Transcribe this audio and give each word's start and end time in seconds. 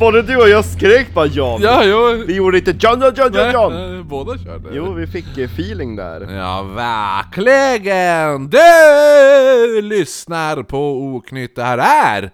Både 0.00 0.22
du 0.22 0.36
och 0.36 0.48
jag 0.48 0.64
skrek 0.64 1.14
bara 1.14 1.26
John! 1.26 1.60
Ja, 1.62 1.84
jo. 1.84 2.24
Vi 2.26 2.34
gjorde 2.34 2.58
inte 2.58 2.70
John, 2.80 3.00
John, 3.00 3.12
John, 3.16 3.32
John, 3.34 3.52
John! 3.52 3.72
Nej, 3.94 4.02
Båda 4.02 4.38
körde. 4.38 4.68
Jo, 4.72 4.92
vi 4.92 5.06
fick 5.06 5.38
eh, 5.38 5.44
feeling 5.44 5.96
där. 5.96 6.36
Ja, 6.36 6.62
verkligen! 6.62 8.50
Du 8.50 9.82
lyssnar 9.82 10.62
på 10.62 11.02
Oknytt. 11.02 11.56
Det 11.56 11.62
här 11.62 11.78
är 11.78 12.30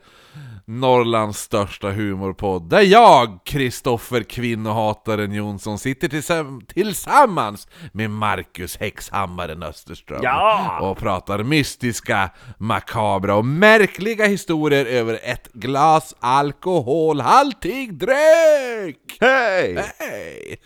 Norrlands 0.67 1.39
största 1.39 1.91
humorpodd, 1.91 2.69
där 2.71 2.81
jag, 2.81 3.39
Kristoffer 3.45 4.23
Kvinnohataren 4.23 5.33
Jonsson, 5.33 5.79
sitter 5.79 6.09
tillsam- 6.09 6.67
tillsammans 6.67 7.69
med 7.93 8.11
Marcus 8.11 8.77
Häxhammaren 8.77 9.63
Österström 9.63 10.21
Ja! 10.23 10.79
och 10.83 10.99
pratar 10.99 11.43
mystiska, 11.43 12.31
makabra 12.59 13.35
och 13.35 13.45
märkliga 13.45 14.27
historier 14.27 14.87
över 14.87 15.19
ett 15.23 15.53
glas 15.53 16.15
alkoholhaltig 16.21 17.95
dryck! 17.99 19.17
Hej! 19.21 19.85
Hej! 19.99 20.61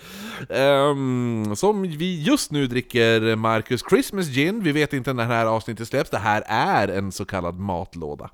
Ehm, 0.50 1.56
som 1.56 1.82
vi 1.82 2.22
just 2.22 2.52
nu 2.52 2.66
dricker 2.66 3.36
Marcus 3.36 3.82
Christmas 3.90 4.26
Gin, 4.26 4.62
vi 4.62 4.72
vet 4.72 4.92
inte 4.92 5.12
när 5.12 5.28
det 5.28 5.34
här 5.34 5.46
avsnittet 5.46 5.88
släpps, 5.88 6.10
det 6.10 6.18
här 6.18 6.42
är 6.46 6.88
en 6.88 7.12
så 7.12 7.24
kallad 7.24 7.58
matlåda. 7.58 8.30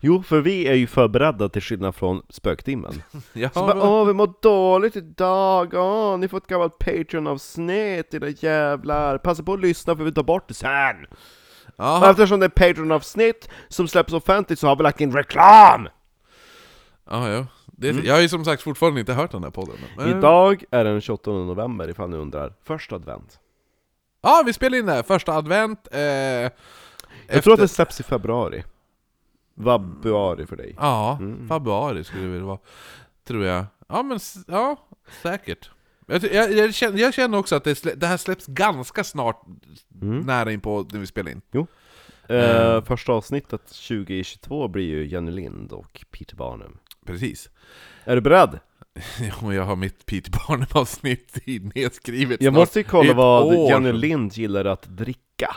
Jo, 0.00 0.22
för 0.22 0.40
vi 0.40 0.66
är 0.68 0.74
ju 0.74 0.86
förberedda 0.86 1.48
till 1.48 1.62
skillnad 1.62 1.94
från 1.94 2.22
spöktimmen. 2.28 3.02
Ja, 3.32 3.50
Så 3.54 3.60
bara, 3.66 3.82
åh, 3.90 4.06
vi 4.06 4.12
mår 4.12 4.32
dåligt 4.42 4.96
idag, 4.96 5.74
åh, 5.74 6.18
ni 6.18 6.28
får 6.28 6.36
ett 6.38 6.46
gammalt 6.46 6.78
Patreon-avsnitt, 6.78 8.14
era 8.14 8.28
jävlar. 8.28 9.18
Passa 9.18 9.42
på 9.42 9.52
att 9.52 9.60
lyssna 9.60 9.96
för 9.96 10.04
vi 10.04 10.12
tar 10.12 10.22
bort 10.22 10.48
det 10.48 10.54
sen. 10.54 11.06
Och 11.76 11.84
Aha. 11.84 12.10
eftersom 12.10 12.40
det 12.40 12.46
är 12.46 12.50
Patreon-avsnitt 12.50 13.48
som 13.68 13.88
släpps 13.88 14.12
offentligt 14.12 14.58
så 14.58 14.66
har 14.66 14.76
vi 14.76 14.82
lagt 14.82 15.00
in 15.00 15.12
reklam! 15.12 15.88
Ja, 17.10 17.28
ja. 17.28 17.46
Det, 17.66 17.88
Jag 18.04 18.14
har 18.14 18.20
ju 18.20 18.28
som 18.28 18.44
sagt 18.44 18.62
fortfarande 18.62 19.00
inte 19.00 19.12
hört 19.12 19.30
den 19.30 19.42
här 19.44 19.50
podden. 19.50 19.76
Men, 19.96 20.18
Idag 20.18 20.64
är 20.70 20.84
den 20.84 21.00
28 21.00 21.30
november 21.30 21.90
ifall 21.90 22.10
ni 22.10 22.16
undrar. 22.16 22.52
Första 22.64 22.94
advent. 22.96 23.38
Ja, 24.22 24.42
vi 24.46 24.52
spelar 24.52 24.78
in 24.78 24.86
det 24.86 24.92
här, 24.92 25.02
första 25.02 25.32
advent. 25.32 25.88
Eh, 25.92 26.00
Jag 26.00 26.50
efter- 27.26 27.40
tror 27.40 27.54
att 27.54 27.60
det 27.60 27.68
släpps 27.68 28.00
i 28.00 28.02
februari. 28.02 28.64
Vabbuari 29.58 30.46
för 30.46 30.56
dig. 30.56 30.74
Ja, 30.78 31.18
februari 31.48 32.04
skulle 32.04 32.22
det 32.22 32.28
väl 32.28 32.42
vara. 32.42 32.58
Tror 33.24 33.44
jag. 33.44 33.64
Ja, 33.88 34.02
men 34.02 34.18
ja, 34.46 34.76
säkert. 35.22 35.70
Jag, 36.06 36.24
jag, 36.24 36.52
jag, 36.52 36.74
känner, 36.74 36.98
jag 36.98 37.14
känner 37.14 37.38
också 37.38 37.56
att 37.56 37.64
det, 37.64 37.74
slä, 37.74 37.94
det 37.94 38.06
här 38.06 38.16
släpps 38.16 38.46
ganska 38.46 39.04
snart, 39.04 39.42
nära 40.24 40.52
in 40.52 40.60
på 40.60 40.86
när 40.92 41.00
vi 41.00 41.06
spelar 41.06 41.30
in. 41.30 41.40
Eh, 42.28 42.84
första 42.84 43.12
avsnittet 43.12 43.66
2022 43.66 44.68
blir 44.68 44.84
ju 44.84 45.06
Jenny 45.06 45.30
Lind 45.30 45.72
och 45.72 46.04
Peter 46.10 46.36
Barnum. 46.36 46.78
Precis. 47.06 47.50
Är 48.04 48.14
du 48.14 48.20
beredd? 48.20 48.58
Jo, 49.42 49.52
jag 49.52 49.64
har 49.64 49.76
mitt 49.76 50.06
Peter 50.06 50.30
Barnum-avsnitt 50.30 51.38
nedskrivet 51.74 52.42
Jag 52.42 52.54
måste 52.54 52.78
ju 52.78 52.84
kolla 52.84 53.14
vad 53.14 53.44
år. 53.44 53.70
Jenny 53.70 53.92
Lind 53.92 54.32
gillar 54.32 54.64
att 54.64 54.82
dricka. 54.82 55.56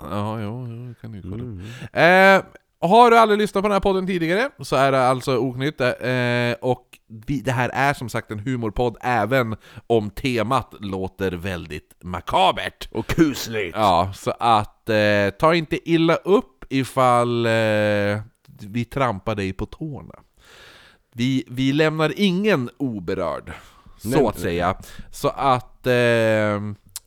Ja, 0.00 0.40
jo, 0.40 0.66
jo, 0.68 0.94
kan 1.00 1.12
du 1.12 1.22
kolla. 1.22 1.44
Mm. 1.44 2.38
Eh, 2.38 2.44
har 2.88 3.10
du 3.10 3.18
aldrig 3.18 3.38
lyssnat 3.38 3.62
på 3.62 3.68
den 3.68 3.72
här 3.72 3.80
podden 3.80 4.06
tidigare 4.06 4.50
så 4.60 4.76
är 4.76 4.92
det 4.92 5.06
alltså 5.06 5.36
Oknytt, 5.36 5.80
eh, 5.80 6.52
och 6.60 6.98
vi, 7.26 7.40
det 7.40 7.52
här 7.52 7.68
är 7.68 7.94
som 7.94 8.08
sagt 8.08 8.30
en 8.30 8.38
humorpodd 8.38 8.96
även 9.00 9.56
om 9.86 10.10
temat 10.10 10.74
låter 10.80 11.32
väldigt 11.32 11.94
makabert. 12.02 12.88
Och 12.92 13.06
kusligt! 13.06 13.76
Ja, 13.76 14.12
så 14.14 14.30
att 14.38 14.88
eh, 14.88 15.30
ta 15.38 15.54
inte 15.54 15.90
illa 15.90 16.14
upp 16.14 16.64
ifall 16.68 17.46
eh, 17.46 18.20
vi 18.60 18.84
trampar 18.84 19.34
dig 19.34 19.52
på 19.52 19.66
tårna. 19.66 20.14
Vi, 21.12 21.44
vi 21.48 21.72
lämnar 21.72 22.12
ingen 22.16 22.70
oberörd, 22.76 23.52
så 23.98 24.08
Nej, 24.08 24.26
att 24.26 24.38
säga. 24.38 24.76
Så 25.10 25.28
att 25.28 25.86
eh, 25.86 26.60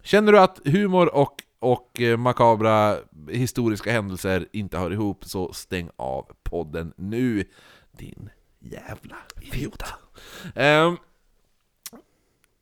känner 0.03 0.31
du 0.31 0.39
att 0.39 0.59
humor 0.66 1.16
och, 1.16 1.35
och 1.59 2.01
eh, 2.01 2.18
makabra 2.18 2.95
historiska 3.29 3.91
händelser 3.91 4.47
inte 4.51 4.78
hör 4.78 4.91
ihop, 4.94 5.25
så 5.25 5.53
stäng 5.53 5.90
av 5.95 6.25
podden 6.44 6.94
nu, 6.97 7.45
din 7.91 8.29
jävla 8.59 9.16
idiot. 9.41 9.84
Ehm, 10.56 10.97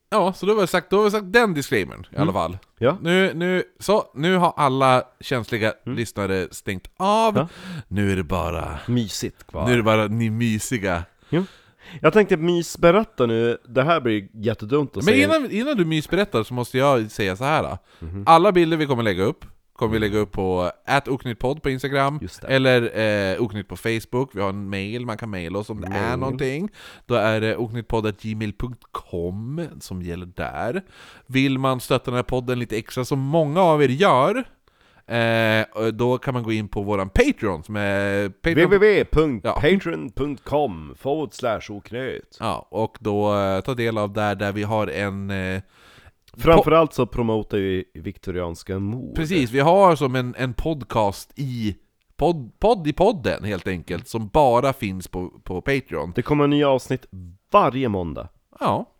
ja, 0.09 0.33
så 0.33 0.45
då 0.45 0.53
har 0.53 0.61
vi 0.61 0.67
sagt, 0.67 0.89
då 0.89 0.97
har 0.97 1.03
vi 1.03 1.11
sagt 1.11 1.33
den 1.33 1.53
disclaimern 1.53 2.05
i 2.11 2.17
alla 2.17 2.33
fall. 2.33 2.57
Ja. 2.77 2.97
Nu, 3.01 3.33
nu, 3.33 3.63
så, 3.79 4.11
nu 4.13 4.35
har 4.37 4.53
alla 4.57 5.03
känsliga 5.19 5.73
lyssnare 5.85 6.47
stängt 6.51 6.87
av, 6.97 7.37
Ja. 7.37 7.47
nu 7.87 8.11
är 8.11 8.15
det 8.15 8.23
bara, 8.23 8.79
Mysigt 8.87 9.47
kvar. 9.47 9.65
nu 9.67 9.73
är 9.73 9.77
det 9.77 9.83
bara 9.83 10.07
ni 10.07 10.29
mysiga. 10.29 11.03
Jag 12.01 12.13
tänkte 12.13 12.37
mysberätta 12.37 13.25
nu, 13.25 13.57
det 13.67 13.83
här 13.83 14.01
blir 14.01 14.27
jättedumt 14.33 14.89
att 14.89 14.95
Men 14.95 15.03
säga. 15.03 15.23
innan, 15.25 15.51
innan 15.51 15.77
du 15.77 15.85
mysberättar 15.85 16.43
så 16.43 16.53
måste 16.53 16.77
jag 16.77 17.11
säga 17.11 17.35
så 17.35 17.43
här. 17.43 17.63
då. 17.63 17.77
Alla 18.25 18.51
bilder 18.51 18.77
vi 18.77 18.85
kommer 18.85 19.03
lägga 19.03 19.23
upp, 19.23 19.45
kommer 19.73 19.93
vi 19.93 19.99
lägga 19.99 20.19
upp 20.19 20.31
på 20.31 20.71
atoknyttpodd 20.85 21.63
på 21.63 21.69
Instagram, 21.69 22.19
Just 22.21 22.41
det. 22.41 22.47
eller 22.47 22.97
eh, 23.33 23.41
oknytt 23.41 23.67
på 23.67 23.75
Facebook, 23.77 24.29
vi 24.33 24.41
har 24.41 24.49
en 24.49 24.69
mail, 24.69 25.05
man 25.05 25.17
kan 25.17 25.29
mejla 25.29 25.59
oss 25.59 25.69
om 25.69 25.81
det 25.81 25.87
är 25.87 26.17
någonting. 26.17 26.69
Då 27.05 27.15
är 27.15 27.41
det 27.41 27.57
oknyttpodd.gmail.com 27.57 29.61
som 29.79 30.01
gäller 30.01 30.25
där. 30.25 30.81
Vill 31.27 31.59
man 31.59 31.79
stötta 31.79 32.11
den 32.11 32.15
här 32.15 32.23
podden 32.23 32.59
lite 32.59 32.77
extra, 32.77 33.05
som 33.05 33.19
många 33.19 33.61
av 33.61 33.83
er 33.83 33.89
gör, 33.89 34.43
eh, 35.07 35.65
då 35.93 36.17
kan 36.17 36.33
man 36.33 36.43
gå 36.43 36.51
in 36.51 36.67
på 36.67 36.81
våran 36.81 37.09
Patreon, 37.09 37.63
som 37.63 37.75
är 37.75 38.29
Patreon 38.29 38.69
www.patreon.com 38.69 40.95
forward 40.97 41.33
slash 41.33 41.61
oknöt 41.69 42.37
Ja, 42.39 42.67
och 42.71 42.97
då 42.99 43.37
eh, 43.37 43.61
ta 43.61 43.73
del 43.73 43.97
av 43.97 44.13
där, 44.13 44.35
där 44.35 44.51
vi 44.51 44.63
har 44.63 44.87
en... 44.87 45.29
Eh, 45.29 45.61
Framförallt 46.37 46.93
så 46.93 47.05
promotar 47.05 47.57
vi 47.57 47.83
viktorianska 47.93 48.79
mord 48.79 49.15
Precis, 49.15 49.51
vi 49.51 49.59
har 49.59 49.95
som 49.95 50.15
en, 50.15 50.35
en 50.37 50.53
podcast 50.53 51.33
i 51.35 51.75
podd, 52.17 52.59
podd 52.59 52.87
i 52.87 52.93
podden 52.93 53.43
helt 53.43 53.67
enkelt, 53.67 54.07
som 54.07 54.27
bara 54.27 54.73
finns 54.73 55.07
på, 55.07 55.29
på 55.43 55.61
Patreon. 55.61 56.11
Det 56.15 56.21
kommer 56.21 56.47
nya 56.47 56.69
avsnitt 56.69 57.05
varje 57.51 57.89
måndag 57.89 58.27
Ja. 58.59 58.91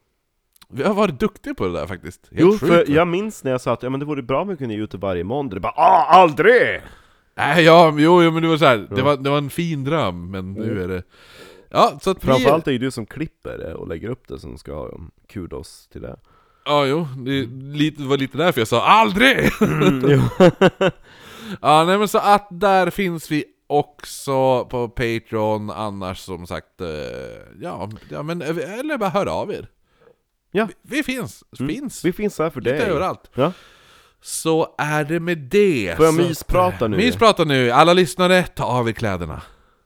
Vi 0.69 0.83
har 0.83 0.93
varit 0.93 1.19
duktiga 1.19 1.53
på 1.53 1.67
det 1.67 1.73
där 1.73 1.87
faktiskt. 1.87 2.29
Helt 2.31 2.41
Jo, 2.41 2.51
sjukt, 2.51 2.59
för 2.59 2.93
jag 2.93 3.07
minns 3.07 3.43
när 3.43 3.51
jag 3.51 3.61
sa 3.61 3.73
att 3.73 3.83
ja, 3.83 3.89
men 3.89 3.99
det 3.99 4.05
vore 4.05 4.21
bra 4.21 4.41
om 4.41 4.47
vi 4.47 4.57
kunde 4.57 4.73
ge 4.73 4.81
ut 4.81 4.91
det 4.91 4.97
varje 4.97 5.23
måndag 5.23 5.55
Det 5.55 5.59
bara 5.59 5.73
ah, 5.75 6.05
aldrig! 6.05 6.81
Nej, 7.37 7.63
ja, 7.63 7.93
jo, 7.97 8.23
jo, 8.23 8.31
men 8.31 8.43
det 8.43 8.49
var 8.49 8.57
så 8.57 8.65
här, 8.65 8.87
det, 8.89 9.01
var, 9.01 9.17
det 9.17 9.29
var 9.29 9.37
en 9.37 9.49
fin 9.49 9.83
dröm, 9.83 10.31
men 10.31 10.53
nu 10.53 10.83
är 10.83 10.87
det... 10.87 11.03
Ja, 11.69 11.99
så 12.01 12.09
att 12.09 12.23
vi... 12.23 12.27
Framförallt 12.27 12.67
är 12.67 12.71
det 12.71 12.75
ju 12.75 12.79
du 12.79 12.91
som 12.91 13.05
klipper 13.05 13.57
det 13.57 13.73
och 13.73 13.87
lägger 13.87 14.09
upp 14.09 14.27
det 14.27 14.39
som 14.39 14.57
ska 14.57 14.73
ha 14.73 14.89
kudos 15.27 15.87
till 15.91 16.01
det 16.01 16.19
Ja, 16.65 16.85
jo, 16.85 17.07
det, 17.17 17.45
lite, 17.77 18.01
det 18.01 18.07
var 18.07 18.17
lite 18.17 18.37
därför 18.37 18.61
jag 18.61 18.67
sa 18.67 18.81
ALDRIG! 18.81 19.51
jo. 20.07 20.45
Ja, 21.61 21.83
nej 21.83 21.97
men 21.97 22.07
så 22.07 22.17
att 22.17 22.47
där 22.51 22.89
finns 22.89 23.31
vi 23.31 23.45
också 23.67 24.65
på 24.65 24.89
Patreon, 24.89 25.69
annars 25.69 26.19
som 26.19 26.47
sagt, 26.47 26.81
eh, 26.81 26.87
ja, 27.61 27.89
ja 28.09 28.23
men 28.23 28.41
eller 28.41 28.97
bara 28.97 29.09
hör 29.09 29.25
av 29.25 29.51
er. 29.51 29.67
Ja. 30.55 30.67
Vi, 30.81 30.96
vi 30.97 31.03
finns, 31.03 31.43
finns, 31.57 32.05
Vi 32.05 32.13
finns 32.13 32.40
här 32.40 32.49
för 32.49 32.61
lite 32.61 32.75
dig 32.78 32.85
överallt. 32.90 33.31
ja. 33.34 33.52
Så 34.22 34.75
är 34.78 35.03
det 35.03 35.19
med 35.19 35.37
det. 35.37 35.93
Får 35.97 36.05
jag 36.05 36.16
mysprata 36.16 36.87
nu? 36.87 36.97
Mysprata 36.97 37.43
nu, 37.43 37.72
alla 37.72 37.93
lyssnare, 37.93 38.43
ta 38.43 38.63
av 38.66 38.90
er 38.90 38.93
kläderna. 38.93 39.41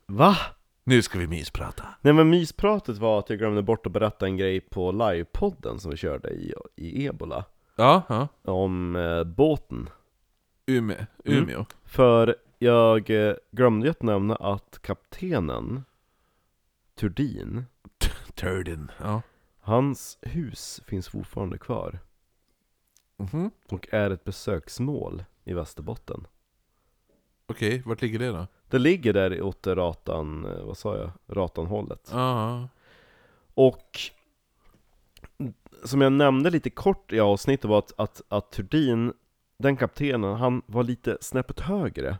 Va? 0.07 0.37
Nu 0.83 1.01
ska 1.01 1.19
vi 1.19 1.27
mysprata. 1.27 1.83
Nej 2.01 2.13
men 2.13 2.29
myspratet 2.29 2.97
var 2.97 3.19
att 3.19 3.29
jag 3.29 3.39
glömde 3.39 3.61
bort 3.61 3.85
att 3.85 3.91
berätta 3.91 4.25
en 4.25 4.37
grej 4.37 4.61
på 4.61 4.91
livepodden 4.91 5.79
som 5.79 5.91
vi 5.91 5.97
körde 5.97 6.29
i, 6.29 6.53
i 6.75 7.05
Ebola 7.05 7.45
Ja, 7.75 8.01
ja. 8.09 8.27
Om 8.53 8.95
eh, 8.95 9.23
båten 9.23 9.89
Umeå. 10.65 10.97
Mm. 11.25 11.43
Umeå. 11.43 11.65
För 11.85 12.35
jag 12.59 13.09
eh, 13.09 13.35
glömde 13.51 13.85
ju 13.87 13.91
att 13.91 14.01
nämna 14.03 14.35
att 14.35 14.79
kaptenen 14.81 15.83
Turdin 16.99 17.65
Turden. 18.35 18.91
Ja. 19.03 19.21
Hans 19.69 20.17
hus 20.21 20.81
finns 20.87 21.07
fortfarande 21.09 21.57
kvar 21.57 21.99
Mhm. 23.17 23.51
och 23.71 23.87
är 23.91 24.11
ett 24.11 24.23
besöksmål 24.23 25.23
i 25.43 25.53
Västerbotten 25.53 26.27
Okej, 27.47 27.81
vart 27.85 28.01
ligger 28.01 28.19
det 28.19 28.27
då? 28.27 28.47
Det 28.69 28.79
ligger 28.79 29.13
där 29.13 29.41
åt 29.41 29.67
Ratan, 29.67 30.45
eh, 30.45 30.63
vad 30.65 30.77
sa 30.77 30.97
jag? 30.97 31.11
Ratanhållet 31.27 32.09
Ja. 32.11 32.67
Och 33.53 33.99
som 35.83 36.01
jag 36.01 36.11
nämnde 36.11 36.49
lite 36.49 36.69
kort 36.69 37.13
i 37.13 37.19
avsnittet 37.19 37.65
var 37.69 37.79
att, 37.79 37.93
att, 37.99 38.21
att 38.27 38.51
Turdin, 38.51 39.13
den 39.57 39.77
kaptenen, 39.77 40.35
han 40.35 40.61
var 40.65 40.83
lite 40.83 41.17
snäppet 41.21 41.59
högre 41.59 42.17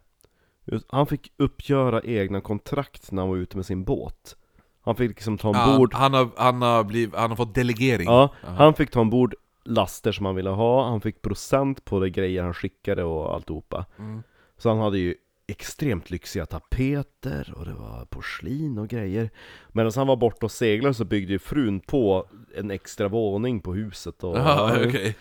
Han 0.87 1.07
fick 1.07 1.33
uppgöra 1.37 2.01
egna 2.01 2.41
kontrakt 2.41 3.11
när 3.11 3.21
han 3.21 3.29
var 3.29 3.37
ute 3.37 3.57
med 3.57 3.65
sin 3.65 3.83
båt 3.83 4.35
Han 4.81 4.95
fick 4.95 5.09
liksom 5.09 5.37
ta 5.37 5.53
Han, 5.53 5.69
ombord 5.69 5.93
han, 5.93 6.13
har, 6.13 6.29
han, 6.37 6.61
har 6.61 6.83
blivit, 6.83 7.15
han 7.15 7.29
har 7.29 7.37
fått 7.37 7.55
delegering. 7.55 8.07
Ja, 8.07 8.29
han 8.41 8.73
fick 8.73 8.91
ta 8.91 9.01
ombord 9.01 9.35
laster 9.65 10.11
som 10.11 10.25
han 10.25 10.35
ville 10.35 10.49
ha, 10.49 10.89
han 10.89 11.01
fick 11.01 11.21
procent 11.21 11.85
på 11.85 11.99
de 11.99 12.09
grejer 12.09 12.43
han 12.43 12.53
skickade 12.53 13.03
och 13.03 13.33
alltihopa 13.33 13.85
Mm. 13.97 14.23
Så 14.57 14.69
han 14.69 14.79
hade 14.79 14.97
ju 14.97 15.15
extremt 15.47 16.09
lyxiga 16.09 16.45
tapeter 16.45 17.53
och 17.57 17.65
det 17.65 17.73
var 17.73 18.05
porslin 18.05 18.77
och 18.77 18.87
grejer 18.87 19.29
Medan 19.69 19.91
han 19.95 20.07
var 20.07 20.15
borta 20.15 20.45
och 20.45 20.51
seglade 20.51 20.93
så 20.93 21.05
byggde 21.05 21.33
ju 21.33 21.39
frun 21.39 21.79
på 21.79 22.27
en 22.55 22.71
extra 22.71 23.07
våning 23.07 23.59
på 23.59 23.73
huset 23.73 24.23
och, 24.23 24.37
Jaha, 24.37 24.71
okej. 24.87 25.15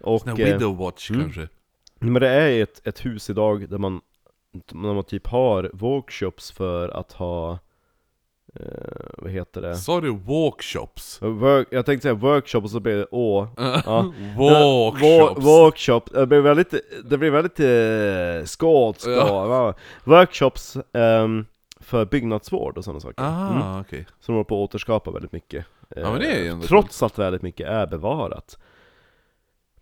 och 0.00 0.20
Sån 0.20 0.28
här 0.28 0.40
eh, 0.40 0.52
widow 0.52 0.76
watch 0.76 1.10
mm. 1.10 1.22
kanske? 1.22 1.48
Men 1.98 2.14
det 2.14 2.28
är 2.28 2.62
ett, 2.62 2.86
ett 2.86 3.06
hus 3.06 3.30
idag 3.30 3.68
där 3.68 3.78
man, 3.78 4.00
där 4.52 4.94
man 4.94 5.04
typ 5.04 5.26
har 5.26 5.70
workshops 5.72 6.50
för 6.50 6.88
att 6.88 7.12
ha 7.12 7.58
eh, 8.60 9.08
Vad 9.18 9.30
heter 9.30 9.62
det? 9.62 9.76
Sa 9.76 10.00
du 10.00 10.10
walkshops? 10.18 11.22
Work, 11.22 11.68
jag 11.70 11.86
tänkte 11.86 12.02
säga 12.02 12.14
workshop 12.14 12.60
och 12.60 12.70
så 12.70 12.80
blev 12.80 12.96
det 12.98 13.06
å 13.10 13.48
Ja. 13.84 14.12
Walkshops? 14.38 15.00
Wo- 15.02 15.40
Workshop, 15.40 16.00
det 16.12 16.26
blev 16.26 16.42
väldigt, 16.42 16.74
det 17.04 17.18
blev 17.18 17.32
väldigt 17.32 17.60
eh, 17.60 18.44
och, 18.44 19.06
Ja. 19.06 19.74
Workshops 20.04 20.76
ehm, 20.92 21.44
för 21.80 22.04
byggnadsvård 22.04 22.78
och 22.78 22.84
sådana 22.84 23.00
saker 23.00 23.22
Ah, 23.24 23.50
mm. 23.50 23.80
okej. 23.80 24.06
Som 24.20 24.34
håller 24.34 24.44
på 24.44 24.54
att 24.64 24.68
återskapa 24.70 25.10
väldigt 25.10 25.32
mycket 25.32 25.64
Ja, 25.96 26.10
men 26.12 26.20
det 26.20 26.26
är 26.26 26.38
ju 26.38 26.46
Eh, 26.46 26.52
ändå 26.52 26.66
Trots 26.66 27.02
att 27.02 27.18
väldigt 27.18 27.42
mycket 27.42 27.68
är 27.68 27.86
bevarat 27.86 28.58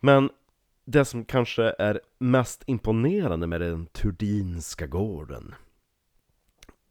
Men 0.00 0.30
det 0.84 1.04
som 1.04 1.24
kanske 1.24 1.74
är 1.78 2.00
mest 2.18 2.62
imponerande 2.66 3.46
med 3.46 3.60
den 3.60 3.86
Turdinska 3.86 4.86
gården 4.86 5.54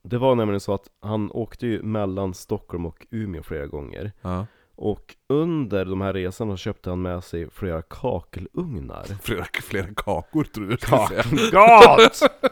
Det 0.05 0.17
var 0.17 0.35
nämligen 0.35 0.59
så 0.59 0.73
att 0.73 0.87
han 1.01 1.31
åkte 1.31 1.67
ju 1.67 1.81
mellan 1.81 2.33
Stockholm 2.33 2.85
och 2.85 3.07
Umeå 3.11 3.43
flera 3.43 3.67
gånger 3.67 4.11
Ja. 4.21 4.45
Och 4.77 5.15
under 5.29 5.85
de 5.85 6.01
här 6.01 6.13
resorna 6.13 6.57
köpte 6.57 6.89
han 6.89 7.01
med 7.01 7.23
sig 7.23 7.49
flera 7.51 7.81
kakelugnar 7.81 9.03
Flera, 9.21 9.45
flera 9.63 9.87
kakor 9.95 10.43
tror 10.43 10.69
jag 10.69 11.07
säga. 11.07 11.23
Gott! 11.51 12.19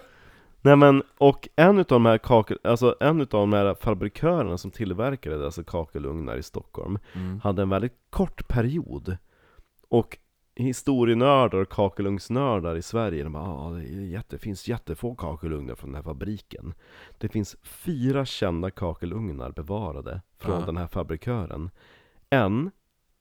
Nej 0.62 0.76
men, 0.76 1.04
och 1.18 1.48
en 1.56 1.80
utav 1.80 1.96
de 1.96 2.06
här 2.06 2.18
kakel, 2.18 2.58
alltså 2.64 2.96
en 3.00 3.22
utav 3.22 3.40
de 3.42 3.54
här 3.54 3.76
fabrikörerna 3.76 4.58
som 4.58 4.72
tillverkade 4.72 5.38
dessa 5.44 5.64
kakelugnar 5.64 6.38
i 6.38 6.44
Stockholm 6.44 7.00
Mm. 7.16 7.40
Hade 7.44 7.62
en 7.62 7.70
väldigt 7.70 7.98
kort 8.10 8.48
period 8.48 9.18
Och 9.90 10.18
historienördar 10.56 11.58
och 11.58 11.70
kakelugnsnördar 11.70 12.76
i 12.76 12.82
Sverige, 12.82 13.24
de 13.24 13.34
bara 13.34 13.44
ah, 13.44 13.70
det 13.72 13.84
jätte, 13.84 14.38
finns 14.38 14.68
jättefå 14.68 15.16
kakelugnar 15.16 15.76
från 15.76 15.90
den 15.90 15.96
här 15.96 16.04
fabriken 16.04 16.74
Det 17.18 17.30
finns 17.30 17.56
fyra 17.64 18.26
kända 18.26 18.72
kakelugnar 18.72 19.52
bevarade 19.52 20.22
från 20.38 20.60
Ja. 20.60 20.66
den 20.66 20.78
här 20.78 20.88
fabrikören 20.88 21.70
En 22.30 22.72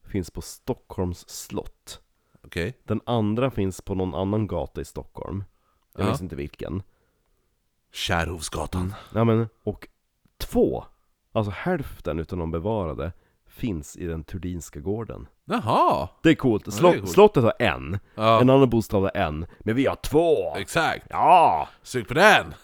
finns 0.05 0.31
på 0.31 0.41
Stockholms 0.43 1.29
slott 1.29 2.01
Okej. 2.45 2.79
Den 2.85 3.01
andra 3.07 3.51
finns 3.51 3.81
på 3.81 3.95
någon 3.95 4.15
annan 4.15 4.47
gata 4.47 4.81
i 4.81 4.85
Stockholm 4.85 5.45
Jag 5.95 6.03
Ja. 6.03 6.07
minns 6.07 6.23
inte 6.23 6.37
vilken 6.37 6.83
Kärrhovsgatan. 7.93 8.95
Ja 9.15 9.25
men, 9.25 9.49
och 9.65 9.89
två, 10.37 10.85
alltså 11.33 11.53
hälften 11.57 12.19
utav 12.19 12.39
de 12.39 12.51
bevarade 12.51 13.13
Finns 13.57 13.97
i 13.97 14.07
den 14.07 14.25
Turdinska 14.25 14.81
gården 14.81 15.27
Jaha! 15.45 16.09
Det 16.23 16.31
är 16.31 16.35
coolt, 16.35 16.75
Slott, 16.75 16.95
coolt. 16.97 17.09
slottet 17.11 17.43
har 17.43 17.53
en, 17.59 17.99
Ja, 18.15 18.41
en 18.41 18.51
annan 18.51 18.71
bostad 18.71 19.03
har 19.03 19.11
en, 19.17 19.47
men 19.61 19.77
vi 19.77 19.87
har 19.87 19.97
två! 19.97 20.57
exakt. 20.57 21.07
Ja! 21.11 21.69
Sug 21.83 22.09
på 22.09 22.15
den! 22.15 22.55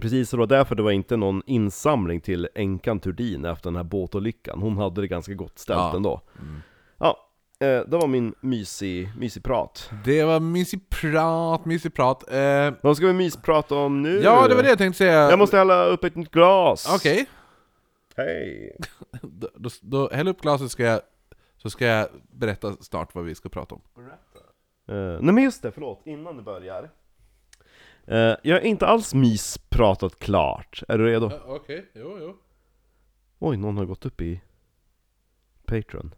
Precis, 0.00 0.32
och 0.32 0.36
det 0.36 0.40
var 0.40 0.46
därför 0.58 0.74
det 0.74 0.82
var 0.82 0.90
inte 0.90 1.16
någon 1.16 1.42
insamling 1.46 2.20
till 2.20 2.48
änkan 2.54 3.00
Turdin 3.00 3.44
efter 3.44 3.64
den 3.70 3.76
här 3.76 3.82
båtolyckan 3.84 4.62
Hon 4.62 4.76
hade 4.76 5.00
det 5.00 5.06
ganska 5.08 5.34
gott 5.34 5.58
ställt 5.58 5.78
Ja. 5.78 5.96
ändå 5.96 6.20
Mm. 6.40 6.60
Ja, 6.98 7.16
eh, 7.60 7.66
det 7.90 7.96
var 7.96 8.06
min 8.06 8.34
mysig, 8.40 9.08
mysig 9.18 9.44
prat 9.44 9.90
Det 10.04 10.24
var 10.24 10.40
mysig 10.40 10.90
prat, 10.90 11.64
mysig 11.64 11.94
prat. 11.94 12.32
Eh, 12.32 12.72
Vad 12.82 12.96
ska 12.96 13.06
vi 13.06 13.12
mysprata 13.12 13.74
om 13.74 14.02
nu? 14.02 14.20
ja, 14.24 14.48
det 14.48 14.54
var 14.54 14.62
det 14.62 14.68
jag 14.68 14.78
tänkte 14.78 14.98
säga. 14.98 15.30
Jag 15.30 15.38
måste 15.38 15.56
hälla 15.58 15.84
upp 15.84 16.04
ett 16.04 16.16
nytt 16.16 16.30
glas! 16.30 16.94
Okej. 16.94 17.26
Hej! 18.18 18.76
Då, 19.22 19.48
då, 19.54 19.70
då 19.82 20.10
häll 20.12 20.28
upp 20.28 20.40
glaset 20.40 20.70
ska 20.70 20.82
jag, 20.82 21.00
så 21.56 21.70
ska 21.70 21.86
jag 21.86 22.08
berätta 22.30 22.72
snart 22.72 23.14
vad 23.14 23.24
vi 23.24 23.34
ska 23.34 23.48
prata 23.48 23.74
om. 23.74 23.82
Uh, 24.90 25.18
nej 25.20 25.34
men 25.34 25.44
just 25.44 25.62
det, 25.62 25.72
förlåt, 25.72 26.02
innan 26.06 26.36
du 26.36 26.42
börjar. 26.42 26.90
Eh, 28.06 28.34
Jag 28.42 28.56
har 28.56 28.60
inte 28.60 28.86
alls 28.86 29.14
myspratat 29.14 30.18
klart, 30.18 30.82
är 30.88 30.98
du 30.98 31.06
redo? 31.06 31.30
Okej, 31.46 31.90
jo, 31.94 32.18
jo. 32.20 32.36
Oj, 33.38 33.56
någon 33.56 33.76
har 33.76 33.84
gått 33.84 34.06
upp 34.06 34.20
i 34.20 34.40
Patreon. 35.64 36.14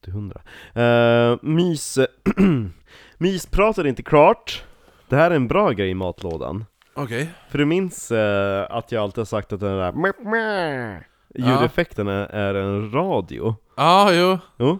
Till 0.00 0.12
100 0.12 0.42
uh, 0.76 1.38
Mys... 1.42 1.98
myspratat 3.18 3.78
är 3.84 3.88
inte 3.88 4.02
klart. 4.02 4.64
Det 5.08 5.16
här 5.16 5.30
är 5.30 5.36
en 5.36 5.48
bra 5.48 5.70
grej 5.70 5.90
i 5.90 5.94
matlådan 5.94 6.64
Okej. 6.96 7.30
För 7.48 7.58
du 7.58 7.64
minns 7.64 8.10
eh, 8.10 8.66
att 8.70 8.92
jag 8.92 9.02
alltid 9.02 9.18
har 9.18 9.24
sagt 9.24 9.52
att 9.52 9.60
den 9.60 9.78
där 9.78 11.04
ljudeffekten 11.34 12.08
är, 12.08 12.26
är 12.26 12.54
en 12.54 12.92
radio? 12.92 13.56
Ja, 13.76 14.12
jo. 14.12 14.38
Jo 14.58 14.78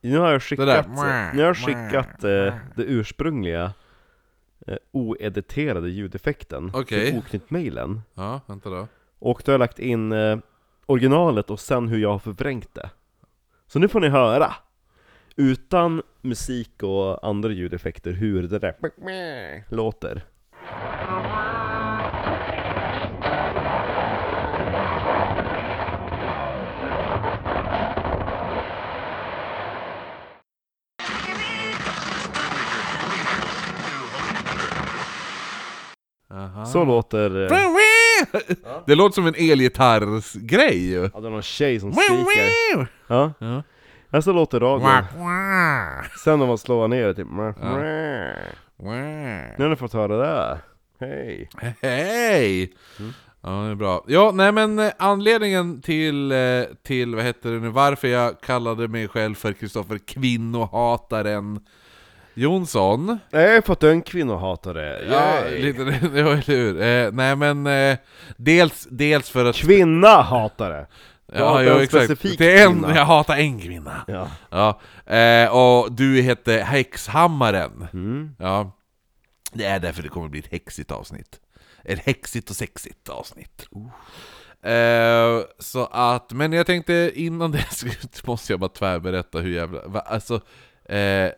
Nu 0.00 0.18
har 0.18 0.32
jag 0.32 0.42
skickat, 0.42 0.66
där. 0.66 1.32
nu 1.32 1.38
har 1.38 1.46
jag 1.46 1.56
skickat 1.56 2.24
eh, 2.24 2.54
det 2.74 2.82
ursprungliga 2.84 3.72
eh, 4.66 4.76
oediterade 4.92 5.90
ljudeffekten 5.90 6.70
Okej. 6.74 7.10
till 7.10 7.18
oknytt-mailen 7.18 8.00
Ja, 8.14 8.40
vänta 8.46 8.70
då. 8.70 8.88
Och 9.18 9.42
då 9.44 9.50
har 9.50 9.54
jag 9.54 9.58
lagt 9.58 9.78
in 9.78 10.12
eh, 10.12 10.38
originalet 10.86 11.50
och 11.50 11.60
sen 11.60 11.88
hur 11.88 11.98
jag 11.98 12.12
har 12.12 12.18
förvrängt 12.18 12.74
det 12.74 12.90
Så 13.66 13.78
nu 13.78 13.88
får 13.88 14.00
ni 14.00 14.08
höra 14.08 14.54
Utan 15.36 16.02
musik 16.20 16.82
och 16.82 17.28
andra 17.28 17.50
ljudeffekter 17.50 18.12
hur 18.12 18.42
det 18.42 18.58
där 18.58 18.74
låter. 19.68 20.22
Så 36.66 36.84
låter... 36.84 37.42
Eh, 37.42 37.48
Det 38.86 38.94
låter 38.94 39.14
som 39.14 39.26
en 39.26 39.34
elgitarrsgrej 39.34 40.90
ju. 40.90 41.10
ja, 41.14 41.20
det 41.20 41.26
är 41.26 41.30
någon 41.30 41.42
tjej 41.42 41.80
som 41.80 41.92
skriker. 41.92 42.86
Ja, 43.06 43.32
Ja. 43.38 43.62
ja 44.10 44.22
så 44.22 44.32
låter 44.32 44.60
radion 44.60 44.90
Sen 46.24 46.38
när 46.38 46.46
man 46.46 46.58
slår 46.58 46.88
ner 46.88 47.06
det 47.06 47.14
typ 47.14 47.26
Nu 48.82 49.64
har 49.64 49.68
ni 49.68 49.76
fått 49.76 49.92
höra 49.92 50.16
det 50.16 50.60
Hej! 51.00 51.48
Hej! 51.82 52.72
Ja, 53.42 53.50
det 53.50 53.70
är 53.70 53.74
bra. 53.74 54.04
Ja, 54.06 54.30
nej 54.34 54.52
men 54.52 54.78
eh, 54.78 54.92
anledningen 54.98 55.80
till, 55.80 56.32
eh, 56.32 56.38
till, 56.82 57.14
vad 57.14 57.24
heter 57.24 57.50
det 57.50 57.58
nu, 57.60 57.68
varför 57.68 58.08
jag 58.08 58.40
kallade 58.40 58.88
mig 58.88 59.08
själv 59.08 59.34
för 59.34 59.52
Kristoffer 59.52 59.98
Kvinnohataren 59.98 61.60
Jonsson. 62.34 63.18
Nej, 63.30 63.62
för 63.62 63.72
att 63.72 63.80
du 63.80 63.88
är 63.88 63.92
en 63.92 64.02
kvinnohatare! 64.02 65.04
Ja, 65.10 65.40
Yay. 65.44 65.62
lite, 65.62 65.82
ja, 65.82 66.08
eller 66.08 66.46
hur? 66.46 66.82
Eh, 66.82 67.12
nej 67.12 67.36
men, 67.36 67.66
eh, 67.66 67.98
dels, 68.36 68.88
dels 68.90 69.30
för 69.30 69.44
att... 69.44 69.56
Kvinnahatare! 69.56 70.86
Du 71.32 71.38
Ja, 71.38 71.48
hatar 71.48 71.62
jo, 71.62 71.72
en 71.74 71.80
exakt. 71.82 72.04
specifik 72.04 72.38
Det 72.38 72.58
är 72.60 72.66
en, 72.66 72.72
kvinna. 72.72 72.96
jag 72.96 73.04
hatar 73.04 73.36
en 73.36 73.60
kvinna. 73.60 74.04
Ja. 74.08 74.28
Ja, 74.50 74.80
eh, 75.16 75.50
och 75.56 75.92
du 75.92 76.20
heter 76.22 76.62
Häxhammaren. 76.62 77.86
Mm. 77.92 78.36
Ja, 78.38 78.72
det 79.52 79.64
är 79.64 79.80
därför 79.80 80.02
det 80.02 80.08
kommer 80.08 80.28
bli 80.28 80.40
ett 80.40 80.52
häxigt 80.52 80.90
avsnitt. 80.90 81.40
Ett 81.84 81.98
häxigt 81.98 82.50
och 82.50 82.56
sexigt 82.56 83.08
avsnitt. 83.08 83.66
Eh, 84.62 85.40
så 85.58 85.86
att, 85.86 86.32
men 86.32 86.52
jag 86.52 86.66
tänkte 86.66 87.12
innan 87.14 87.50
det 87.52 88.26
måste 88.26 88.52
jag 88.52 88.60
bara 88.60 88.68
tvärberätta 88.70 89.38
hur 89.38 89.50
jävla... 89.54 89.86
Va, 89.86 90.00
alltså, 90.00 90.40
eh, 90.84 91.30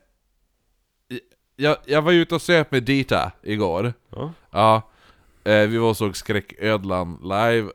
jag, 1.57 1.77
jag 1.85 2.03
var 2.03 2.13
ute 2.13 2.35
och 2.35 2.43
söp 2.43 2.71
med 2.71 2.83
Dita 2.83 3.33
igår. 3.43 3.93
Ja. 4.11 4.33
Ja, 4.51 4.83
eh, 5.45 5.67
vi 5.69 5.77
var 5.79 5.89
och 5.89 5.97
såg 5.97 6.17
Skräcködlan 6.17 7.19
live. 7.23 7.71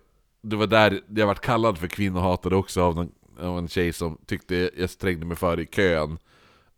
Det 0.50 0.56
var 0.56 0.68
där 0.68 1.02
jag 1.16 1.28
vart 1.28 1.42
kallad 1.42 1.78
för 1.78 1.88
kvinnohatare 1.88 2.56
också 2.56 2.82
av, 2.82 2.96
någon, 2.96 3.12
av 3.40 3.58
en 3.58 3.68
tjej 3.68 3.94
som 3.94 4.18
tyckte 4.26 4.72
jag 4.78 4.90
strängde 4.90 5.26
mig 5.26 5.38
för 5.38 5.60
i 5.60 5.66
kön. 5.66 6.18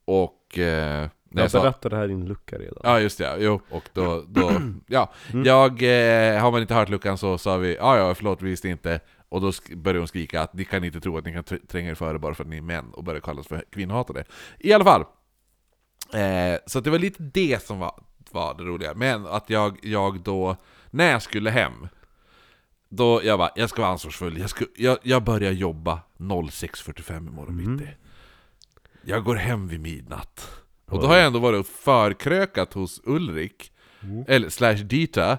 Och... 0.06 0.58
Eh, 0.58 1.08
när 1.32 1.42
jag 1.44 1.54
Jag 1.54 1.62
berättade 1.62 1.96
det 1.96 2.00
här 2.00 2.06
i 2.06 2.08
din 2.08 2.26
lucka 2.26 2.58
redan. 2.58 2.78
Ja 2.84 3.00
just 3.00 3.18
det, 3.18 3.36
jo, 3.40 3.62
och 3.70 3.90
då, 3.94 4.24
då 4.28 4.52
ja, 4.88 5.12
jag, 5.46 5.72
eh, 5.84 6.42
har 6.42 6.52
man 6.52 6.62
inte 6.62 6.74
hört 6.74 6.90
luckan 6.90 7.18
så 7.18 7.38
sa 7.38 7.58
vi 7.58 7.76
ja 7.76 7.98
ja 7.98 8.16
förlåt 8.16 8.42
vi 8.42 8.50
visste 8.50 8.70
inte. 8.70 9.00
Och 9.30 9.42
då 9.42 9.52
började 9.76 10.00
hon 10.00 10.08
skrika 10.08 10.42
att 10.42 10.54
ni 10.54 10.66
kan 10.66 10.84
inte 10.84 11.00
tro 11.02 11.18
att 11.18 11.26
ni 11.26 11.34
kan 11.34 11.44
tr- 11.44 11.68
tränga 11.68 11.90
er 11.90 11.96
före 11.96 12.20
bara 12.20 12.34
för 12.34 12.44
att 12.44 12.50
ni 12.50 12.58
är 12.58 12.62
män. 12.62 12.86
Och 12.94 13.04
började 13.04 13.22
kallas 13.26 13.48
för 13.48 13.64
kvinnohatare. 13.72 14.24
I 14.60 14.74
alla 14.74 14.84
fall. 14.84 15.02
Eh, 16.14 16.60
Så 16.66 16.80
det 16.80 16.90
var 16.90 17.00
lite 17.00 17.24
det 17.24 17.64
som 17.64 17.80
var, 17.80 18.04
var 18.32 18.54
det 18.54 18.64
roliga, 18.64 18.94
men 18.94 19.26
att 19.28 19.50
jag, 19.50 19.80
jag 19.82 20.20
då, 20.22 20.56
när 20.90 21.12
jag 21.12 21.22
skulle 21.22 21.50
hem 21.50 21.88
då 22.90 23.22
jag 23.24 23.40
bara, 23.40 23.52
jag 23.56 23.70
ska 23.70 23.82
vara 23.82 23.92
ansvarsfull, 23.92 24.38
jag, 24.38 24.50
ska, 24.50 24.66
jag, 24.76 24.98
jag 25.04 25.24
börjar 25.24 25.52
jobba 25.52 26.00
06.45 26.18 27.18
imorgon 27.28 27.58
bitti 27.58 27.92
Jag 29.02 29.24
går 29.24 29.36
hem 29.36 29.68
vid 29.68 29.80
midnatt 29.80 30.50
Och 30.86 31.02
då 31.02 31.08
har 31.08 31.16
jag 31.16 31.26
ändå 31.26 31.40
varit 31.40 31.60
och 31.60 31.68
förkrökat 31.68 32.74
hos 32.74 33.02
Ulrik 33.04 33.72
eller 34.28 34.50
slash 34.50 34.74
Dita, 34.76 35.38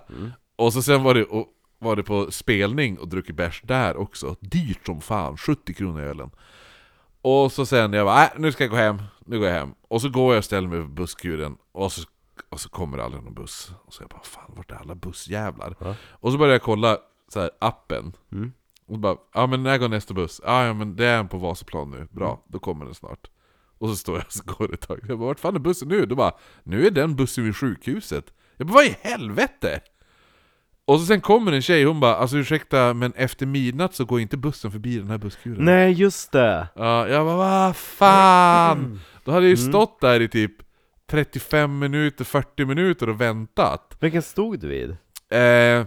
och 0.57 0.73
så 0.73 0.83
sen 0.83 1.03
var 1.03 1.15
det, 1.15 1.25
och, 1.25 1.47
var 1.79 1.97
det 1.97 2.03
på 2.03 2.31
spelning 2.31 2.99
och 2.99 3.09
druckit 3.09 3.37
bärs 3.37 3.63
där 3.65 3.97
också. 3.97 4.37
Dyrt 4.41 4.87
som 4.87 5.01
fan, 5.01 5.37
70 5.37 5.75
kronor 5.75 6.01
ölen. 6.01 6.31
Och 7.23 7.53
så 7.53 7.67
sen 7.67 7.93
jag 7.93 8.07
bara, 8.07 8.17
nej 8.17 8.31
nu 8.37 8.53
ska 8.53 8.65
jag 8.65 8.71
gå 8.71 8.77
hem, 8.77 9.03
nu 9.27 9.39
går 9.39 9.49
jag 9.49 9.55
hem. 9.55 9.75
Och 9.89 10.03
så 10.03 10.09
går 10.09 10.35
jag 10.35 10.39
och 10.39 10.45
ställer 10.45 10.69
mig 10.69 10.83
på 10.83 10.89
busskuren, 10.89 11.57
och 11.73 11.93
så, 11.93 12.03
och 12.49 12.61
så 12.61 12.69
kommer 12.69 12.97
det 12.97 13.05
aldrig 13.05 13.23
någon 13.23 13.35
buss. 13.35 13.73
Och 13.85 13.95
så 13.95 14.03
jag 14.03 14.11
bara, 14.11 14.23
fan 14.23 14.53
vart 14.57 14.71
är 14.71 14.77
alla 14.77 14.95
bussjävlar? 14.95 15.77
Ja. 15.79 15.95
Och 16.11 16.33
så 16.33 16.39
börjar 16.39 16.53
jag 16.53 16.63
kolla 16.63 16.99
så 17.33 17.41
här, 17.41 17.51
appen. 17.59 18.13
Mm. 18.33 18.53
Och 18.87 18.99
bara, 18.99 19.17
ja 19.35 19.47
men 19.47 19.63
när 19.63 19.79
går 19.79 19.89
nästa 19.89 20.15
buss? 20.15 20.41
Ja, 20.45 20.67
ja 20.67 20.75
men 20.75 20.97
det 20.97 21.07
är 21.07 21.19
en 21.19 21.29
på 21.29 21.39
Vasaplan 21.39 21.91
nu, 21.91 22.07
bra, 22.11 22.29
Mm. 22.29 22.41
då 22.49 22.59
kommer 22.59 22.85
den 22.85 22.95
snart. 22.95 23.31
Och 23.79 23.89
så 23.89 23.97
står 23.97 24.17
jag 24.17 24.27
och 24.27 24.33
så 24.33 24.43
går 24.47 24.75
ett 24.75 24.81
tag. 24.89 25.01
Jag 25.09 25.19
bara, 25.19 25.27
vart 25.27 25.41
fan 25.41 25.55
är 25.55 25.59
bussen 25.59 25.89
nu? 25.89 26.07
Då 26.07 26.15
bara, 26.17 26.33
nu 26.63 26.87
är 26.87 26.91
den 26.91 27.17
bussen 27.17 27.45
vid 27.45 27.57
sjukhuset. 27.57 28.25
Jag 28.57 28.67
bara, 28.67 28.75
vad 28.75 28.85
i 28.85 28.97
helvete? 29.03 29.81
Och 30.85 31.01
så 31.01 31.07
sen 31.07 31.21
kommer 31.21 31.53
en 31.53 31.63
tjej, 31.63 31.85
hon 31.85 32.01
bara, 32.01 32.15
alltså 32.17 32.37
ursäkta, 32.37 32.95
men 32.95 33.13
efter 33.13 33.47
midnatt 33.47 33.95
så 33.95 34.05
går 34.05 34.21
inte 34.21 34.37
bussen 34.37 34.71
förbi 34.73 34.99
den 34.99 35.09
här 35.11 35.19
busskuren. 35.19 35.65
Nej, 35.65 35.93
just 35.93 36.33
det! 36.33 36.69
Ja, 36.75 37.09
jag 37.09 37.27
bara, 37.27 37.37
vad 37.37 37.77
fan? 37.77 39.01
Då 39.25 39.33
hade 39.33 39.47
jag 39.47 39.57
ju 39.57 39.63
Mm. 39.63 39.73
stått 39.73 40.01
där 40.01 40.21
i 40.21 40.29
typ 40.29 40.53
35 41.11 41.79
minuter, 41.79 42.25
40 42.25 42.65
minuter 42.65 43.09
och 43.09 43.21
väntat. 43.21 43.97
Vilken 44.01 44.23
stod 44.23 44.59
du 44.61 44.69
vid? 44.69 44.91
Eh, 45.31 45.87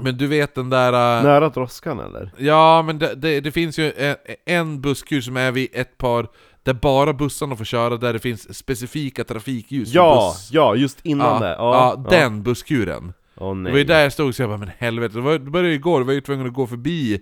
men 0.00 0.16
du 0.16 0.26
vet 0.26 0.54
den 0.54 0.70
där... 0.70 1.18
eh, 1.18 1.24
Nära 1.24 1.48
droskan 1.48 2.00
eller? 2.00 2.30
Ja, 2.38 2.82
men 2.82 2.98
det, 2.98 3.14
det, 3.14 3.40
det 3.40 3.52
finns 3.52 3.78
ju 3.78 3.92
en, 3.96 4.16
en 4.46 4.80
busskur 4.80 5.20
som 5.20 5.36
är 5.36 5.52
vid 5.52 5.68
ett 5.72 5.98
par 5.98 6.26
där 6.62 6.72
bara 6.74 7.12
bussarna 7.12 7.56
får 7.56 7.64
köra, 7.64 7.96
där 7.96 8.12
det 8.12 8.18
finns 8.18 8.58
specifika 8.58 9.24
trafikljus 9.24 9.88
Ja, 9.94 10.34
ja, 10.50 10.74
just 10.74 11.00
innan 11.06 11.42
ja, 11.42 11.48
det! 11.48 11.54
ja, 11.58 12.04
den 12.10 12.42
busskuren. 12.42 13.12
Det 13.34 13.54
nej. 13.54 13.72
var 13.72 13.78
ju 13.78 13.84
där 13.84 14.02
jag 14.02 14.12
stod 14.12 14.34
så 14.34 14.42
jag 14.42 14.50
bara, 14.50 14.58
men 14.58 14.70
helvete, 14.78 15.14
det, 15.14 15.20
var, 15.20 15.32
det 15.32 15.38
började 15.50 15.68
ju 15.68 15.74
igår, 15.74 16.00
då 16.00 16.06
var 16.06 16.12
ju 16.12 16.20
tvungen 16.20 16.46
att 16.46 16.52
gå 16.52 16.66
förbi, 16.66 17.14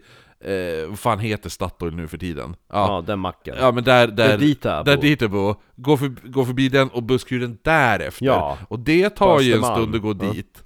eh, 0.45 0.89
vad 0.89 0.99
fan 0.99 1.19
heter 1.19 1.51
Statoil 1.51 1.95
nu 1.97 2.09
för 2.09 2.19
tiden? 2.19 2.57
Ja, 2.73 2.87
Ja, 2.97 3.05
den 3.07 3.19
macken. 3.19 3.55
ja 3.61 3.73
men 3.73 3.85
där, 3.85 4.07
där, 4.09 4.39
Dita 4.39 4.83
där 4.83 4.97
bor. 4.97 5.03
dit 5.03 5.21
jag 5.21 5.31
bor, 5.31 5.57
gå, 5.77 5.97
för, 5.97 6.09
gå 6.31 6.45
förbi 6.45 6.69
den 6.69 6.89
och 6.89 7.03
busskuren 7.03 7.59
därefter. 7.63 8.27
Ja. 8.27 8.59
Och 8.69 8.79
det 8.79 9.11
tar 9.11 9.41
ju 9.41 9.53
en 9.53 9.59
Östermalm. 9.59 9.83
stund 9.83 9.95
att 9.97 10.03
gå 10.19 10.27
Ja. 10.27 10.33
dit. 10.33 10.63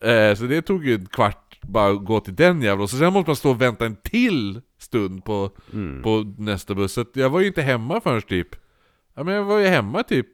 Eh, 0.00 0.34
så 0.34 0.44
det 0.44 0.62
tog 0.62 0.86
ju 0.86 0.94
en 0.94 1.06
kvart 1.06 1.43
bara 1.68 1.92
gå 1.92 2.20
till 2.20 2.34
den 2.34 2.62
jävla, 2.62 2.86
så 2.86 2.96
sen 2.96 3.12
måste 3.12 3.28
man 3.30 3.36
stå 3.36 3.50
och 3.50 3.60
vänta 3.60 3.86
en 3.86 3.96
till 3.96 4.60
stund 4.78 5.24
på, 5.24 5.50
Mm. 5.72 6.02
på 6.02 6.34
nästa 6.38 6.74
buss. 6.74 6.92
Så 6.92 7.04
jag 7.14 7.30
var 7.30 7.40
ju 7.40 7.46
inte 7.46 7.62
hemma 7.62 8.00
förrän 8.00 8.22
typ, 8.22 8.48
ja 9.14 9.24
men 9.24 9.34
jag 9.34 9.44
var 9.44 9.58
ju 9.58 9.66
hemma 9.66 10.02
typ 10.02 10.26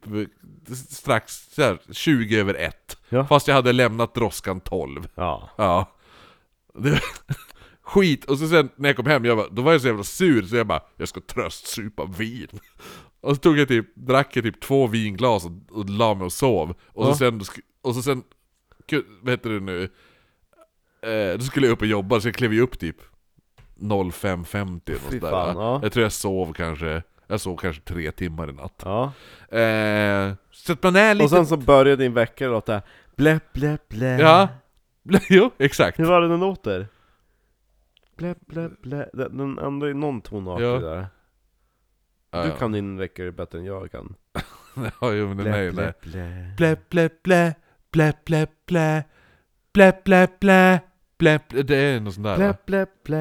strax 0.91 1.55
så 1.55 1.63
här, 1.63 1.79
20 1.93 2.41
över 2.41 2.55
ett. 2.55 2.97
Ja. 3.09 3.27
Fast 3.27 3.49
jag 3.49 3.55
hade 3.55 3.73
lämnat 3.73 4.15
droskan 4.15 4.61
12. 4.61 5.09
Ja. 5.15 5.51
Ja. 5.59 5.97
Det, 6.75 7.01
skit, 7.83 8.25
och 8.25 8.39
så 8.39 8.49
sen 8.49 8.69
när 8.77 8.89
jag 8.89 8.97
kom 8.97 9.07
hem, 9.07 9.25
jag 9.25 9.37
bara, 9.37 9.49
då 9.49 9.63
var 9.63 9.73
jag 9.73 9.81
så 9.81 9.87
jävla 9.87 10.05
sur 10.05 10.43
så 10.43 10.57
jag 10.57 10.67
bara 10.67 10.83
Jag 10.97 11.09
ska 11.09 11.21
tröstsupa 11.21 12.05
vin 12.19 12.49
Och 13.21 13.35
så 13.37 13.41
tog 13.41 13.59
jag 13.59 13.69
typ, 13.69 13.87
drack 13.97 14.37
jag 14.37 14.45
typ 14.45 14.61
två 14.61 14.87
vinglas 14.87 15.45
och, 15.45 15.53
och 15.71 15.91
la 15.91 16.15
mig 16.15 16.25
och 16.25 16.33
sov 16.33 16.75
Och 16.87 17.05
så 17.05 17.11
Ja. 17.11 17.15
sen, 17.31 17.41
och 17.83 17.95
så 17.95 18.03
sen, 18.03 18.23
vad 19.23 19.31
heter 19.33 19.51
det 19.51 19.61
nu? 19.61 19.89
Eh, 21.03 21.39
då 21.39 21.45
skulle 21.45 21.67
jag 21.67 21.73
upp 21.73 21.81
och 21.81 21.87
jobba, 21.87 22.21
så 22.21 22.29
jag 22.29 22.35
klev 22.35 22.53
ju 22.55 22.61
upp 22.61 22.79
typ 22.79 22.97
05.50 23.81 24.81
eller 24.91 24.99
Fy 24.99 25.21
något 25.21 25.21
där. 25.21 25.31
fan, 25.31 25.57
ja. 25.57 25.81
Jag 25.83 25.93
tror 25.93 26.03
jag 26.03 26.13
sov 26.13 26.53
kanske, 26.53 27.03
jag 27.27 27.41
sov 27.41 27.57
kanske 27.57 27.83
tre 27.83 28.13
timmar 28.13 28.51
i 28.51 28.53
natt 28.53 28.83
ja. 28.85 29.13
eh, 29.59 30.35
Så 30.51 30.73
att 30.73 30.83
man 30.83 30.97
är 30.97 31.15
lite... 31.15 31.25
Och 31.25 31.31
sen 31.31 31.47
så 31.47 31.57
började 31.57 32.03
din 32.05 32.15
vecka 32.15 32.49
låta 32.49 32.83
blä 33.17 33.41
blä 33.53 33.79
blä 33.89 34.19
Ja, 34.21 34.49
jo 35.29 35.51
exakt 35.59 35.99
Hur 35.99 36.05
var 36.05 36.21
det 36.21 36.29
den 36.29 36.41
låter? 36.41 36.87
Blä 38.17 38.35
blä 38.47 38.69
blä 38.83 39.09
Den, 39.13 39.37
den 39.37 39.59
ändå 39.59 39.87
är 39.87 39.95
någon 39.95 40.21
tonart 40.21 40.61
Ja. 40.61 40.79
där 40.81 41.07
Ja, 42.33 42.43
Du 42.43 42.49
ja. 42.49 42.57
kan 42.57 42.73
din 42.73 42.97
vecka 42.97 43.33
bättre 43.33 43.59
än 43.59 43.65
jag 43.65 43.91
kan 43.93 44.15
Ja, 45.01 45.13
jo 45.13 45.29
men 45.29 45.37
den 45.37 45.55
är 45.55 45.63
ju 45.63 45.73
blä, 45.73 45.93
blä. 46.03 46.53
Blä, 46.57 46.77
blä, 46.91 47.09
blä, 47.23 47.55
blä, 47.93 48.13
blä, 48.25 48.47
blä, 48.67 49.03
blä, 49.73 49.93
blä, 50.05 50.29
blä, 50.41 50.81
blä, 51.21 51.39
blä, 51.49 51.63
det 51.63 51.77
är 51.77 52.01
något 52.01 52.15
sånt 52.15 52.25
där 52.27 52.37
Blä 52.37 52.47
va? 52.49 52.55
blä 52.67 52.87
blä 53.05 53.19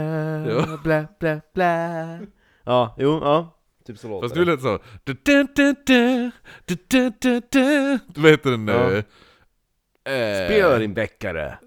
Ja. 0.50 0.78
blä 0.84 1.08
blä 1.20 1.42
blä 1.54 2.20
Ja, 2.66 2.96
jo, 2.98 3.20
ja 3.24 3.56
Typ 3.86 3.98
så 4.00 4.08
låter 4.08 4.22
Fast 4.28 4.36
du 4.36 4.46
lät 4.46 4.62
så 4.62 4.80
du, 5.04 5.14
du, 5.14 5.44
du, 5.56 5.74
du, 5.86 6.32
du, 6.66 6.76
du, 6.90 7.10
du, 7.22 7.42
du. 7.52 8.00
Du 8.08 8.22
vet 8.22 8.44
den 8.44 8.68
Ja. 8.68 8.88
nu 8.90 9.04
eh, 10.14 10.80
din 10.80 10.94
väckare 10.94 11.58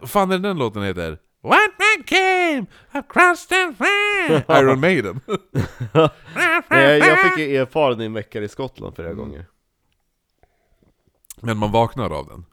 Vad 0.00 0.10
fan 0.10 0.30
är 0.32 0.38
den 0.38 0.58
låten 0.58 0.82
heter? 0.82 1.18
One 1.42 1.54
man 1.78 2.04
came 2.06 2.66
across 2.92 3.46
the 3.46 3.56
land 3.64 4.44
Iron 4.62 4.80
Maiden 4.80 5.20
Nej, 6.70 6.98
Jag 6.98 7.20
fick 7.22 7.38
ju 7.38 7.56
erfara 7.56 7.94
din 7.94 8.12
väckare 8.12 8.44
i 8.44 8.48
Skottland 8.48 8.94
flera 8.96 9.08
Mm. 9.10 9.18
gånger 9.18 9.44
Men 11.42 11.56
man 11.56 11.72
vaknar 11.72 12.10
av 12.18 12.26
den 12.28 12.44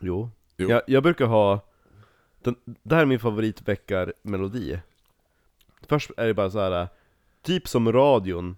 Jo, 0.00 0.30
Jo. 0.56 0.68
Jag, 0.70 0.82
jag 0.86 1.02
brukar 1.02 1.26
ha 1.26 1.60
den, 2.46 2.56
Det 2.82 2.94
här 2.94 3.02
är 3.02 3.06
min 3.06 3.20
favoritväckarmelodi 3.20 4.80
Först 5.88 6.10
är 6.16 6.26
det 6.26 6.34
bara 6.34 6.50
så 6.50 6.60
här 6.60 6.88
Typ 7.42 7.68
som 7.68 7.92
radion 7.92 8.56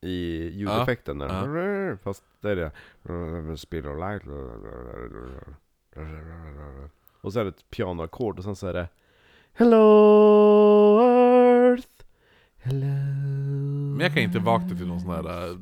i 0.00 0.48
ljudeffekten 0.54 1.18
där. 1.18 1.96
Fast 2.02 2.24
det 2.40 2.50
är 2.50 2.56
det. 2.56 3.56
Speed 3.56 3.86
of 3.86 3.98
light 3.98 4.22
Och 7.20 7.32
så 7.32 7.40
är 7.40 7.44
det 7.44 7.48
ett 7.48 7.70
pianoackord 7.70 8.38
och 8.38 8.44
sen 8.44 8.56
så 8.56 8.66
är 8.66 8.72
det 8.72 8.88
Hello 9.52 11.00
Earth! 11.00 11.88
Hello 12.58 12.86
Men 13.96 14.00
jag 14.00 14.14
kan 14.14 14.22
inte 14.22 14.38
vakna 14.38 14.68
till 14.68 14.86
någon 14.86 15.00
sån 15.00 15.10
här 15.10 15.48
äh, 15.50 15.56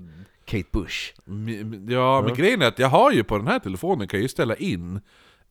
Kate 0.45 0.69
Bush. 0.73 1.15
Ja, 1.25 1.33
men 1.33 1.89
Ja. 1.89 2.35
grejen 2.37 2.63
är 2.63 2.67
att 2.67 2.79
jag 2.79 2.89
har 2.89 3.13
ju 3.13 3.25
på 3.25 3.39
den 3.39 3.47
här 3.47 3.59
telefonen 3.59 4.09
kan 4.09 4.19
jag 4.19 4.23
ju 4.23 4.29
ställa 4.29 4.57
in 4.57 5.01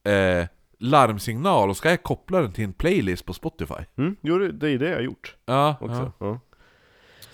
eh, 0.03 0.45
larmsignal 0.79 1.69
och 1.69 1.77
ska 1.77 1.89
jag 1.89 2.03
koppla 2.03 2.41
den 2.41 2.53
till 2.53 2.63
en 2.63 2.73
playlist 2.73 3.25
på 3.25 3.33
Spotify 3.33 3.73
mm, 3.97 4.15
Jo 4.21 4.37
det, 4.37 4.69
är 4.69 4.77
det 4.77 4.89
jag 4.89 4.95
har 4.95 5.01
gjort 5.01 5.35
Ja, 5.45 5.75
också 5.81 6.11
ja. 6.19 6.25
Ja, 6.27 6.39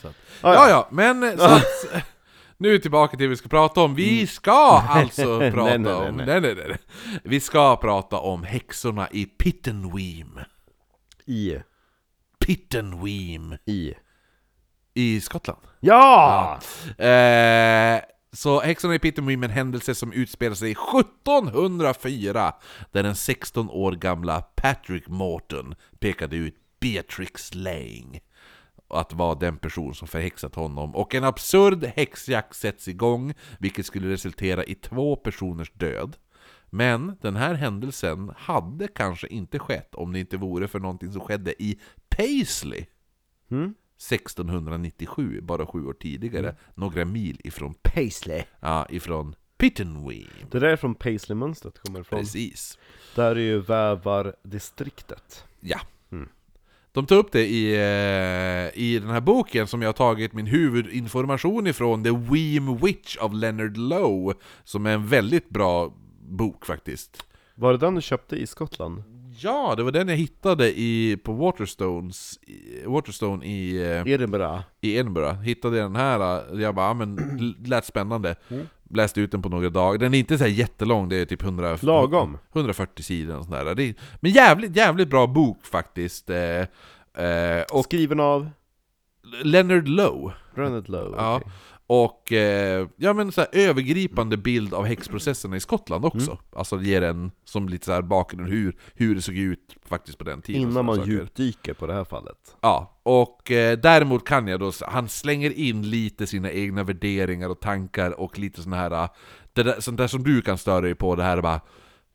Så 0.02 0.08
att- 0.08 0.16
Ah, 0.42 0.54
Ja, 0.54 0.70
ja, 0.70 0.88
men 0.92 1.38
så 1.38 1.44
att, 1.46 1.64
nu 2.58 2.80
tillbaka 2.80 3.18
till 3.18 3.20
det 3.26 3.28
vi 3.30 3.36
ska 3.36 3.50
prata 3.50 3.82
om. 3.82 3.96
Vi 3.96 4.28
ska 4.28 4.52
alltså 4.90 5.38
Nej, 5.40 5.52
prata 5.52 5.70
nej, 5.70 5.80
nej, 5.80 5.94
om... 5.94 6.16
nej. 6.18 6.26
Nej, 6.26 6.42
nej, 6.42 6.56
nej. 6.68 6.78
Vi 7.24 7.40
ska 7.40 7.76
prata 7.76 8.18
om 8.18 8.44
häxorna 8.44 9.08
i 9.12 9.26
Pittenweem. 9.26 10.40
I 11.26 11.58
Pittenweem 12.46 13.56
I 13.66 13.94
i 14.94 15.22
Skottland. 15.22 15.60
Ja! 15.80 16.60
Eh, 16.98 18.02
så 18.34 18.62
häxorna 18.62 18.96
i 18.96 19.00
Pittenweem 19.00 19.44
är 19.44 19.48
en 19.48 19.54
händelse 19.54 19.96
som 19.96 20.14
utspelar 20.14 20.56
sig 20.56 20.72
1704 20.72 22.54
där 22.92 23.04
den 23.04 23.16
16 23.16 23.70
år 23.70 23.92
gamla 23.92 24.42
Patrick 24.42 25.08
Morton 25.08 25.76
pekade 26.00 26.36
ut 26.36 26.56
Beatrix 26.80 27.56
Lang 27.56 28.20
att 28.90 29.14
vara 29.14 29.36
den 29.36 29.58
person 29.58 29.96
som 29.96 30.08
förhäxat 30.08 30.56
honom 30.56 30.96
och 30.96 31.16
en 31.16 31.24
absurd 31.24 31.84
häxjakt 31.84 32.56
sätts 32.56 32.88
igång 32.88 33.34
vilket 33.60 33.86
skulle 33.86 34.10
resultera 34.10 34.64
i 34.64 34.76
två 34.76 35.16
personers 35.16 35.72
död. 35.72 36.18
Men 36.70 37.18
den 37.22 37.36
här 37.36 37.54
händelsen 37.54 38.32
hade 38.38 38.88
kanske 38.88 39.28
inte 39.28 39.60
skett 39.60 39.96
om 39.96 40.14
det 40.14 40.20
inte 40.20 40.38
vore 40.38 40.68
för 40.68 40.80
någonting 40.80 41.12
som 41.12 41.22
skedde 41.22 41.64
i 41.64 41.80
Paisley 42.10 42.86
Mm. 43.54 43.74
1697, 43.98 45.42
bara 45.42 45.66
sju 45.66 45.86
år 45.86 45.94
tidigare, 45.94 46.56
några 46.76 47.06
mil 47.06 47.42
ifrån, 47.44 47.74
Paisley 47.82 48.44
ja, 48.60 48.88
ifrån 48.90 49.36
Pittenweem. 49.58 50.28
Det 50.52 50.60
där 50.60 50.68
är 50.68 50.76
från 50.76 50.96
Paisley-mönstret 50.96 51.80
kommer 51.80 52.02
ifrån 52.02 52.20
Precis. 52.20 52.78
Där 53.16 53.36
är 53.36 53.40
ju 53.40 53.62
vävardistriktet 53.62 55.46
Ja. 55.60 55.80
Mm. 56.12 56.30
De 56.92 57.06
tar 57.06 57.16
upp 57.16 57.32
det 57.32 57.48
i, 57.48 57.74
eh, 57.74 58.82
i 58.84 59.00
den 59.00 59.10
här 59.10 59.22
boken 59.22 59.68
som 59.68 59.82
jag 59.82 59.90
har 59.90 59.94
tagit 59.94 60.34
min 60.34 60.46
huvudinformation 60.46 61.68
ifrån, 61.68 62.04
The 62.04 62.12
Weem 62.12 62.78
Witch 62.78 63.18
av 63.18 63.34
Leonard 63.34 63.78
Lowe, 63.78 64.34
som 64.64 64.86
är 64.86 64.94
en 64.94 65.08
väldigt 65.08 65.50
bra 65.50 65.94
bok 66.20 66.66
faktiskt. 66.66 67.26
Var 67.56 67.72
det 67.72 67.78
den 67.78 67.96
du 67.96 68.02
köpte 68.02 68.36
i 68.36 68.48
Skottland? 68.48 69.04
Ja, 69.44 69.74
det 69.78 69.84
var 69.84 69.92
den 69.92 70.08
jag 70.08 70.16
hittade 70.16 70.80
i, 70.80 71.18
på 71.24 71.34
Waterstones, 71.34 72.40
i, 72.42 72.86
Waterstone 72.86 73.46
i, 73.46 73.84
eh, 73.84 74.08
Edinburgh? 74.08 74.62
i 74.82 74.96
Edinburgh. 74.96 75.42
Hittade 75.42 75.78
jag 75.78 75.86
den 75.86 75.96
här, 75.96 76.54
eh, 76.54 76.62
jag 76.62 76.76
bara, 76.76 76.94
men 76.94 77.16
lät 77.66 77.86
spännande. 77.86 78.36
Mm. 78.50 78.68
Läste 78.90 79.22
ut 79.22 79.32
den 79.32 79.42
på 79.42 79.50
några 79.50 79.70
dagar. 79.70 79.98
Den 79.98 80.14
är 80.14 80.20
inte 80.20 80.38
så 80.38 80.44
här 80.44 80.52
jättelång, 80.52 81.10
det 81.10 81.16
är 81.16 81.26
typ 81.26 81.44
100, 81.44 81.78
Lagom. 81.82 82.38
140 82.54 83.04
sidor 83.04 83.38
och 83.38 83.46
sådär. 83.46 83.76
Det 83.76 83.84
är, 83.84 83.96
men 84.20 84.32
jävligt, 84.32 84.76
jävligt 84.76 85.10
bra 85.10 85.28
bok 85.28 85.66
faktiskt. 85.66 86.30
Eh, 86.30 86.60
eh, 87.26 87.64
och 87.72 87.84
Skriven 87.84 88.20
av 88.20 88.50
Leonard 89.44 89.88
Lowe. 89.88 90.34
Brennet 90.56 90.90
Lowe? 90.90 91.16
Ja. 91.18 91.42
Och 91.96 92.32
eh, 92.32 92.88
ja, 92.98 93.14
men 93.14 93.32
så 93.32 93.42
här, 93.42 93.50
övergripande 93.54 94.38
bild 94.38 94.74
av 94.74 94.86
häxprocesserna 94.86 95.56
i 95.56 95.60
Skottland 95.60 96.06
också. 96.06 96.32
Mm. 96.32 96.44
Alltså 96.56 96.82
ger 96.82 97.02
en 97.02 97.32
som 97.46 97.70
lite 97.70 97.86
så 97.86 97.92
här 97.92 98.02
bakgrund 98.02 98.50
hur, 98.50 98.78
hur 98.96 99.16
det 99.16 99.22
såg 99.22 99.36
ut 99.36 99.76
faktiskt 99.86 100.18
på 100.18 100.24
den 100.24 100.42
tiden. 100.42 100.62
Innan 100.62 100.74
sådana 100.74 100.86
man 100.88 100.96
saker. 100.96 101.12
djupdyker 101.12 101.74
på 101.74 101.88
det 101.88 101.94
här 101.94 102.04
fallet. 102.04 102.56
Ja, 102.62 103.00
och 103.04 103.52
eh, 103.52 103.78
däremot 103.78 104.26
kan 104.26 104.48
jag 104.48 104.60
då, 104.60 104.72
han 104.88 105.10
slänger 105.10 105.52
in 105.52 105.90
lite 105.90 106.28
sina 106.28 106.52
egna 106.52 106.84
värderingar 106.84 107.50
och 107.50 107.60
tankar 107.60 108.20
och 108.20 108.40
lite 108.40 108.62
såna 108.62 108.76
här, 108.76 108.92
eh, 108.92 109.10
det 109.54 109.64
där, 109.64 109.80
sånt 109.80 109.98
där 109.98 110.08
som 110.08 110.24
du 110.24 110.42
kan 110.42 110.58
störa 110.58 110.82
dig 110.82 110.96
på, 110.96 111.16
det 111.16 111.24
här 111.24 111.42
bara 111.42 111.62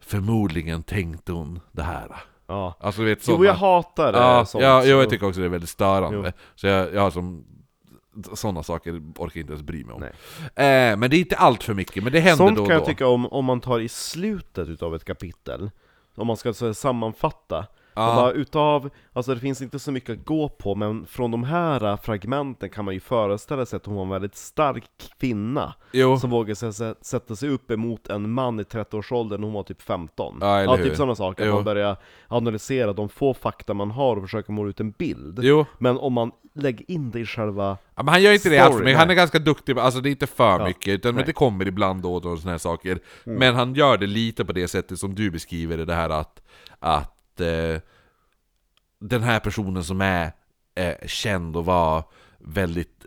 Förmodligen 0.00 0.82
tänkte 0.82 1.32
hon 1.32 1.60
det 1.72 1.82
här. 1.82 2.16
Ja. 2.46 2.76
Alltså 2.80 3.02
vet 3.02 3.18
Jo, 3.28 3.34
såna, 3.34 3.46
jag 3.46 3.54
hatar 3.54 4.12
det. 4.12 4.18
ja, 4.18 4.44
sånt. 4.44 4.64
ja, 4.64 4.84
jag 4.84 5.04
Så- 5.04 5.10
tycker 5.10 5.26
också 5.26 5.40
det 5.40 5.46
är 5.46 5.50
väldigt 5.50 5.70
störande. 5.70 6.22
Jo. 6.36 6.42
Så 6.54 6.66
jag, 6.66 6.94
jag 6.94 7.00
har 7.00 7.10
som 7.10 7.44
sådana 8.34 8.62
saker 8.62 8.92
orkar 8.92 9.38
jag 9.38 9.42
inte 9.42 9.52
ens 9.52 9.66
bry 9.66 9.84
mig 9.84 9.94
om. 9.94 10.02
Eh, 10.02 10.10
men 10.96 11.00
det 11.10 11.16
är 11.16 11.18
inte 11.18 11.36
allt 11.36 11.62
för 11.62 11.74
mycket, 11.74 12.02
men 12.02 12.12
det 12.12 12.20
händer 12.20 12.36
Sånt 12.46 12.56
då 12.56 12.62
och 12.62 12.68
kan 12.68 12.76
då. 12.76 12.80
jag 12.82 12.86
tycka 12.88 13.06
om, 13.06 13.26
om 13.26 13.44
man 13.44 13.60
tar 13.60 13.80
i 13.80 13.88
slutet 13.88 14.68
utav 14.68 14.94
ett 14.94 15.04
kapitel 15.04 15.70
Om 16.14 16.26
man 16.26 16.36
ska 16.36 16.52
så 16.52 16.66
här, 16.66 16.72
sammanfatta 16.72 17.66
Ja. 17.98 18.10
och 18.10 18.16
bara 18.16 18.32
utav, 18.32 18.90
alltså 19.12 19.34
det 19.34 19.40
finns 19.40 19.62
inte 19.62 19.78
så 19.78 19.92
mycket 19.92 20.18
att 20.18 20.24
gå 20.24 20.48
på 20.48 20.74
Men 20.74 21.06
från 21.06 21.30
de 21.30 21.44
här 21.44 21.84
äh, 21.84 21.96
fragmenten 21.96 22.70
kan 22.70 22.84
man 22.84 22.94
ju 22.94 23.00
föreställa 23.00 23.66
sig 23.66 23.76
att 23.76 23.86
hon 23.86 23.94
var 23.96 24.02
en 24.02 24.08
väldigt 24.08 24.36
stark 24.36 24.84
kvinna 25.20 25.74
Jo. 25.92 26.18
Som 26.18 26.30
vågade 26.30 26.54
sä- 26.54 26.70
sä- 26.70 26.94
sätta 27.00 27.36
sig 27.36 27.48
upp 27.48 27.70
emot 27.70 28.08
en 28.08 28.30
man 28.30 28.60
i 28.60 28.62
30-årsåldern 28.62 29.40
när 29.40 29.46
hon 29.46 29.54
var 29.54 29.62
typ 29.62 29.82
15 29.82 30.38
Ja, 30.40 30.58
eller 30.60 30.76
hur? 30.76 30.84
typ 30.84 30.96
sådana 30.96 31.14
saker, 31.14 31.46
Jo. 31.46 31.54
man 31.54 31.64
börjar 31.64 31.96
analysera 32.28 32.92
de 32.92 33.08
få 33.08 33.34
fakta 33.34 33.74
man 33.74 33.90
har 33.90 34.16
och 34.16 34.22
försöka 34.22 34.52
måla 34.52 34.70
ut 34.70 34.80
en 34.80 34.90
bild 34.90 35.38
Jo. 35.42 35.66
Men 35.78 35.98
om 35.98 36.12
man 36.12 36.30
lägger 36.54 36.90
in 36.90 37.10
det 37.10 37.20
i 37.20 37.26
själva 37.26 37.78
Ja, 37.94 38.02
men 38.02 38.08
han 38.08 38.22
gör 38.22 38.32
inte 38.32 38.48
det 38.48 38.64
Story, 38.64 38.84
mycket, 38.84 38.98
han 38.98 39.10
är 39.10 39.14
ganska 39.14 39.38
duktig, 39.38 39.74
på- 39.76 39.80
alltså 39.82 40.00
det 40.00 40.08
är 40.08 40.10
inte 40.10 40.26
för 40.26 40.58
Ja, 40.60 40.64
mycket, 40.66 40.88
utan 40.94 41.08
men. 41.14 41.18
Mm. 41.18 41.26
det 41.26 41.32
kommer 41.32 41.68
ibland 41.68 42.02
då 42.02 42.14
och 42.14 42.20
då 42.22 42.28
och 42.28 42.38
såna 42.38 42.50
här 42.50 42.58
saker. 42.58 42.98
Men 43.24 43.54
han 43.54 43.74
gör 43.74 43.96
det 43.98 44.06
lite 44.06 44.44
på 44.44 44.52
det 44.52 44.68
sättet 44.68 44.98
som 44.98 45.14
du 45.14 45.30
beskriver 45.30 45.76
det, 45.76 45.84
det 45.84 45.94
här 45.94 46.10
att, 46.10 46.42
att 46.78 47.14
eh, 47.40 47.80
den 49.00 49.22
här 49.22 49.40
personen 49.40 49.84
som 49.84 50.00
är 50.00 50.32
eh, 50.74 51.06
känd 51.06 51.56
och 51.56 51.64
var 51.64 52.04
väldigt, 52.38 53.06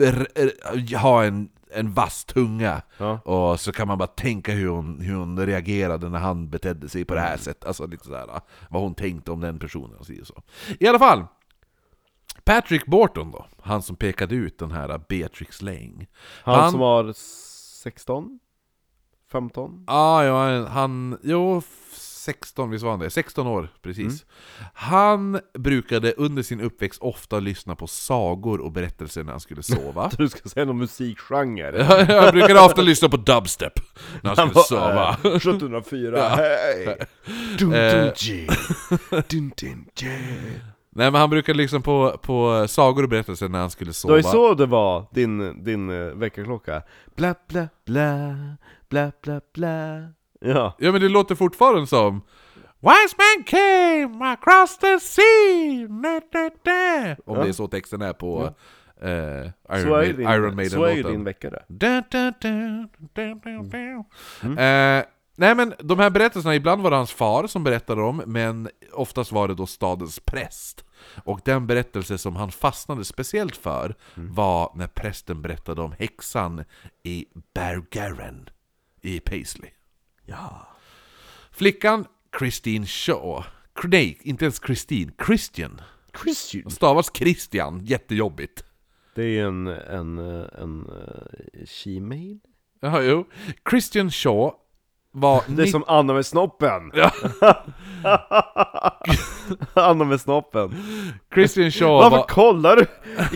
eh, 0.00 1.00
ha 1.00 1.24
en, 1.24 1.48
en 1.74 1.92
vass 1.92 2.24
tunga, 2.24 2.82
Ja. 2.98 3.18
och 3.20 3.60
så 3.60 3.72
kan 3.72 3.88
man 3.88 3.98
bara 3.98 4.06
tänka 4.06 4.52
hur 4.52 4.68
hon, 4.68 5.00
hur 5.00 5.14
hon 5.14 5.46
reagerade 5.46 6.08
när 6.08 6.18
han 6.18 6.50
betedde 6.50 6.88
sig 6.88 7.04
på 7.04 7.14
det 7.14 7.20
här 7.20 7.36
sättet, 7.36 7.64
alltså 7.64 7.86
lite 7.86 8.04
sådär, 8.04 8.26
vad 8.70 8.82
hon 8.82 8.94
tänkte 8.94 9.30
om 9.32 9.40
den 9.40 9.58
personen 9.58 9.96
och 9.96 10.06
så. 10.06 10.42
I 10.80 10.86
alla 10.88 10.98
fall, 10.98 11.24
Patrick 12.44 12.86
Borton 12.86 13.30
då, 13.30 13.46
han 13.62 13.82
som 13.82 13.96
pekade 13.96 14.34
ut 14.34 14.58
den 14.58 14.70
här 14.70 15.00
Beatrix 15.08 15.62
Lang. 15.62 16.06
Han, 16.44 16.60
Han- 16.60 16.70
som 16.70 16.80
var 16.80 17.12
16? 17.82 18.38
15? 19.32 19.84
Ah, 19.86 20.22
ja, 20.24 20.66
han, 20.68 21.18
jo, 21.22 21.62
16, 22.22 22.70
visst 22.70 22.84
var 22.84 22.90
han 22.90 23.00
det? 23.00 23.10
16 23.10 23.46
år, 23.46 23.68
precis. 23.82 24.24
Han 24.74 25.40
brukade 25.58 26.12
under 26.16 26.42
sin 26.42 26.60
uppväxt 26.60 27.02
ofta 27.02 27.40
lyssna 27.40 27.76
på 27.76 27.86
sagor 27.86 28.60
och 28.60 28.72
berättelser 28.72 29.24
när 29.24 29.30
han 29.30 29.40
skulle 29.40 29.62
sova. 29.62 30.10
Du 30.18 30.28
ska 30.28 30.48
säga 30.48 30.64
någon 30.66 30.78
musikgenre? 30.78 31.82
han 32.22 32.32
brukade 32.32 32.60
ofta 32.60 32.82
lyssna 32.82 33.08
på 33.08 33.16
dubstep 33.16 33.72
när 34.22 34.36
han 34.36 34.48
skulle 34.50 34.64
sova. 34.64 35.08
Eh, 35.24 35.30
1704, 35.36 36.18
Ja. 36.18 36.28
hej! 36.28 36.98
Dun, 37.58 37.72
Eh. 37.72 37.90
dun, 37.92 38.12
dun, 38.20 39.22
dun, 39.28 39.52
dun, 39.56 39.84
dun. 40.00 40.60
Nej 40.94 41.10
men 41.10 41.14
han 41.14 41.30
brukade 41.30 41.56
lyssna 41.58 41.80
på, 41.80 42.18
på 42.22 42.68
sagor 42.68 43.02
och 43.02 43.08
berättelser 43.08 43.48
när 43.48 43.58
han 43.58 43.70
skulle 43.70 43.90
Det 43.90 43.94
sova. 43.94 44.12
var 44.12 44.18
ju 44.18 44.22
så 44.22 44.54
det 44.54 44.66
var, 44.66 45.06
din, 45.12 45.64
din 45.64 46.18
väckarklocka 46.18 46.82
Bla 47.16 47.34
bla 47.48 47.68
bla, 47.86 48.36
bla 48.88 49.12
bla 49.22 49.40
bla 49.54 49.98
Ja, 50.44 50.76
Ja 50.78 50.92
men 50.92 51.00
det 51.00 51.08
låter 51.08 51.34
fortfarande 51.34 51.86
som 51.86 52.22
Wise 52.80 53.16
man 53.18 53.44
came 53.44 54.24
across 54.32 54.78
the 54.78 55.00
sea 55.00 55.88
na, 55.88 56.20
na, 56.32 56.50
na. 56.64 57.16
Om 57.26 57.36
Ja. 57.36 57.42
det 57.42 57.48
är 57.48 57.52
så 57.52 57.68
texten 57.68 58.02
är 58.02 58.12
på 58.12 58.54
eh, 59.02 59.08
Iron, 59.78 59.90
Maiden, 59.90 60.16
din, 60.16 60.28
Iron 60.28 60.70
så 60.70 60.84
är 60.84 60.90
ju 60.90 61.02
din 61.02 61.02
Maiden-låten. 61.12 61.24
väckare 61.24 61.62
Da, 61.68 62.02
da, 62.10 62.32
da. 62.40 62.48
Mm. 64.42 64.58
Eh, 64.58 65.04
nej 65.36 65.54
men 65.54 65.74
de 65.78 65.98
här 65.98 66.10
berättelserna, 66.10 66.54
ibland 66.54 66.82
var 66.82 66.90
det 66.90 66.96
hans 66.96 67.12
far 67.12 67.46
som 67.46 67.64
berättade 67.64 68.00
dem, 68.00 68.22
men 68.26 68.68
oftast 68.92 69.32
var 69.32 69.48
det 69.48 69.54
då 69.54 69.66
stadens 69.66 70.20
präst. 70.20 70.84
Och 71.24 71.40
den 71.44 71.66
berättelse 71.66 72.18
som 72.18 72.36
han 72.36 72.50
fastnade 72.52 73.04
speciellt 73.04 73.56
för 73.56 73.94
Mm. 74.16 74.34
var 74.34 74.72
när 74.74 74.86
prästen 74.86 75.42
berättade 75.42 75.82
om 75.82 75.92
häxan 75.98 76.64
i 77.02 77.26
Bargaren 77.54 78.48
i 79.02 79.20
Paisley. 79.20 79.70
Ja 80.32 80.66
Flickan 81.50 82.06
Christine 82.38 82.86
Shaw, 82.86 83.44
nej, 83.84 84.18
inte 84.22 84.44
ens 84.44 84.60
Christine, 84.66 85.12
Christian. 85.26 85.80
Christian 86.22 86.70
Stavas 86.70 87.10
Christian, 87.14 87.80
jättejobbigt. 87.84 88.64
Det 89.14 89.22
är 89.22 89.26
ju 89.26 89.46
en, 89.46 89.66
en, 89.66 90.18
eh, 90.18 90.46
en 90.62 90.86
uh, 90.86 91.66
she-mail 91.66 92.38
Jaha, 92.80 93.02
jo. 93.02 93.24
Christian 93.70 94.10
Shaw 94.10 94.52
var... 95.10 95.42
Det 95.56 95.62
är 95.62 95.66
som 95.66 95.84
Anna 95.86 96.14
med 96.14 96.26
snoppen! 96.26 96.90
Ja. 96.94 97.10
Anna 99.74 100.04
med 100.04 100.20
snoppen 100.20 100.74
Christian 101.34 101.70
Shaw 101.70 101.92
Varför 101.92 102.16
var... 102.16 102.26
kollar 102.26 102.76
du 102.76 102.86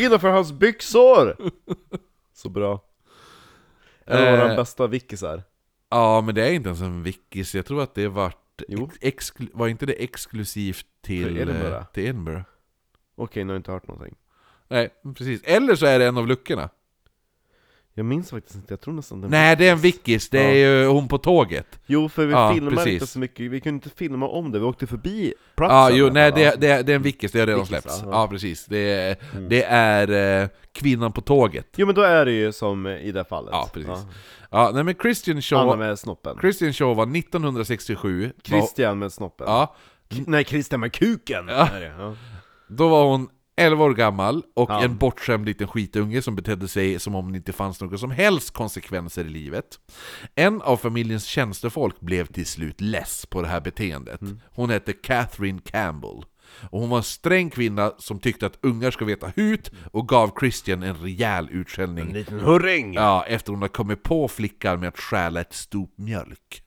innanför 0.02 0.30
hans 0.30 0.52
byxor? 0.52 1.36
Så 2.34 2.48
bra 2.48 2.84
En 4.06 4.16
av 4.18 4.38
våra 4.38 4.50
Eh. 4.50 4.56
bästa 4.56 4.86
vickisar 4.86 5.42
Ja, 5.90 6.20
men 6.20 6.34
det 6.34 6.48
är 6.48 6.52
inte 6.52 6.68
ens 6.68 6.80
en 6.80 7.02
wikis. 7.02 7.54
Jag 7.54 7.66
tror 7.66 7.82
att 7.82 7.94
det 7.94 8.08
vart... 8.08 8.62
Ex, 9.00 9.32
var 9.52 9.68
inte 9.68 9.86
det 9.86 9.92
exklusivt 10.04 10.86
till 11.02 11.24
För 11.24 11.30
Edinburgh? 11.40 11.76
eh, 11.76 11.84
Till 11.84 12.02
Edinburgh? 12.04 12.42
Okej, 13.16 13.44
nu 13.44 13.48
har 13.50 13.54
jag 13.54 13.58
inte 13.60 13.72
hört 13.72 13.88
någonting 13.88 14.14
Nej, 14.68 14.88
precis. 15.16 15.42
Eller 15.44 15.74
så 15.74 15.86
är 15.86 15.98
det 15.98 16.06
en 16.06 16.16
av 16.18 16.26
luckorna. 16.26 16.68
Jag 17.98 18.06
minns 18.06 18.30
faktiskt 18.30 18.54
inte, 18.56 18.72
jag 18.72 18.80
tror 18.80 18.94
nästan 18.94 19.20
den 19.20 19.30
Nej, 19.30 19.56
det 19.56 19.68
är 19.68 19.72
en 19.72 19.78
wikis. 19.78 20.28
Det 20.28 20.40
är 20.40 20.52
ju 20.54 20.86
hon 20.86 21.08
på 21.08 21.18
tåget. 21.18 21.80
Jo, 21.86 22.08
för 22.08 22.26
vi 22.26 22.32
Ja, 22.32 22.52
filmade 22.54 22.76
precis. 22.76 22.92
inte 22.92 23.06
så 23.06 23.18
mycket, 23.18 23.50
vi 23.50 23.60
kunde 23.60 23.74
inte 23.74 23.96
filma 23.98 24.28
om 24.28 24.52
det, 24.52 24.58
vi 24.58 24.64
åkte 24.64 24.86
förbi 24.86 25.34
Ja, 25.36 25.52
platsen 25.56 25.98
jo, 25.98 26.04
där 26.06 26.12
nej, 26.12 26.32
det, 26.32 26.60
det, 26.60 26.82
det 26.82 26.92
är 26.92 26.96
en 26.96 27.02
wikis. 27.02 27.32
Det 27.32 27.38
har 27.40 27.46
redan 27.46 27.66
släppts. 27.66 28.00
ja. 28.02 28.08
Ja, 28.12 28.28
precis. 28.28 28.64
Det 28.66 28.78
är, 28.92 29.16
det 29.48 29.62
är 29.64 30.42
eh, 30.42 30.48
kvinnan 30.72 31.12
på 31.12 31.20
tåget. 31.20 31.66
Jo 31.76 31.86
men 31.86 31.94
då 31.94 32.02
är 32.02 32.24
det 32.24 32.32
ju 32.32 32.52
som 32.52 32.86
i 32.86 33.12
det 33.12 33.24
fallet 33.24 33.50
Ja, 33.52 33.70
precis. 33.72 34.06
Ja, 34.50 34.70
nej 34.74 34.84
men 34.84 34.94
Christian 34.94 35.34
Anna 35.36 35.40
Shaw... 35.42 35.76
med 35.78 35.98
snoppen 35.98 36.36
Christian 36.40 36.72
Shaw 36.72 36.94
var 36.94 37.18
1967. 37.18 38.22
Var, 38.22 38.32
Christian 38.42 38.98
med 38.98 39.12
snoppen 39.12 39.46
ja, 39.48 39.74
Nej, 40.26 40.44
Christian 40.44 40.80
med 40.80 40.92
kuken! 40.92 41.48
Ja. 41.48 41.68
Ja. 41.98 42.14
Då 42.68 42.88
var 42.88 43.04
hon 43.04 43.28
11 43.56 43.84
år 43.84 43.94
gammal 43.94 44.42
och 44.54 44.70
Ja. 44.70 44.82
en 44.84 44.96
bortskämd 44.96 45.46
liten 45.46 45.68
skitunge 45.68 46.22
som 46.22 46.36
betedde 46.36 46.68
sig 46.68 46.98
som 47.00 47.14
om 47.14 47.32
det 47.32 47.36
inte 47.38 47.52
fanns 47.52 47.80
några 47.80 47.98
som 47.98 48.10
helst 48.10 48.50
konsekvenser 48.50 49.24
i 49.24 49.28
livet. 49.28 49.80
En 50.34 50.62
av 50.62 50.76
familjens 50.76 51.24
tjänstefolk 51.24 52.00
blev 52.00 52.26
till 52.26 52.46
slut 52.46 52.80
less 52.80 53.26
på 53.26 53.42
det 53.42 53.48
här 53.48 53.60
beteendet. 53.60 54.20
Mm. 54.20 54.40
Hon 54.50 54.70
hette 54.70 54.92
Catherine 54.92 55.60
Campbell. 55.64 56.24
Och 56.70 56.80
hon 56.80 56.88
var 56.88 56.96
en 56.96 57.02
sträng 57.02 57.50
kvinna 57.50 57.92
som 57.98 58.18
tyckte 58.18 58.46
att 58.46 58.58
ungar 58.62 58.90
ska 58.90 59.04
veta 59.04 59.32
hut 59.36 59.70
och 59.92 60.08
gav 60.08 60.32
Christian 60.40 60.82
en 60.82 60.94
rejäl 60.96 61.48
utskällning. 61.50 62.06
En 62.06 62.12
liten 62.12 62.40
hurring! 62.40 62.94
Ja, 62.94 63.24
efter 63.28 63.52
hon 63.52 63.62
hade 63.62 63.72
kommit 63.72 64.02
på 64.02 64.28
flickan 64.28 64.80
med 64.80 64.88
att 64.88 64.98
stjäla 64.98 65.40
ett 65.40 65.54
stop 65.54 65.88
mjölk. 65.96 66.62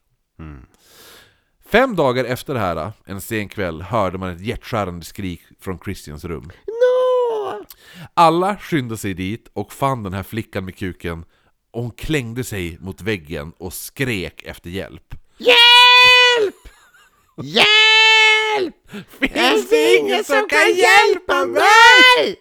Fem 1.71 1.95
dagar 1.95 2.25
efter 2.25 2.53
det 2.53 2.59
här, 2.59 2.91
en 3.05 3.21
sen 3.21 3.49
kväll, 3.49 3.81
hörde 3.81 4.17
man 4.17 4.29
ett 4.29 4.41
hjärtskärande 4.41 5.05
skrik 5.05 5.41
från 5.59 5.79
Christians 5.79 6.25
rum. 6.25 6.51
No! 6.67 7.65
Alla 8.13 8.57
skyndade 8.57 8.97
sig 8.97 9.13
dit 9.13 9.49
och 9.53 9.73
fann 9.73 10.03
den 10.03 10.13
här 10.13 10.23
flickan 10.23 10.65
med 10.65 10.75
kuken 10.75 11.25
och 11.71 11.81
hon 11.81 11.91
klängde 11.91 12.43
sig 12.43 12.77
mot 12.79 13.01
väggen 13.01 13.53
och 13.57 13.73
skrek 13.73 14.43
efter 14.43 14.69
hjälp. 14.69 15.15
Hjälp! 15.37 16.55
Hjälp! 17.43 18.75
Finns 19.19 19.69
det 19.69 19.97
ingen 19.97 20.23
som 20.23 20.47
kan 20.49 20.67
hjälpa 20.75 21.45
mig? 21.45 22.35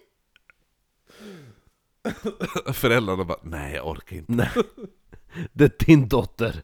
Föräldrarna 2.73 3.25
bara, 3.25 3.41
nej 3.43 3.75
jag 3.75 3.87
orkar 3.87 4.17
inte. 4.17 4.33
Nej. 4.33 4.49
Det 5.53 5.64
är 5.64 5.87
din 5.87 6.09
dotter! 6.09 6.62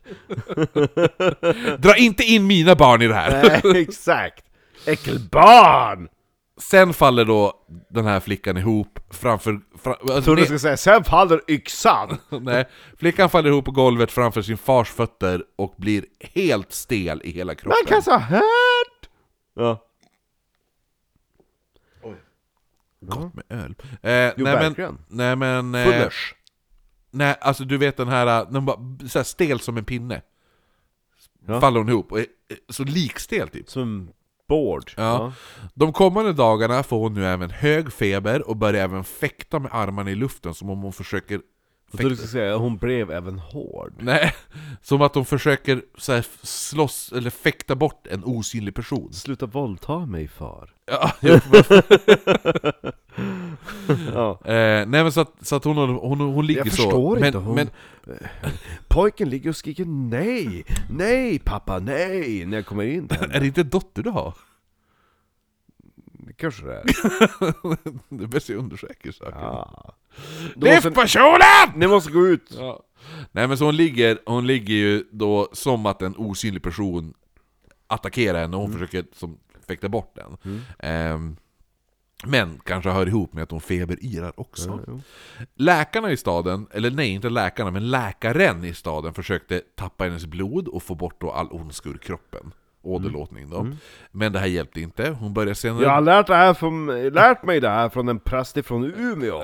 Dra 1.78 1.96
inte 1.96 2.22
in 2.24 2.46
mina 2.46 2.74
barn 2.74 3.02
i 3.02 3.06
det 3.08 3.14
här! 3.14 3.60
Nej, 3.64 3.82
exakt! 3.82 4.44
Äckelbarn! 4.86 6.08
Sen 6.60 6.92
faller 6.94 7.24
då 7.24 7.52
den 7.90 8.04
här 8.04 8.20
flickan 8.20 8.56
ihop 8.56 8.98
framför... 9.10 9.60
Fra, 9.82 9.96
Jag 10.00 10.10
alltså, 10.10 10.22
trodde 10.22 10.40
du 10.40 10.44
skulle 10.44 10.58
säga 10.58 10.76
'Sen 10.76 11.04
faller 11.04 11.40
yxan' 11.48 12.18
nej, 12.40 12.68
flickan 12.98 13.30
faller 13.30 13.50
ihop 13.50 13.64
på 13.64 13.70
golvet 13.70 14.12
framför 14.12 14.42
sin 14.42 14.58
fars 14.58 14.88
fötter 14.90 15.42
och 15.56 15.74
blir 15.76 16.04
helt 16.20 16.72
stel 16.72 17.20
i 17.24 17.30
hela 17.32 17.54
kroppen. 17.54 17.78
Man 17.84 17.88
kanske 17.92 18.10
har 18.10 18.18
hört! 18.18 19.08
Ja, 19.54 19.80
Gott 23.00 23.34
med 23.34 23.44
öl. 23.48 23.74
Eh, 24.02 24.12
Jo, 24.36 24.44
nej, 24.44 24.54
men, 24.54 24.58
verkligen. 24.62 24.98
nej 25.08 25.36
men... 25.36 25.74
Eh, 25.74 25.84
Fullers! 25.84 26.34
Nej, 27.14 27.36
alltså 27.40 27.64
du 27.64 27.78
vet 27.78 27.96
den 27.96 28.08
här, 28.08 28.46
den 28.50 28.64
bara, 28.64 28.78
så 29.08 29.18
här 29.18 29.24
stel 29.24 29.60
som 29.60 29.76
en 29.76 29.84
pinne. 29.84 30.22
Ja. 31.46 31.60
Faller 31.60 31.78
hon 31.80 31.88
ihop, 31.88 32.12
och 32.12 32.18
är- 32.18 32.26
så 32.68 32.84
likstel 32.84 33.48
typ. 33.48 33.70
Som 33.70 34.08
board. 34.48 34.92
Ja. 34.96 35.32
De 35.74 35.92
kommande 35.92 36.32
dagarna 36.32 36.82
får 36.82 36.98
hon 36.98 37.14
nu 37.14 37.26
även 37.26 37.50
hög 37.50 37.92
feber 37.92 38.48
och 38.48 38.56
börjar 38.56 38.84
även 38.84 39.04
fäkta 39.04 39.58
med 39.58 39.70
armarna 39.74 40.10
i 40.10 40.14
luften 40.14 40.54
som 40.54 40.70
om 40.70 40.82
hon 40.82 40.92
försöker 40.92 41.40
Jag 41.90 41.98
trodde 42.00 42.08
du 42.14 42.16
skulle 42.16 42.28
säga 42.28 42.56
hon 42.56 42.76
blev 42.76 43.10
även 43.10 43.38
hård. 43.38 43.92
Nej, 43.98 44.34
som 44.82 45.02
att 45.02 45.14
de 45.14 45.24
försöker 45.24 45.82
så 45.98 46.12
här, 46.12 46.26
slåss 46.42 47.12
eller 47.12 47.30
fäkta 47.30 47.74
bort 47.74 48.06
en 48.06 48.24
osynlig 48.24 48.74
person. 48.74 49.12
Sluta 49.12 49.46
våldta 49.46 50.06
mig 50.06 50.28
far. 50.28 50.70
Ja, 50.86 51.12
Ja. 54.14 54.40
eh, 54.44 54.86
nej 54.86 54.86
men 54.86 55.12
så 55.12 55.20
att, 55.20 55.32
så 55.40 55.56
att 55.56 55.64
hon, 55.64 55.76
hon, 55.76 56.20
hon 56.20 56.46
ligger 56.46 56.60
Jag 56.60 56.72
så. 56.72 56.82
förstår 56.82 57.16
men, 57.16 57.26
inte, 57.26 57.38
hon- 57.38 57.54
men 57.54 57.70
Pojken 58.88 59.28
ligger 59.30 59.50
och 59.50 59.56
skriker 59.56 59.84
nej, 59.84 60.64
nej 60.90 61.38
pappa, 61.38 61.78
nej, 61.78 62.46
när 62.46 62.56
jag 62.56 62.66
kommer 62.66 62.82
in 62.84 63.08
till 63.08 63.18
är 63.22 63.22
henne. 63.22 63.38
det 63.38 63.46
inte 63.46 63.62
dotter 63.62 64.02
du 64.02 64.10
har? 64.10 64.34
Kanske 66.36 66.66
det 66.66 66.74
är. 66.74 66.84
det 68.08 68.24
är 68.24 68.28
bäst 68.28 68.48
jag 68.48 68.58
undersöker 68.58 69.12
saker. 69.12 69.38
Ja. 69.40 69.94
Då 70.56 70.66
måste, 70.66 70.90
personen! 70.90 71.70
ni 71.76 71.86
måste 71.86 72.12
gå 72.12 72.26
ut! 72.26 72.52
Ja. 72.58 72.82
Nej 73.32 73.48
men 73.48 73.58
så 73.58 73.64
hon 73.64 73.76
ligger, 73.76 74.18
hon 74.26 74.46
ligger 74.46 74.74
ju 74.74 75.04
då 75.10 75.48
som 75.52 75.86
att 75.86 76.02
en 76.02 76.16
osynlig 76.16 76.62
person 76.62 77.14
attackerar 77.86 78.40
henne 78.40 78.56
och 78.56 78.62
hon 78.62 78.72
försöker 78.72 79.04
som, 79.12 79.38
fäkta 79.68 79.88
bort 79.88 80.16
den. 80.16 80.62
Ehm, 80.78 81.36
men 82.26 82.60
kanske 82.64 82.90
hör 82.90 83.08
ihop 83.08 83.32
med 83.32 83.42
att 83.42 83.50
hon 83.50 83.60
feberyrar 83.60 84.40
också. 84.40 84.80
jo. 84.86 85.00
Läkarna 85.54 86.10
i 86.10 86.16
staden, 86.16 86.66
eller 86.70 86.90
nej 86.90 87.08
inte 87.08 87.30
läkarna, 87.30 87.70
men 87.70 87.90
läkaren 87.90 88.64
i 88.64 88.74
staden 88.74 89.14
försökte 89.14 89.62
tappa 89.76 90.04
hennes 90.04 90.26
blod 90.26 90.68
och 90.68 90.82
få 90.82 90.94
bort 90.94 91.22
all 91.22 91.48
ondska 91.50 91.88
ur 91.88 91.98
kroppen. 91.98 92.52
Åderlåtning 92.82 93.50
då. 93.50 93.66
Men 94.10 94.32
det 94.32 94.38
här 94.38 94.46
hjälpte 94.46 94.80
inte. 94.80 95.10
Hon 95.10 95.34
började 95.34 95.54
senare... 95.54 95.82
Jag 95.82 95.90
har 95.90 96.00
lärt, 96.00 96.26
det 96.26 96.34
här 96.34 96.54
från, 96.54 96.86
lärt 97.10 97.42
mig 97.42 97.60
det 97.60 97.68
här 97.68 97.88
från 97.88 98.08
en 98.08 98.18
präst 98.18 98.66
från 98.66 98.84
Umeå. 98.84 99.42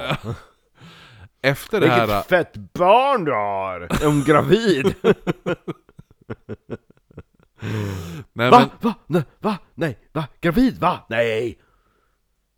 Efter 1.42 1.80
det 1.80 1.88
här... 1.88 2.06
Vilket 2.06 2.26
fett 2.26 2.54
barn 2.72 3.24
du 3.24 3.32
har! 3.32 3.80
Är 3.80 4.06
hon 4.06 4.24
gravid? 4.24 4.94
Nej, 8.32 8.50
Va? 8.50 8.58
men, 8.58 8.68
Va? 8.80 8.94
Nej, 9.06 9.22
va? 9.38 9.58
Nej, 9.74 9.98
va? 10.12 10.24
Gravid? 10.40 10.78
Va? 10.78 11.06
Nej! 11.08 11.58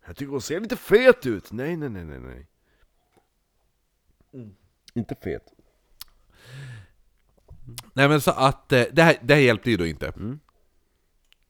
Jag 0.05 0.15
tycker 0.15 0.31
hon 0.31 0.41
ser 0.41 0.59
lite 0.59 0.77
fet 0.77 1.25
ut. 1.25 1.51
Nej, 1.51 1.77
nej, 1.77 1.89
nej, 1.89 2.05
nej, 2.05 2.19
nej. 2.19 2.47
Inte 4.93 5.15
fet. 5.15 5.53
nej 7.93 8.09
men 8.09 8.21
så 8.21 8.31
att 8.31 8.71
eh, 8.71 8.83
det 8.91 9.03
här, 9.03 9.17
det 9.21 9.33
här 9.33 9.41
hjälpte 9.41 9.71
ju 9.71 9.77
då 9.77 9.85
inte. 9.85 10.07
Mm. 10.07 10.39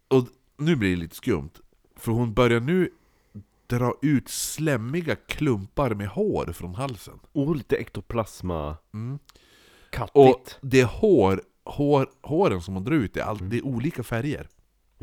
Och 0.07 0.27
nu 0.57 0.75
blir 0.75 0.89
det 0.89 0.95
lite 0.95 1.15
skumt. 1.15 1.51
För 1.95 2.11
hon 2.11 2.33
börjar 2.33 2.59
nu 2.59 2.89
dra 3.67 3.93
ut 4.01 4.29
slemmiga 4.29 5.15
klumpar 5.15 5.93
med 5.93 6.07
hår 6.07 6.45
från 6.53 6.75
halsen. 6.75 7.19
Oh, 7.33 7.55
lite 7.55 7.75
ektoplasma. 7.75 8.77
Mm. 8.93 9.19
Kattigt. 9.89 10.15
Och 10.15 10.51
det 10.61 10.81
är 10.81 10.85
hår, 10.85 11.41
hår, 11.63 12.09
håren 12.21 12.61
som 12.61 12.73
hon 12.73 12.83
drar 12.83 12.93
ut, 12.95 13.13
det 13.13 13.19
är, 13.19 13.25
all, 13.25 13.49
det 13.49 13.57
är 13.57 13.65
olika 13.65 14.03
färger. 14.03 14.49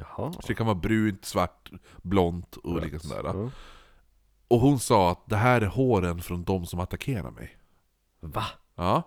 Jaha. 0.00 0.32
Så 0.32 0.40
det 0.46 0.54
kan 0.54 0.66
vara 0.66 0.74
brunt, 0.76 1.24
svart, 1.24 1.70
blont 2.02 2.56
och 2.56 2.70
olika 2.70 2.98
sådär. 2.98 3.22
Ja. 3.24 3.50
Och 4.48 4.60
hon 4.60 4.78
sa 4.78 5.10
att 5.10 5.22
det 5.26 5.36
här 5.36 5.60
är 5.60 5.66
håren 5.66 6.22
från 6.22 6.44
de 6.44 6.66
som 6.66 6.80
attackerar 6.80 7.30
mig. 7.30 7.56
Va? 8.20 8.44
Ja. 8.74 9.02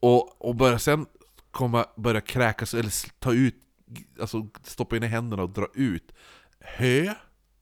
Och, 0.00 0.48
och 0.48 0.54
börja 0.54 0.78
sen 0.78 1.06
komma, 1.50 1.86
börja 1.96 2.20
kräkas, 2.20 2.74
eller 2.74 3.20
ta 3.20 3.32
ut, 3.32 3.56
alltså 4.20 4.46
stoppa 4.62 4.96
in 4.96 5.02
i 5.02 5.06
händerna 5.06 5.42
och 5.42 5.50
dra 5.50 5.66
ut 5.74 6.12
hö, 6.60 7.14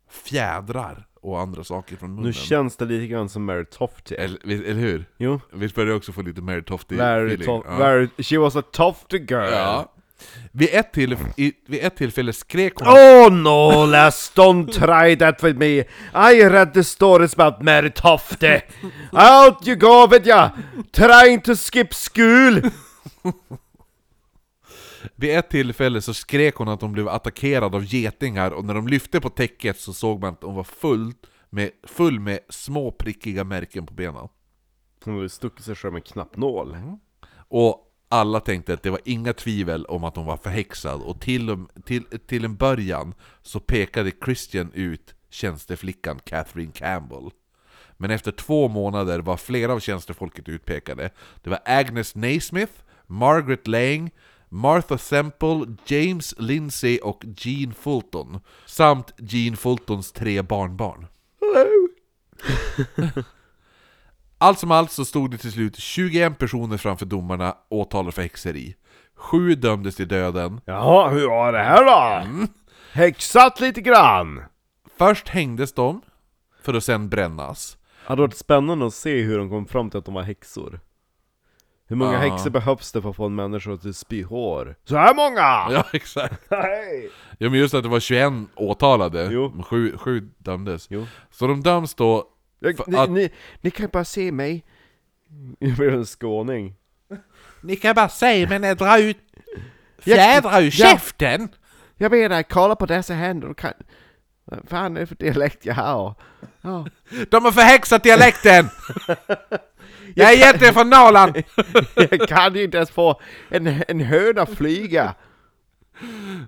fjädrar 0.09 1.07
och 1.21 1.41
andra 1.41 1.65
saker 1.65 1.97
från 1.97 2.11
munnen. 2.11 2.25
Nu 2.25 2.33
känns 2.33 2.77
det 2.77 2.85
lite 2.85 3.07
grann 3.07 3.29
som 3.29 3.45
Mary 3.45 3.65
Tofty. 3.65 4.15
eller, 4.15 4.39
eller 4.45 4.81
hur? 4.81 5.05
Jo. 5.17 5.41
Vi 5.53 5.69
börjar 5.69 5.97
också 5.97 6.13
få 6.13 6.23
lite 6.23 6.41
Mary 6.43 6.65
Tofty 6.65 6.97
Mary 6.97 7.27
feeling. 7.27 7.47
Tofty. 7.47 7.69
Ja. 7.71 7.79
Mary, 7.79 8.09
she 8.19 8.39
was 8.39 8.57
a 8.57 8.63
Tofty 8.73 9.19
girl. 9.19 9.53
Ja. 9.53 9.94
Vid, 10.53 10.69
ett 10.73 10.93
till, 10.93 11.17
i, 11.37 11.53
vid 11.67 11.85
ett 11.85 11.97
tillfälle 11.97 12.33
skrek 12.33 12.73
hon 12.77 12.89
Oh 12.89 13.33
no, 13.33 13.87
lass, 13.87 14.33
don't 14.35 14.73
try 14.73 15.17
that 15.17 15.45
with 15.45 15.59
me. 15.59 15.85
I 16.15 16.49
read 16.49 16.75
the 16.75 16.85
stories 16.85 17.39
about 17.39 17.63
Mary 17.63 17.91
Tofty. 17.91 18.61
Out 19.13 19.69
you 19.69 19.77
go 19.77 20.07
with 20.11 20.29
ya, 20.29 20.51
trying 20.93 21.41
to 21.41 21.55
skip 21.57 21.95
school. 21.95 22.71
Vid 25.17 25.39
ett 25.39 25.51
tillfälle 25.51 26.03
så 26.03 26.15
skrek 26.15 26.55
hon 26.55 26.69
att 26.69 26.81
hon 26.81 26.93
blev 26.93 27.09
attackerad 27.09 27.75
av 27.75 27.85
getingar 27.85 28.51
och 28.51 28.65
när 28.65 28.75
de 28.75 28.89
lyfte 28.89 29.21
på 29.21 29.31
täcket 29.31 29.81
så 29.81 29.93
såg 29.93 30.21
man 30.21 30.33
att 30.33 30.43
hon 30.43 30.55
var 30.55 30.65
full 30.65 31.13
med, 31.51 31.71
full 31.87 32.21
med 32.21 32.39
små 32.49 32.91
prickiga 32.91 33.45
märken 33.45 33.87
på 33.87 33.95
benen. 33.95 34.29
Hon 35.05 35.17
hade 35.17 35.29
stuckit 35.29 35.65
sig 35.65 35.75
själv 35.75 35.95
med 35.95 36.05
knappnål. 36.05 36.77
Och 37.49 37.84
alla 38.09 38.41
tänkte 38.41 38.75
att 38.75 38.83
det 38.83 38.91
var 38.91 39.01
inga 39.05 39.33
tvivel 39.33 39.85
om 39.85 40.05
att 40.05 40.17
hon 40.17 40.27
var 40.27 40.37
förhäxad 40.37 41.03
och 41.03 41.21
till, 41.21 41.65
till, 41.85 42.05
till 42.27 42.45
en 42.45 42.57
början 42.57 43.15
så 43.43 43.61
pekade 43.61 44.13
Christian 44.25 44.71
ut 44.75 45.15
tjänsteflickan 45.31 46.21
Catherine 46.25 46.73
Campbell. 46.73 47.31
Men 47.97 48.11
efter 48.11 48.33
två 48.33 48.69
månader 48.69 49.19
var 49.19 49.37
flera 49.37 49.73
av 49.73 49.81
tjänstefolket 49.81 50.49
utpekade. 50.49 51.11
Det 51.43 51.51
var 51.51 51.59
Agnes 51.65 52.15
Naismith, 52.15 52.73
Margaret 53.07 53.67
Lang, 53.67 54.11
Martha 54.49 54.99
Semple, 54.99 55.77
James 55.87 56.35
Lindsay 56.39 56.99
och 56.99 57.25
Jean 57.39 57.75
Fulton. 57.75 58.41
Samt 58.67 59.13
Jean 59.19 59.57
Fultons 59.57 60.13
tre 60.13 60.43
barnbarn. 60.43 61.07
Allt 64.39 64.59
som 64.59 64.71
allt 64.71 64.91
så 64.91 65.05
stod 65.05 65.31
det 65.31 65.39
till 65.39 65.53
slut 65.53 65.77
21 65.77 66.39
personer 66.39 66.77
framför 66.77 67.07
domarna 67.07 67.57
åtalade 67.71 68.13
för 68.13 68.23
häxeri. 68.23 68.75
Sju 69.17 69.55
dömdes 69.55 69.97
till 69.97 70.09
döden. 70.09 70.61
Jaha, 70.65 71.09
hur 71.11 71.29
var 71.29 71.53
det 71.53 71.63
här 71.63 71.85
då? 71.85 72.27
Häxat 72.93 73.61
lite 73.61 73.81
grann. 73.81 74.43
Först 74.99 75.29
hängdes 75.29 75.73
de, 75.73 76.01
för 76.63 76.75
att 76.75 76.85
sen 76.85 77.09
brännas. 77.09 77.77
Hade 78.05 78.21
varit 78.23 78.37
spännande 78.37 78.87
att 78.87 78.95
se 78.95 79.23
hur 79.23 79.39
de 79.39 79.51
kom 79.51 79.67
fram 79.67 79.91
till 79.91 79.99
att 79.99 80.05
de 80.05 80.15
var 80.15 80.23
häxor. 80.23 80.81
Hur 81.87 81.97
många 81.97 82.13
Ja. 82.13 82.19
häxor 82.19 82.51
behövs 82.51 82.93
det 82.93 83.03
för 83.03 83.11
att 83.11 83.17
få 83.17 83.27
en 83.27 83.35
människa 83.35 83.73
att 83.73 83.97
spy 83.97 84.23
hår? 84.23 84.77
Så 84.85 84.97
här 84.97 85.15
många! 85.15 85.77
Ja, 85.79 85.85
exakt. 85.93 86.43
Hej! 86.51 87.11
Ja 87.39 87.51
men 87.51 87.59
just 87.59 87.75
att 87.75 87.83
det 87.83 87.89
var 87.89 88.01
21 88.01 88.33
åtalade, 88.57 89.29
Jo. 89.33 89.63
sju, 89.63 89.97
sju 89.97 90.29
dömdes. 90.39 90.87
Jo. 90.91 91.07
Så 91.31 91.47
de 91.47 91.63
döms 91.63 91.95
då... 91.95 92.31
Jag, 92.65 92.77
För 92.77 92.91
ni, 92.91 92.97
att- 92.97 93.11
ni, 93.11 93.31
ni 93.61 93.71
kan 93.71 93.89
bara 93.93 94.05
se 94.05 94.33
mig. 94.33 94.65
Jag 95.59 95.77
blev 95.77 95.95
en 95.95 96.07
skåning. 96.07 96.75
Ni 97.61 97.77
kan 97.77 97.95
bara 97.95 98.09
säga 98.09 98.49
men 98.49 98.77
dra 98.77 98.99
ut 98.99 99.19
fjädrar 99.99 100.63
ur 100.63 100.71
käften! 100.71 101.49
Jag 101.97 102.13
menar, 102.13 102.43
kolla 102.43 102.77
på 102.77 102.87
dessa 102.87 103.15
händer 103.15 103.55
kan... 103.55 103.73
Vad 104.45 104.69
fan 104.69 104.97
är 104.97 105.01
det 105.01 105.07
för 105.07 105.15
dialekt 105.15 105.67
jag 105.67 105.75
har? 105.75 106.15
Ja. 106.61 106.87
De 107.31 107.45
har 107.45 107.53
förhäxat 107.53 108.03
dialekten! 108.03 108.69
Jag 110.17 110.33
är 110.33 110.37
egentligen 110.37 110.75
från 110.75 110.91
Norrland! 110.91 111.43
Jag 111.95 112.29
kan 112.29 112.55
ju 112.55 112.65
inte 112.65 112.77
ens 112.77 112.91
få 112.91 113.21
en, 113.49 113.83
en 113.89 114.01
höna 114.01 114.47
flyga. 114.47 115.15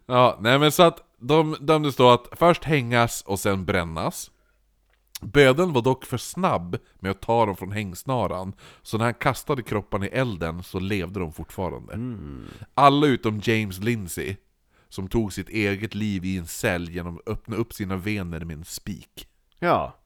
Ja, 0.07 0.39
nej 0.41 0.59
men 0.59 0.73
så 0.73 0.83
att 0.83 0.99
de 1.21 1.57
dömdes 1.61 1.97
då 1.97 2.11
att 2.11 2.27
först 2.33 2.65
hängas 2.65 3.23
och 3.23 3.39
sen 3.39 3.65
brännas. 3.65 4.31
Bödeln 5.21 5.73
var 5.73 5.83
dock 5.83 6.05
för 6.05 6.17
snabb 6.17 6.77
med 7.01 7.11
att 7.11 7.21
ta 7.21 7.47
dem 7.47 7.57
från 7.57 7.73
hängsnaran, 7.73 8.53
så 8.83 8.99
när 8.99 9.05
han 9.05 9.15
kastade 9.15 9.63
kropparna 9.63 10.07
i 10.07 10.09
elden 10.09 10.63
så 10.63 10.79
levde 10.79 11.21
de 11.21 11.33
fortfarande. 11.33 11.99
Alla 12.75 13.07
utom 13.07 13.41
James 13.43 13.79
Lindsay, 13.79 14.37
som 14.89 15.09
tog 15.09 15.33
sitt 15.33 15.49
eget 15.49 15.95
liv 15.95 16.25
i 16.25 16.39
en 16.39 16.47
cell 16.47 16.91
genom 16.91 17.17
att 17.17 17.29
öppna 17.29 17.57
upp 17.57 17.73
sina 17.73 17.97
vener 17.97 18.41
med 18.41 18.57
en 18.57 18.65
spik. 18.65 19.29
Ja. 19.59 19.97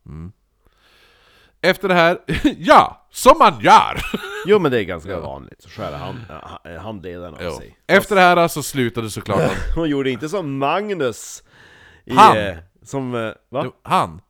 Efter 1.61 1.88
det 1.88 1.94
här, 1.94 2.18
ja, 2.59 3.07
som 3.11 3.38
man 3.38 3.61
gör! 3.61 4.01
Jo 4.46 4.59
men 4.59 4.70
det 4.70 4.81
är 4.81 4.85
ganska 4.85 5.20
vanligt, 5.20 5.62
så 5.62 5.68
skär 5.68 5.92
hand, 5.92 6.18
äh, 6.64 6.73
handleden 6.83 7.35
av 7.35 7.40
Jo. 7.42 7.57
sig. 7.57 7.77
Efter 7.87 8.14
det 8.14 8.20
här 8.20 8.49
så 8.49 8.62
slutade 8.62 9.11
såklart 9.11 9.40
att 9.40 9.57
Hon 9.75 9.88
gjorde 9.88 10.11
inte 10.11 10.29
som 10.29 10.59
Magnus 10.59 11.42
i, 12.05 12.14
Han? 12.14 12.38
eh, 12.38 12.57
Som, 12.83 13.14
eh, 13.14 13.31
va? 13.51 13.66
han, 13.83 14.20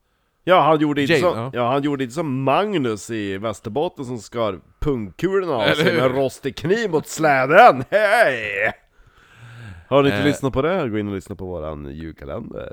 Ja 0.50 0.60
han 0.60 0.80
gjorde 0.80 1.00
inte 1.02 1.12
Jane, 1.12 1.22
som, 1.34 1.38
ja. 1.38 1.50
ja. 1.54 1.72
han 1.72 1.82
gjorde 1.82 2.04
inte 2.04 2.14
som 2.14 2.42
Magnus 2.42 3.10
i 3.10 3.38
Västerbotten 3.38 4.04
som 4.04 4.18
skar 4.18 4.60
pungkulorna 4.80 5.52
av 5.54 5.74
sig 5.74 5.84
med 5.84 6.04
en 6.04 6.12
rostig 6.12 6.56
kniv 6.56 6.90
mot 6.90 7.06
släden. 7.06 7.84
Hej! 7.90 8.72
Har 9.88 10.02
ni 10.02 10.08
inte 10.08 10.18
Eh. 10.20 10.24
lyssnat 10.24 10.52
på 10.52 10.62
det? 10.62 10.88
Gå 10.88 10.98
in 10.98 11.08
och 11.08 11.14
lyssna 11.14 11.36
på 11.36 11.44
våran 11.46 11.86
julkalender. 11.94 12.72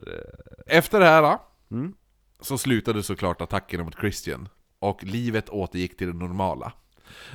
Efter 0.67 0.99
det 0.99 1.05
här 1.05 1.37
Mm. 1.71 1.93
så 2.41 2.57
slutade 2.57 3.03
såklart 3.03 3.41
attackerna 3.41 3.83
mot 3.83 3.99
Christian 3.99 4.49
och 4.79 5.03
livet 5.03 5.49
återgick 5.49 5.97
till 5.97 6.07
det 6.07 6.13
normala. 6.13 6.71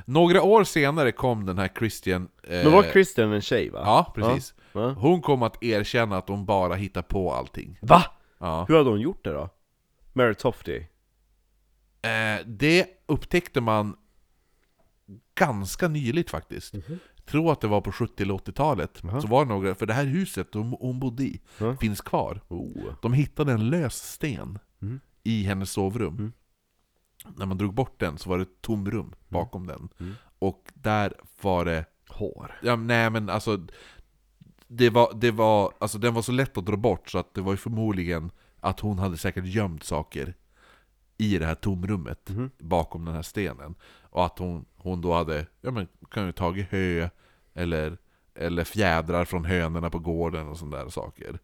Några 0.04 0.42
år 0.42 0.64
senare 0.64 1.12
kom 1.12 1.46
den 1.46 1.58
här 1.58 1.68
Christian... 1.78 2.28
Eh, 2.48 2.62
Men 2.64 2.72
var 2.72 2.82
Christian 2.82 3.32
en 3.32 3.40
tjej 3.40 3.70
va? 3.70 3.82
Ja, 3.84 4.12
precis. 4.14 4.54
Ja. 4.72 4.88
Hon 4.98 5.22
kom 5.22 5.42
att 5.42 5.62
erkänna 5.62 6.16
att 6.16 6.28
hon 6.28 6.44
bara 6.44 6.74
hittar 6.74 7.02
på 7.02 7.32
allting. 7.32 7.78
Va? 7.82 8.02
Ja. 8.38 8.64
Hur 8.68 8.76
hade 8.76 8.90
hon 8.90 9.00
gjort 9.00 9.24
det 9.24 9.32
då? 9.32 9.48
Mary 10.12 10.34
Tofty? 10.34 10.76
Eh, 12.02 12.46
det 12.46 12.86
upptäckte 13.06 13.60
man 13.60 13.96
ganska 15.34 15.88
nyligt 15.88 16.30
faktiskt. 16.30 16.74
Jag 16.74 16.98
tror 17.26 17.52
att 17.52 17.60
det 17.60 17.68
var 17.68 17.80
på 17.80 17.92
70 17.92 18.22
eller 18.22 18.34
80-talet. 18.34 19.00
Jaha. 19.02 19.20
Så 19.20 19.28
var 19.28 19.44
det 19.44 19.48
några, 19.48 19.74
för 19.74 19.86
det 19.86 19.94
här 19.94 20.04
huset 20.04 20.54
hon, 20.54 20.76
hon 20.80 21.00
bodde 21.00 21.24
i 21.24 21.40
Ja. 21.58 21.76
finns 21.76 22.00
kvar. 22.00 22.40
Oh. 22.48 22.94
De 23.02 23.12
hittade 23.12 23.52
en 23.52 23.70
lös 23.70 23.94
sten 24.12 24.58
Mm. 24.82 25.00
i 25.22 25.44
hennes 25.44 25.70
sovrum. 25.70 26.16
Mm. 26.18 26.32
När 27.36 27.46
man 27.46 27.58
drog 27.58 27.74
bort 27.74 28.00
den 28.00 28.18
så 28.18 28.30
var 28.30 28.38
det 28.38 28.42
ett 28.42 28.60
tomrum 28.62 29.14
bakom 29.28 29.66
den. 29.66 29.88
Mm. 30.00 30.14
Och 30.38 30.70
där 30.74 31.14
var 31.42 31.64
det 31.64 31.84
Hår. 32.08 32.58
Ja, 32.62 32.76
nej 32.76 33.10
men 33.10 33.30
alltså 33.30 33.66
det 34.68 34.90
var, 34.90 35.12
det 35.14 35.30
var, 35.30 35.72
alltså 35.78 35.98
den 35.98 36.14
var 36.14 36.22
så 36.22 36.32
lätt 36.32 36.58
att 36.58 36.66
dra 36.66 36.76
bort 36.76 37.10
så 37.10 37.18
att 37.18 37.34
det 37.34 37.40
var 37.40 37.52
ju 37.52 37.56
förmodligen 37.56 38.30
att 38.62 38.80
hon 38.80 38.98
hade 38.98 39.16
säkert 39.16 39.44
gömt 39.46 39.84
saker 39.84 40.34
i 41.18 41.38
det 41.38 41.46
här 41.46 41.54
tomrummet 41.54 42.28
Mhm. 42.30 42.50
bakom 42.58 43.04
den 43.04 43.14
här 43.14 43.22
stenen. 43.22 43.74
Och 44.02 44.24
att 44.24 44.38
hon, 44.38 44.64
hon 44.76 45.00
då 45.00 45.12
hade, 45.12 45.46
ja 45.60 45.70
men 45.70 45.88
kan 46.10 46.26
ju 46.26 46.32
tagit 46.32 46.66
hö 46.70 47.08
eller, 47.54 47.98
eller 48.34 48.64
fjädrar 48.64 49.24
från 49.24 49.44
hönorna 49.44 49.90
på 49.90 49.98
gården 49.98 50.48
och 50.48 50.58
sådana 50.58 50.76
där 50.84 50.88
saker. 50.90 51.38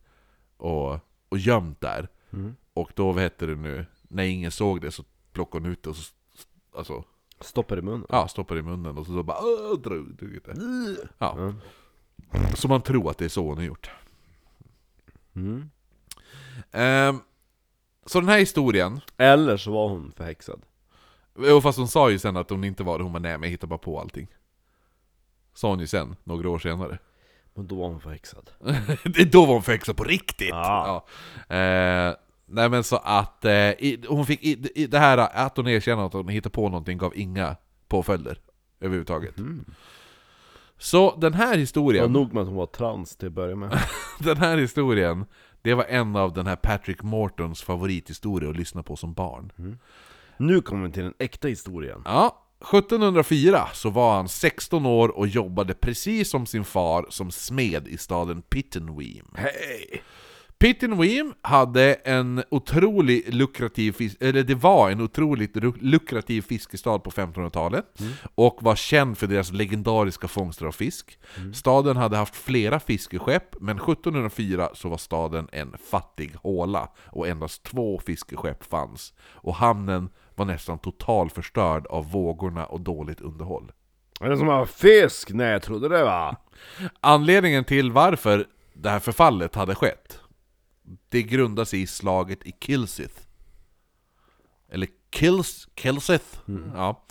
Och, 0.57 0.93
och 1.29 1.39
gömt 1.39 1.81
där. 1.81 2.09
Mm. 2.33 2.57
Och 2.75 2.91
då, 2.95 3.13
vad 3.13 3.23
heter 3.23 3.47
det 3.47 3.55
nu, 3.57 3.87
när 4.03 4.25
ingen 4.25 4.51
såg 4.51 4.81
det 4.81 4.91
så 4.91 5.05
plockade 5.33 5.65
hon 5.65 5.73
ut 5.73 5.83
det 5.83 5.91
och 5.91 5.97
så, 5.97 6.13
alltså, 6.77 7.05
Stoppar 7.41 7.79
i 7.79 7.83
munnen? 7.83 8.07
ja, 8.09 8.29
stoppade 8.29 8.61
i 8.61 8.63
munnen 8.63 8.99
och 8.99 9.07
så, 9.07 9.13
så 9.13 9.23
bara 9.23 9.39
"Åh", 9.41 9.79
drog, 9.81 10.15
drog 10.17 10.31
ut 10.31 10.45
det. 10.45 10.55
Ja. 11.19 11.37
Ja. 11.39 11.53
Så 12.57 12.69
man 12.69 12.83
tror 12.83 13.11
att 13.11 13.19
det 13.19 13.25
är 13.25 13.29
så 13.29 13.49
hon 13.49 13.57
har 13.57 13.65
gjort. 13.65 13.91
Mm. 15.35 15.71
Ehm, 16.73 17.21
så 18.07 18.21
den 18.21 18.29
här 18.29 18.39
historien, 18.39 19.01
Eller 19.17 19.57
så 19.57 19.73
var 19.73 19.89
hon 19.89 20.13
förhäxad. 20.17 20.63
jo, 21.39 21.61
fast 21.61 21.79
hon 21.79 21.89
sa 21.89 22.11
ju 22.11 22.19
sen 22.19 22.37
att 22.37 22.51
hon 22.51 22.65
inte 22.65 22.83
var 22.83 22.99
det, 22.99 23.05
hon 23.05 23.13
var 23.13 23.21
nej 23.21 23.33
men 23.33 23.43
jag 23.43 23.51
hittar 23.51 23.67
bara 23.69 23.79
på 23.79 24.01
allting. 24.01 24.29
Sa 25.55 25.69
hon 25.69 25.81
ju 25.81 25.87
sen, 25.87 26.17
några 26.25 26.51
år 26.51 26.59
senare. 26.59 26.99
Men 27.55 27.67
då 27.67 27.75
var 27.77 27.89
hon 27.89 28.01
förhäxad. 28.01 28.51
Det- 29.05 29.33
Då 29.33 29.47
var 29.47 29.53
hon 29.55 29.63
förhäxad 29.63 29.97
på 29.97 30.05
riktigt! 30.05 30.49
Ja. 30.49 31.07
Eh, 31.49 32.15
nej 32.47 32.69
men 32.69 32.85
så 32.85 32.97
att, 32.97 33.45
eh, 33.45 33.53
i, 33.71 34.05
hon 34.09 34.27
fick, 34.27 34.43
i, 34.45 34.69
i, 34.75 34.87
det 34.87 34.99
här 34.99 35.19
att 35.19 35.57
hon 35.57 35.69
erkände 35.69 36.05
att 36.05 36.13
hon 36.13 36.29
hittade 36.29 36.53
på 36.53 36.69
någonting 36.69 36.99
gav 36.99 37.13
inga 37.17 37.57
påföljder 37.89 38.41
överhuvudtaget. 38.81 39.39
Mm. 39.39 39.65
Så 40.81 41.17
den 41.17 41.35
här 41.35 41.53
Det 41.55 41.61
historien... 41.61 42.03
var 42.13 42.21
nog 42.21 42.35
med 42.35 42.41
att 42.41 42.47
hon 42.49 42.57
var 42.57 42.67
trans 42.67 43.17
till 43.17 43.29
att 43.29 43.35
börja 43.35 43.57
med. 43.57 43.79
Den 44.21 44.37
här 44.37 44.57
historien, 44.59 45.25
det 45.63 45.75
var 45.75 45.85
en 45.85 46.17
av 46.17 46.33
den 46.33 46.47
här 46.47 46.57
Patrick 46.57 47.03
Mortons 47.03 47.63
favorithistorier 47.63 48.51
att 48.51 48.57
lyssna 48.57 48.83
på 48.83 48.97
som 48.97 49.15
barn. 49.15 49.53
Nu 50.37 50.61
kommer 50.61 50.87
vi 50.87 50.93
till 50.93 51.03
den 51.03 51.15
äkta 51.19 51.49
historien. 51.49 52.03
Ja, 52.05 52.45
1704 52.61 53.69
så 53.73 53.91
var 53.91 54.17
han 54.17 54.29
16 54.29 54.87
år 54.87 55.09
och 55.09 55.27
jobbade 55.27 55.75
precis 55.75 56.31
som 56.31 56.47
sin 56.47 56.65
far 56.65 57.07
som 57.09 57.31
smed 57.31 57.89
i 57.89 57.99
staden 57.99 58.43
Pittenweem. 58.43 59.27
Hej! 59.35 60.03
Pittenweem 60.59 61.35
hade 61.43 61.95
en 61.95 62.43
otroligt 62.51 63.35
lukrativ, 63.35 64.17
eller 64.21 64.43
det 64.43 64.55
var 64.55 64.91
en 64.91 65.01
otroligt 65.01 65.57
lukrativ 65.83 66.43
fiskestad 66.43 66.99
på 66.99 67.11
1500-talet 67.11 67.85
och 68.35 68.59
var 68.61 68.77
känd 68.77 69.19
för 69.19 69.27
deras 69.27 69.53
legendariska 69.53 70.29
fångster 70.29 70.67
av 70.67 70.73
fisk. 70.73 71.19
Staden 71.55 71.97
hade 71.97 72.17
haft 72.17 72.37
flera 72.37 72.81
fiskeskepp, 72.81 73.61
men 73.61 73.77
1704 73.77 74.69
så 74.75 74.89
var 74.89 74.97
staden 74.97 75.49
en 75.53 75.75
fattig 75.91 76.35
håla 76.43 76.89
och 77.07 77.29
endast 77.29 77.63
två 77.63 78.01
fiskeskepp 78.07 78.65
fanns. 78.65 79.15
Och 79.31 79.55
hamnen 79.55 80.11
var 80.35 80.45
nästan 80.45 80.79
totalförstörd 80.79 81.87
av 81.87 82.11
vågorna 82.11 82.67
och 82.67 82.81
dåligt 82.81 83.21
underhåll. 83.21 83.73
Är 84.21 84.31
det 84.31 84.37
som 84.37 84.49
har 84.49 84.67
fisk? 84.67 85.31
Nej, 85.33 85.53
jag 85.53 85.63
trodde 85.63 85.89
det 85.89 86.05
va? 86.05 86.37
Anledningen 87.01 87.65
till 87.65 87.93
varför 87.93 88.47
det 88.75 88.91
här 88.91 89.01
förfallet 89.01 89.55
hade 89.55 89.75
skett, 89.75 90.21
det 91.09 91.23
grundar 91.23 91.65
sig 91.65 91.83
i 91.83 91.87
slaget 91.87 92.47
i 92.47 92.53
Kilsith. 92.61 93.21
Eller 94.73 94.89
Kils, 95.13 95.69
Kilsith? 95.75 96.25
Ja. 96.75 97.05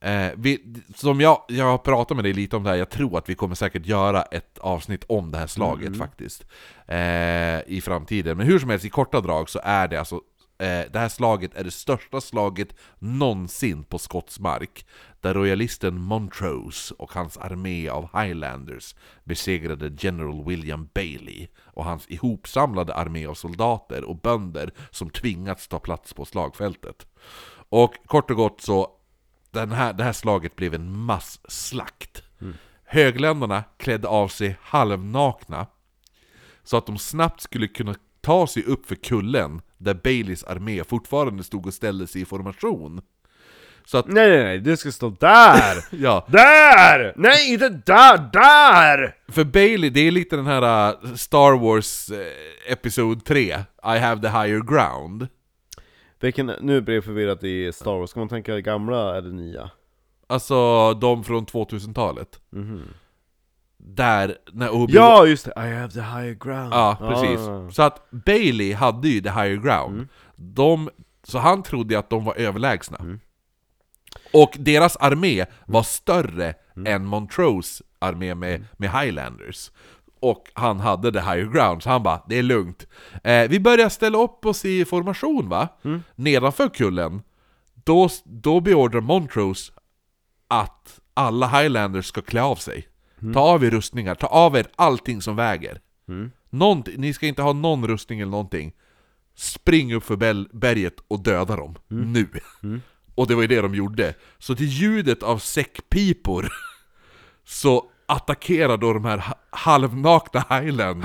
Eh, 0.00 0.30
vi, 0.36 0.74
som 0.94 1.20
jag, 1.20 1.42
jag 1.48 1.64
har 1.64 1.78
pratat 1.78 2.16
med 2.16 2.24
dig 2.24 2.32
lite 2.32 2.56
om 2.56 2.62
det 2.62 2.70
här, 2.70 2.76
jag 2.76 2.90
tror 2.90 3.18
att 3.18 3.28
vi 3.28 3.34
kommer 3.34 3.54
säkert 3.54 3.86
göra 3.86 4.22
ett 4.22 4.58
avsnitt 4.58 5.04
om 5.08 5.30
det 5.30 5.38
här 5.38 5.46
slaget 5.46 5.96
faktiskt. 5.96 6.44
Eh, 6.86 7.60
I 7.66 7.80
framtiden. 7.84 8.36
Men 8.36 8.46
hur 8.46 8.58
som 8.58 8.70
helst, 8.70 8.84
i 8.84 8.88
korta 8.88 9.20
drag 9.20 9.50
så 9.50 9.60
är 9.62 9.88
det 9.88 9.96
alltså 9.96 10.20
det 10.58 10.98
här 10.98 11.08
slaget 11.08 11.54
är 11.54 11.64
det 11.64 11.70
största 11.70 12.20
slaget 12.20 12.74
någonsin 12.98 13.84
på 13.84 13.98
skotsk 13.98 14.40
mark, 14.40 14.86
där 15.20 15.34
royalisten 15.34 16.00
Montrose 16.00 16.94
och 16.98 17.12
hans 17.12 17.36
armé 17.36 17.88
av 17.88 18.22
Highlanders 18.22 18.94
besegrade 19.24 19.92
General 19.98 20.44
William 20.44 20.88
Bailey 20.94 21.48
och 21.64 21.84
hans 21.84 22.06
ihopsamlade 22.08 22.94
armé 22.94 23.26
av 23.26 23.34
soldater 23.34 24.04
och 24.04 24.20
bönder 24.20 24.70
som 24.90 25.10
tvingats 25.10 25.68
ta 25.68 25.78
plats 25.78 26.14
på 26.14 26.24
slagfältet. 26.24 27.06
Och 27.68 27.94
kort 28.06 28.30
och 28.30 28.36
gott 28.36 28.60
så, 28.60 28.90
den 29.50 29.72
här, 29.72 29.92
det 29.92 30.04
här 30.04 30.12
slaget 30.12 30.56
blev 30.56 30.74
en 30.74 30.98
masslakt. 30.98 32.22
Högländerna 32.84 33.64
klädde 33.76 34.08
av 34.08 34.28
sig 34.28 34.56
halvnakna 34.62 35.66
så 36.62 36.76
att 36.76 36.86
de 36.86 36.98
snabbt 36.98 37.40
skulle 37.40 37.68
kunna 37.68 37.94
ta 38.20 38.46
sig 38.46 38.62
upp 38.62 38.86
för 38.86 38.94
kullen 38.94 39.60
där 39.78 39.94
Baileys 39.94 40.44
armé 40.44 40.84
fortfarande 40.84 41.44
stod 41.44 41.66
och 41.66 41.74
ställde 41.74 42.06
sig 42.06 42.22
i 42.22 42.24
formation. 42.24 43.00
Så 43.84 43.98
att, 43.98 44.06
Nej 44.06 44.28
nej 44.28 44.44
nej, 44.44 44.58
du 44.58 44.76
ska 44.76 44.92
stå 44.92 45.10
där! 45.10 45.84
ja, 46.02 46.26
där! 46.28 47.12
Nej 47.16 47.52
inte 47.52 47.68
där, 47.68 48.30
där! 48.32 49.16
för 49.28 49.44
Bailey, 49.44 49.90
det 49.90 50.00
är 50.00 50.10
lite 50.10 50.36
den 50.36 50.46
här 50.46 50.92
uh, 51.04 51.14
Star 51.14 51.58
Wars 51.58 52.10
uh, 52.10 52.18
Episod 52.72 53.24
3, 53.24 53.40
I 53.42 53.98
have 53.98 54.20
the 54.20 54.28
higher 54.28 54.60
ground. 54.60 55.28
Vilken, 56.20 56.52
nu 56.60 56.80
blir 56.80 56.94
jag 56.94 57.04
förvirrad 57.04 57.44
i 57.44 57.72
Star 57.72 57.98
Wars, 57.98 58.10
ska 58.10 58.20
man 58.20 58.28
tänka 58.28 58.60
gamla 58.60 59.16
eller 59.16 59.30
nya? 59.30 59.70
Alltså 60.26 60.94
de 60.94 61.24
från 61.24 61.46
2000-talet. 61.46 62.40
Där, 63.88 64.36
när 64.52 64.70
Obi 64.70 64.92
Ja 64.92 65.26
just 65.26 65.44
det, 65.44 65.52
I 65.56 65.74
have 65.74 65.92
the 65.92 66.00
higher 66.00 66.34
ground 66.34 66.72
Ja, 66.72 66.96
precis. 67.00 67.40
Ah. 67.48 67.70
Så 67.70 67.82
att 67.82 68.10
Bailey 68.10 68.72
hade 68.72 69.08
ju 69.08 69.20
the 69.20 69.30
higher 69.30 69.56
ground. 69.56 70.08
De, 70.36 70.90
så 71.22 71.38
han 71.38 71.62
trodde 71.62 71.94
ju 71.94 71.98
att 71.98 72.10
de 72.10 72.24
var 72.24 72.34
överlägsna. 72.34 73.18
Och 74.32 74.56
deras 74.58 74.96
armé 74.96 75.46
var 75.66 75.82
större 75.82 76.54
än 76.86 77.06
Montrose 77.06 77.84
armé 77.98 78.34
med, 78.34 78.64
med 78.76 78.90
Highlanders. 78.90 79.70
Och 80.20 80.50
han 80.54 80.80
hade 80.80 81.12
the 81.12 81.20
higher 81.20 81.52
ground, 81.52 81.82
så 81.82 81.90
han 81.90 82.02
bara 82.02 82.22
'Det 82.28 82.38
är 82.38 82.42
lugnt' 82.42 82.86
eh, 83.24 83.48
Vi 83.48 83.60
börjar 83.60 83.88
ställa 83.88 84.18
upp 84.18 84.46
oss 84.46 84.64
i 84.64 84.84
formation 84.84 85.48
va? 85.48 85.68
Nedanför 86.14 86.68
kullen. 86.68 87.22
Då, 87.74 88.08
då 88.24 88.60
beordrar 88.60 89.00
Montrose 89.00 89.72
att 90.48 91.00
alla 91.14 91.46
Highlanders 91.46 92.06
ska 92.06 92.22
klä 92.22 92.42
av 92.42 92.56
sig. 92.56 92.88
Ta 93.34 93.40
av 93.40 93.64
er 93.64 93.70
rustningar, 93.70 94.14
ta 94.14 94.26
av 94.26 94.56
er 94.56 94.66
allting 94.76 95.22
som 95.22 95.36
väger. 95.36 95.80
Någonting, 96.50 96.94
ni 97.00 97.12
ska 97.12 97.26
inte 97.26 97.42
ha 97.42 97.52
någon 97.52 97.86
rustning 97.88 98.20
eller 98.20 98.30
någonting. 98.30 98.72
Spring 99.34 99.94
upp 99.94 100.04
för 100.04 100.16
berget 100.56 100.94
och 101.08 101.20
döda 101.22 101.56
dem. 101.56 101.76
Nu. 101.88 102.28
Och 103.14 103.26
det 103.26 103.34
var 103.34 103.42
ju 103.42 103.48
det 103.48 103.60
de 103.60 103.74
gjorde. 103.74 104.14
Så 104.38 104.54
till 104.56 104.66
ljudet 104.66 105.22
av 105.22 105.38
säckpipor 105.38 106.48
så 107.44 107.90
attackerar 108.06 108.76
då 108.76 108.92
de 108.92 109.04
här 109.04 109.18
ha- 109.18 109.34
halvnakna 109.50 110.44
highlanders 110.50 111.04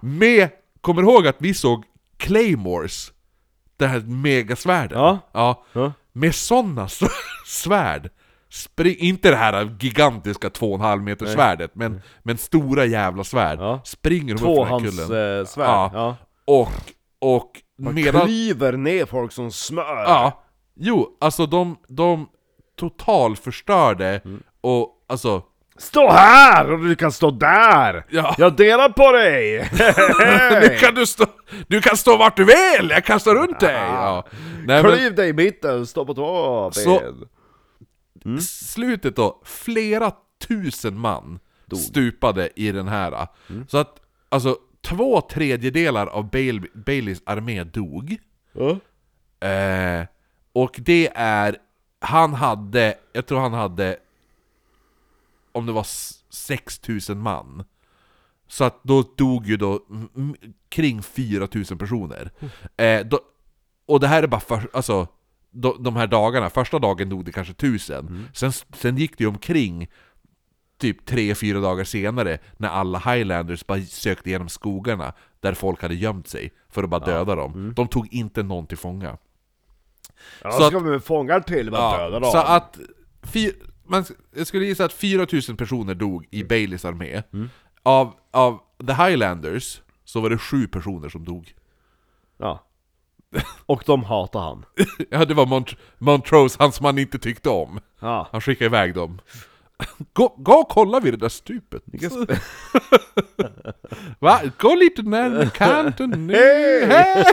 med, 0.00 0.48
kommer 0.80 1.02
ihåg 1.02 1.26
att 1.26 1.36
vi 1.38 1.54
såg 1.54 1.84
Claymores? 2.16 3.12
Det 3.76 3.86
här 3.86 4.00
megasvärden. 4.00 4.98
Ja. 4.98 5.18
ja. 5.32 5.64
Ja. 5.72 5.92
Med 6.12 6.34
sådana 6.34 6.88
svärd. 7.46 8.10
Spring, 8.52 8.96
inte 8.98 9.30
det 9.30 9.36
här 9.36 9.76
gigantiska 9.80 10.48
2,5 10.48 11.00
meter 11.00 11.26
svärdet, 11.26 11.70
men, 11.74 12.02
men 12.22 12.38
stora 12.38 12.84
jävla 12.84 13.24
svärd. 13.24 13.58
Ja. 13.60 13.80
Springer 13.84 14.34
de 14.34 14.44
upp 14.44 14.56
den 14.56 14.66
här 14.66 14.78
kullen. 14.78 15.06
Tvåhandssvärd, 15.06 15.68
Ja. 15.68 15.90
ja. 15.94 16.16
Och, 16.44 16.68
och 17.20 17.50
Man 17.78 17.94
medan... 17.94 18.24
klyver 18.26 18.72
ner 18.72 19.06
folk 19.06 19.32
som 19.32 19.50
smör! 19.52 20.02
Ja, 20.04 20.42
jo, 20.76 21.16
alltså 21.20 21.46
de, 21.46 21.76
de 21.88 22.28
totalförstörde 22.78 24.20
och 24.60 24.88
alltså... 25.08 25.42
Stå 25.78 26.10
här 26.10 26.72
och 26.72 26.78
du 26.78 26.94
kan 26.96 27.12
stå 27.12 27.30
där! 27.30 28.04
Ja. 28.10 28.34
Jag 28.38 28.56
delar 28.56 28.88
på 28.88 29.12
dig! 29.12 29.70
Nu 30.70 30.76
kan 30.76 30.94
du 30.94 31.06
stå, 31.06 31.26
du 31.68 31.80
kan 31.80 31.96
stå 31.96 32.16
vart 32.16 32.36
du 32.36 32.44
vill, 32.44 32.90
jag 32.90 33.04
kastar 33.04 33.34
runt 33.34 33.60
dig! 33.60 33.74
Ja. 33.74 34.24
Nej, 34.66 34.82
men, 34.82 34.92
Klyv 34.92 35.14
dig 35.14 35.28
i 35.28 35.32
mitten, 35.32 35.86
stå 35.86 36.04
på 36.04 36.14
två 36.14 36.70
Så- 36.72 37.02
ben! 38.24 38.40
slutet 38.40 39.16
då, 39.16 39.40
flera 39.44 40.12
tusen 40.48 40.98
man 40.98 41.38
stupade 41.76 42.50
i 42.56 42.72
den 42.72 42.88
här. 42.88 43.28
Så 43.68 43.78
att, 43.78 44.00
alltså, 44.28 44.56
två 44.80 45.20
tredjedelar 45.20 46.06
av 46.06 46.30
Bail 46.30 46.66
Baileys 46.74 47.22
armé 47.26 47.64
dog. 47.64 48.18
Ja. 48.52 48.70
Eh, 49.48 50.06
och 50.52 50.76
det 50.78 51.10
är, 51.14 51.56
han 52.00 52.34
hade, 52.34 52.94
jag 53.12 53.26
tror 53.26 53.40
han 53.40 53.52
hade, 53.52 53.96
om 55.52 55.66
det 55.66 55.72
var 55.72 55.80
s- 55.80 56.24
6000 56.30 57.18
man. 57.20 57.64
Så 58.48 58.64
att 58.64 58.80
då 58.82 59.02
dog 59.16 59.46
ju 59.46 59.56
då 59.56 59.80
kring 60.68 61.02
4000 61.02 61.78
personer. 61.78 62.30
Eh, 62.76 63.06
då, 63.06 63.20
och 63.86 64.00
det 64.00 64.06
här 64.08 64.22
är 64.22 64.26
bara 64.26 64.40
för, 64.40 64.68
alltså, 64.72 65.06
de, 65.50 65.82
de 65.82 65.96
här 65.96 66.06
dagarna, 66.06 66.50
första 66.50 66.78
dagen 66.78 67.08
dog 67.08 67.24
det 67.24 67.32
kanske 67.32 67.52
1000. 67.52 68.28
Sen, 68.34 68.52
sen 68.52 68.96
gick 68.96 69.18
det 69.18 69.24
ju 69.24 69.28
omkring 69.28 69.88
typ 70.78 71.08
3-4 71.10 71.62
dagar 71.62 71.84
senare 71.84 72.38
när 72.56 72.68
alla 72.68 72.98
highlanders 72.98 73.66
bara 73.66 73.80
sökte 73.80 74.28
igenom 74.28 74.48
skogarna 74.48 75.12
där 75.40 75.54
folk 75.54 75.82
hade 75.82 75.94
gömt 75.94 76.28
sig 76.28 76.52
för 76.68 76.82
att 76.82 76.90
bara 76.90 77.04
döda 77.06 77.34
dem. 77.34 77.72
De 77.76 77.88
tog 77.88 78.12
inte 78.12 78.42
någon 78.42 78.66
till 78.66 78.78
fånga. 78.78 79.16
Ja, 80.42 80.50
Så 80.52 80.64
ska 80.66 80.78
vi 80.78 80.90
med 80.90 81.04
fångar 81.04 81.40
till, 81.40 81.70
bara 81.70 81.98
döda 81.98 82.20
dem. 82.20 82.30
så 82.30 82.38
att, 82.38 82.78
fy, 83.22 83.52
man, 83.86 84.04
jag 84.36 84.46
skulle 84.46 84.64
gissa 84.64 84.84
att 84.84 84.92
4000 84.92 85.56
personer 85.56 85.94
dog 85.94 86.26
i 86.30 86.44
Baileys 86.44 86.84
armé. 86.84 87.22
Av, 87.82 88.12
av 88.30 88.60
the 88.86 88.92
highlanders 88.92 89.80
så 90.04 90.20
var 90.20 90.30
det 90.30 90.38
sju 90.38 90.66
personer 90.68 91.08
som 91.08 91.24
dog. 91.24 91.54
Ja. 92.38 92.66
Och 93.66 93.82
de 93.86 94.04
hatar 94.04 94.40
han. 94.40 94.64
Ja, 95.10 95.24
det 95.24 95.34
var 95.34 95.46
Mont 95.46 95.76
Montrose, 95.98 96.56
han 96.58 96.72
som 96.72 96.86
han 96.86 96.98
inte 96.98 97.18
tyckte 97.18 97.48
om. 97.50 97.80
Ja. 98.00 98.28
Han 98.32 98.40
skickade 98.40 98.66
iväg 98.66 98.94
dem. 98.94 99.20
Gå, 100.12 100.34
gå 100.38 100.52
och 100.52 100.68
kolla 100.68 101.00
vid 101.00 101.12
det 101.12 101.16
där 101.16 101.28
stupet. 101.28 101.82
Va? 104.18 104.40
Gå 104.58 104.74
lite 104.74 105.02
närmare 105.02 105.50
kanten 105.54 106.26
nu. 106.26 106.34
Hej! 106.34 106.84
Hej! 106.86 107.24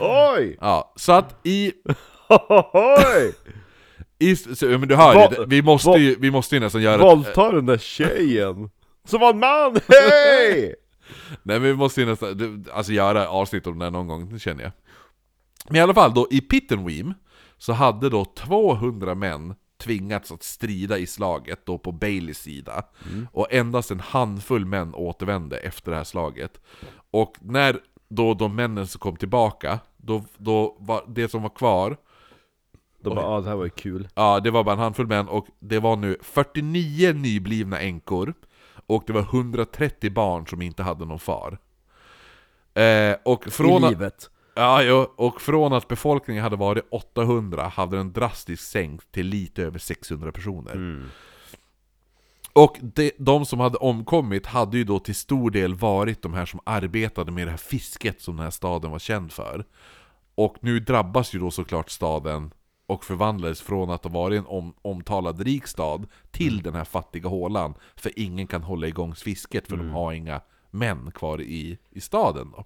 Oj! 0.00 0.56
Ja, 0.60 0.92
så 0.96 1.12
att 1.12 1.46
i... 1.46 1.72
Oj! 2.28 3.34
i 4.18 4.36
så, 4.36 4.66
men 4.66 4.88
du 4.88 4.96
hör 4.96 5.14
ju, 5.14 5.46
vi 5.46 5.62
måste 5.62 5.90
ju, 5.90 6.16
vi 6.20 6.30
måste 6.30 6.56
ju 6.56 6.60
nästan 6.60 6.82
göra 6.82 7.02
Våldta 7.02 7.52
den 7.52 7.66
där 7.66 7.78
tjejen! 7.78 8.70
Som 9.04 9.20
var 9.20 9.30
en 9.30 9.38
man! 9.38 9.80
Hej! 9.88 10.74
Nej 11.42 11.60
men 11.60 11.62
vi 11.62 11.74
måste 11.74 12.00
ju 12.00 12.06
nästan, 12.06 12.64
alltså 12.72 12.92
göra 12.92 13.28
avsnitt 13.28 13.66
om 13.66 13.78
det 13.78 13.84
här 13.84 13.90
någon 13.90 14.08
gång, 14.08 14.32
det 14.32 14.38
känner 14.38 14.62
jag. 14.62 14.72
Men 15.66 15.76
i 15.76 15.80
alla 15.80 15.94
fall 15.94 16.14
då, 16.14 16.28
i 16.30 16.40
Pittenweem 16.40 17.14
så 17.58 17.72
hade 17.72 18.08
då 18.08 18.24
200 18.24 19.14
män 19.14 19.54
tvingats 19.78 20.32
att 20.32 20.42
strida 20.42 20.98
i 20.98 21.06
slaget 21.06 21.66
då 21.66 21.78
på 21.78 21.92
Baileys 21.92 22.38
sida. 22.38 22.82
Och 23.32 23.52
endast 23.52 23.90
en 23.90 24.00
handfull 24.00 24.64
män 24.66 24.94
återvände 24.94 25.56
efter 25.58 25.90
det 25.90 25.96
här 25.96 26.04
slaget. 26.04 26.60
Och 27.10 27.36
när 27.40 27.80
då 28.08 28.34
de 28.34 28.54
männen 28.54 28.86
som 28.86 28.98
kom 28.98 29.16
tillbaka, 29.16 29.78
då, 29.96 30.24
då 30.36 30.76
var 30.80 31.04
det 31.08 31.28
som 31.28 31.42
var 31.42 31.48
kvar, 31.56 31.96
De 33.02 33.14
bara, 33.14 33.26
ah, 33.26 33.40
det 33.40 33.48
här 33.48 33.56
var 33.56 33.64
ju 33.64 33.70
kul. 33.70 34.08
ja 34.14 34.40
det 34.40 34.50
var 34.50 34.64
bara 34.64 34.72
en 34.72 34.78
handfull 34.78 35.06
män 35.06 35.28
och 35.28 35.46
det 35.60 35.78
var 35.78 35.96
nu 35.96 36.16
49 36.22 37.12
nyblivna 37.12 37.78
änkor 37.80 38.34
och 38.90 39.02
det 39.06 39.12
var 39.12 39.20
130 39.20 40.10
barn 40.10 40.46
som 40.46 40.62
inte 40.62 40.82
hade 40.82 41.04
någon 41.04 41.18
far. 41.18 41.58
Eh, 42.74 43.16
och 43.24 43.44
från 43.44 43.82
I 43.82 43.86
att, 43.86 43.90
livet. 43.90 44.30
ja, 44.54 44.82
jo, 44.82 45.12
och 45.16 45.40
från 45.40 45.72
att 45.72 45.88
befolkningen 45.88 46.42
hade 46.42 46.56
varit 46.56 46.84
800 46.90 47.68
hade 47.68 47.96
den 47.96 48.12
drastiskt 48.12 48.70
sänkt 48.70 49.12
till 49.12 49.26
lite 49.26 49.62
över 49.62 49.78
600 49.78 50.32
personer. 50.32 50.72
Och 52.52 52.76
de, 52.80 53.12
de 53.18 53.46
som 53.46 53.60
hade 53.60 53.78
omkommit 53.78 54.46
hade 54.46 54.78
ju 54.78 54.84
då 54.84 54.98
till 54.98 55.14
stor 55.14 55.50
del 55.50 55.74
varit 55.74 56.22
de 56.22 56.34
här 56.34 56.46
som 56.46 56.60
arbetade 56.64 57.32
med 57.32 57.46
det 57.46 57.50
här 57.50 57.58
fisket 57.58 58.20
som 58.20 58.36
den 58.36 58.44
här 58.44 58.50
staden 58.50 58.90
var 58.90 58.98
känd 58.98 59.32
för. 59.32 59.64
Och 60.34 60.56
nu 60.60 60.80
drabbas 60.80 61.34
ju 61.34 61.38
då 61.38 61.50
såklart 61.50 61.90
staden 61.90 62.50
och 62.90 63.04
förvandlades 63.04 63.60
från 63.62 63.90
att 63.90 64.04
ha 64.04 64.10
varit 64.10 64.38
en 64.38 64.46
om, 64.46 64.74
omtalad 64.82 65.40
rik 65.40 65.66
stad 65.66 66.06
till 66.30 66.62
den 66.62 66.74
här 66.74 66.84
fattiga 66.84 67.28
hålan. 67.28 67.74
För 67.96 68.12
ingen 68.16 68.46
kan 68.46 68.62
hålla 68.62 68.86
igång 68.86 69.14
fisket 69.14 69.68
för 69.68 69.76
de 69.76 69.90
har 69.90 70.12
inga 70.12 70.40
män 70.70 71.10
kvar 71.10 71.40
i, 71.40 71.78
i 71.90 72.00
staden 72.00 72.52
då. 72.52 72.64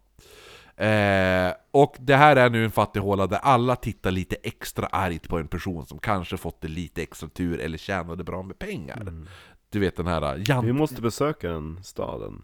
Eh, 0.84 1.52
och 1.70 1.96
det 1.98 2.16
här 2.16 2.36
är 2.36 2.50
nu 2.50 2.64
en 2.64 2.70
fattig 2.70 3.00
håla 3.00 3.26
där 3.26 3.38
alla 3.38 3.76
tittar 3.76 4.10
lite 4.10 4.36
extra 4.42 4.86
argt 4.86 5.28
på 5.28 5.38
en 5.38 5.48
person 5.48 5.86
som 5.86 5.98
kanske 5.98 6.36
fått 6.36 6.60
det 6.60 6.68
lite 6.68 7.02
extra 7.02 7.28
tur 7.28 7.60
eller 7.60 7.78
tjänade 7.78 8.24
bra 8.24 8.42
med 8.42 8.58
pengar. 8.58 9.26
Du 9.70 9.78
vet 9.78 9.96
den 9.96 10.06
här 10.06 10.42
Jan... 10.46 10.66
Vi 10.66 10.72
måste 10.72 11.02
besöka 11.02 11.50
den 11.50 11.84
staden. 11.84 12.42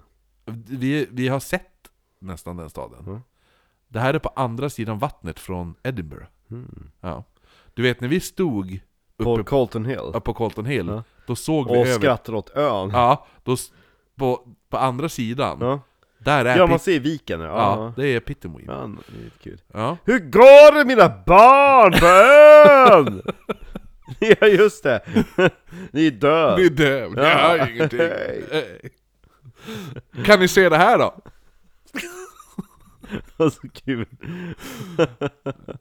Vi, 0.68 1.08
vi 1.10 1.28
har 1.28 1.40
sett 1.40 1.90
nästan 2.18 2.56
den 2.56 2.70
staden. 2.70 3.06
Mm. 3.06 3.20
Det 3.88 4.00
här 4.00 4.14
är 4.14 4.18
på 4.18 4.28
andra 4.28 4.70
sidan 4.70 4.98
vattnet 4.98 5.38
från 5.38 5.74
Edinburgh. 5.82 6.26
Ja. 7.00 7.24
Du 7.80 7.84
vet 7.84 8.00
när 8.00 8.08
vi 8.08 8.20
stod 8.20 8.80
uppe 9.16 9.24
på, 9.24 9.44
Colton 9.44 9.84
Hill. 9.84 10.12
på 10.24 10.34
Colton 10.34 10.66
Hill, 10.66 10.86
Ja. 10.88 11.02
då 11.26 11.36
såg 11.36 11.66
vi 11.66 11.72
Och 11.72 11.76
över... 11.86 11.92
skrattar 11.98 12.34
åt 12.34 12.50
ön. 12.56 12.90
Ja, 12.92 13.26
då, 13.44 13.56
på, 14.18 14.40
på 14.70 14.76
andra 14.78 15.08
sidan, 15.08 15.58
Ja, 15.60 15.80
där 16.18 16.44
är 16.44 16.56
ja 16.56 16.66
man 16.66 16.78
ser 16.78 17.00
viken. 17.00 17.40
Ja, 17.40 17.46
ja, 17.46 17.92
det 17.96 18.06
är 18.08 18.20
Pittenweem. 18.20 18.64
ja 18.68 18.90
det 19.08 19.18
är 19.18 19.24
lite 19.24 19.38
kul. 19.42 19.60
Ja. 19.74 19.96
Hur 20.04 20.18
går 20.18 20.74
det 20.78 20.84
mina 20.84 21.08
barn 21.26 21.92
på 21.92 22.06
ön? 22.06 23.22
ja 24.40 24.46
just 24.46 24.82
det, 24.82 25.02
ni 25.92 26.06
är 26.06 26.10
död. 26.10 26.58
Det 26.58 26.64
är 26.64 26.70
det, 26.70 27.14
det 27.14 27.22
Ja. 27.22 27.56
är 27.56 27.70
ingenting. 27.70 28.00
Kan 30.24 30.40
ni 30.40 30.48
se 30.48 30.68
det 30.68 30.76
här 30.76 30.98
då? 30.98 31.14
så 33.38 33.68
kul. 33.84 34.06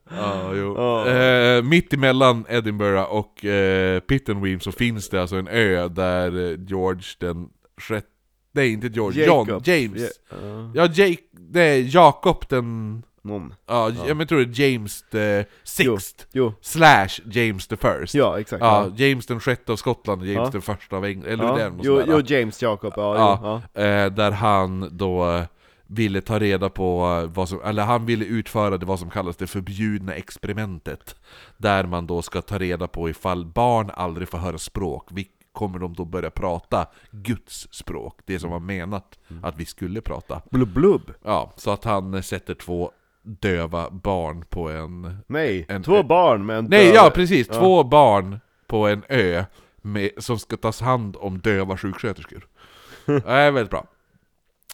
Ja, 0.09 0.53
jo. 0.55 0.73
Ja. 0.77 1.07
Eh, 1.09 1.63
mitt 1.63 1.93
emellan 1.93 2.45
Edinburgh 2.49 3.01
och 3.01 3.45
eh, 3.45 3.99
Pittenweem 3.99 4.59
så 4.59 4.71
finns 4.71 5.09
det 5.09 5.21
alltså 5.21 5.35
en 5.35 5.47
ö 5.47 5.87
där 5.87 6.51
eh, 6.51 6.57
George 6.67 7.03
den 7.19 7.49
sjätte... 7.81 8.07
Nej, 8.51 8.71
inte 8.73 8.87
George, 8.87 9.25
John, 9.25 9.47
Jacob. 9.47 9.67
James. 9.67 10.01
Ja, 10.29 10.37
Ja, 10.73 10.85
Jake, 10.93 11.21
nej, 11.51 11.89
Jakob 11.95 12.45
den... 12.49 13.03
någon. 13.21 13.53
Ja, 13.67 13.91
jag 14.07 14.17
men 14.17 14.27
tror 14.27 14.39
det 14.39 14.63
är 14.63 14.71
James 14.71 15.03
the 15.11 15.45
Sixth, 15.63 16.25
Jo, 16.33 16.53
slash 16.61 17.09
James 17.31 17.67
the 17.67 17.75
First. 17.77 18.13
ja 18.15 18.39
exakt. 18.39 18.61
Ja, 18.63 18.91
James 18.95 19.25
den 19.25 19.39
sjätte 19.39 19.71
av 19.71 19.75
Skottland 19.75 20.21
och 20.21 20.27
James 20.27 20.47
Ja. 20.47 20.51
den 20.51 20.61
första 20.61 20.97
av 20.97 21.05
England, 21.05 21.31
eller 21.31 21.43
ja. 21.43 21.55
den 21.57 21.79
jo, 21.83 22.01
jo, 22.07 22.21
James 22.25 22.61
Jacob, 22.61 22.93
ja, 22.95 23.15
Ja. 23.15 23.39
Jo, 23.43 23.61
ja. 23.81 23.81
Eh, 23.83 24.11
där 24.11 24.31
han 24.31 24.89
då 24.97 25.43
ville 25.91 26.21
ta 26.21 26.39
reda 26.39 26.69
på 26.69 27.19
eh, 27.23 27.29
vad 27.35 27.49
som, 27.49 27.61
eller 27.61 27.83
han 27.83 28.05
ville 28.05 28.25
utföra 28.25 28.77
det 28.77 28.85
vad 28.85 28.99
som 28.99 29.09
kallas 29.09 29.37
det 29.37 29.47
förbjudna 29.47 30.13
experimentet. 30.13 31.15
Där 31.57 31.83
man 31.83 32.07
då 32.07 32.21
ska 32.21 32.41
ta 32.41 32.57
reda 32.57 32.87
på 32.87 33.09
ifall 33.09 33.45
barn 33.45 33.91
aldrig 33.93 34.29
får 34.29 34.37
höra 34.37 34.57
språk, 34.57 35.09
kommer 35.51 35.79
de 35.79 35.93
då 35.93 36.05
börja 36.05 36.29
prata 36.29 36.87
Guds 37.11 37.67
språk? 37.73 38.19
Det 38.25 38.39
som 38.39 38.51
var 38.51 38.59
menat 38.59 39.19
att 39.43 39.57
vi 39.57 39.65
skulle 39.65 40.01
prata. 40.01 40.41
Blubb 40.51 40.73
blubb. 40.73 41.13
Ja, 41.23 41.53
så 41.55 41.71
att 41.71 41.83
han 41.83 42.23
sätter 42.23 42.53
två 42.53 42.91
döva 43.21 43.89
barn 43.89 44.45
på 44.49 44.69
en... 44.69 45.17
Nej, 45.27 45.65
En- 45.69 45.83
två 45.83 45.95
en- 45.97 46.07
barn 46.07 46.45
med 46.45 46.57
en 46.57 46.65
Nej, 46.65 46.85
död- 46.85 46.95
ja 46.95 47.11
precis! 47.15 47.47
Ja. 47.47 47.53
Två 47.59 47.83
barn 47.83 48.39
på 48.67 48.87
en 48.87 49.03
ö 49.09 49.43
med, 49.81 50.09
som 50.17 50.39
ska 50.39 50.57
tas 50.57 50.81
hand 50.81 51.17
om 51.19 51.39
döva 51.39 51.77
sjuksköterskor. 51.77 52.47
Det 53.05 53.23
är 53.25 53.51
väldigt 53.51 53.71
bra. 53.71 53.85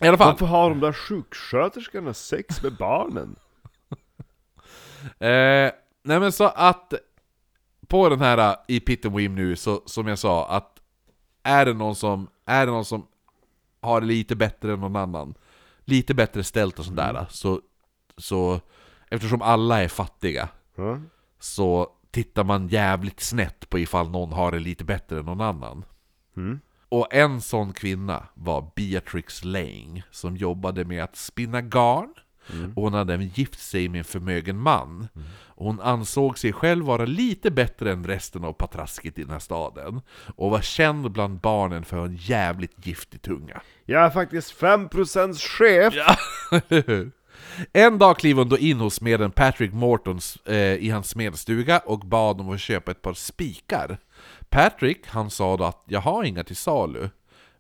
I 0.02 0.08
alla 0.08 0.18
fall. 0.18 0.32
Varför 0.32 0.46
har 0.46 0.70
de 0.70 0.80
där 0.80 0.94
sjuksköterskorna 0.94 2.14
sex 2.14 2.64
med 2.64 2.76
barnen? 2.76 3.36
Eh, 5.20 5.72
nej 6.04 6.20
men 6.20 6.32
så 6.32 6.44
att 6.44 6.94
på 7.88 8.10
den 8.10 8.20
här 8.22 8.38
eh, 8.38 8.56
i 8.68 8.80
Pittenweem 8.80 9.36
nu, 9.36 9.56
så 9.56 9.82
som 9.86 10.08
jag 10.08 10.20
sa, 10.20 10.48
att 10.50 10.82
är 11.44 11.66
det 11.66 11.74
någon 11.74 11.96
som, 11.96 12.28
är 12.46 12.66
det 12.66 12.72
någon 12.72 12.86
som 12.86 13.08
har 13.82 14.02
det 14.02 14.08
lite 14.08 14.36
bättre 14.36 14.74
än 14.74 14.80
någon 14.80 14.96
annan, 14.96 15.34
lite 15.84 16.14
bättre 16.14 16.44
ställt 16.44 16.80
och 16.80 16.86
sådär, 16.86 17.26
så, 17.30 17.62
så 18.18 18.62
eftersom 19.10 19.42
alla 19.42 19.84
är 19.84 19.88
fattiga, 19.88 20.50
Ja. 20.76 21.00
så 21.40 21.88
tittar 22.12 22.44
man 22.44 22.68
jävligt 22.68 23.20
snett 23.20 23.70
på 23.70 23.80
ifall 23.80 24.10
någon 24.10 24.34
har 24.34 24.52
det 24.52 24.60
lite 24.60 24.84
bättre 24.84 25.20
än 25.20 25.26
någon 25.26 25.42
annan. 25.42 25.86
Mm. 26.38 26.60
Och 26.96 27.14
en 27.14 27.42
sån 27.42 27.74
kvinna 27.74 28.24
var 28.34 28.72
Beatrix 28.76 29.44
Lang, 29.44 30.04
som 30.12 30.38
jobbade 30.38 30.86
med 30.86 31.04
att 31.04 31.16
spinna 31.16 31.62
garn. 31.62 32.14
Och 32.76 32.84
hon 32.84 32.94
hade 32.94 33.14
även 33.14 33.28
gift 33.28 33.60
sig 33.60 33.90
med 33.90 34.00
en 34.00 34.06
förmögen 34.06 34.58
man. 34.58 35.08
Och 35.48 35.66
hon 35.66 35.82
ansåg 35.82 36.38
sig 36.38 36.54
själv 36.54 36.86
vara 36.86 37.06
lite 37.06 37.52
bättre 37.52 37.92
än 37.92 38.04
resten 38.04 38.44
av 38.44 38.54
patrasket 38.54 39.20
i 39.20 39.22
den 39.22 39.32
här 39.32 39.40
staden. 39.40 40.02
Och 40.36 40.52
var 40.52 40.62
känd 40.62 41.12
bland 41.12 41.40
barnen 41.40 41.86
för 41.86 42.06
en 42.06 42.16
jävligt 42.16 42.88
giftig 42.88 43.22
tunga. 43.22 43.62
Jag 43.86 44.04
är 44.04 44.10
faktiskt 44.10 44.62
5% 44.62 45.34
chef! 45.34 45.94
Ja? 45.94 46.16
En 47.74 47.98
dag 47.98 48.18
kliver 48.18 48.42
hon 48.42 48.50
då 48.50 48.58
in 48.58 48.80
hos 48.80 48.96
smeden 48.96 49.32
Patrick 49.32 49.74
Mortons 49.74 50.36
eh, 50.46 50.74
i 50.74 50.90
hans 50.90 51.10
smedstuga 51.10 51.80
och 51.80 52.00
bad 52.00 52.42
om 52.42 52.50
att 52.50 52.60
köpa 52.60 52.92
ett 52.92 53.02
par 53.02 53.14
spikar. 53.14 53.98
Patrick, 54.50 55.08
han 55.08 55.30
sa 55.30 55.58
då 55.58 55.64
att 55.64 55.84
jag 55.88 56.02
har 56.02 56.24
inga 56.24 56.44
till 56.44 56.56
salu. 56.56 57.10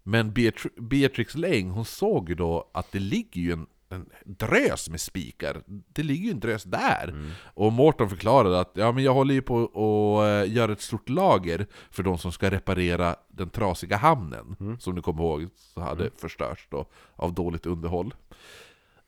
Men 0.03 0.33
Beatri 0.33 0.69
Beatrix 0.77 1.35
Lang, 1.35 1.69
hon 1.69 1.85
såg 1.85 2.29
ju 2.29 2.35
då 2.35 2.69
att 2.73 2.91
det 2.91 2.99
ligger 2.99 3.41
ju 3.41 3.51
en, 3.51 3.67
en 3.89 4.09
drös 4.25 4.89
med 4.89 5.01
spikar. 5.01 5.61
Det 5.65 6.03
ligger 6.03 6.25
ju 6.25 6.31
en 6.31 6.39
drös 6.39 6.63
där. 6.63 7.13
Och 7.43 7.73
Morton 7.73 8.09
förklarade 8.09 8.59
att 8.59 8.71
ja, 8.73 8.91
men 8.91 9.03
jag 9.03 9.13
håller 9.13 9.33
ju 9.33 9.41
på 9.41 9.63
att 9.63 10.45
uh, 10.47 10.53
göra 10.53 10.71
ett 10.71 10.81
stort 10.81 11.09
lager 11.09 11.67
för 11.91 12.03
de 12.03 12.17
som 12.17 12.31
ska 12.31 12.51
reparera 12.51 13.15
den 13.27 13.49
trasiga 13.49 13.97
hamnen. 13.97 14.77
Som 14.79 14.95
du 14.95 15.01
kommer 15.01 15.23
ihåg 15.23 15.47
så 15.55 15.81
hade 15.81 16.09
förstörts 16.17 16.67
då 16.69 16.85
av 17.15 17.33
dåligt 17.33 17.65
underhåll. 17.65 18.13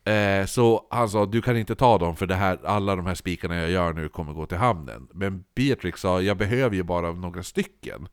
Eh, 0.08 0.45
så 0.45 0.88
han 0.89 1.10
sa 1.10 1.26
du 1.26 1.41
kan 1.41 1.58
inte 1.58 1.76
ta 1.76 1.97
dem 1.97 2.16
för 2.16 2.28
det 2.28 2.36
här, 2.36 2.60
alla 2.66 2.95
de 2.95 3.05
här 3.05 3.16
spikarna 3.16 3.55
jag 3.55 3.70
gör 3.70 3.93
nu 3.93 4.10
kommer 4.10 4.34
gå 4.34 4.45
till 4.45 4.58
hamnen. 4.58 5.08
Men 5.14 5.43
Beatrix 5.55 6.01
sa 6.01 6.22
jag 6.22 6.38
behöver 6.38 6.76
ju 6.76 6.84
bara 6.84 7.12
några 7.12 7.43
stycken. 7.43 8.08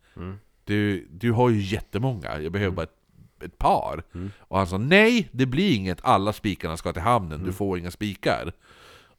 Du, 0.65 1.07
du 1.11 1.33
har 1.33 1.51
ju 1.51 1.61
jättemånga, 1.61 2.41
jag 2.41 2.53
behöver 2.53 2.77
bara 2.77 2.83
ett, 2.83 2.97
ett 3.45 3.59
par. 3.59 4.03
Och 4.39 4.59
han 4.59 4.67
sa 4.67 4.79
nej, 4.79 5.29
det 5.33 5.47
blir 5.47 5.77
inget, 5.77 5.99
alla 6.03 6.33
spikarna 6.33 6.77
ska 6.77 6.93
till 6.93 7.03
hamnen, 7.03 7.45
du 7.45 7.53
får 7.53 7.79
inga 7.79 7.91
spikar. 7.91 8.53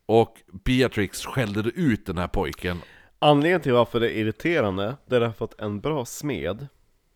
Och 0.05 0.41
Beatrix 0.65 1.25
skällde 1.25 1.59
ut 1.59 2.05
den 2.05 2.17
här 2.17 2.27
pojken. 2.27 2.77
Anledningen 3.19 3.61
till 3.61 3.73
varför 3.73 3.99
det 3.99 4.11
är 4.11 4.19
irriterande, 4.19 4.95
det 5.05 5.15
är 5.15 5.19
därför 5.19 5.45
att 5.45 5.61
en 5.61 5.79
bra 5.81 6.05
smed 6.05 6.67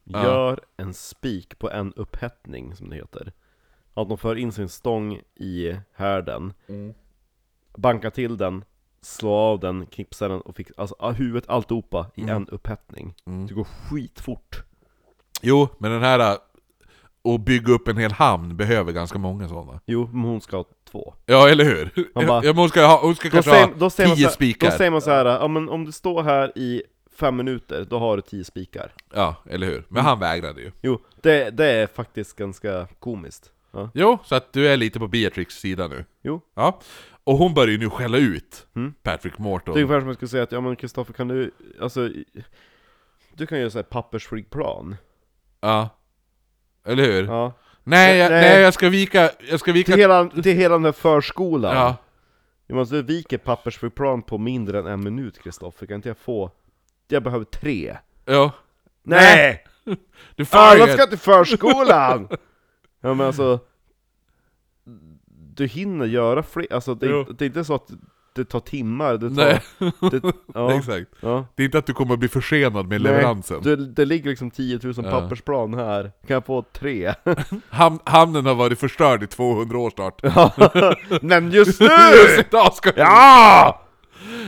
Ja. 0.03 0.23
gör 0.23 0.59
en 0.77 0.93
spik 0.93 1.59
på 1.59 1.69
en 1.71 1.93
upphettning, 1.93 2.75
som 2.75 2.89
det 2.89 2.95
heter. 2.95 3.33
Att 4.01 4.09
de 4.09 4.17
för 4.17 4.35
in 4.35 4.51
sin 4.51 4.69
stång 4.69 5.21
i 5.35 5.75
härden, 5.95 6.53
bankar 7.77 8.09
till 8.09 8.37
den, 8.37 8.63
slår 9.01 9.35
av 9.37 9.59
den, 9.59 9.85
knipsar 9.85 10.29
den 10.29 10.41
och 10.41 10.55
fixar, 10.55 10.73
alltså 10.77 10.95
ah, 10.99 11.11
huvudet 11.11 11.49
alltihopa 11.49 12.05
i 12.15 12.21
en 12.29 12.47
upphettning. 12.47 13.15
Det 13.47 13.53
går 13.53 13.63
skitfort. 13.63 14.63
Jo, 15.41 15.67
men 15.77 15.91
den 15.91 16.01
här 16.03 16.19
att 17.23 17.41
bygga 17.45 17.73
upp 17.73 17.87
en 17.87 17.97
hel 17.97 18.11
hamn 18.11 18.57
behöver 18.57 18.91
ganska 18.91 19.19
många 19.19 19.47
sådana. 19.49 19.79
Jo, 19.85 20.09
men 20.13 20.21
hon 20.23 20.41
ska 20.41 20.57
ha 20.57 20.65
två. 20.91 21.13
Ja, 21.25 21.49
eller 21.49 21.63
hur? 21.65 22.09
Han 22.15 22.27
bara- 22.27 22.43
ja, 22.45 22.53
hon 22.53 22.69
ska, 22.69 22.85
ha, 22.85 23.01
hon 23.01 23.15
ska 23.15 23.27
Då 23.27 23.31
kanske 23.31 23.51
säger, 23.51 23.67
ha 23.67 23.71
man 24.07 24.15
tio 24.15 24.25
här, 24.25 24.33
spikar. 24.33 24.71
då 24.71 24.77
säger 24.77 24.91
man 24.91 25.01
så 25.01 25.09
här, 25.11 25.25
ja 25.25 25.47
men 25.47 25.69
om 25.69 25.85
du 25.85 25.91
står 25.91 26.23
här 26.23 26.57
i 26.57 26.83
fem 27.15 27.35
minuter, 27.35 27.85
då 27.89 27.99
har 27.99 28.15
du 28.15 28.21
tio 28.21 28.43
spikar. 28.43 28.91
Ja, 29.13 29.35
eller 29.49 29.67
hur? 29.67 29.85
Men 29.89 30.03
han 30.05 30.19
vägrade 30.19 30.61
ju. 30.61 30.71
Jo, 30.81 30.99
det, 31.21 31.49
det 31.49 31.65
är 31.65 31.87
faktiskt 31.87 32.35
ganska 32.35 32.87
komiskt. 32.99 33.51
Ja. 33.71 33.91
Jo, 33.93 34.17
så 34.25 34.35
att 34.35 34.53
du 34.53 34.67
är 34.67 34.77
lite 34.77 34.99
på 34.99 35.07
Beatrix 35.07 35.55
sida 35.55 35.87
nu. 35.87 36.05
Jo. 36.21 36.41
Ja. 36.55 36.79
Och 37.23 37.37
hon 37.37 37.53
börjar 37.53 37.71
ju 37.71 37.77
nu 37.77 37.89
skälla 37.89 38.17
ut 38.17 38.67
Mm. 38.75 38.93
Patrick 39.03 39.37
Morton. 39.37 39.73
Det 39.73 39.79
är 39.79 39.83
ungefär 39.83 39.99
som 39.99 40.07
jag 40.07 40.15
skulle 40.15 40.29
säga 40.29 40.43
att, 40.43 40.51
ja 40.51 40.61
men 40.61 40.75
Kristoffer 40.75 41.13
kan 41.13 41.27
du, 41.27 41.51
alltså 41.81 42.09
Du 43.33 43.47
kan 43.47 43.59
göra 43.59 43.69
såhär 43.69 43.83
pappersflygplan 43.83 44.95
Ja. 45.61 45.89
Eller 46.85 47.03
hur? 47.03 47.25
Ja 47.25 47.53
Nej, 47.83 48.17
jag, 48.17 48.31
Nej. 48.31 48.41
nej, 48.41 48.61
jag 48.61 48.73
ska 48.73 48.89
vika... 48.89 49.29
Jag 49.49 49.59
ska 49.59 49.71
vika... 49.71 49.91
Till 49.91 50.01
hela, 50.01 50.29
till 50.29 50.55
hela 50.57 50.75
den 50.75 50.85
här 50.85 50.91
förskolan 50.91 51.75
Ja. 51.75 51.95
Jag 52.67 52.75
måste 52.75 53.01
vika 53.01 53.37
pappersflygplan 53.37 54.21
på 54.21 54.37
mindre 54.37 54.79
än 54.79 54.87
en 54.87 55.03
minut 55.03 55.39
Kristoffer, 55.43 55.85
kan 55.85 55.95
inte 55.95 56.09
jag 56.09 56.17
få? 56.17 56.51
Jag 57.07 57.23
behöver 57.23 57.45
tre 57.45 57.97
Ja. 58.25 58.51
Nej! 59.03 59.65
Du 60.35 60.45
får 60.45 60.57
Alla 60.57 60.83
inget. 60.83 60.95
ska 60.95 61.07
till 61.07 61.17
förskolan! 61.17 62.27
ja 63.01 63.13
men 63.13 63.27
alltså 63.27 63.59
Du 65.55 65.65
hinner 65.67 66.05
göra 66.05 66.43
fler, 66.43 66.73
alltså 66.73 66.95
det, 66.95 67.05
Jo. 67.07 67.19
är- 67.19 67.33
det 67.37 67.45
är 67.45 67.47
inte 67.47 67.63
så 67.65 67.75
att 67.75 67.87
det 68.33 68.45
tar 68.45 68.59
timmar, 68.59 69.17
det 69.17 69.29
tar... 69.35 69.35
Nej, 69.35 69.61
Det, 70.11 70.33
ja, 70.53 70.73
exakt. 70.77 71.05
ja. 71.21 71.45
Det 71.55 71.63
är 71.63 71.65
inte 71.65 71.77
att 71.77 71.85
du 71.85 71.93
kommer 71.93 72.13
att 72.13 72.19
bli 72.19 72.27
försenad 72.29 72.87
med 72.87 73.01
leveransen. 73.01 73.61
Det, 73.63 73.75
det 73.75 74.05
ligger 74.05 74.29
liksom 74.29 74.51
10 74.51 74.79
000 74.83 74.93
Ja. 74.97 75.03
pappersplan 75.03 75.73
här, 75.73 76.03
kan 76.03 76.33
jag 76.33 76.45
få 76.45 76.61
tre? 76.73 77.13
Ham 77.69 77.99
hamnen 78.03 78.45
har 78.45 78.55
varit 78.55 78.79
förstörd 78.79 79.23
i 79.23 79.27
200 79.27 79.77
år 79.77 79.89
snart. 79.89 80.21
Men 81.23 81.51
just 81.51 81.79
nu! 81.81 81.87
Idag 82.39 82.73
ska 82.73 82.91
Ja! 82.95 83.81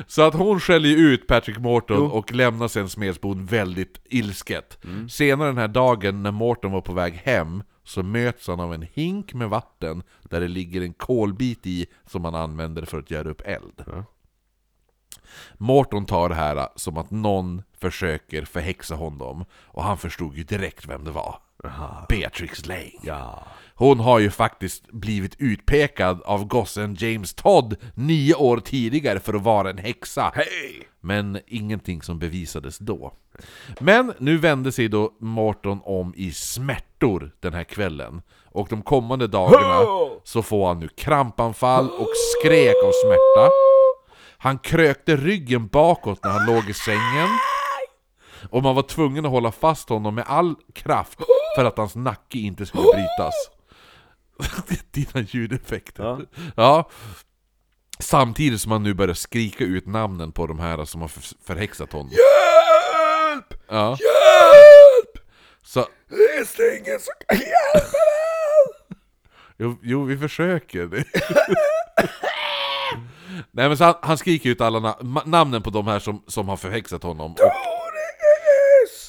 Så 0.08 0.22
att 0.22 0.34
hon 0.34 0.60
skäller 0.60 0.89
ju 0.89 0.95
ut 0.95 1.28
Patrick 1.28 1.58
Morton 1.58 2.12
och 2.12 2.32
lämnar 2.34 2.68
sen 2.68 2.89
Smedsbon 2.89 3.45
väldigt 3.45 4.02
ilsket. 4.06 4.78
Senare 5.10 5.47
den 5.47 5.58
här 5.58 5.68
dagen 5.68 6.24
när 6.24 6.32
Morton 6.32 6.72
var 6.72 6.82
på 6.82 6.93
väg 6.93 7.14
hem 7.26 7.64
så 7.84 8.03
möts 8.03 8.47
han 8.47 8.59
av 8.59 8.73
en 8.73 8.88
hink 8.93 9.34
med 9.34 9.49
vatten 9.49 10.03
där 10.23 10.41
det 10.41 10.47
ligger 10.47 10.82
en 10.82 10.93
kolbit 10.93 11.67
i 11.67 11.86
som 12.05 12.25
han 12.25 12.36
använder 12.36 12.86
för 12.86 12.99
att 12.99 13.11
göra 13.11 13.29
upp 13.29 13.41
eld. 13.45 13.84
Ja. 13.88 14.05
Morton 15.57 16.05
tar 16.05 16.29
det 16.29 16.36
här 16.36 16.67
som 16.75 16.97
att 16.97 17.11
någon 17.11 17.63
försöker 17.79 18.45
förhäxa 18.45 18.95
honom 18.95 19.45
och 19.53 19.84
han 19.84 19.97
förstod 19.97 20.38
ju 20.38 20.43
direkt 20.43 20.88
vem 20.88 21.03
det 21.03 21.11
var. 21.11 21.39
Beatrix 22.09 22.65
Lane. 22.65 22.91
Ja. 23.03 23.43
Hon 23.75 23.99
har 23.99 24.19
ju 24.19 24.29
faktiskt 24.29 24.91
blivit 24.91 25.36
utpekad 25.39 26.21
av 26.21 26.45
gossen 26.45 26.95
James 26.99 27.34
Todd 27.34 27.75
nio 27.95 28.34
år 28.34 28.57
tidigare 28.57 29.19
för 29.19 29.34
att 29.34 29.41
vara 29.41 29.69
en 29.69 29.77
häxa. 29.77 30.32
Hej! 30.36 30.88
Men 30.99 31.39
ingenting 31.47 32.01
som 32.01 32.19
bevisades 32.19 32.77
då. 32.77 33.13
Men 33.79 34.13
nu 34.17 34.37
vände 34.37 34.71
sig 34.71 34.87
då 34.87 35.11
Morton 35.19 35.79
om 35.83 36.13
i 36.17 36.31
smärtor 36.31 37.31
den 37.39 37.53
här 37.53 37.63
kvällen. 37.63 38.21
Och 38.53 38.67
de 38.69 38.81
kommande 38.81 39.27
dagarna 39.27 39.85
så 40.23 40.41
får 40.43 40.67
han 40.67 40.79
nu 40.79 40.87
krampanfall 40.87 41.89
och 41.89 42.07
skrek 42.39 42.75
av 42.85 42.91
smärta. 43.05 43.49
Han 44.37 44.57
krökte 44.59 45.15
ryggen 45.15 45.67
bakåt 45.67 46.23
när 46.23 46.31
han 46.31 46.45
låg 46.55 46.69
i 46.69 46.73
sängen. 46.73 47.27
Och 48.49 48.63
man 48.63 48.75
var 48.75 48.83
tvungen 48.83 49.25
att 49.25 49.31
hålla 49.31 49.51
fast 49.51 49.89
honom 49.89 50.15
med 50.15 50.23
all 50.27 50.55
kraft 50.73 51.19
för 51.55 51.65
att 51.65 51.77
hans 51.77 51.95
nacke 51.95 52.37
inte 52.37 52.65
skulle 52.65 52.83
brytas. 52.93 53.33
Dina 54.91 55.25
ljudeffekter. 55.29 56.03
Ja. 56.03 56.19
ja. 56.55 56.89
Samtidigt 57.99 58.61
som 58.61 58.71
han 58.71 58.83
nu 58.83 58.93
börjar 58.93 59.13
skrika 59.13 59.63
ut 59.63 59.87
namnen 59.87 60.31
på 60.31 60.47
de 60.47 60.59
här 60.59 60.85
som 60.85 61.01
har 61.01 61.07
för- 61.07 61.35
förhäxat 61.45 61.91
honom. 61.93 62.07
Hjälp! 62.07 62.70
Ja. 63.72 63.89
Hjälp! 63.89 65.26
Så, 65.63 65.86
Finns 66.09 66.55
det 66.55 66.78
ingen 66.78 66.99
som 66.99 67.13
kan 67.28 67.38
hjälpa 67.38 67.88
mig? 67.88 68.99
jo, 69.57 69.78
jo 69.82 70.03
vi 70.03 70.17
försöker. 70.17 70.88
Nej 73.51 73.67
men 73.67 73.78
så 73.78 73.84
han, 73.84 73.95
han 74.01 74.17
skriker 74.17 74.49
ut 74.49 74.61
alla 74.61 74.80
na 74.80 75.22
namnen 75.26 75.61
på 75.61 75.69
de 75.69 75.88
här 75.88 75.99
som, 75.99 76.24
som 76.28 76.49
har 76.49 76.57
förhäxat 76.57 77.03
honom. 77.03 77.32
Och, 77.32 77.38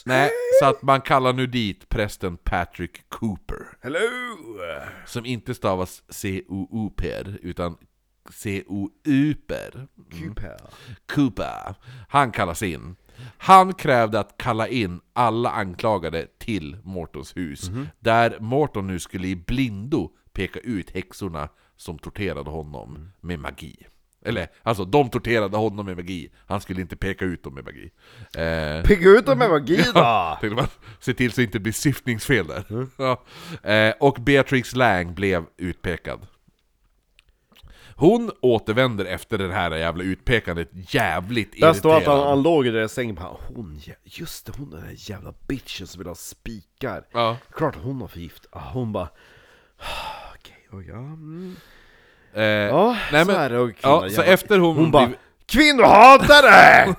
nej, 0.05 0.31
så 0.61 0.67
att 0.67 0.83
man 0.83 1.01
kallar 1.01 1.33
nu 1.33 1.47
dit 1.47 1.89
prästen 1.89 2.37
Patrick 2.37 3.09
Cooper. 3.09 3.67
Hello! 3.81 4.01
Som 5.07 5.27
inte 5.27 5.55
stavas 5.55 6.03
C-O-O-Per, 6.09 7.39
utan 7.43 7.77
C-O-U-Per. 8.31 9.87
Cooper. 10.11 10.57
Cooper. 11.15 11.75
Han 12.09 12.33
kallas 12.33 12.63
in. 12.63 12.97
Han 13.39 13.75
krävde 13.75 14.21
att 14.21 14.35
kalla 14.39 14.69
in 14.69 15.01
alla 15.13 15.51
anklagade 15.51 16.27
till 16.39 16.77
Mortons 16.85 17.37
hus, 17.37 17.71
där 18.01 18.37
Morton 18.41 18.87
nu 18.87 18.99
skulle 18.99 19.29
i 19.29 19.37
blindo 19.37 20.11
peka 20.33 20.59
ut 20.61 20.91
häxorna 20.91 21.49
som 21.77 21.99
torterade 21.99 22.51
honom 22.51 23.13
med 23.21 23.39
magi. 23.39 23.77
Eller, 24.25 24.49
alltså 24.63 24.85
de 24.85 25.11
torterade 25.11 25.57
honom 25.57 25.87
med 25.87 25.97
magi, 25.97 26.31
han 26.47 26.61
skulle 26.61 26.81
inte 26.81 26.97
peka 26.97 27.25
ut 27.25 27.45
dem 27.45 27.55
med 27.55 27.65
magi. 27.65 27.91
Eh, 28.37 28.83
Pigga 28.85 29.11
ut 29.11 29.27
dem 29.27 29.39
med 29.39 29.51
magi 29.51 29.85
då! 29.95 30.55
Man, 30.55 30.67
se 31.01 31.15
till 31.15 31.33
så 31.33 31.41
det 31.41 31.45
inte 31.45 31.61
blir 31.61 31.73
syftningsfel 31.73 32.47
där. 32.47 32.65
Ja. 32.97 33.23
Eh, 33.71 33.95
och 34.01 34.15
Beatrix 34.21 34.75
Lang 34.75 35.15
blev 35.15 35.45
utpekad. 35.57 36.27
Hon 38.03 38.31
återvänder 38.41 39.05
efter 39.05 39.39
det 39.39 39.53
här 39.53 39.71
jävla 39.71 40.05
utpekandet 40.05 40.69
jävligt 40.73 41.61
Där 41.61 41.73
står 41.73 41.91
att 41.91 41.95
han, 41.95 42.17
irriterad. 42.17 42.29
han 42.29 42.43
låg 42.43 42.67
i 42.67 42.71
den 42.71 42.81
där 42.81 42.89
sängen 42.89 43.15
bara 43.15 43.37
Hon, 43.55 43.81
just 44.05 44.47
det, 44.47 44.53
hon 44.59 44.71
den 44.71 44.81
där 44.81 44.95
jävla 44.97 45.35
bitchen 45.47 45.87
som 45.87 45.99
vill 45.99 46.09
ha 46.09 46.15
spikar 46.15 47.05
Ja. 47.13 47.37
Klart 47.51 47.77
hon 47.83 48.01
har 48.01 48.09
förgift, 48.09 48.47
ah, 48.51 48.71
hon 48.73 48.93
bara 48.93 49.09
Okej, 50.35 50.69
och 50.71 50.83
ja, 50.83 50.99
mm. 50.99 51.57
Eh, 52.35 52.43
ja 52.43 52.97
nej, 53.13 53.25
så 53.25 53.33
men- 53.33 53.41
är 53.41 53.51
det 53.51 53.59
och 53.59 53.71
ja, 53.81 54.11
så 54.11 54.23
efter 54.23 54.59
hon, 54.59 54.77
Hon 54.77 54.91
bara 54.91 55.11
Kvinnohatare! 55.47 56.95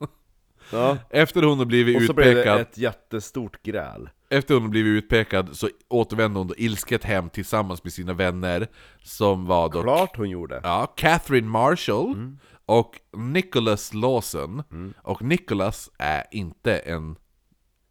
ja, 0.72 0.98
efter 1.10 1.42
hon 1.42 1.58
har 1.58 1.66
blivit 1.66 1.96
och 1.96 2.02
så 2.02 2.12
blev 2.12 2.34
det 2.34 2.40
utpekad 2.40 2.60
ett 2.60 2.78
jättestort 2.78 3.62
gräl 3.62 4.08
Efter 4.32 4.54
hon 4.54 4.70
blivit 4.70 5.04
utpekad 5.04 5.56
så 5.56 5.68
återvände 5.88 6.40
hon 6.40 6.48
då 6.48 6.54
ilsket 6.56 7.04
hem 7.04 7.30
tillsammans 7.30 7.84
med 7.84 7.92
sina 7.92 8.12
vänner 8.12 8.68
Som 9.02 9.46
var 9.46 9.68
då 9.68 9.82
Klart 9.82 10.16
hon 10.16 10.30
gjorde 10.30 10.60
Ja, 10.62 10.86
Catherine 10.96 11.48
Marshall 11.48 12.36
och 12.66 13.00
Nicholas 13.16 13.94
Lawson. 13.94 14.62
Och 15.02 15.22
Nicholas 15.22 15.90
är 15.98 16.24
inte 16.30 16.78
en 16.78 17.16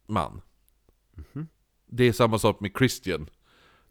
man. 0.08 0.40
Det 1.86 2.04
är 2.04 2.12
samma 2.12 2.38
sak 2.38 2.60
med 2.60 2.72
Christian. 2.78 3.30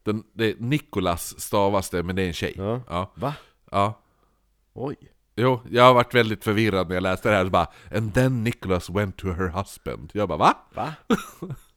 Den, 0.04 0.24
det 0.34 0.60
Nicholas 0.60 1.40
stavas 1.40 1.90
det, 1.90 2.04
men 2.04 2.16
det 2.16 2.22
är 2.22 2.28
en 2.28 2.34
tjej. 2.34 2.54
Ja. 2.58 2.82
Ja. 2.88 3.12
Va? 3.16 3.34
ja. 3.72 4.02
Oj. 4.74 4.96
Jo, 5.36 5.62
jag 5.70 5.84
har 5.84 5.94
varit 5.94 6.16
väldigt 6.16 6.44
förvirrad 6.44 6.88
när 6.88 6.96
jag 6.96 7.04
läste 7.04 7.30
det 7.30 7.36
här, 7.36 7.46
så 7.46 7.50
bara 7.50 7.68
And 7.96 8.14
then 8.14 8.44
Nicholas 8.44 8.90
went 8.90 9.18
to 9.18 9.28
her 9.28 9.48
husband. 9.48 10.12
Jag 10.14 10.30
bara 10.30 10.38
va? 10.38 10.58
Va? 10.74 10.94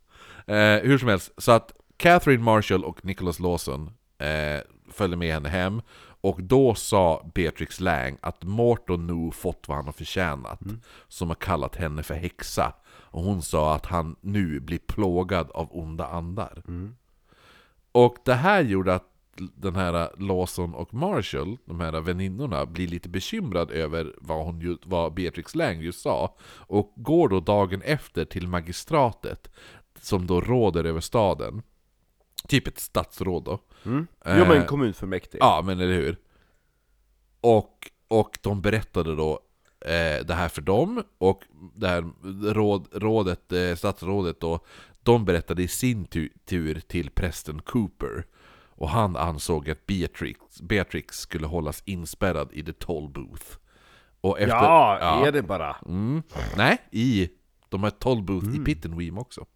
Eh, 0.46 0.82
hur 0.82 0.98
som 0.98 1.08
helst, 1.08 1.32
så 1.38 1.52
att 1.52 1.72
Catherine 1.96 2.42
Marshall 2.42 2.84
och 2.84 3.04
Nicholas 3.04 3.40
Lawson 3.40 3.90
eh, 4.18 4.60
följde 4.92 5.16
med 5.16 5.34
henne 5.34 5.48
hem 5.48 5.82
och 6.24 6.42
då 6.42 6.74
sa 6.74 7.30
Beatrix 7.34 7.80
Lang 7.80 8.16
att 8.20 8.42
Morton 8.42 9.06
nu 9.06 9.30
fått 9.30 9.68
vad 9.68 9.76
han 9.76 9.86
har 9.86 9.92
förtjänat 9.92 10.60
Som 11.08 11.28
har 11.28 11.34
kallat 11.34 11.76
henne 11.76 12.02
för 12.02 12.14
häxa. 12.14 12.72
Och 12.86 13.22
hon 13.22 13.42
sa 13.42 13.74
att 13.74 13.86
han 13.86 14.16
nu 14.20 14.60
blir 14.60 14.78
plågad 14.78 15.50
av 15.50 15.68
onda 15.70 16.06
andar. 16.06 16.62
Och 17.92 18.16
det 18.24 18.34
här 18.34 18.62
gjorde 18.62 18.94
att 18.94 19.10
den 19.36 19.76
här 19.76 20.10
Lawson 20.18 20.74
och 20.74 20.94
Marshall, 20.94 21.56
de 21.64 21.80
här 21.80 22.00
väninnorna, 22.00 22.66
blir 22.66 22.88
lite 22.88 23.08
bekymrad 23.08 23.70
över 23.70 24.14
vad, 24.18 24.44
hon, 24.44 24.78
vad 24.84 25.14
Beatrix 25.14 25.54
Lang 25.54 25.80
just 25.80 26.00
sa. 26.00 26.36
Och 26.46 26.92
går 26.96 27.28
då 27.28 27.40
dagen 27.40 27.82
efter 27.82 28.24
till 28.24 28.48
magistratet 28.48 29.50
Som 30.04 30.26
då 30.26 30.40
råder 30.40 30.84
över 30.84 31.00
staden 31.00 31.62
Typ 32.48 32.66
ett 32.66 32.78
statsråd 32.78 33.44
då 33.44 33.60
Mm. 33.86 34.06
Eh, 34.24 34.38
Jo 34.38 34.44
men 34.44 34.66
kommunfullmäktige. 34.66 35.38
Ja, 35.40 35.62
men 35.64 35.80
eller 35.80 35.94
hur? 35.94 36.18
Och, 37.40 37.90
och 38.08 38.38
de 38.42 38.62
berättade 38.62 39.14
då 39.14 39.40
eh, 39.80 40.26
det 40.26 40.34
här 40.34 40.48
för 40.48 40.62
dem, 40.62 41.02
och 41.18 41.42
det 41.74 41.88
här 41.88 42.04
råd, 42.54 42.88
rådet, 42.92 43.52
eh, 43.52 43.74
statsrådet 43.74 44.40
då, 44.40 44.60
de 45.02 45.24
berättade 45.24 45.62
i 45.62 45.68
sin 45.68 46.04
tu, 46.04 46.28
tur 46.44 46.80
till 46.80 47.10
prästen 47.10 47.60
Cooper. 47.60 48.26
Och 48.76 48.88
han 48.88 49.16
ansåg 49.16 49.70
att 49.70 49.86
Beatrix, 49.86 50.60
Beatrix 50.62 51.18
skulle 51.18 51.46
hållas 51.46 51.82
inspärrad 51.86 52.48
i 52.52 52.64
The 52.64 52.72
Toll 52.72 53.08
Booth. 53.08 53.46
Och 54.20 54.40
efter, 54.40 54.56
ja, 54.56 55.26
är 55.26 55.32
det 55.32 55.42
bara? 55.42 55.76
Mm. 55.86 56.22
Nej, 56.56 56.78
i 56.90 57.28
de 57.68 57.82
här 57.82 57.90
Toll 57.90 58.22
Booth 58.22 58.56
i 58.56 58.64
Pittenweem 58.64 59.18
också. 59.18 59.46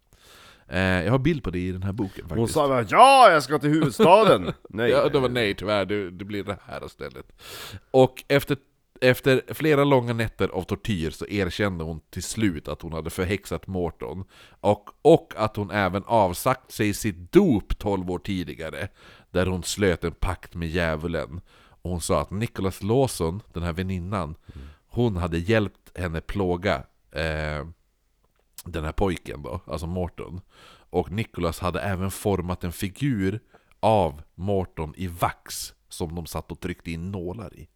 Eh, 0.71 1.03
jag 1.03 1.11
har 1.11 1.19
bild 1.19 1.43
på 1.43 1.49
det 1.49 1.59
i 1.59 1.71
den 1.71 1.83
här 1.83 1.91
boken 1.91 2.23
faktiskt. 2.29 2.37
Hon 2.37 2.47
sa 2.47 2.67
bara 2.67 2.85
ja, 2.89 3.31
jag 3.31 3.43
ska 3.43 3.59
till 3.59 3.69
huvudstaden! 3.69 4.53
Nej. 4.69 4.89
Ja, 4.89 5.09
det 5.09 5.19
var 5.19 5.29
nej 5.29 5.53
tyvärr, 5.53 5.85
det, 5.85 6.11
det 6.11 6.25
blir 6.25 6.43
det 6.43 6.57
här 6.65 6.85
istället. 6.85 7.25
Och 7.91 8.23
efter, 8.27 8.57
efter 9.01 9.41
flera 9.53 9.83
långa 9.83 10.13
nätter 10.13 10.49
av 10.49 10.61
tortyr 10.61 11.09
så 11.09 11.27
erkände 11.27 11.83
hon 11.83 11.99
till 12.09 12.23
slut 12.23 12.67
att 12.67 12.81
hon 12.81 12.93
hade 12.93 13.09
förhäxat 13.09 13.67
Morton. 13.67 14.23
Och, 14.59 14.89
och 15.01 15.33
att 15.37 15.55
hon 15.55 15.71
även 15.71 16.03
avsagt 16.05 16.71
sig 16.71 16.93
sitt 16.93 17.31
dop 17.31 17.77
12 17.77 18.11
år 18.11 18.19
tidigare, 18.19 18.87
där 19.31 19.45
hon 19.45 19.63
slöt 19.63 20.03
en 20.03 20.11
pakt 20.11 20.55
med 20.55 20.69
djävulen. 20.69 21.41
Och 21.81 21.91
hon 21.91 22.01
sa 22.01 22.21
att 22.21 22.31
Nicholas 22.31 22.83
Lawson, 22.83 23.41
den 23.53 23.63
här 23.63 23.73
väninnan, 23.73 24.35
hon 24.87 25.17
hade 25.17 25.37
hjälpt 25.37 25.97
henne 25.97 26.21
plåga 26.21 26.75
eh, 27.11 27.65
den 28.65 28.83
här 28.85 28.91
pojken 28.91 29.41
då, 29.43 29.61
alltså 29.67 29.87
Morton. 29.87 30.41
Och 30.91 31.11
Nicholas 31.11 31.59
hade 31.59 31.81
även 31.81 32.11
format 32.11 32.63
en 32.63 32.71
figur 32.71 33.39
av 33.79 34.21
Morton 34.35 34.93
i 34.97 35.07
vax 35.07 35.73
som 35.89 36.15
de 36.15 36.25
satt 36.25 36.51
och 36.51 36.59
tryckte 36.59 36.91
in 36.91 37.11
nålar 37.11 37.55
i. 37.59 37.69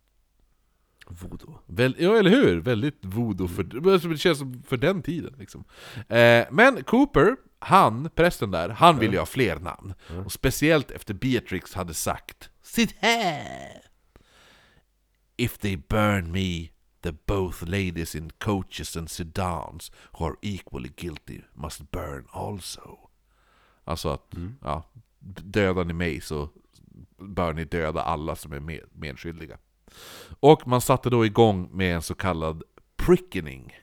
Voodoo. 1.07 1.59
Väl, 1.65 1.95
ja, 1.99 2.17
eller 2.17 2.29
hur? 2.31 2.59
Väldigt 2.61 2.99
voodoo 3.01 3.47
för, 3.47 3.91
alltså, 3.93 4.07
det 4.07 4.17
känns 4.17 4.37
som 4.37 4.63
för 4.63 4.77
den 4.77 5.01
tiden 5.01 5.35
liksom. 5.39 5.63
eh, 6.09 6.45
Men 6.51 6.83
Cooper, 6.83 7.35
han, 7.59 8.09
prästen 8.15 8.51
där, 8.51 8.69
han 8.69 8.99
ville 8.99 9.13
ju 9.13 9.19
ha 9.19 9.25
fler 9.25 9.59
namn. 9.59 9.93
Och 10.25 10.31
speciellt 10.31 10.91
efter 10.91 11.13
Beatrix 11.13 11.73
hade 11.73 11.93
sagt 11.93 12.49
Sitt 12.61 12.95
här! 12.99 13.81
If 15.37 15.57
they 15.57 15.77
burn 15.77 16.31
me, 16.31 16.69
the 17.03 17.11
both 17.25 17.61
ladies 17.61 18.15
in 18.15 18.31
coaches 18.37 18.97
and 18.97 19.09
sedans 19.09 19.91
who 20.11 20.25
are 20.25 20.35
equally 20.41 20.89
guilty 20.95 21.41
must 21.53 21.91
burn 21.91 22.27
also. 22.31 22.97
Alltså 23.83 24.09
att, 24.09 24.33
ja, 24.61 24.83
dödar 25.43 25.85
ni 25.85 25.93
mig 25.93 26.21
så 26.21 26.49
bör 27.17 27.53
ni 27.53 27.65
döda 27.65 28.01
alla 28.01 28.35
som 28.35 28.53
är 28.53 28.59
med, 28.59 28.81
medskyldiga. 28.93 29.57
Och 30.39 30.67
man 30.67 30.81
satte 30.81 31.09
då 31.09 31.25
igång 31.25 31.69
med 31.71 31.95
en 31.95 32.01
så 32.01 32.15
kallad 32.15 32.63
prickening. 32.95 33.73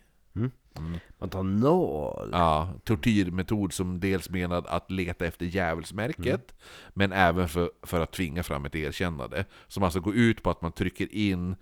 Man 1.19 1.31
tar 1.31 1.43
nål. 1.43 2.29
Ja, 2.33 2.75
tortyrmetod 2.85 3.73
som 3.73 4.01
dels 4.01 4.31
menad 4.31 4.67
att 4.67 4.91
leta 4.91 5.27
efter 5.27 5.47
djävulsmärket, 5.47 6.55
men 6.95 7.13
även 7.13 7.49
för, 7.49 7.71
för 7.83 8.01
att 8.01 8.13
tvinga 8.13 8.43
fram 8.43 8.65
ett 8.65 8.75
erkännande. 8.75 9.45
Som 9.69 9.83
alltså 9.83 10.01
går 10.01 10.15
ut 10.15 10.43
på 10.43 10.51
att 10.51 10.63
man 10.63 10.73
trycker 10.73 11.15
in, 11.15 11.57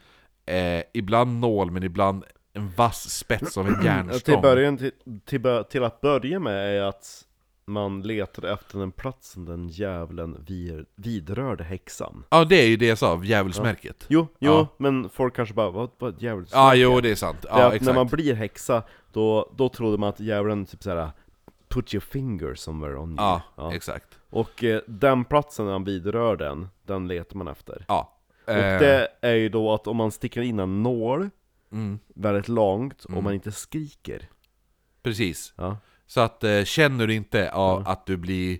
eh, 0.48 0.82
ibland 0.94 1.40
nål, 1.40 1.70
men 1.70 1.82
ibland 1.82 2.24
en 2.52 2.70
vass 2.76 3.10
spets 3.10 3.58
av 3.58 3.66
en 3.66 3.72
Ja, 3.78 3.82
järnstång. 3.84 4.34
Till, 4.34 4.42
början, 4.42 4.78
till, 4.78 4.92
till, 5.24 5.64
till 5.70 5.84
att 5.84 6.00
börja 6.00 6.38
med 6.40 6.76
är 6.78 6.82
att 6.82 7.24
man 7.64 8.02
letar 8.02 8.52
efter 8.52 8.78
den 8.78 8.92
platsen 8.92 9.44
den 9.44 9.68
djävulen 9.68 10.44
vir, 10.48 10.86
vidrörde 10.94 11.64
häxan. 11.64 12.24
Ja, 12.30 12.44
det 12.44 12.62
är 12.62 12.66
ju 12.68 12.76
det 12.76 12.86
jag 12.86 12.98
sa, 12.98 13.20
djävulsmärket. 13.24 14.04
Jo, 14.08 14.26
jo, 14.38 14.52
Ja. 14.52 14.66
men 14.76 15.08
folk 15.08 15.36
kanske 15.36 15.54
bara, 15.54 15.70
vad, 15.70 15.90
vad 15.98 16.22
djävulsmärke? 16.22 16.58
Ja, 16.58 16.74
jo, 16.74 17.00
det 17.00 17.10
är 17.10 17.14
sant. 17.14 17.38
Det 17.42 17.48
är 17.48 17.58
Ja, 17.60 17.74
att 17.76 17.80
när 17.82 17.94
man 17.94 18.06
blir 18.06 18.34
häxa, 18.34 18.82
då, 19.12 19.52
då 19.56 19.68
trodde 19.68 19.98
man 19.98 20.08
att 20.08 20.20
djävulen 20.20 20.66
typ 20.66 20.82
såhär 20.82 21.10
Put 21.68 21.94
your 21.94 22.00
finger 22.00 22.54
somewhere 22.54 22.96
on 22.98 23.08
you 23.10 23.16
Ja, 23.18 23.42
Ja. 23.56 23.74
exakt. 23.74 24.18
Och 24.30 24.64
eh, 24.64 24.80
den 24.86 25.24
platsen 25.24 25.64
när 25.64 25.72
han 25.72 25.84
vidrör 25.84 26.36
den, 26.36 26.68
den 26.86 27.08
letar 27.08 27.36
man 27.36 27.48
efter 27.48 27.84
Ja. 27.88 28.17
Och 28.48 28.54
Eh, 28.54 28.80
det 28.80 29.08
är 29.20 29.34
ju 29.34 29.48
då 29.48 29.74
att 29.74 29.86
om 29.86 29.96
man 29.96 30.12
sticker 30.12 30.40
in 30.42 30.58
en 30.58 30.82
nål 30.82 31.30
mm, 31.72 31.98
väldigt 32.14 32.48
långt, 32.48 33.04
och 33.04 33.10
Mm. 33.10 33.24
man 33.24 33.34
inte 33.34 33.52
skriker 33.52 34.28
precis. 35.02 35.52
Ja, 35.56 35.76
Så 36.06 36.20
att 36.20 36.44
eh, 36.44 36.64
känner 36.64 37.06
du 37.06 37.14
inte 37.14 37.38
ja, 37.38 37.82
att 37.86 38.06
du 38.06 38.16
blir 38.16 38.58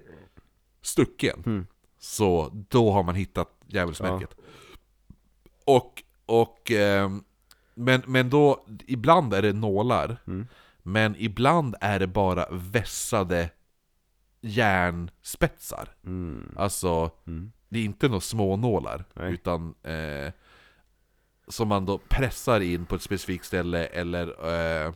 stucken, 0.82 1.42
Mm. 1.46 1.66
så 1.98 2.50
då 2.68 2.90
har 2.92 3.02
man 3.02 3.14
hittat 3.14 3.48
djävulsmärket. 3.66 4.34
Och, 5.64 6.02
och 6.26 6.70
ehm, 6.70 7.24
men, 7.74 8.02
men 8.06 8.30
då, 8.30 8.66
ibland 8.86 9.34
är 9.34 9.42
det 9.42 9.52
nålar, 9.52 10.16
Mm. 10.26 10.46
men 10.82 11.14
ibland 11.18 11.74
är 11.80 11.98
det 11.98 12.06
bara 12.06 12.46
vässade 12.50 13.50
järnspetsar. 14.40 15.88
mm. 16.06 16.54
Alltså, 16.56 17.10
Mm. 17.26 17.52
Det 17.68 17.78
är 17.78 17.84
inte 17.84 18.08
några 18.08 18.20
små 18.20 18.56
nålar 18.56 19.04
Nej. 19.14 19.32
utan 19.32 19.74
eh, 19.82 20.32
som 21.48 21.68
man 21.68 21.86
då 21.86 21.98
pressar 21.98 22.60
in 22.60 22.86
på 22.86 22.94
ett 22.94 23.02
specifikt 23.02 23.44
ställe 23.44 23.86
eller 23.86 24.26
eh, 24.86 24.92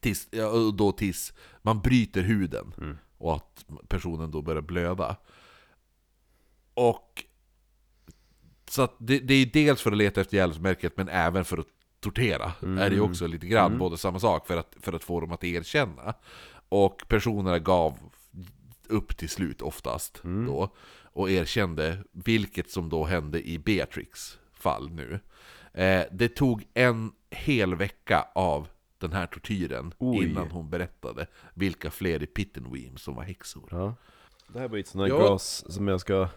tills, 0.00 0.28
ja, 0.30 0.50
då 0.74 0.92
tills 0.92 1.32
man 1.62 1.80
bryter 1.80 2.22
huden 2.22 2.74
Mm. 2.78 2.98
och 3.18 3.36
att 3.36 3.64
personen 3.88 4.30
då 4.30 4.42
börjar 4.42 4.62
blöda. 4.62 5.16
Och 6.74 7.24
så 8.70 8.82
att 8.82 8.94
det, 8.98 9.18
det 9.18 9.34
är 9.34 9.46
dels 9.46 9.82
för 9.82 9.90
att 9.92 9.96
leta 9.98 10.20
efter 10.20 10.36
djävulsmärket 10.36 10.96
men 10.96 11.08
även 11.08 11.44
för 11.44 11.58
att 11.58 11.66
tortera. 12.00 12.52
Är 12.62 12.90
det 12.90 12.94
ju 12.94 13.00
också 13.00 13.26
lite 13.26 13.46
grann, 13.46 13.66
Mm. 13.66 13.78
både 13.78 13.98
samma 13.98 14.20
sak 14.20 14.46
för 14.46 14.56
att, 14.56 14.76
för 14.80 14.92
att 14.92 15.04
få 15.04 15.20
dem 15.20 15.32
att 15.32 15.44
erkänna. 15.44 16.14
Och 16.68 17.02
personerna 17.08 17.58
gav 17.58 17.98
upp 18.88 19.16
till 19.16 19.28
slut 19.28 19.62
oftast 19.62 20.20
Mm. 20.24 20.46
då 20.46 20.74
och 21.12 21.30
erkände, 21.30 21.98
vilket 22.12 22.70
som 22.70 22.88
då 22.88 23.04
hände 23.04 23.48
i 23.48 23.58
Beatrix 23.58 24.38
fall 24.52 24.90
nu. 24.90 25.20
Eh, 25.72 26.02
det 26.12 26.28
tog 26.28 26.66
en 26.74 27.12
hel 27.30 27.74
vecka 27.74 28.26
av 28.34 28.68
den 28.98 29.12
här 29.12 29.26
tortyren 29.26 29.94
Oj. 29.98 30.24
innan 30.24 30.50
hon 30.50 30.70
berättade 30.70 31.26
vilka 31.54 31.90
fler 31.90 32.22
i 32.22 32.26
Pittenweem 32.26 32.96
som 32.96 33.14
var 33.14 33.22
häxor. 33.22 33.68
Ja. 33.70 33.94
Det 34.48 34.58
här 34.58 34.68
var 34.68 34.76
ju 34.76 34.80
ett 34.80 34.88
sånt 34.88 35.04
där 35.04 35.08
Ja. 35.08 35.18
glas 35.18 35.64
som 35.68 35.88
jag 35.88 36.00
ska... 36.00 36.28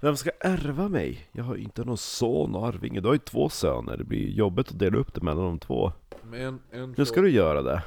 Vem 0.00 0.16
ska 0.16 0.30
ärva 0.40 0.88
mig? 0.88 1.28
Jag 1.32 1.44
har 1.44 1.56
ju 1.56 1.62
inte 1.62 1.84
någon 1.84 1.96
son 1.98 2.54
och 2.54 2.66
arvinge, 2.66 3.00
du 3.00 3.06
har 3.08 3.14
ju 3.14 3.18
två 3.18 3.48
söner, 3.48 3.96
det 3.96 4.04
blir 4.04 4.28
jobbigt 4.28 4.68
att 4.68 4.78
dela 4.78 4.96
upp 4.98 5.14
det 5.14 5.20
mellan 5.20 5.44
de 5.44 5.58
två 5.58 5.92
Men 6.22 6.60
en 6.70 6.94
Nu 6.96 7.04
ska 7.06 7.20
du 7.20 7.30
göra 7.30 7.62
det 7.62 7.82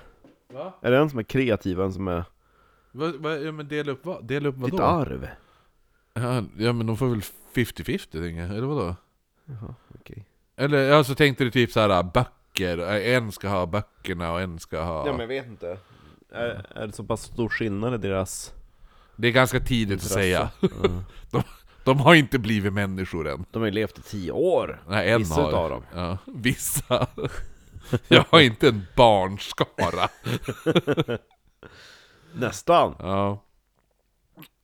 Va? 0.53 0.73
Är 0.81 0.91
det 0.91 0.97
en 0.97 1.09
som 1.09 1.19
är 1.19 1.23
kreativ 1.23 1.79
och 1.79 1.85
en 1.85 1.93
som 1.93 2.07
är 2.07 2.23
Va, 2.91 3.13
va, 3.19 3.35
ja, 3.35 3.51
men 3.51 3.67
dela 3.67 3.91
upp 3.91 4.05
vad? 4.05 4.25
Dela 4.27 4.49
upp 4.49 4.55
ditt 4.55 4.71
vadå? 4.71 4.83
arv? 4.83 5.27
Ja, 6.21 6.43
ja 6.57 6.73
men 6.73 6.87
de 6.87 6.97
får 6.97 7.07
väl 7.07 7.21
50-50 7.53 7.97
tänker 8.11 8.41
jag, 8.41 8.49
eller 8.49 8.67
vadå? 8.67 8.95
Jaha, 9.45 9.75
okej 9.99 10.25
Eller 10.55 10.77
ja, 10.77 11.03
så 11.03 11.15
tänkte 11.15 11.43
du 11.43 11.51
typ 11.51 11.71
så 11.71 11.79
här 11.79 12.03
böcker, 12.03 12.77
en 12.87 13.31
ska 13.31 13.49
ha 13.49 13.65
böckerna 13.65 14.31
och 14.33 14.41
en 14.41 14.59
ska 14.59 14.81
ha... 14.81 15.05
Ja 15.05 15.11
men 15.11 15.19
jag 15.21 15.27
vet 15.27 15.45
inte 15.47 15.77
är, 16.31 16.65
är 16.75 16.87
det 16.87 16.93
så 16.93 17.03
pass 17.03 17.21
stor 17.23 17.49
skillnad 17.49 17.93
i 17.93 17.97
deras 17.97 18.53
Det 19.15 19.27
är 19.27 19.31
ganska 19.31 19.59
tidigt 19.59 19.87
att 19.97 20.03
intresse? 20.03 20.13
säga. 20.13 20.49
Ja. 21.31 21.43
De 21.83 21.99
har 21.99 22.15
inte 22.15 22.39
blivit 22.39 22.73
människor 22.73 23.27
än. 23.27 23.45
De 23.51 23.59
har 23.59 23.65
ju 23.65 23.71
levt 23.71 23.97
i 23.99 24.01
tio 24.01 24.31
år 24.31 24.83
Nej, 24.87 25.11
en 25.11 25.19
Vissa 25.19 25.33
har... 25.41 25.49
utav 25.49 25.69
dem. 25.69 25.83
Ja, 25.93 26.17
vissa. 26.25 27.07
jag 28.07 28.25
har 28.29 28.39
inte 28.39 28.67
en 28.67 28.85
barnskara. 28.95 30.09
Nästan! 32.33 32.95
Ja. 32.99 33.43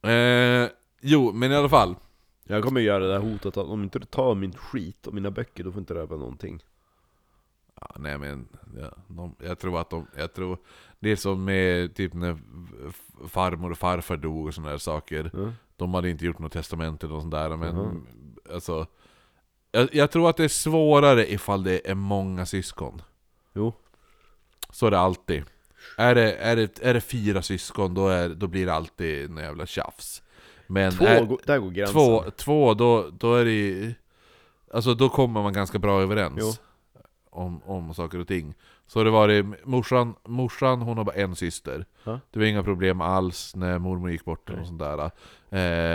Eh, 0.10 0.70
Jo, 1.06 1.32
men 1.32 1.52
i 1.52 1.56
alla 1.56 1.70
fall. 1.70 1.96
Jag 2.44 2.64
kommer 2.64 2.82
göra 2.82 3.00
det 3.00 3.08
där 3.14 3.20
hotet 3.20 3.46
att 3.58 3.68
om 3.68 3.84
inte 3.84 4.00
du 4.00 4.06
tar 4.06 4.36
min 4.36 4.54
skit 4.58 5.08
och 5.08 5.14
mina 5.14 5.32
böcker, 5.32 5.64
då 5.64 5.72
får 5.72 5.80
inte 5.80 5.94
röva 5.94 6.16
någonting. 6.16 6.64
Ja, 7.82 7.96
nej 8.00 8.18
men, 8.18 8.48
ja, 8.80 8.92
de, 9.08 9.36
jag 9.40 9.60
tror 9.60 9.80
att 9.82 9.90
de, 9.90 10.08
jag 10.18 10.34
tror, 10.34 10.58
det 11.00 11.10
är 11.12 11.16
som 11.16 11.46
med 11.46 11.96
typ 11.96 12.14
när 12.14 12.38
farmor 13.28 13.72
och 13.72 13.78
farfar 13.78 14.18
dog 14.18 14.48
och 14.48 14.54
sådana 14.54 14.72
där 14.72 14.78
saker. 14.78 15.32
Ja. 15.34 15.52
De 15.76 15.94
hade 15.94 16.10
inte 16.10 16.26
gjort 16.26 16.40
något 16.40 16.52
testamente 16.52 17.06
eller 17.06 17.20
sånt 17.20 17.32
där, 17.32 17.58
men 17.58 17.76
Mhm. 17.76 18.06
alltså 18.54 18.88
jag, 19.72 19.96
jag 19.96 20.12
tror 20.12 20.30
att 20.30 20.38
det 20.38 20.44
är 20.44 20.48
svårare 20.48 21.32
ifall 21.34 21.64
det 21.64 21.90
är 21.90 21.96
många 21.96 22.46
syskon. 22.46 23.02
Jo. 23.54 23.74
Så 24.70 24.88
är 24.88 24.92
det 24.92 25.00
alltid. 25.00 25.44
Är 25.98 26.16
det, 26.16 26.34
är 26.36 26.56
det, 26.56 26.80
är 26.84 26.94
det 26.94 27.02
fyra 27.02 27.42
syskon, 27.42 27.94
då, 27.94 28.08
är, 28.08 28.30
då 28.30 28.48
blir 28.48 28.66
det 28.66 28.74
alltid 28.74 29.30
en 29.32 29.38
jävla 29.38 29.66
tjafs. 29.66 30.24
Men 30.68 30.92
Två, 30.92 31.06
är, 31.06 31.38
där 31.46 31.60
går 31.60 31.72
gränsen. 31.72 31.94
två, 31.94 32.24
två 32.38 32.74
då, 32.74 33.10
då 33.18 33.36
är 33.36 33.46
det 33.46 33.52
ju- 33.52 33.94
Alltså 34.74 34.94
då 34.94 35.10
kommer 35.10 35.42
man 35.44 35.54
ganska 35.54 35.80
bra 35.80 36.02
överens 36.02 36.34
Jo. 36.40 36.52
om, 37.30 37.62
om 37.66 37.94
saker 37.94 38.20
och 38.20 38.28
ting. 38.28 38.54
Så 38.88 39.04
det 39.04 39.10
varit, 39.10 39.46
morsan, 39.66 40.16
morsan 40.28 40.82
hon 40.82 40.98
har 40.98 41.04
bara 41.04 41.16
en 41.16 41.36
syster. 41.36 41.86
Ja. 42.04 42.20
Det 42.32 42.40
var 42.40 42.46
inga 42.46 42.64
problem 42.64 43.02
alls 43.02 43.56
när 43.56 43.80
mormor 43.80 44.12
gick 44.12 44.26
bort 44.26 44.50
och 44.50 44.68
sånt 44.68 44.80
där. 44.80 45.12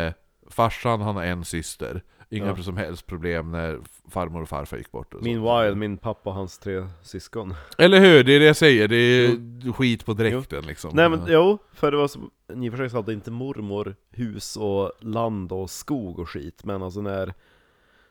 Eh, 0.06 0.12
farsan 0.50 1.00
han 1.00 1.16
har 1.16 1.22
en 1.24 1.44
syster. 1.44 2.02
Inga 2.30 2.46
Ja. 2.46 2.56
som 2.56 2.76
helst 2.76 3.06
problem 3.06 3.50
när 3.52 3.80
farmor 4.10 4.42
och 4.42 4.48
farfar 4.48 4.76
gick 4.76 4.90
bort. 4.92 5.14
Och 5.14 5.26
wild, 5.26 5.76
min 5.76 5.96
pappa 5.96 6.30
och 6.30 6.36
hans 6.36 6.58
tre 6.58 6.86
syskon. 7.02 7.54
Eller 7.78 8.00
hur? 8.00 8.24
Det 8.24 8.32
är 8.32 8.40
det 8.40 8.46
jag 8.46 8.56
säger, 8.56 8.88
det 8.88 8.96
är 8.96 9.72
skit 9.72 10.06
på 10.06 10.12
dräkten 10.12 10.64
liksom. 10.66 10.90
Nej 10.94 11.08
men 11.08 11.20
jo, 11.26 11.58
för 11.72 11.90
det 11.90 11.96
var 11.96 12.08
som, 12.08 12.30
i 12.54 12.68
och 12.68 12.72
för 12.72 12.76
sig 12.78 12.90
så 12.90 12.96
hade 12.96 13.12
inte 13.12 13.30
mormor 13.30 13.96
hus 14.10 14.56
och 14.56 14.92
land 15.00 15.52
och 15.52 15.70
skog 15.70 16.18
och 16.18 16.28
skit, 16.30 16.64
men 16.64 16.82
alltså 16.82 17.00
när, 17.00 17.34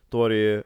då 0.09 0.25
är 0.25 0.29
det 0.29 0.35
ju 0.35 0.63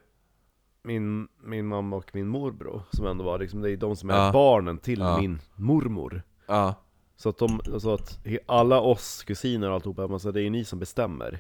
min, 0.84 1.28
min 1.44 1.68
mamma 1.68 1.96
och 1.96 2.10
min 2.16 2.28
morbror 2.28 2.82
som 2.92 3.06
ändå 3.08 3.24
var 3.24 3.40
liksom, 3.40 3.62
det 3.62 3.72
är 3.72 3.78
de 3.78 3.96
som 3.96 4.10
är 4.10 4.26
Ja. 4.26 4.32
barnen 4.32 4.78
till 4.78 5.00
Ja. 5.00 5.18
min 5.22 5.40
mormor. 5.56 6.22
Ja. 6.48 6.76
Så 7.16 7.30
att 7.30 7.38
de, 7.38 7.62
så 7.80 7.94
att 7.94 8.20
alla 8.46 8.80
oss 8.82 9.24
kusiner 9.24 9.68
och 9.70 9.74
alltihopa, 9.76 10.20
säger 10.20 10.34
det 10.34 10.40
är 10.40 10.44
ju 10.44 10.50
ni 10.50 10.64
som 10.66 10.80
bestämmer. 10.80 11.40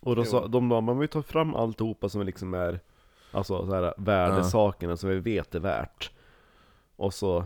Och 0.00 0.16
då 0.16 0.24
sa, 0.24 0.46
de 0.46 0.68
bara, 0.68 0.80
man 0.80 0.98
vill 0.98 1.08
ta 1.08 1.22
fram 1.22 1.54
alltihopa 1.54 2.08
som 2.08 2.22
liksom 2.26 2.54
är, 2.54 2.80
alltså 3.32 3.66
så 3.66 3.74
här, 3.74 3.94
värdesakerna 3.96 4.96
som 4.96 5.10
vi 5.10 5.18
vet 5.18 5.54
är 5.54 5.60
värt. 5.60 6.10
Och 6.96 7.14
så, 7.14 7.44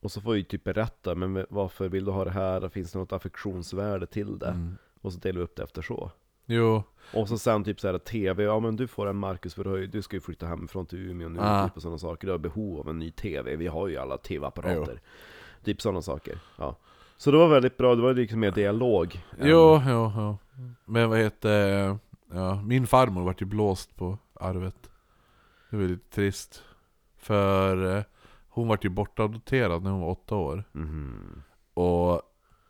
och 0.00 0.12
så 0.12 0.20
får 0.20 0.32
vi 0.32 0.44
typ 0.44 0.64
berätta, 0.64 1.14
men 1.14 1.46
varför 1.50 1.88
vill 1.88 2.04
du 2.04 2.10
ha 2.10 2.24
det 2.24 2.30
här? 2.30 2.68
Finns 2.68 2.92
det 2.92 2.98
något 2.98 3.12
affektionsvärde 3.12 4.06
till 4.06 4.38
det? 4.38 4.46
Mm. 4.46 4.76
Och 5.00 5.12
så 5.12 5.18
delar 5.18 5.38
vi 5.38 5.44
upp 5.44 5.56
det 5.56 5.62
efter 5.62 5.82
så. 5.82 6.10
Jo. 6.46 6.82
Och 7.14 7.28
så 7.28 7.38
sen 7.38 7.64
typ 7.64 7.80
såhär 7.80 7.98
TV, 7.98 8.42
ja 8.42 8.60
men 8.60 8.76
du 8.76 8.86
får 8.86 9.06
en 9.06 9.16
Marcus 9.16 9.54
för 9.54 9.86
du 9.86 10.02
ska 10.02 10.16
ju 10.16 10.20
flytta 10.20 10.46
hemifrån 10.46 10.86
till 10.86 10.98
Umeå 10.98 11.28
nu 11.28 11.38
Ah. 11.42 11.64
typ 11.68 11.76
och 11.76 11.82
sådana 11.82 11.98
saker, 11.98 12.26
du 12.26 12.32
har 12.32 12.38
behov 12.38 12.80
av 12.80 12.88
en 12.88 12.98
ny 12.98 13.10
TV, 13.10 13.56
vi 13.56 13.66
har 13.66 13.88
ju 13.88 13.96
alla 13.96 14.18
TV-apparater 14.18 15.00
Typ 15.64 15.80
sådana 15.80 16.02
saker, 16.02 16.38
ja 16.58 16.76
Så 17.20 17.30
det 17.30 17.36
var 17.36 17.48
väldigt 17.48 17.76
bra, 17.76 17.94
det 17.94 18.02
var 18.02 18.14
liksom 18.14 18.40
mer 18.40 18.50
dialog 18.50 19.24
Jo, 19.38 19.82
jo, 19.86 20.12
jo. 20.16 20.38
Men 20.84 21.10
vad 21.10 21.18
heter... 21.18 21.98
Ja, 22.32 22.62
min 22.62 22.86
farmor 22.86 23.22
vart 23.22 23.42
ju 23.42 23.46
blåst 23.46 23.96
på 23.96 24.18
arvet. 24.34 24.90
Det 25.70 25.76
var 25.76 25.84
lite 25.84 26.14
trist. 26.14 26.62
För 27.18 27.96
eh, 27.96 28.04
hon 28.48 28.68
vart 28.68 28.84
ju 28.84 28.88
bortadopterad 28.88 29.82
när 29.82 29.90
hon 29.90 30.00
var 30.00 30.08
åtta 30.08 30.36
år. 30.36 30.64
Mhm. 30.72 31.42
Och 31.74 32.22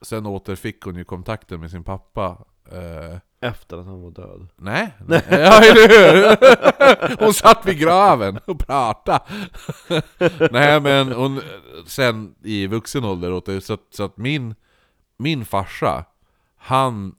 sen 0.03 0.27
återfick 0.27 0.83
hon 0.83 0.97
ju 0.97 1.05
kontakten 1.05 1.61
med 1.61 1.71
sin 1.71 1.85
pappa. 1.85 2.45
Eh, 2.73 3.17
Efter 3.43 3.77
att 3.79 3.87
han 3.87 4.03
var 4.03 4.11
död 4.11 4.49
nej, 4.57 4.93
nej. 5.07 5.23
Ja, 5.31 5.61
eller 5.65 5.89
hur? 5.89 7.25
Hon 7.25 7.35
satt 7.35 7.67
vid 7.67 7.79
graven 7.79 8.39
och 8.47 8.59
pratade. 8.59 9.21
nej 10.51 10.81
men 10.81 11.13
hon, 11.13 11.41
sen 11.87 12.35
i 12.43 12.67
vuxen 12.67 13.05
ålder 13.05 13.33
åt 13.33 13.47
det, 13.47 13.61
så 13.61 13.73
att, 13.73 13.81
så 13.91 14.03
att 14.05 14.17
min, 14.17 14.55
min 15.19 15.45
farsa, 15.45 16.05
han, 16.57 17.15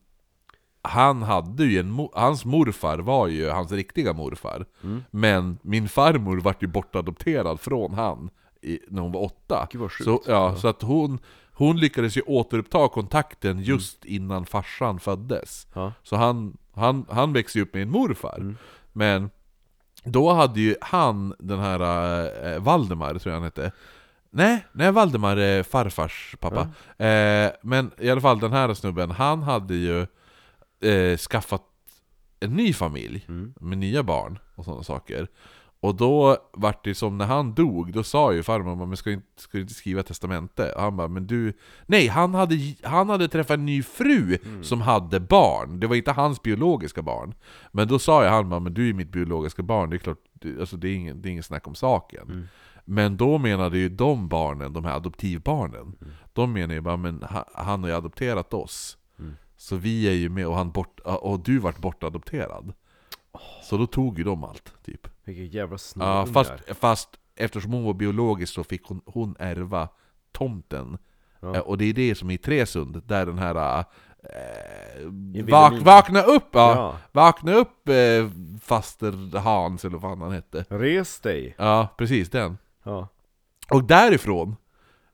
han 0.82 1.22
hade 1.24 1.64
ju 1.66 1.80
en, 1.80 1.92
mo- 2.00 2.12
hans 2.14 2.46
morfar 2.46 2.98
var 2.98 3.28
ju 3.28 3.50
hans 3.50 3.72
riktiga 3.72 4.14
morfar. 4.14 4.66
Mm. 4.84 5.04
Men 5.12 5.58
min 5.62 5.90
farmor 5.90 6.38
vart 6.38 6.64
ju 6.64 6.68
bortadopterad 6.68 7.60
från 7.60 7.94
han 7.94 8.30
i, 8.62 8.80
när 8.88 9.02
hon 9.02 9.12
var 9.12 9.22
åtta. 9.22 9.68
Gud 9.72 9.82
vad 9.82 9.92
sjukt 9.92 10.04
Så, 10.06 10.22
ja, 10.28 10.56
så 10.56 10.68
att 10.68 10.82
hon, 10.82 11.20
hon 11.62 11.78
lyckades 11.80 12.18
ju 12.18 12.22
återuppta 12.22 12.88
kontakten 12.88 13.60
just 13.64 14.06
innan 14.06 14.46
farsan 14.46 15.00
föddes. 15.00 15.68
Ja, 15.74 15.94
Så 16.04 16.16
han, 16.16 16.58
han, 16.74 17.06
han 17.10 17.34
växte 17.34 17.58
ju 17.58 17.64
upp 17.64 17.74
med 17.74 17.84
en 17.84 17.90
morfar. 17.90 18.38
Mm. 18.38 18.58
Men 18.94 19.30
då 20.04 20.34
hade 20.34 20.60
ju 20.62 20.76
han, 20.82 21.36
den 21.40 21.60
här 21.60 21.82
eh, 22.54 22.60
Valdemar, 22.62 23.10
tror 23.16 23.32
jag 23.32 23.34
han 23.34 23.44
hette. 23.44 23.72
Nej, 24.30 24.66
nej 24.72 24.92
Valdemar 24.92 25.38
är 25.38 25.64
farfars 25.64 26.36
pappa. 26.40 26.62
Eh, 27.06 27.52
men 27.62 27.92
i 27.98 28.10
alla 28.10 28.22
fall 28.22 28.40
den 28.40 28.52
här 28.52 28.74
snubben, 28.74 29.12
han 29.12 29.44
hade 29.44 29.76
ju 29.76 30.02
eh, 30.92 31.18
skaffat 31.18 31.64
en 32.40 32.54
ny 32.56 32.74
familj 32.74 33.26
Mm. 33.28 33.54
med 33.60 33.78
nya 33.78 34.04
barn 34.04 34.40
och 34.56 34.66
sådana 34.66 34.84
saker. 34.84 35.28
Och 35.84 35.96
då 35.96 36.38
vart 36.54 36.84
det 36.84 36.96
som 36.96 37.18
när 37.18 37.26
han 37.26 37.54
dog, 37.54 37.94
då 37.94 38.04
sa 38.04 38.34
ju 38.34 38.44
farmor 38.44 38.86
men 38.86 38.98
ska 38.98 39.10
du 39.10 39.14
inte, 39.14 39.42
ska 39.42 39.58
du 39.58 39.62
inte 39.62 39.74
skriva 39.74 40.04
testamente? 40.04 40.72
Och 40.74 40.82
han 40.82 40.98
bara, 40.98 41.08
men 41.08 41.28
du... 41.28 41.54
Nej, 41.86 42.08
han 42.08 42.34
hade, 42.34 42.56
han 42.84 43.10
hade 43.10 43.28
träffat 43.28 43.54
en 43.54 43.66
ny 43.66 43.84
fru 43.84 44.38
som 44.62 44.82
hade 44.82 45.20
barn. 45.20 45.80
Det 45.80 45.88
var 45.88 45.96
inte 45.96 46.12
hans 46.12 46.42
biologiska 46.42 47.02
barn. 47.02 47.34
Men 47.72 47.88
då 47.88 48.00
sa 48.00 48.24
jag 48.24 48.32
han 48.32 48.50
bara, 48.50 48.60
men 48.60 48.74
du 48.74 48.90
är 48.90 48.94
mitt 48.94 49.12
biologiska 49.12 49.64
barn, 49.64 49.90
det 49.90 49.96
är 49.96 49.98
klart, 49.98 50.18
alltså 50.60 50.78
det 50.78 50.90
är 50.90 50.96
ingen, 50.96 51.22
det 51.22 51.30
är 51.30 51.32
ingen 51.32 51.44
snack 51.44 51.68
om 51.68 51.76
saken. 51.76 52.24
Mm. 52.24 52.48
Men 52.86 53.18
då 53.18 53.38
menade 53.38 53.78
ju 53.78 53.90
de 53.90 54.28
barnen, 54.28 54.74
de 54.74 54.86
här 54.86 54.96
adoptivbarnen, 54.96 55.96
de 56.34 56.54
menar 56.54 56.74
ju 56.74 56.82
bara, 56.82 56.98
men 56.98 57.24
ha- 57.24 57.50
han 57.54 57.82
har 57.84 57.90
ju 57.90 57.96
adopterat 57.96 58.54
oss. 58.54 58.98
Mm. 59.20 59.34
Så 59.58 59.76
vi 59.76 60.08
är 60.08 60.14
ju 60.14 60.30
med, 60.30 60.48
och, 60.48 60.56
han 60.56 60.72
bort, 60.72 61.00
och 61.00 61.40
du 61.40 61.58
vart 61.58 61.78
bortadopterad. 61.78 62.74
Så 63.64 63.78
då 63.78 63.88
tog 63.88 64.18
ju 64.18 64.24
de 64.24 64.44
allt, 64.44 64.74
typ. 64.86 65.08
Vilket 65.26 65.54
jävla 65.54 65.74
Ja, 65.74 65.78
snorungar 65.78 66.26
fast, 66.26 66.52
fast 66.80 67.10
eftersom 67.36 67.72
hon 67.72 67.84
var 67.84 67.94
biologisk 67.94 68.54
så 68.54 68.64
fick 68.64 68.86
hon, 68.86 69.02
hon 69.06 69.36
ärva 69.40 69.90
tomten. 70.32 70.98
Ja. 71.40 71.56
Eh, 71.56 71.62
Och 71.62 71.78
det 71.78 71.86
är 71.86 71.94
det 71.94 72.16
som 72.16 72.30
är 72.30 72.34
i 72.34 72.38
Tresund, 72.38 73.02
där 73.06 73.26
den 73.26 73.38
här... 73.40 73.86
Eh, 74.24 75.44
vak, 75.50 75.74
vakna 75.82 76.22
upp! 76.22 76.48
Ja. 76.52 76.76
Ja. 76.76 76.98
Vakna 77.12 77.54
upp 77.54 77.90
eh, 77.90 78.30
faster 78.62 79.38
Hans, 79.40 79.86
eller 79.86 79.98
vad 79.98 80.12
fan 80.12 80.22
han 80.22 80.32
hette. 80.32 80.66
Res 80.70 81.20
dig! 81.20 81.56
Ja, 81.58 81.88
precis 81.98 82.30
den. 82.30 82.58
Ja, 82.84 83.08
Och 83.70 83.84
därifrån, 83.84 84.56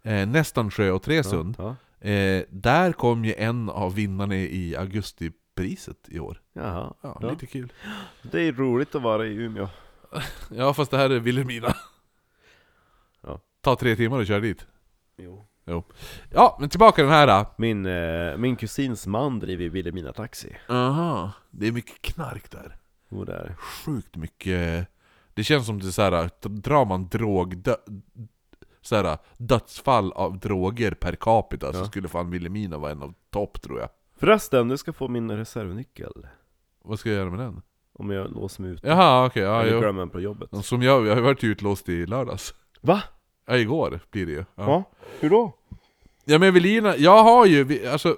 eh, 0.04 0.28
Nästansjö 0.28 0.92
och 0.92 1.02
Tresund, 1.04 1.56
ja. 1.58 1.76
eh, 2.10 2.44
där 2.50 2.92
kom 2.94 3.26
ju 3.26 3.34
en 3.38 3.70
av 3.70 3.96
vinnarna 3.96 4.36
i 4.36 4.76
augustipriset 4.76 5.98
i 6.08 6.20
år. 6.20 6.42
Jaha, 6.54 6.94
Ja, 7.02 7.18
Ja. 7.22 7.30
lite 7.30 7.46
kul. 7.46 7.74
det 8.22 8.42
är 8.42 8.52
roligt 8.52 8.96
att 8.96 9.02
vara 9.02 9.26
i 9.26 9.36
Umeå 9.36 9.68
Ja, 10.52 10.74
fast 10.74 10.92
det 10.92 10.98
här 10.98 11.10
är 11.10 11.20
Vilhelmina. 11.20 11.76
Ja. 13.22 13.40
Ta 13.62 13.76
tre 13.76 13.96
timmar 13.96 14.22
att 14.22 14.28
köra 14.28 14.40
dit. 14.40 14.68
Jo. 15.18 15.84
Ja, 16.32 16.58
men 16.60 16.70
tillbaka 16.70 17.02
den 17.02 17.12
här 17.12 17.28
då. 17.28 17.46
Min, 17.58 17.86
eh, 17.86 18.38
min 18.38 18.56
kusins 18.56 19.08
man 19.08 19.40
driver 19.40 19.70
Vilhelmina 19.70 20.14
Taxi 20.14 20.58
Aha, 20.70 21.32
det 21.52 21.68
är 21.68 21.72
mycket 21.72 22.02
knark 22.02 22.52
där. 22.52 22.78
Jo 23.10 23.24
det 23.24 23.34
är 23.34 23.56
Sjukt 23.56 24.16
mycket. 24.16 24.88
Det 25.34 25.44
känns 25.44 25.66
som 25.66 25.80
det 25.80 25.88
är 25.88 25.92
så 25.92 26.02
här, 26.02 26.30
drar 26.50 26.86
man 26.86 27.08
drog... 27.08 27.58
Dö, 27.58 27.76
så 28.82 28.96
här, 28.96 29.18
dödsfall 29.38 30.12
av 30.12 30.40
droger 30.40 30.92
per 30.92 31.16
capita 31.16 31.74
så 31.74 31.86
skulle 31.86 32.08
fan 32.08 32.30
Vilhelmina 32.30 32.78
vara 32.78 32.92
en 32.92 33.04
av 33.04 33.14
topp 33.30 33.62
tror 33.62 33.80
jag. 33.80 33.90
Förresten, 34.16 34.68
du 34.68 34.78
ska 34.78 34.94
få 34.94 35.08
min 35.08 35.32
reservnyckel 35.32 36.28
Vad 36.84 37.00
ska 37.00 37.10
jag 37.10 37.18
göra 37.18 37.30
med 37.30 37.40
den? 37.40 37.62
Om 37.98 38.10
jag 38.12 38.32
låser 38.32 38.62
mig 38.64 38.72
ute 38.72 38.88
Jaha, 38.88 39.26
okej. 39.26 39.44
ja, 39.44 39.62
Eller 39.62 39.74
jo. 39.74 39.80
glömmer 39.80 40.06
på 40.06 40.20
jobbet 40.20 40.50
Som 40.66 40.82
jag, 40.82 41.08
jag 41.08 41.16
har 41.16 41.22
varit 41.22 41.44
utlåst 41.44 41.90
i 41.90 42.06
lördags. 42.06 42.54
Va? 42.82 43.02
Ja, 43.48 43.58
igår 43.58 44.00
blir 44.12 44.26
det 44.26 44.32
ju. 44.32 44.38
Ja, 44.56 44.64
Ja, 44.66 44.84
hur 45.20 45.30
då? 45.30 45.54
ja 46.26 46.40
men 46.40 46.48
Evelina, 46.50 46.98
jag 46.98 47.24
har 47.24 47.46
ju, 47.46 47.64
vi- 47.64 47.88
alltså... 47.88 48.16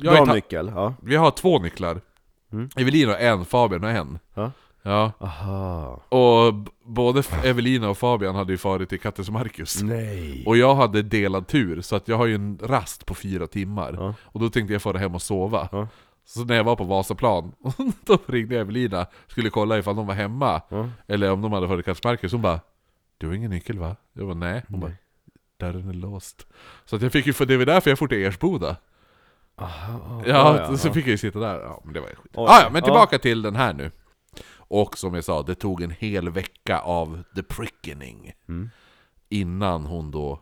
Jag 0.00 0.10
har 0.12 0.18
har 0.18 0.26
ta- 0.26 0.34
nyckel, 0.34 0.72
ja 0.74 0.94
vi 1.02 1.16
har 1.16 1.30
två 1.30 1.58
nycklar. 1.58 2.00
Mm. 2.52 2.68
Evelina 2.76 3.12
har 3.12 3.18
en, 3.18 3.44
Fabian 3.44 3.82
har 3.82 3.90
en. 3.90 4.18
Ja. 4.34 4.50
Ja. 4.84 5.12
Aha 5.18 6.02
Och 6.08 6.54
b- 6.54 6.70
både 6.84 7.20
F- 7.20 7.44
Evelina 7.44 7.90
och 7.90 7.98
Fabian 7.98 8.34
hade 8.34 8.52
ju 8.52 8.58
farit 8.58 8.88
till 8.88 9.00
Kattes 9.00 9.30
Marcus. 9.30 9.82
Nej 9.82 10.44
Och 10.46 10.56
jag 10.56 10.74
hade 10.74 11.02
delad 11.02 11.46
tur, 11.46 11.80
så 11.80 11.96
att 11.96 12.08
jag 12.08 12.16
har 12.16 12.26
ju 12.26 12.34
en 12.34 12.58
rast 12.62 13.06
på 13.06 13.14
fyra 13.14 13.46
timmar. 13.46 13.94
Ja. 13.98 14.14
Och 14.22 14.40
då 14.40 14.48
tänkte 14.48 14.72
jag 14.72 14.82
fara 14.82 14.98
hem 14.98 15.14
och 15.14 15.22
sova. 15.22 15.68
Ja. 15.72 15.88
Så 16.24 16.44
när 16.44 16.54
jag 16.54 16.64
var 16.64 16.76
på 16.76 16.84
Vasaplan, 16.84 17.52
då 18.04 18.18
ringde 18.26 18.58
Evelina, 18.60 19.06
skulle 19.26 19.50
kolla 19.50 19.78
ifall 19.78 19.96
de 19.96 20.06
var 20.06 20.14
hemma. 20.14 20.62
Ja. 20.68 20.88
Eller 21.06 21.30
om 21.32 21.42
de 21.42 21.52
hade 21.52 21.66
varit 21.66 22.04
Marcus. 22.04 22.32
Hon 22.32 22.42
bara 22.42 22.60
Du 23.18 23.26
har 23.26 23.34
ingen 23.34 23.50
nyckel 23.50 23.78
va? 23.78 23.96
Jag 24.12 24.26
bara 24.26 24.34
nej. 24.34 24.62
Hon 24.68 24.80
bara 24.80 24.92
Dörren 25.56 25.88
är 25.88 25.92
låst. 25.92 26.46
Så 26.84 26.96
att 26.96 27.02
jag 27.02 27.12
fick 27.12 27.26
ju, 27.26 27.32
för 27.32 27.46
det 27.46 27.56
var 27.56 27.64
därför 27.66 27.90
jag 27.90 27.98
for 27.98 28.08
till 28.08 28.26
Ersboda. 28.26 28.76
Aha, 29.56 30.22
Ja, 30.26 30.76
så 30.76 30.92
fick 30.92 31.04
jag 31.04 31.10
ju 31.10 31.18
sitta 31.18 31.38
där. 31.38 31.60
Ja, 31.60 31.80
men 31.84 31.94
det 31.94 32.00
var 32.00 32.06
skit. 32.08 32.32
Oj. 32.34 32.46
Ah, 32.48 32.60
ja, 32.62 32.68
men 32.72 32.80
Ja. 32.80 32.84
tillbaka 32.84 33.18
till 33.18 33.42
den 33.42 33.56
här 33.56 33.72
nu. 33.72 33.90
Och 34.56 34.98
som 34.98 35.14
jag 35.14 35.24
sa, 35.24 35.42
det 35.42 35.54
tog 35.54 35.82
en 35.82 35.90
hel 35.90 36.28
vecka 36.30 36.78
av 36.80 37.22
the 37.36 37.42
prickening 37.42 38.32
Mm. 38.48 38.70
innan 39.28 39.84
hon 39.86 40.10
då 40.10 40.40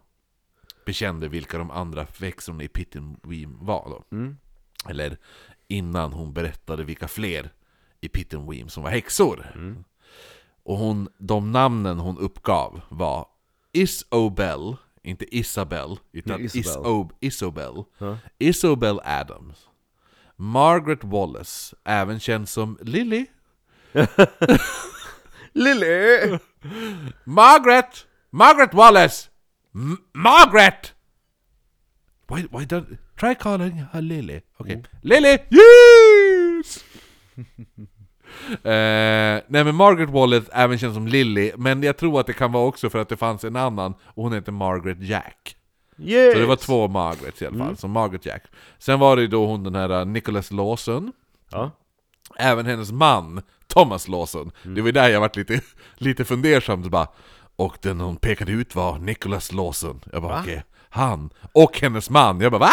bekände 0.87 1.29
vilka 1.29 1.59
de 1.59 1.71
andra 1.71 2.07
växterna 2.19 2.63
i 2.63 2.69
Pittenweem 2.69 3.59
var 3.61 3.89
då. 3.89 4.17
Mm. 4.17 4.37
Eller 4.89 5.17
innan 5.71 6.13
hon 6.13 6.33
berättade 6.33 6.85
vilka 6.85 7.09
fler 7.09 7.53
i 8.01 8.09
Pittenweem 8.09 8.69
som 8.69 8.83
var 8.83 8.91
häxor. 8.91 9.53
Mm. 9.55 9.85
Och 10.63 10.77
hon, 10.77 11.09
de 11.19 11.53
namnen 11.53 11.99
hon 11.99 12.19
uppgav 12.19 12.81
var 12.89 13.27
Isobel, 13.73 14.77
inte 15.03 15.37
Isabel, 15.37 15.99
utan 16.13 16.41
Isabel. 16.41 16.61
Isob, 16.61 17.13
Isobel. 17.21 17.85
Ja. 17.99 18.19
Isobel 18.39 19.01
Adams. 19.05 19.69
Margaret 20.37 21.05
Wallace, 21.05 21.77
även 21.85 22.21
känd 22.21 22.49
som 22.49 22.79
Lily. 22.81 23.27
Lily! 25.53 26.39
Margaret! 27.25 28.07
Margaret 28.31 28.75
Wallace! 28.75 29.31
M 29.75 29.99
Margaret! 30.13 30.95
Why, 32.29 32.47
why 32.51 32.65
don't... 32.65 32.99
Try 33.21 33.35
calling 33.35 33.85
her 33.93 34.01
Lily. 34.03 34.41
Okay. 34.59 34.83
Lily! 35.03 35.39
Yes! 35.51 36.85
eh, 38.65 39.43
nej 39.47 39.65
men 39.65 39.75
Margaret 39.75 40.11
Wallace, 40.11 40.51
även 40.53 40.79
känd 40.79 40.95
som 40.95 41.07
Lily, 41.07 41.53
men 41.57 41.83
jag 41.83 41.97
tror 41.97 42.21
att 42.21 42.27
det 42.27 42.33
kan 42.33 42.53
vara 42.53 42.65
också 42.65 42.91
för 42.91 42.99
att 42.99 43.09
det 43.09 43.17
fanns 43.17 43.45
en 43.45 43.57
annan, 43.57 43.95
och 44.05 44.23
hon 44.25 44.33
heter 44.33 44.53
Margaret 44.53 45.01
Jack. 45.01 45.57
Yes! 45.99 46.33
Så 46.35 46.41
det 46.41 46.47
var 46.47 46.57
två 46.57 46.89
Margarets 46.89 47.43
i 47.43 47.47
alla 47.47 47.59
fall, 47.59 47.77
så 47.77 47.89
Margaret 47.89 48.27
Jack. 48.27 48.43
Sen 48.79 48.99
var 49.01 49.17
det 49.17 49.23
ju 49.23 49.29
då 49.29 49.47
hon 49.47 49.65
den 49.65 49.75
här 49.75 50.01
uh, 50.01 50.07
Nicholas 50.07 50.51
Lawson, 50.51 51.13
Ja. 51.51 51.71
även 52.39 52.67
hennes 52.67 52.93
man 52.93 53.43
Thomas 53.67 54.09
Lawson. 54.09 54.51
Det 54.63 54.81
var 54.83 54.93
där 54.93 55.09
jag 55.09 55.21
varit 55.21 55.37
lite, 55.37 55.61
lite 55.95 56.25
fundersam, 56.25 56.85
så 56.85 56.91
bara, 56.91 57.09
och 57.57 57.79
den 57.83 58.01
hon 58.01 58.17
pekade 58.17 58.53
ut 58.53 58.75
var 58.75 58.99
Nicholas 58.99 59.53
Lawson. 59.53 60.01
Jag 60.13 60.23
bara 60.23 60.41
okej, 60.41 60.65
han 60.91 61.31
och 61.53 61.79
hennes 61.81 62.11
man. 62.11 62.41
Jag 62.41 62.53
bara 62.53 62.59
va? 62.59 62.73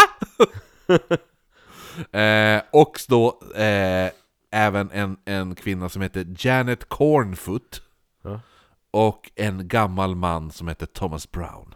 eh, 2.19 2.61
och 2.71 2.99
då 3.07 3.39
eh, 3.55 4.11
även 4.51 4.91
en, 4.91 5.17
en 5.25 5.55
kvinna 5.55 5.89
som 5.89 6.01
heter 6.01 6.35
Janet 6.39 6.89
Cornfoot 6.89 7.81
Ja. 8.23 8.39
och 8.91 9.31
en 9.35 9.67
gammal 9.67 10.15
man 10.15 10.51
som 10.51 10.67
heter 10.67 10.85
Thomas 10.85 11.31
Brown. 11.31 11.73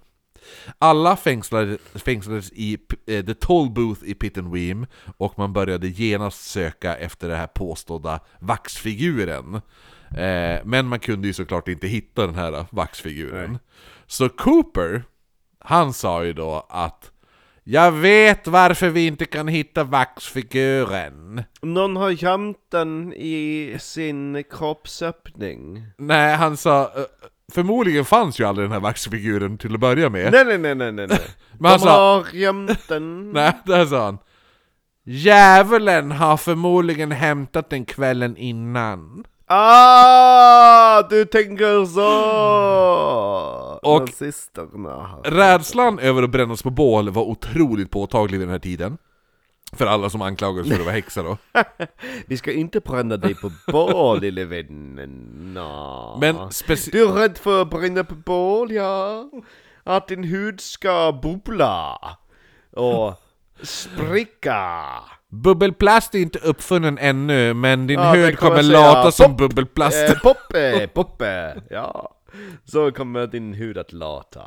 Alla 0.79 1.15
fängslades, 1.15 1.79
fängslades 1.95 2.51
i 2.51 2.77
eh, 3.07 3.25
The 3.25 3.33
Toll 3.33 3.69
Booth 3.69 4.03
i 4.03 4.13
Pittenweem 4.13 4.85
och 5.17 5.37
man 5.37 5.53
började 5.53 5.87
genast 5.87 6.41
söka 6.51 6.95
efter 6.97 7.27
den 7.29 7.37
här 7.37 7.47
påstådda 7.47 8.19
vaxfiguren. 8.39 9.55
Eh, 10.17 10.59
men 10.63 10.87
man 10.87 10.99
kunde 10.99 11.27
ju 11.27 11.33
såklart 11.33 11.67
inte 11.67 11.87
hitta 11.87 12.25
den 12.25 12.35
här 12.35 12.65
vaxfiguren. 12.71 13.51
Nej. 13.51 13.59
Så 14.07 14.29
Cooper, 14.29 15.03
han 15.64 15.93
sa 15.93 16.24
ju 16.24 16.34
då 16.34 16.66
att 16.70 17.12
Jag 17.64 17.91
vet 17.91 18.47
varför 18.47 18.89
vi 18.89 19.07
inte 19.07 19.26
kan 19.26 19.47
hitta 19.47 19.84
vaxfiguren. 19.84 21.43
Någon 21.62 21.95
har 21.95 22.09
gömt 22.09 22.57
den 22.72 23.14
i 23.14 23.76
sin 23.80 24.43
kroppsöppning. 24.51 25.86
Nej, 25.97 26.36
han 26.36 26.57
sa... 26.57 26.82
eh, 26.84 26.89
Förmodligen 27.53 28.05
fanns 28.05 28.39
ju 28.39 28.43
aldrig 28.45 28.66
den 28.66 28.72
här 28.74 28.80
vaxfiguren 28.80 29.57
till 29.57 29.74
att 29.74 29.80
börja 29.80 30.09
med. 30.09 30.32
Nej, 30.32 30.45
nej, 30.45 30.57
nej, 30.57 30.76
nej, 30.76 30.91
nej, 30.91 31.07
nej. 31.09 31.20
Men 31.59 31.72
han 31.72 31.80
De 31.80 31.84
sa... 31.86 32.16
har 32.16 32.26
gömt 32.34 32.88
den. 32.88 33.32
Nej, 33.34 33.53
där 33.66 33.86
sa 33.86 34.05
han. 34.05 34.18
Djävulen 35.05 36.12
har 36.12 36.38
förmodligen 36.38 37.12
hämtat 37.12 37.70
den 37.70 37.86
kvällen 37.86 38.38
innan. 38.38 39.24
Ah, 39.47 41.01
du 41.09 41.26
tänker 41.26 41.86
så! 41.86 42.01
Och-. 43.82 44.09
Rädslan 45.23 45.99
över 45.99 46.23
att 46.23 46.29
brännas 46.29 46.63
på 46.63 46.69
bål 46.69 47.09
var 47.09 47.23
otroligt 47.23 47.91
påtaglig 47.91 48.39
vid 48.39 48.47
den 48.47 48.51
här 48.51 48.59
tiden. 48.59 48.97
För 49.73 49.86
alla 49.86 50.09
som 50.09 50.21
anklagades 50.21 50.71
för 50.71 50.79
att 50.79 50.86
vara 50.86 50.95
häxa 50.95 51.23
då. 51.23 51.38
Vi 52.27 52.38
ska 52.38 52.51
inte 52.51 52.79
bränna 52.79 53.17
dig 53.17 53.36
på 53.36 53.51
bål, 53.71 54.19
lille 54.21 54.45
vännen. 54.45 55.09
Nå. 55.53 56.17
Men 56.21 56.36
Du 56.91 57.03
är 57.03 57.13
rädd 57.13 57.38
för 57.38 57.61
att 57.61 57.69
bränna 57.69 58.03
på 58.03 58.15
bål, 58.15 58.71
ja? 58.71 59.29
Att 59.84 60.07
din 60.07 60.23
hud 60.23 60.61
ska 60.61 61.19
bubbla 61.23 61.99
och 62.71 63.13
spricka. 63.63 64.84
Bubbelplast 65.29 66.15
är 66.15 66.19
inte 66.19 66.39
uppfunnen 66.39 66.97
ännu, 66.97 67.53
men 67.53 67.88
din 67.88 67.99
Ja, 67.99 68.11
hud 68.11 68.38
kommer 68.38 68.63
lata 68.63 69.11
som 69.11 69.36
bubbelplast. 69.36 70.09
Eh, 70.09 70.19
poppe, 70.19 70.88
poppe, 70.88 71.61
ja. 71.69 72.15
Så 72.65 72.91
kommer 72.91 73.27
din 73.27 73.53
hud 73.53 73.77
att 73.77 73.91
låta. 73.91 74.41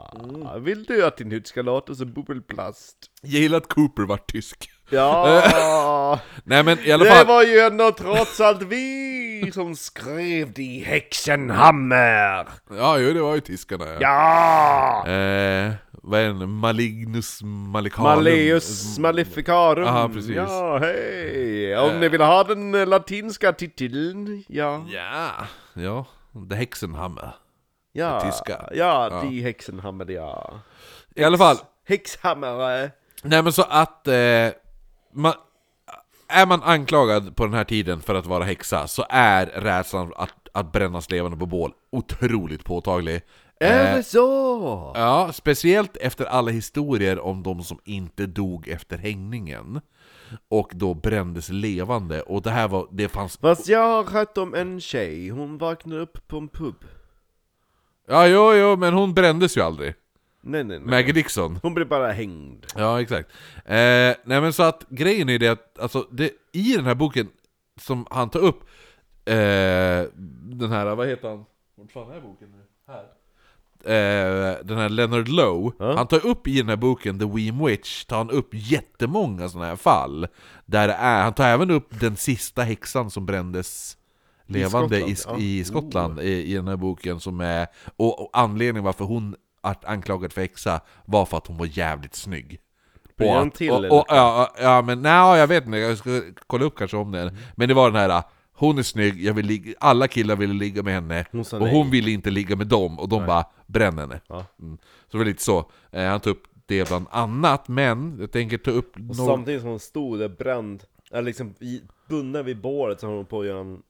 Vill 0.60 0.84
du 0.84 1.04
att 1.04 1.16
din 1.16 1.30
hud 1.30 1.46
ska 1.46 1.62
låta 1.62 1.94
som 1.94 2.12
bubbelplast? 2.12 2.96
Jag 3.22 3.40
gillar 3.40 3.58
att 3.58 3.68
Cooper 3.68 4.02
var 4.02 4.16
tysk. 4.16 4.70
Ja, 4.90 6.20
Nej 6.44 6.62
men 6.62 6.78
i 6.78 6.92
alla 6.92 7.04
det 7.04 7.10
fall, 7.10 7.26
var 7.26 7.42
ju 7.42 7.58
ändå 7.58 7.92
trots 7.92 8.40
allt 8.40 8.62
vi 8.62 9.50
som 9.54 9.76
skrev 9.76 10.52
de 10.52 10.84
Häxenhammer. 10.86 12.48
ja 12.70 12.98
jo 12.98 13.12
det 13.12 13.20
var 13.20 13.34
ju 13.34 13.40
tyskarna 13.40 13.84
ja. 13.86 13.96
Ja! 14.00 15.08
Eh, 15.12 15.72
vad 16.02 16.20
är 16.20 16.24
den? 16.26 16.50
Malignus 16.50 17.40
Malicanum? 17.42 18.12
Maleus 18.12 18.98
Maleficarum. 18.98 19.84
Aha, 19.88 20.08
precis. 20.08 20.36
Ja, 20.36 20.78
hej. 20.78 21.76
Om 21.78 22.00
ni 22.00 22.08
vill 22.08 22.20
ha 22.20 22.44
den 22.44 22.74
eh, 22.74 22.86
latinska 22.86 23.52
titeln, 23.52 24.44
ja. 24.48 24.86
Ja, 24.88 25.30
ja. 25.74 26.06
The 26.50 26.56
Hexenhammer. 26.56 27.34
Ja, 27.96 28.20
tyska. 28.20 28.68
ja, 28.72 29.08
Ja. 29.12 29.20
de 29.22 29.40
Häxenhammer, 29.40 30.10
ja. 30.10 30.60
I 31.14 31.24
alla 31.24 31.38
fall, 31.38 31.56
Häxhammare. 31.86 32.90
nej 33.22 33.42
men 33.42 33.52
så 33.52 33.62
att... 33.62 34.08
Eh, 34.08 34.48
man, 35.12 35.32
är 36.28 36.46
man 36.46 36.62
anklagad 36.62 37.36
på 37.36 37.44
den 37.44 37.54
här 37.54 37.64
tiden 37.64 38.00
för 38.00 38.14
att 38.14 38.26
vara 38.26 38.44
häxa 38.44 38.86
så 38.86 39.04
är 39.08 39.46
rädslan 39.46 40.12
att, 40.16 40.34
att 40.52 40.72
brännas 40.72 41.10
levande 41.10 41.36
på 41.36 41.46
bål 41.46 41.72
otroligt 41.92 42.64
påtaglig. 42.64 43.22
Är 43.60 43.90
Eh, 43.90 43.96
det 43.96 44.02
så? 44.02 44.92
Ja, 44.94 45.30
speciellt 45.32 45.96
efter 45.96 46.24
alla 46.24 46.50
historier 46.50 47.20
om 47.20 47.42
de 47.42 47.62
som 47.64 47.78
inte 47.84 48.26
dog 48.26 48.68
efter 48.68 48.98
hängningen. 48.98 49.80
Och 50.48 50.70
då 50.74 50.94
brändes 50.94 51.48
levande, 51.48 52.22
och 52.22 52.42
det 52.42 52.50
här 52.50 52.68
var, 52.68 52.88
det 52.90 53.08
fanns... 53.08 53.36
Fast 53.36 53.68
jag 53.68 53.80
har 54.04 54.04
hört 54.18 54.38
om 54.38 54.54
en 54.54 54.80
tjej, 54.80 55.28
hon 55.28 55.58
vaknade 55.58 56.00
upp 56.00 56.28
på 56.28 56.36
en 56.38 56.48
pub. 56.48 56.74
Ja, 58.08 58.26
jo, 58.28 58.52
jo, 58.54 58.76
men 58.76 58.94
hon 58.94 59.14
brändes 59.14 59.56
ju 59.56 59.60
aldrig. 59.60 59.94
Nej, 60.40 60.64
nej, 60.64 60.78
nej. 60.78 60.88
Maggie 60.90 61.12
Dixon. 61.12 61.58
Hon 61.62 61.74
blev 61.74 61.88
bara 61.88 62.12
hängd. 62.12 62.66
Ja, 62.76 63.00
exakt. 63.00 63.30
Eh, 63.64 64.14
nej 64.24 64.40
men 64.40 64.52
så 64.52 64.62
att 64.62 64.84
grejen 64.88 65.28
är 65.28 65.38
det 65.38 65.48
att, 65.48 65.78
alltså, 65.78 66.06
det, 66.10 66.30
i 66.52 66.72
den 66.76 66.84
här 66.84 66.94
boken 66.94 67.28
som 67.80 68.06
han 68.10 68.30
tar 68.30 68.40
upp, 68.40 68.60
eh, 69.24 69.34
den 70.54 70.70
här, 70.72 70.94
vad 70.94 71.08
heter 71.08 71.28
han? 71.28 71.44
Vart 71.76 71.92
fan 71.92 72.10
är 72.10 72.20
boken 72.20 72.48
nu? 72.52 72.58
Här. 72.92 73.04
Eh, 73.86 74.56
den 74.64 74.78
här 74.78 74.88
Leonard 74.88 75.28
Lowe, 75.28 75.72
Ja. 75.78 75.96
han 75.96 76.06
tar 76.06 76.26
upp 76.26 76.48
i 76.48 76.58
den 76.58 76.68
här 76.68 76.76
boken 76.76 77.18
The 77.18 77.24
Weem 77.26 77.64
Witch, 77.66 78.04
tar 78.04 78.16
han 78.16 78.30
upp 78.30 78.48
jättemånga 78.52 79.48
sådana 79.48 79.68
här 79.68 79.76
fall. 79.76 80.26
Där 80.66 80.88
det 80.88 80.94
är, 80.94 81.22
han 81.22 81.32
tar 81.34 81.48
även 81.48 81.70
upp 81.70 82.00
den 82.00 82.16
sista 82.16 82.62
häxan 82.62 83.10
som 83.10 83.26
brändes 83.26 83.96
levande 84.46 85.00
i, 85.00 85.14
Skottland, 85.16 85.42
i, 85.42 85.58
ja. 85.58 85.64
Skottland 85.64 86.20
i, 86.20 86.52
i 86.52 86.54
den 86.54 86.68
här 86.68 86.76
boken 86.76 87.20
som 87.20 87.40
är, 87.40 87.66
och, 87.96 88.20
och 88.20 88.30
anledningen 88.32 88.84
varför 88.84 89.04
hon 89.04 89.36
är 89.62 89.76
anklagad 89.84 90.32
för 90.32 90.40
häxa 90.40 90.80
var 91.04 91.26
för 91.26 91.36
att 91.36 91.46
hon 91.46 91.56
var 91.56 91.68
jävligt 91.78 92.14
snygg. 92.14 92.58
Blir 93.16 93.30
han 93.30 93.48
att- 93.48 93.54
till 93.54 93.70
och, 93.70 93.84
och, 93.84 94.04
ja, 94.08 94.54
ja, 94.60 94.82
men 94.82 95.02
nej, 95.02 95.38
jag 95.38 95.46
vet 95.46 95.66
inte, 95.66 95.78
jag 95.78 95.98
ska 95.98 96.22
kolla 96.46 96.64
upp 96.64 96.76
kanske 96.78 96.96
om 96.96 97.12
det. 97.12 97.20
Mm. 97.20 97.34
Men 97.54 97.68
det 97.68 97.74
var 97.74 97.90
den 97.90 98.10
här, 98.10 98.22
hon 98.56 98.78
är 98.78 98.82
snygg, 98.82 99.24
jag 99.24 99.34
vill 99.34 99.46
ligga, 99.46 99.74
alla 99.80 100.08
killar 100.08 100.36
ville 100.36 100.54
ligga 100.54 100.82
med 100.82 100.94
henne, 100.94 101.24
Hon 101.32 101.40
och 101.40 101.60
nej. 101.60 101.74
hon 101.74 101.90
ville 101.90 102.10
inte 102.10 102.30
ligga 102.30 102.56
med 102.56 102.66
dem, 102.66 102.98
och 102.98 103.08
de 103.08 103.26
bara 103.26 103.44
bränn 103.66 103.98
henne. 103.98 104.20
Ja. 104.26 104.44
Mm. 104.60 104.76
Så 104.76 105.10
det 105.10 105.18
var 105.18 105.24
lite 105.24 105.42
så, 105.42 105.70
eh, 105.92 106.04
han 106.04 106.20
tog 106.20 106.30
upp 106.30 106.42
det 106.66 106.88
bland 106.88 107.06
annat, 107.10 107.68
men 107.68 108.16
jag 108.20 108.32
tänker 108.32 108.58
ta 108.58 108.70
upp 108.70 108.94
Och 108.96 109.00
några... 109.00 109.14
samtidigt 109.14 109.60
som 109.60 109.70
hon 109.70 109.80
stod 109.80 110.18
där 110.18 110.28
bränd, 110.28 110.82
eller 111.10 111.22
liksom 111.22 111.54
i, 111.60 111.82
bunden 112.08 112.44
vid 112.44 112.60
bålet 112.60 113.00
så 113.00 113.06
höll 113.06 113.16
hon 113.16 113.26
på 113.26 113.40
att 113.40 113.46
göra 113.46 113.60
en 113.60 113.82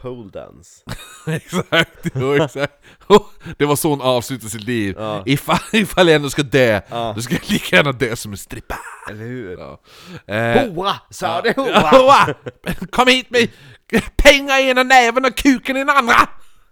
pole 0.00 0.30
dance. 0.30 0.84
exakt, 1.26 2.06
jo, 2.14 2.34
exakt. 2.34 2.72
Och 3.06 3.32
det 3.58 3.64
var 3.64 3.76
så 3.76 3.88
hon 3.88 4.00
avslutade 4.00 4.50
sitt 4.50 4.64
liv. 4.64 4.96
Ja. 4.98 5.22
Ifall, 5.26 5.58
ifall 5.72 6.08
jag 6.08 6.16
ändå 6.16 6.30
ska 6.30 6.42
dö, 6.42 6.80
Ja. 6.88 7.12
då 7.16 7.22
ska 7.22 7.34
jag 7.34 7.50
lika 7.50 7.76
gärna 7.76 7.92
dö 7.92 8.16
som 8.16 8.32
en 8.32 8.38
strippa. 8.38 8.78
Eller 9.10 9.24
hur? 9.24 9.58
Ja. 9.58 9.80
Eh, 10.34 10.66
Hora! 10.74 10.94
Sa 11.10 11.40
det 11.40 11.56
hora! 11.56 11.80
Hora! 11.90 12.34
Kom 12.90 13.08
hit 13.08 13.30
med 13.30 13.48
pengar 14.16 14.58
i 14.58 14.70
ena 14.70 14.82
näven 14.82 15.24
och 15.24 15.36
kuken 15.36 15.76
i 15.76 15.80
den 15.80 15.90
andra! 15.90 16.28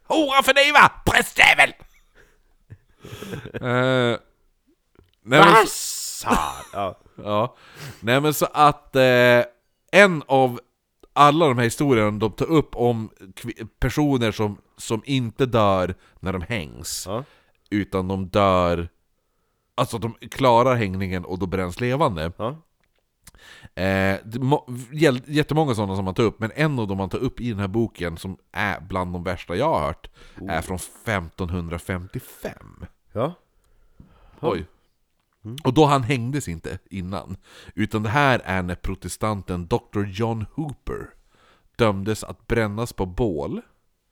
Hora 0.09 0.43
för 0.43 0.55
dig 0.55 0.73
va, 0.73 0.91
prästjävel! 1.07 1.73
uh, 3.63 4.17
nej, 5.25 5.41
men. 5.45 5.67
Ja. 7.25 7.57
Nej 8.01 8.21
men 8.21 8.35
så 8.35 8.47
att 8.53 8.97
eh, 8.97 9.45
en 9.93 10.23
av 10.27 10.61
alla 11.19 11.49
de 11.49 11.59
här 11.59 11.65
historierna 11.65 12.19
de 12.19 12.33
tar 12.33 12.47
upp 12.47 12.77
om 12.77 13.11
personer 13.79 14.33
som, 14.33 14.59
som 14.77 15.03
inte 15.05 15.47
dör 15.47 15.95
när 16.21 16.33
de 16.33 16.43
hängs. 16.43 17.05
Ja. 17.07 17.25
Utan 17.71 18.09
de 18.09 18.29
dör... 18.29 18.89
Alltså 19.75 19.99
de 19.99 20.15
klarar 20.31 20.75
hängningen 20.75 21.25
och 21.25 21.39
då 21.39 21.47
bränns 21.47 21.81
levande. 21.81 22.33
Ja. 22.37 22.57
Eh, 23.75 24.17
jättemånga 25.27 25.75
sådana 25.75 25.97
som 25.97 26.05
man 26.05 26.15
tar 26.15 26.23
upp, 26.23 26.41
men 26.41 26.53
en 26.55 26.79
av 26.79 26.89
dem 26.89 26.99
man 26.99 27.09
tar 27.09 27.19
upp 27.19 27.41
i 27.41 27.51
den 27.51 27.59
här 27.59 27.69
boken 27.69 28.17
som 28.17 28.37
är 28.53 28.81
bland 28.81 29.13
de 29.13 29.25
värsta 29.25 29.57
jag 29.57 29.73
har 29.73 29.87
hört, 29.87 30.11
är 30.49 30.63
från 30.63 30.77
1555. 30.77 32.85
Ja. 33.13 33.35
Oj. 34.41 34.67
Och 35.65 35.75
då 35.75 35.85
han 35.85 36.03
hängdes 36.03 36.49
inte 36.49 36.79
innan. 36.91 37.37
Utan 37.75 38.03
det 38.03 38.09
här 38.09 38.41
är 38.45 38.63
när 38.63 38.75
protestanten 38.75 39.67
Dr. 39.67 40.05
John 40.07 40.47
Hooper 40.55 41.11
dömdes 41.77 42.25
att 42.25 42.47
brännas 42.47 42.93
på 42.93 43.07
bål, 43.07 43.61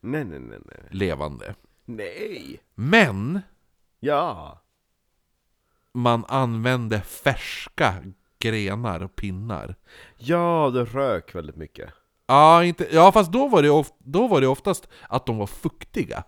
Nej, 0.00 0.24
nej, 0.24 0.38
nej, 0.38 0.58
nej. 0.64 0.78
levande. 0.90 1.54
Nej! 1.84 2.60
Men 2.74 3.40
Ja! 4.00 4.62
man 5.92 6.24
använde 6.28 7.00
färska 7.00 7.94
grenar 8.38 9.02
och 9.02 9.16
pinnar. 9.16 9.74
Ja, 10.16 10.70
det 10.74 10.84
rök 10.84 11.34
väldigt 11.34 11.56
mycket. 11.56 11.90
Ja, 12.26 12.64
inte, 12.64 12.88
ja 12.92 13.12
fast 13.12 13.32
då 13.32 13.48
var, 13.48 13.62
det 13.62 13.70
of, 13.70 13.92
då 13.98 14.28
var 14.28 14.40
det 14.40 14.46
oftast 14.46 14.88
att 15.08 15.26
de 15.26 15.38
var 15.38 15.46
fuktiga. 15.46 16.24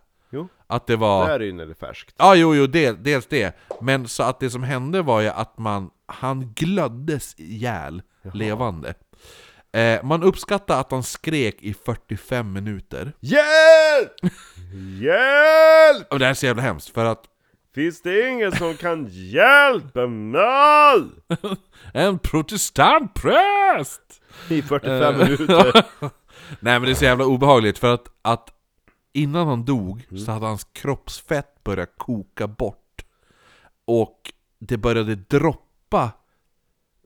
Att 0.70 0.86
det 0.86 0.96
var... 0.96 1.28
där 1.28 1.40
är 1.40 1.44
ju 1.44 1.52
när 1.52 1.66
det 1.66 1.72
är 1.72 1.86
färskt. 1.86 2.14
Ja, 2.18 2.34
jo, 2.34 2.54
jo, 2.54 2.66
del, 2.66 3.02
dels 3.02 3.26
det. 3.26 3.56
Men 3.80 4.08
så 4.08 4.22
att 4.22 4.40
det 4.40 4.50
som 4.50 4.62
hände 4.62 5.02
var 5.02 5.20
ju 5.20 5.28
att 5.28 5.58
man, 5.58 5.90
han 6.06 6.52
glöddes 6.52 7.34
ihjäl 7.40 8.02
levande. 8.34 8.94
Eh, 9.72 10.02
man 10.04 10.22
uppskattar 10.22 10.80
att 10.80 10.90
han 10.90 11.02
skrek 11.02 11.56
i 11.62 11.74
45 11.74 12.52
minuter. 12.52 13.12
Hjälp! 13.20 14.12
Hjälp! 15.00 16.06
Och 16.12 16.18
det 16.18 16.24
här 16.24 16.30
är 16.30 16.34
så 16.34 16.46
jävla 16.46 16.62
hemskt, 16.62 16.88
för 16.94 17.04
att 17.04 17.24
Finns 17.74 18.02
det 18.02 18.28
ingen 18.28 18.52
som 18.52 18.74
kan 18.76 19.06
hjälpa 19.10 20.06
mig? 20.06 21.02
en 21.94 22.18
protestantpräst! 22.18 24.02
I 24.48 24.62
45 24.62 25.02
Eh, 25.02 25.16
minuter. 25.24 25.72
Nej 26.60 26.78
men 26.78 26.82
det 26.82 26.90
är 26.90 26.94
så 26.94 27.04
jävla 27.04 27.24
obehagligt, 27.24 27.78
för 27.78 27.94
att, 27.94 28.06
att 28.22 28.48
innan 29.18 29.48
han 29.48 29.64
dog 29.64 30.06
så 30.18 30.32
hade 30.32 30.46
hans 30.46 30.64
kroppsfett 30.64 31.64
börjat 31.64 31.98
koka 31.98 32.46
bort. 32.46 33.04
Och 33.84 34.32
det 34.58 34.76
började 34.76 35.14
droppa 35.14 36.12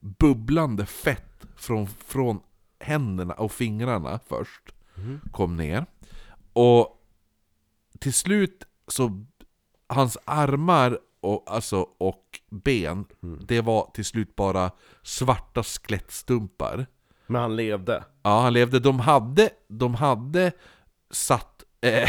bubblande 0.01 0.87
fett 0.87 1.47
från, 1.57 1.87
från 1.87 2.41
händerna 2.81 3.35
och 3.35 3.53
fingrarna 3.53 4.21
först. 4.29 4.75
Kom 5.33 5.57
ner. 5.57 5.87
Och 6.53 7.03
till 7.99 8.15
slut 8.15 8.65
så, 8.87 9.25
hans 9.87 10.19
armar 10.25 10.99
och, 11.21 11.43
alltså, 11.47 11.87
och 11.99 12.41
ben, 12.51 13.05
det 13.47 13.61
var 13.61 13.91
till 13.95 14.05
slut 14.05 14.37
bara 14.37 14.71
svarta 15.03 15.63
skelettstumpar. 15.63 16.87
Men 17.27 17.41
han 17.41 17.57
levde. 17.57 18.05
Ja, 18.23 18.41
han 18.41 18.53
levde. 18.53 18.79
De 18.79 19.01
hade, 19.01 19.51
de 19.69 19.95
hade 19.95 20.53
satt 21.11 21.62
eh, 21.83 22.09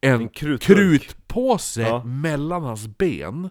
en, 0.00 0.20
En 0.20 0.28
krutpåse 0.28 1.82
Ja. 1.82 2.04
mellan 2.04 2.62
hans 2.62 2.86
ben. 2.98 3.50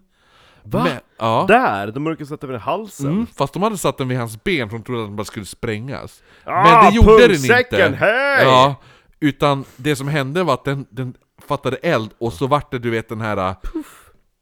Va? 0.64 0.84
Men- 0.84 1.00
ja. 1.20 1.46
Där! 1.48 1.92
De 1.92 2.04
brukar 2.04 2.26
sätta 2.26 2.48
över 2.48 2.58
halsen. 2.60 3.08
Mm, 3.12 3.28
fast 3.28 3.54
de 3.54 3.64
hade 3.64 3.78
satt 3.78 3.98
den 3.98 4.08
vid 4.08 4.18
hans 4.18 4.44
ben 4.44 4.70
för 4.70 4.78
de 4.78 4.84
trodde 4.84 5.02
att 5.02 5.08
den 5.08 5.16
bara 5.16 5.26
skulle 5.26 5.46
sprängas. 5.46 6.24
Ah, 6.44 6.64
Men 6.64 6.86
det 6.92 6.96
gjorde 6.96 7.28
den 7.28 7.36
inte. 7.36 7.96
hej! 8.00 8.44
Ja, 8.44 8.76
utan 9.20 9.66
det 9.76 9.96
som 9.96 10.08
hände 10.08 10.44
var 10.44 10.54
att 10.54 10.64
den, 10.66 10.86
den 10.90 11.14
fattade 11.48 11.78
eld 11.78 12.12
och 12.18 12.34
så 12.34 12.48
vart 12.48 12.72
det 12.72 12.80
du 12.80 12.90
vet 12.90 13.10
den 13.10 13.22
här... 13.22 13.56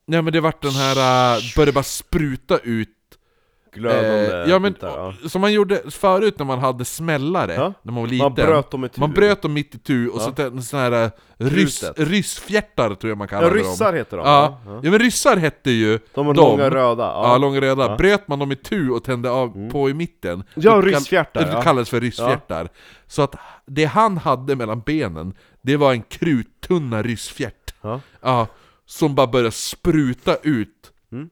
Nej 0.08 0.22
men 0.22 0.34
det 0.34 0.42
vart 0.42 0.62
den 0.62 0.72
här, 0.72 0.96
äh, 1.36 1.42
började 1.56 1.72
bara 1.72 1.84
spruta 1.84 2.58
ut 2.58 2.90
Glödande 3.74 4.44
Eh, 4.44 4.50
ja, 4.50 4.60
men, 4.60 4.74
bitar, 4.74 5.14
ja. 5.22 5.30
Som 5.30 5.42
man 5.42 5.54
gjorde 5.54 5.82
förut 5.92 6.40
när 6.40 6.46
man 6.46 6.60
hade 6.60 6.86
smällare, 6.86 7.54
Ja. 7.54 7.74
när 7.82 7.94
man 7.94 8.04
var 8.04 8.08
liten. 8.10 8.24
Man 8.26 8.34
bröt 8.34 8.72
dem 8.72 8.86
i 8.86 8.90
tur. 8.90 9.00
Man 9.00 9.12
bröt 9.12 9.42
dem 9.42 9.54
mitt 9.54 9.76
i 9.76 9.78
tu 9.80 10.10
och 10.10 10.22
Ja. 10.22 10.34
så 10.52 10.62
sån 10.62 10.80
här 10.80 10.92
eh, 11.04 11.10
ryss, 11.38 11.84
ryssfjärtar 11.98 12.96
tror 12.96 13.10
jag 13.12 13.18
man 13.18 13.28
Ja, 13.32 13.38
kallade 13.40 13.56
ryssar 13.60 13.86
dem. 13.86 13.96
heter 13.96 14.18
de. 14.18 14.26
Ja. 14.26 14.60
ja. 14.66 14.80
ja 14.84 14.92
men 14.92 15.00
ryssar 15.00 15.38
hette 15.38 15.72
ju 15.72 16.00
De 16.14 16.28
är 16.28 16.34
de. 16.34 16.40
långa 16.42 16.70
röda. 16.70 17.04
Ja, 17.04 17.22
Ja. 17.32 17.38
långa 17.38 17.62
röda. 17.62 17.88
Ja. 17.90 17.96
Bröt 17.98 18.28
man 18.28 18.40
dem 18.40 18.52
i 18.52 18.56
tu 18.56 18.90
och 18.90 19.04
tände 19.04 19.30
av 19.32 19.70
på 19.72 19.90
i 19.90 19.94
mitten 19.94 20.44
Ja, 20.56 20.82
ryssfjärtar, 20.84 21.42
Det 21.46 21.52
ja. 21.52 21.62
kallades 21.62 21.90
för 21.90 22.02
ryssfjärtar. 22.02 22.70
Så 23.08 23.22
att 23.22 23.36
det 23.66 23.86
han 23.86 24.18
hade 24.18 24.56
mellan 24.56 24.80
benen, 24.82 25.34
det 25.62 25.78
var 25.78 25.92
en 25.94 26.02
kruttunna 26.02 27.02
ryssfjärt. 27.02 27.74
Ja. 27.82 28.00
Ja, 28.22 28.48
som 28.86 29.16
bara 29.16 29.28
började 29.28 29.52
spruta 29.52 30.36
ut 30.44 30.70
Mm. 31.12 31.30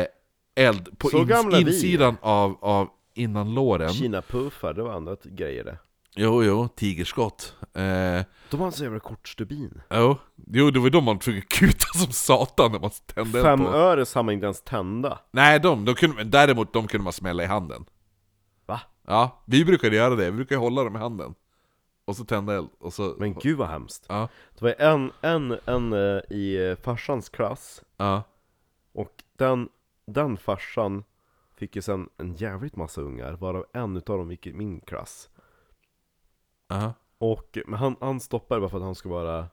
eh, 0.00 0.06
eld 0.54 0.98
på 0.98 1.08
Så 1.08 1.16
ins- 1.18 1.54
är 1.54 1.64
vi. 1.64 1.72
insidan 1.72 2.16
av, 2.20 2.56
av 2.60 2.88
innanlåren. 3.14 3.88
Kina-puffar, 3.92 4.72
det 4.74 4.82
var 4.82 4.92
andra 4.92 5.16
grejer 5.24 5.64
det. 5.64 5.78
Jo, 6.16 6.42
jo, 6.44 6.68
tigerskott. 6.76 7.56
Eh, 7.74 8.24
De 8.50 8.60
har 8.60 8.66
en 8.66 8.72
så 8.72 8.82
jävla 8.84 9.00
kort 9.00 9.28
stubin. 9.28 9.80
jo. 9.90 10.16
jo, 10.46 10.70
det 10.70 10.78
var 10.80 10.90
de 10.90 11.04
man 11.04 11.18
tvungen 11.18 11.42
kuta 11.42 11.86
som 11.98 12.12
satan 12.12 12.72
när 12.72 12.78
man 12.78 12.90
tände 13.06 13.38
eld 13.38 13.46
Fem 13.46 13.58
på. 13.64 13.68
öre 13.68 14.04
har 14.14 14.22
man 14.22 14.34
inte 14.34 14.44
ens 14.46 14.62
tända. 14.62 15.18
Nej, 15.30 15.60
de, 15.60 15.84
de 15.84 15.94
kunde, 15.94 16.24
däremot 16.24 16.72
de 16.72 16.86
kunde 16.88 17.04
man 17.04 17.12
smälla 17.12 17.42
i 17.42 17.46
handen. 17.46 17.84
Va? 18.66 18.80
Ja, 19.06 19.42
vi 19.46 19.64
brukade 19.64 19.96
göra 19.96 20.14
det. 20.16 20.24
Vi 20.30 20.36
brukade 20.36 20.60
hålla 20.60 20.84
dem 20.84 20.96
i 20.96 20.98
handen. 20.98 21.34
Och 22.04 22.16
så 22.16 22.24
tända 22.24 22.54
eld. 22.54 22.68
Och 22.80 22.92
så... 22.92 23.14
Men 23.18 23.34
gud 23.34 23.58
vad 23.58 23.68
hemskt. 23.68 24.06
Ja, 24.08 24.28
Det 24.58 24.62
var 24.64 24.74
en, 24.78 25.10
en, 25.20 25.58
en 25.66 25.92
eh, 25.92 26.22
i 26.36 26.68
eh, 26.70 26.76
farsans 26.84 27.28
klass, 27.28 27.82
ja. 27.96 28.22
och 28.94 29.12
den, 29.38 29.68
den 30.06 30.36
farsan 30.36 31.04
fick 31.56 31.76
ju 31.76 31.82
sen 31.82 32.08
en 32.16 32.34
jävligt 32.34 32.76
massa 32.76 33.00
ungar, 33.00 33.32
varav 33.32 33.66
en 33.72 33.96
utav 33.96 34.18
dem 34.18 34.30
gick 34.30 34.46
i 34.46 34.52
min 34.52 34.80
klass. 34.80 35.30
ja. 36.68 36.94
Och 37.18 37.58
men 37.66 37.78
han, 37.78 37.96
han 38.00 38.20
stoppade 38.20 38.60
bara 38.60 38.70
för 38.70 38.76
att 38.76 38.82
han 38.84 38.94
skulle 38.94 39.14
vara 39.14 39.46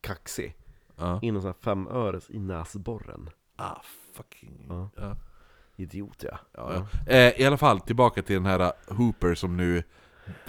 kaxig. 0.00 0.56
ja. 0.96 1.18
In 1.22 1.34
en 1.36 1.42
sån 1.42 1.48
här 1.48 1.60
femöres 1.60 2.30
i 2.30 2.38
näsborren. 2.38 3.30
Ah, 3.56 3.80
fucking... 4.12 4.66
Ja. 4.68 4.88
Ja. 4.96 5.16
Idiot 5.76 6.24
ja. 6.30 6.38
Ja, 6.52 6.72
ja. 7.06 7.12
Eh, 7.12 7.40
I 7.40 7.44
alla 7.44 7.56
fall, 7.56 7.80
tillbaka 7.80 8.22
till 8.22 8.34
den 8.36 8.46
här 8.46 8.60
uh, 8.60 8.96
Hooper 8.96 9.34
som 9.34 9.56
nu 9.56 9.82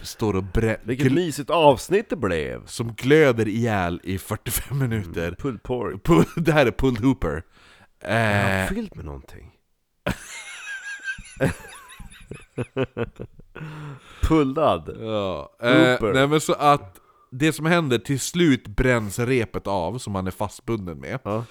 står 0.02 0.36
och 0.36 0.44
brä- 0.44 0.80
Vilket 0.84 1.08
gl- 1.08 1.16
mysigt 1.16 1.50
avsnitt 1.50 2.10
det 2.10 2.16
blev! 2.16 2.66
som 2.66 2.94
glöder 2.94 3.48
ihjäl 3.48 4.02
i 4.04 4.18
45 4.18 4.80
minuter. 4.80 5.36
Pulled 5.40 5.64
pork. 5.64 6.04
Pull, 6.04 6.26
det 6.44 6.52
här 6.52 6.66
är 6.66 6.72
Pulled 6.72 7.04
Hooper. 7.04 7.44
Är 8.08 8.44
han 8.44 8.62
Eh, 8.62 8.68
fylld 8.68 8.96
med 8.96 9.06
någonting? 9.06 9.52
Pullad? 14.22 14.98
ja, 15.02 15.56
eh, 15.62 15.98
nej 16.14 16.28
men 16.28 16.42
så 16.42 16.54
att 16.54 17.00
det 17.32 17.54
som 17.54 17.66
händer, 17.66 17.98
till 17.98 18.20
slut 18.20 18.68
bränns 18.68 19.20
repet 19.20 19.68
av 19.68 19.98
som 19.98 20.16
han 20.16 20.28
är 20.28 20.32
fastbunden 20.32 21.00
med. 21.00 21.20
Ja. 21.24 21.44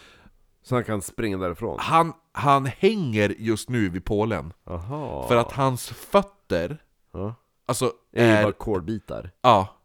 Så 0.63 0.75
han 0.75 0.85
kan 0.85 1.03
springa 1.03 1.39
därifrån? 1.39 1.77
Han, 1.81 2.13
han 2.33 2.67
hänger 2.67 3.35
just 3.39 3.69
nu 3.69 3.89
vid 3.89 4.05
pålen. 4.05 4.53
Jaha. 4.67 5.29
För 5.29 5.37
att 5.37 5.53
hans 5.53 5.89
fötter, 5.89 6.79
Ja. 7.13 7.35
alltså 7.67 7.93
är 8.13 8.27
ju 8.27 8.33
är... 8.33 8.43
bara 8.43 8.53
kolbitar. 8.53 9.31
Ja. 9.43 9.77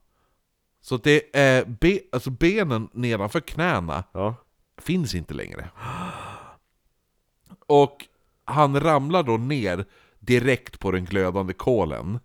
Så 0.81 0.97
det 0.97 1.37
är 1.37 1.65
be, 1.65 1.99
alltså 2.11 2.29
benen 2.29 2.89
nedanför 2.93 3.39
knäna 3.39 4.03
Ja. 4.11 4.35
finns 4.81 5.15
inte 5.15 5.33
längre. 5.33 5.69
Och 7.69 8.07
han 8.45 8.79
ramlar 8.79 9.23
då 9.23 9.37
ner 9.37 9.85
direkt 10.19 10.79
på 10.79 10.91
den 10.91 11.05
glödande 11.05 11.53
kolen 11.53 12.19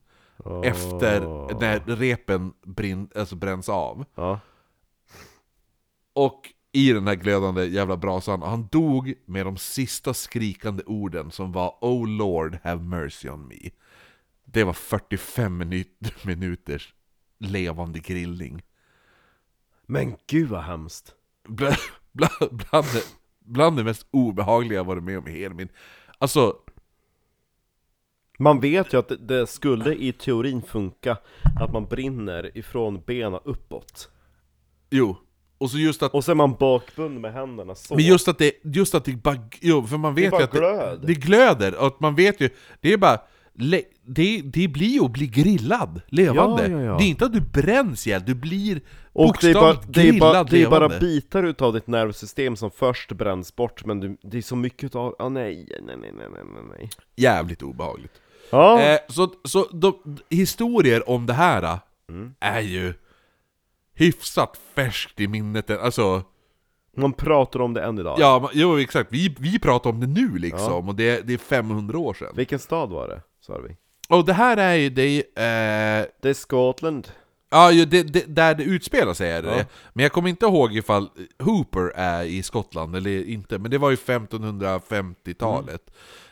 efter 0.65 1.21
när 1.61 1.97
repen 1.97 2.53
brin, 2.63 3.09
alltså 3.15 3.37
bränns 3.37 3.69
av. 3.69 4.05
Ja. 4.15 4.41
Och 6.13 6.53
i 6.73 6.93
den 6.93 7.07
här 7.07 7.15
glödande 7.15 7.65
jävla 7.65 7.97
brasan, 7.97 8.43
och 8.43 8.51
han 8.51 8.69
dog 8.73 9.15
med 9.25 9.47
de 9.47 9.57
sista 9.57 10.15
skrikande 10.15 10.83
orden 10.87 11.31
som 11.31 11.53
var 11.53 11.79
Oh 11.81 12.09
Lord 12.09 12.59
have 12.65 12.83
mercy 12.83 13.29
on 13.29 13.49
me. 13.49 13.71
Det 14.45 14.65
var 14.65 14.73
45 14.73 15.57
minut, 15.57 16.25
minuters 16.25 16.95
levande 17.39 17.99
grillning. 17.99 18.63
Men 19.87 20.17
gud 20.27 20.49
vad 20.49 20.63
hemskt. 20.63 21.15
Bland, 21.49 21.77
bland, 22.13 22.51
bland, 22.51 22.87
bland 23.45 23.77
det 23.77 23.85
mest 23.85 24.07
obehagliga 24.11 24.79
jag 24.79 24.85
varit 24.85 25.03
med 25.05 25.19
om 25.19 25.29
i 25.29 25.31
hela 25.33 25.55
min... 25.55 25.69
Alltså, 26.19 26.55
Man 28.39 28.61
vet 28.61 28.93
ju 28.93 28.99
att 28.99 29.09
det, 29.09 29.17
det 29.17 29.47
skulle 29.47 29.95
i 29.95 30.13
teorin 30.13 30.63
funka 30.63 31.17
att 31.61 31.73
man 31.73 31.87
brinner 31.87 32.59
ifrån 32.59 33.03
benen 33.07 33.41
uppåt. 33.45 34.09
jo. 34.91 35.17
Och 35.59 35.71
så 35.71 35.79
just 35.79 36.03
att 36.03 36.15
Och 36.15 36.25
så 36.25 36.31
är 36.31 36.35
man 36.35 36.55
bakbunden 36.61 37.21
med 37.21 37.33
händerna 37.33 37.75
så. 37.75 37.95
Men 37.95 38.05
just 38.05 38.29
att 38.29 38.39
det, 38.39 38.53
just 38.65 38.95
att 38.95 39.05
det 39.05 39.13
bara, 39.13 39.37
jo, 39.61 39.83
för 39.87 39.97
man 39.97 40.15
vet 40.15 40.31
bara 40.31 40.41
ju 40.41 40.45
att 40.45 40.51
glöd. 40.53 41.01
det, 41.01 41.07
det 41.07 41.15
glöder, 41.15 41.79
och 41.81 41.87
att 41.87 42.01
man 42.01 42.15
vet 42.15 42.41
ju, 42.41 42.49
det 42.81 42.93
är 42.93 42.97
bara, 42.97 43.21
det, 44.07 44.41
det 44.45 44.69
blir 44.69 44.89
ju 44.89 45.05
att 45.05 45.13
bli 45.13 45.27
grillad, 45.27 46.01
levande. 46.09 46.69
Ja, 46.69 46.81
ja, 46.81 46.85
ja. 46.85 46.97
Det 46.99 47.05
är 47.05 47.09
inte 47.09 47.25
att 47.25 47.33
du 47.33 47.41
bränns 47.41 48.07
ihjäl, 48.07 48.23
du 48.27 48.35
blir 48.35 48.81
och 49.15 49.37
det 49.41 49.51
är, 49.51 49.55
bara, 49.55 49.77
det, 49.89 50.09
är 50.09 50.21
bara, 50.21 50.45
det 50.45 50.63
är 50.63 50.71
bara 50.71 50.89
bitar 50.89 51.43
utav 51.43 51.73
ditt 51.73 51.87
nervsystem 51.87 52.57
som 52.57 52.71
först 52.71 53.13
bränns 53.13 53.57
bort, 53.57 53.85
men 53.85 54.01
du, 54.01 54.17
det 54.23 54.39
är 54.39 54.43
så 54.43 54.57
mycket 54.57 54.85
utav, 54.85 55.17
ah, 55.19 55.29
nej, 55.29 55.69
nej, 55.83 55.97
nej, 55.97 56.13
nej, 56.13 56.29
nej, 56.31 56.63
nej. 56.79 56.91
Jävligt 57.17 57.63
obehagligt. 57.63 58.13
Ja, 58.51 58.81
Eh, 58.81 58.99
så 59.09 59.29
så 59.45 59.67
de, 59.73 60.19
historier 60.31 61.09
om 61.11 61.27
det 61.27 61.33
här 61.33 61.79
Mm. 62.09 62.35
är 62.41 62.61
ju 62.61 62.95
hyfsat 63.95 64.61
färskt 64.75 65.21
i 65.21 65.29
minnet, 65.29 65.71
alltså 65.71 66.23
man 66.97 67.13
pratar 67.13 67.61
om 67.61 67.75
det 67.75 67.83
än 67.83 67.99
idag. 67.99 68.17
Ja, 68.21 68.41
ma- 68.45 68.51
jo 68.53 68.79
exakt, 68.81 69.13
vi, 69.13 69.37
vi 69.39 69.59
pratar 69.59 69.91
om 69.91 70.01
det 70.01 70.07
nu 70.07 70.39
liksom, 70.39 70.89
och 70.89 70.95
det, 70.95 71.27
det 71.27 71.35
är 71.35 71.39
500 71.39 71.99
år 71.99 72.15
sedan. 72.15 72.33
Vilken 72.37 72.59
stad 72.59 72.91
var 72.91 73.09
det, 73.09 73.23
sa 73.41 73.59
vi? 73.69 73.77
Och 74.09 74.25
det 74.25 74.33
här 74.33 74.57
är 74.57 74.75
ju, 74.75 74.91
det 74.91 75.03
är, 75.35 76.01
eh, 76.01 76.07
Det 76.23 76.29
är 76.29 76.35
Skottland. 76.35 77.09
Ja, 77.55 77.73
ju 77.73 77.85
det, 77.85 78.03
det, 78.03 78.25
där 78.27 78.55
det 78.55 78.63
utspelar 78.65 79.15
sig 79.15 79.31
är 79.31 79.43
det 79.43 79.57
Ja. 79.59 79.65
Men 79.93 80.03
jag 80.03 80.13
kommer 80.13 80.29
inte 80.29 80.47
ihåg 80.47 80.77
ifall 80.77 81.09
Hooper 81.43 81.93
är 81.97 82.25
i 82.25 82.43
Skottland 82.43 82.97
eller 82.97 83.29
inte, 83.29 83.59
men 83.59 83.71
det 83.71 83.79
var 83.79 83.91
ju 83.91 83.97
1550-talet. 83.97 85.83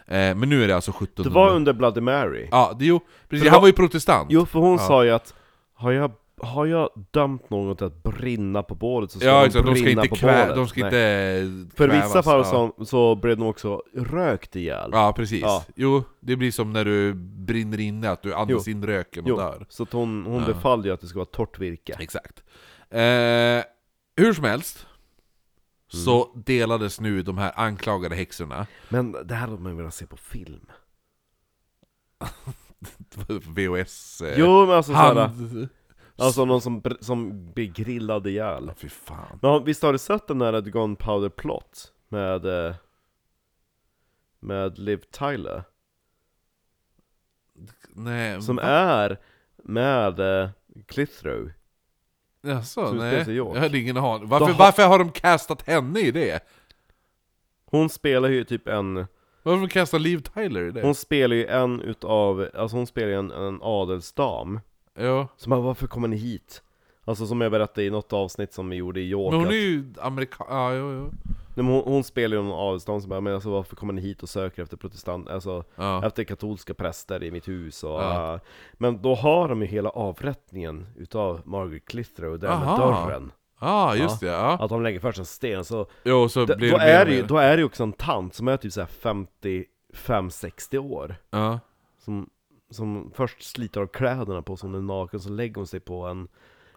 Eh, 0.06 0.34
men 0.34 0.48
nu 0.48 0.64
är 0.64 0.68
det 0.68 0.74
alltså 0.74 0.90
1700 0.90 1.30
Det 1.30 1.34
var 1.34 1.56
under 1.56 1.72
Bloody 1.72 2.00
Mary. 2.00 2.48
Ja, 2.50 2.76
det, 2.78 2.84
jo, 2.86 3.00
precis, 3.28 3.48
han 3.48 3.60
var 3.60 3.66
ju 3.68 3.72
protestant. 3.72 4.26
Jo, 4.30 4.46
för 4.46 4.58
hon 4.58 4.72
Ja. 4.72 4.86
sa 4.86 5.04
ju 5.04 5.10
att 5.10 5.34
har 5.74 5.92
jag, 5.92 6.12
har 6.42 6.66
jag 6.66 6.90
dömt 7.10 7.50
någon 7.50 7.76
till 7.76 7.86
att 7.86 8.02
brinna 8.02 8.62
på 8.62 8.74
bålet 8.74 9.10
så 9.10 9.18
ska 9.18 9.28
ja, 9.28 9.40
de 9.40 9.46
exakt, 9.46 9.66
de 9.66 9.74
ska 9.74 9.84
brinna 9.84 10.02
inte, 10.02 10.08
på 10.08 10.16
kvä, 10.16 10.42
bålet. 10.42 10.56
de 10.56 10.68
ska 10.68 10.80
inte 10.80 11.70
För 11.76 11.88
kvävas, 11.88 12.06
vissa 12.08 12.22
fall 12.22 12.38
ja. 12.38 12.44
så, 12.78 12.84
så 12.84 13.14
blev 13.14 13.36
de 13.36 13.46
också 13.46 13.82
rökt 13.94 14.56
ihjäl. 14.56 14.90
Ja, 14.92 15.12
precis. 15.16 15.40
Ja. 15.42 15.64
Jo, 15.76 16.02
det 16.20 16.36
blir 16.36 16.50
som 16.50 16.72
när 16.72 16.84
du 16.84 17.14
brinner 17.14 17.80
inne, 17.80 18.10
att 18.10 18.22
du 18.22 18.34
andas 18.34 18.66
Jo. 18.66 18.72
in 18.72 18.86
röken 18.86 19.24
och 19.24 19.30
Jo, 19.30 19.36
dör. 19.36 19.66
så 19.68 19.82
att 19.82 19.92
hon, 19.92 20.24
hon 20.26 20.40
Ja. 20.40 20.46
befallde 20.46 20.88
ju 20.88 20.94
att 20.94 21.00
det 21.00 21.06
ska 21.06 21.18
vara 21.18 21.26
torrt 21.26 21.58
virke. 21.58 21.96
Exakt. 22.00 22.42
Eh, 22.90 23.64
hur 24.16 24.32
som 24.34 24.44
helst, 24.44 24.86
Mm. 25.94 26.04
så 26.04 26.32
delades 26.46 27.00
nu 27.00 27.22
de 27.22 27.38
här 27.38 27.52
anklagade 27.56 28.14
häxorna 28.16 28.66
Men 28.88 29.12
det 29.12 29.34
här 29.34 29.46
hade 29.48 29.62
man 29.62 29.76
velat 29.76 29.94
se 29.94 30.06
på 30.06 30.16
film. 30.16 30.66
VHS... 33.56 34.20
Eh, 34.22 34.34
Jo 34.38 34.66
men 34.66 34.76
alltså 34.76 34.92
såhär, 34.92 35.14
hand... 35.14 35.68
alltså 36.16 36.44
någon 36.44 36.60
som, 36.60 36.82
br- 36.82 37.02
som 37.02 37.52
blir 37.52 37.66
grillad 37.66 38.26
ihjäl. 38.26 38.72
Fy 38.76 38.88
fan. 38.88 39.38
Men 39.42 39.64
visst 39.64 39.82
har 39.82 39.92
du 39.92 39.98
sett 39.98 40.26
den 40.28 40.38
där 40.38 40.60
Gunpowder 40.60 41.28
Plot? 41.28 41.92
Med, 42.08 42.44
eh, 42.66 42.74
med 44.40 44.78
Liv 44.78 44.96
Tyler? 45.10 45.64
Nej, 47.88 48.42
Som 48.42 48.58
är 48.62 49.18
med 49.56 50.20
eh, 50.42 50.50
Clithrow. 50.86 51.50
Jaså, 52.42 52.86
som 52.86 52.96
nej. 52.98 53.30
York. 53.30 53.56
Jag 53.56 53.60
hade 53.62 53.78
ingen 53.78 53.96
aning. 53.96 54.28
Varför, 54.28 54.46
Då 54.46 54.52
har- 54.52 54.58
varför 54.58 54.86
har 54.86 54.98
de 54.98 55.10
castat 55.12 55.62
henne 55.62 56.00
i 56.00 56.10
det? 56.10 56.40
Hon 57.64 57.88
spelar 57.88 58.28
ju 58.28 58.44
typ 58.44 58.68
en, 58.68 58.94
Varför 59.42 59.50
har 59.50 59.66
de 59.66 59.68
castat 59.68 60.00
Liv 60.00 60.18
Tyler 60.18 60.62
i 60.62 60.70
det? 60.70 60.82
hon 60.82 60.94
spelar 60.94 61.36
ju 61.36 61.46
en 61.46 61.80
utav, 61.80 62.48
alltså 62.54 62.76
hon 62.76 62.86
spelar 62.86 63.08
ju 63.08 63.14
en, 63.18 63.30
en 63.30 63.58
adelsdam. 63.62 64.60
Ja. 64.98 65.28
Så 65.36 65.50
bara, 65.50 65.60
varför 65.60 65.86
kommer 65.86 66.08
ni 66.08 66.16
hit? 66.16 66.62
Alltså 67.04 67.26
som 67.26 67.40
jag 67.40 67.50
berättade 67.52 67.84
i 67.86 67.90
något 67.90 68.12
avsnitt 68.12 68.52
som 68.52 68.68
vi 68.68 68.76
gjorde 68.76 69.00
i 69.00 69.08
York 69.10 69.30
Men 69.32 69.40
hon 69.40 69.48
att- 69.48 69.52
är 69.54 69.56
ju 69.56 69.84
amerikan... 70.00 70.46
Ja, 70.50 70.74
jo, 70.74 70.92
jo. 70.92 71.10
Nej, 71.54 71.64
men 71.64 71.66
hon, 71.74 71.82
hon 71.84 72.04
spelar 72.04 72.36
ju 72.36 72.42
någon 72.42 72.68
adelsdam 72.68 73.00
som 73.00 73.10
bara, 73.10 73.20
men 73.20 73.34
alltså 73.34 73.50
varför 73.50 73.76
kommer 73.76 73.92
ni 73.92 74.00
hit 74.02 74.22
och 74.22 74.28
söker 74.28 74.62
efter 74.62 74.76
protestant, 74.76 75.28
alltså 75.28 75.64
Ja. 75.76 76.06
efter 76.06 76.24
katolska 76.24 76.74
präster 76.74 77.24
i 77.24 77.30
mitt 77.30 77.48
hus 77.48 77.84
och, 77.84 77.90
Ja. 77.90 78.34
äh, 78.34 78.40
Men 78.72 79.02
då 79.02 79.14
har 79.14 79.48
de 79.48 79.60
ju 79.60 79.66
hela 79.66 79.90
avrättningen 79.90 80.86
utav 80.96 81.40
Margaret 81.44 81.84
Clitheroe 81.84 82.36
där 82.36 82.48
med 82.58 82.68
Aha. 82.68 82.76
dörren 83.06 83.32
Ja, 83.60 83.96
just 83.96 84.20
det. 84.20 84.26
Ja. 84.26 84.58
Att 84.60 84.68
de 84.68 84.82
lägger 84.82 85.00
först 85.00 85.18
en 85.18 85.24
sten, 85.26 85.64
så 85.64 85.86
Jo, 86.04 86.28
så 86.28 86.44
d- 86.44 86.54
blir 86.56 86.70
då, 86.72 86.78
det 86.78 86.84
mer 86.84 86.90
är 86.92 87.00
och 87.00 87.06
det 87.06 87.14
ju, 87.14 87.20
mer. 87.22 87.28
då 87.28 87.36
är 87.38 87.50
det 87.50 87.58
ju 87.60 87.64
också 87.64 87.82
en 87.82 87.92
tant 87.92 88.34
som 88.34 88.48
är 88.48 88.56
typ 88.56 88.72
såhär 88.72 88.88
55-60 89.92 90.78
år 90.78 91.16
Ja. 91.30 91.58
som, 92.04 92.28
som 92.72 93.10
först 93.14 93.42
sliter 93.42 93.80
av 93.80 93.86
kläderna 93.86 94.42
på 94.42 94.56
sig, 94.56 94.66
hon 94.70 94.74
är 94.78 94.82
naken, 94.94 95.20
så 95.20 95.30
lägger 95.30 95.54
hon 95.54 95.66
sig 95.66 95.80
på 95.80 96.06
en 96.06 96.28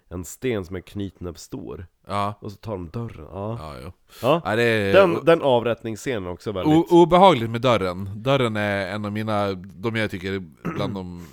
En 0.09 0.25
sten 0.25 0.65
som 0.65 0.75
är 0.75 0.79
knytnäbbstor 0.81 1.87
Ja. 2.07 2.33
Och 2.41 2.51
så 2.51 2.57
tar 2.57 2.71
de 2.71 2.89
dörren, 2.89 3.27
ja, 3.31 3.57
Ja, 3.59 3.75
jo. 3.83 3.91
ja. 4.21 4.41
Ja, 4.45 4.55
det 4.55 4.63
är... 4.63 4.93
Den, 4.93 5.25
den 5.25 5.41
avrättningsscenen 5.41 6.27
också 6.29 6.51
väldigt 6.51 6.77
O- 6.77 6.87
obehagligt 6.89 7.49
med 7.49 7.61
dörren. 7.61 8.09
Dörren 8.15 8.55
är 8.55 8.87
en 8.87 9.05
av 9.05 9.11
mina, 9.11 9.53
de 9.53 9.95
jag 9.95 10.11
tycker 10.11 10.33
är 10.33 10.39
bland 10.63 10.93
de 10.93 11.25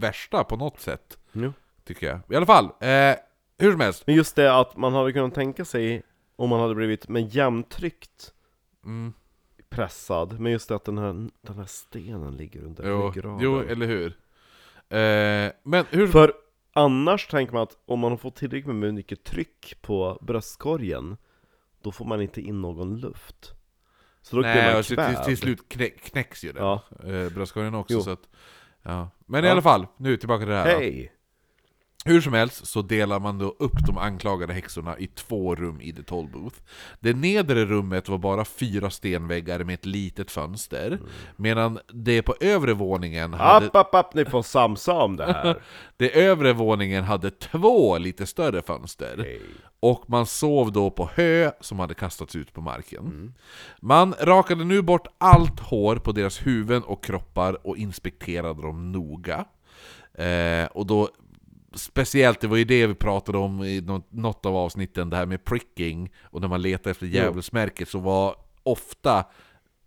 värsta 0.00 0.44
på 0.44 0.56
något 0.56 0.80
sätt. 0.80 1.18
Jo. 1.32 1.52
Tycker 1.84 2.06
jag. 2.06 2.20
I 2.28 2.36
alla 2.36 2.46
fall, 2.46 2.64
eh, 2.64 3.14
hur 3.58 3.70
som 3.72 3.80
helst. 3.80 4.02
Men 4.06 4.14
just 4.16 4.36
det 4.36 4.56
att 4.58 4.76
man 4.76 4.92
hade 4.94 5.12
kunnat 5.12 5.34
tänka 5.34 5.64
sig 5.64 6.02
Om 6.36 6.50
man 6.50 6.60
hade 6.60 6.74
blivit 6.74 7.08
med 7.08 7.34
jämntryckt 7.34 8.32
Mm, 8.84 9.12
pressad 9.70 10.40
Men 10.40 10.52
just 10.52 10.68
det 10.68 10.76
att 10.76 10.84
den 10.84 10.98
här, 10.98 11.12
den 11.40 11.56
här 11.58 11.64
stenen 11.66 12.36
ligger 12.36 12.62
under 12.64 12.88
jo, 12.88 13.10
ryggraden 13.10 13.40
jo, 13.40 13.60
eller 13.60 13.86
hur? 13.86 14.06
Eh, 14.88 15.52
men 15.62 15.84
hur... 15.90 16.06
För 16.06 16.32
annars 16.72 17.26
tänker 17.26 17.52
man 17.54 17.62
att 17.62 17.76
om 17.86 18.00
man 18.00 18.10
har 18.12 18.16
fått 18.18 18.36
tillräckligt 18.36 18.76
med 18.76 18.94
mycket 18.94 19.24
tryck 19.24 19.74
på 19.82 20.18
bröstkorgen 20.22 21.16
Då 21.82 21.92
får 21.92 22.04
man 22.04 22.22
inte 22.22 22.40
in 22.40 22.60
någon 22.60 22.96
luft 23.00 23.52
Så 24.22 24.36
då 24.36 24.42
blir 24.42 24.54
Nej, 24.54 24.70
man 24.70 24.78
och 24.78 24.86
så 24.86 24.94
till, 24.94 25.24
till 25.24 25.36
slut 25.36 25.68
knä, 25.68 25.88
knäcks 25.88 26.44
ju 26.44 26.52
den. 26.52 26.64
Ja. 26.64 26.82
Eh, 27.04 27.32
bröstkorgen 27.32 27.74
också, 27.74 27.94
Jo. 27.94 28.00
så 28.02 28.10
att... 28.10 28.28
Ja. 28.82 29.10
Men 29.26 29.44
i 29.44 29.46
Ja. 29.46 29.52
alla 29.52 29.62
fall, 29.62 29.86
nu 29.96 30.16
tillbaka 30.16 30.40
till 30.40 30.48
det 30.48 30.56
här. 30.56 30.78
Hej! 30.78 31.12
Hur 32.06 32.20
som 32.20 32.32
helst 32.32 32.66
så 32.66 32.82
delar 32.82 33.20
man 33.20 33.38
då 33.38 33.56
upp 33.58 33.86
de 33.86 33.98
anklagade 33.98 34.52
häxorna 34.52 34.98
i 34.98 35.06
två 35.06 35.54
rum 35.54 35.80
i 35.80 35.92
The 35.92 36.02
Toll 36.02 36.28
Booth. 36.28 36.56
Det 37.00 37.12
nedre 37.16 37.64
rummet 37.64 38.08
var 38.08 38.18
bara 38.18 38.44
fyra 38.44 38.90
stenväggar 38.90 39.64
med 39.64 39.74
ett 39.74 39.86
litet 39.86 40.30
fönster, 40.30 40.86
Mm. 40.86 41.06
medan 41.36 41.78
det 41.92 42.22
på 42.22 42.34
övre 42.40 42.72
våningen 42.74 43.34
hade, 43.34 43.66
App, 43.66 43.76
app, 43.76 43.94
app, 43.94 44.14
ni 44.14 44.24
får 44.24 44.42
samsa 44.42 44.92
om 44.92 45.16
det 45.16 45.24
här! 45.24 45.62
det 45.96 46.20
övre 46.24 46.52
våningen 46.52 47.04
hade 47.04 47.30
två 47.30 47.98
lite 47.98 48.26
större 48.26 48.62
fönster. 48.62 49.16
Hej. 49.18 49.40
Och 49.80 50.04
man 50.10 50.26
sov 50.26 50.72
då 50.72 50.90
på 50.90 51.10
hö 51.14 51.50
som 51.60 51.78
hade 51.78 51.94
kastats 51.94 52.36
ut 52.36 52.52
på 52.52 52.60
marken. 52.60 53.04
Mm. 53.06 53.34
Man 53.80 54.14
rakade 54.20 54.64
nu 54.64 54.82
bort 54.82 55.06
allt 55.18 55.60
hår 55.60 55.96
på 55.96 56.12
deras 56.12 56.46
huvuden 56.46 56.82
och 56.82 57.04
kroppar 57.04 57.66
och 57.66 57.76
inspekterade 57.76 58.62
dem 58.62 58.92
noga. 58.92 59.44
Eh, 60.14 60.66
och 60.66 60.86
då 60.86 61.08
Speciellt, 61.74 62.40
det 62.40 62.46
var 62.46 62.56
ju 62.56 62.64
det 62.64 62.86
vi 62.86 62.94
pratade 62.94 63.38
om 63.38 63.62
i 63.64 63.80
nå- 63.80 64.02
något 64.10 64.46
av 64.46 64.56
avsnitten, 64.56 65.10
det 65.10 65.16
här 65.16 65.26
med 65.26 65.44
pricking 65.44 66.12
och 66.22 66.40
när 66.40 66.48
man 66.48 66.62
letar 66.62 66.90
efter 66.90 67.06
djävulsmärket 67.06 67.88
så 67.88 67.98
var 67.98 68.34
ofta 68.62 69.24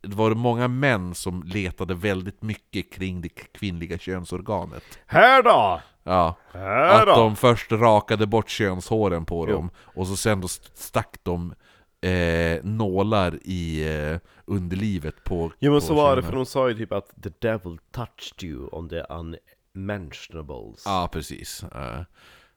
det 0.01 0.15
var 0.15 0.31
många 0.31 0.67
män 0.67 1.15
som 1.15 1.43
letade 1.43 1.93
väldigt 1.95 2.41
mycket 2.41 2.93
kring 2.93 3.21
det 3.21 3.29
kvinnliga 3.29 3.97
könsorganet. 3.97 4.83
Här 5.05 5.43
då! 5.43 5.81
Ja, 6.03 6.35
Här 6.53 6.99
att 7.01 7.05
då! 7.07 7.15
de 7.21 7.35
först 7.35 7.71
rakade 7.71 8.27
bort 8.27 8.49
könshåren 8.49 9.25
på 9.25 9.45
Jo. 9.49 9.55
dem, 9.55 9.69
och 9.77 10.07
så 10.07 10.15
sen 10.15 10.41
då 10.41 10.47
stack 10.47 11.17
de 11.23 11.53
eh, 12.01 12.63
nålar 12.63 13.39
i 13.41 13.87
eh, 14.11 14.19
underlivet 14.45 15.23
på 15.23 15.51
Jo 15.59 15.71
men 15.71 15.81
på 15.81 15.85
så 15.87 15.93
var 15.93 16.15
det, 16.15 16.21
könen. 16.21 16.29
för 16.31 16.35
de 16.37 16.45
sa 16.45 16.69
ju 16.69 16.75
typ 16.75 16.91
att 16.91 17.09
the 17.23 17.29
devil 17.47 17.77
touched 17.91 18.43
you 18.49 18.69
on 18.71 18.89
the 18.89 18.99
unmentionables 19.79 20.81
Ja, 20.85 21.09
precis. 21.11 21.63
Eh, 21.63 22.01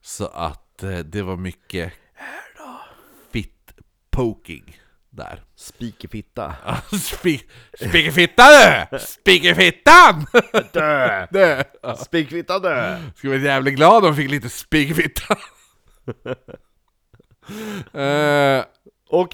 så 0.01 0.27
att 0.27 0.83
eh, 0.83 0.99
det 0.99 1.23
var 1.23 1.37
mycket 1.37 1.93
fit 3.33 3.73
poking 4.11 4.77
där. 5.11 5.43
Spikerfitta 5.57 6.55
Spi- 6.93 7.45
Spikerfitta 7.79 8.43
du! 8.91 8.99
Spikerfittan! 8.99 10.27
Dö! 10.73 11.27
Det. 11.31 11.65
Ja. 11.83 11.97
Spikerfitta 11.97 12.59
dö! 12.59 12.99
Skulle 13.17 13.33
vara 13.33 13.43
jävligt 13.43 13.75
glad 13.75 13.97
om 13.97 14.03
de 14.11 14.17
fick 14.17 14.31
lite 14.31 14.49
spikerfitta. 14.49 15.37
Eh, 17.93 17.97
Och 17.97 18.01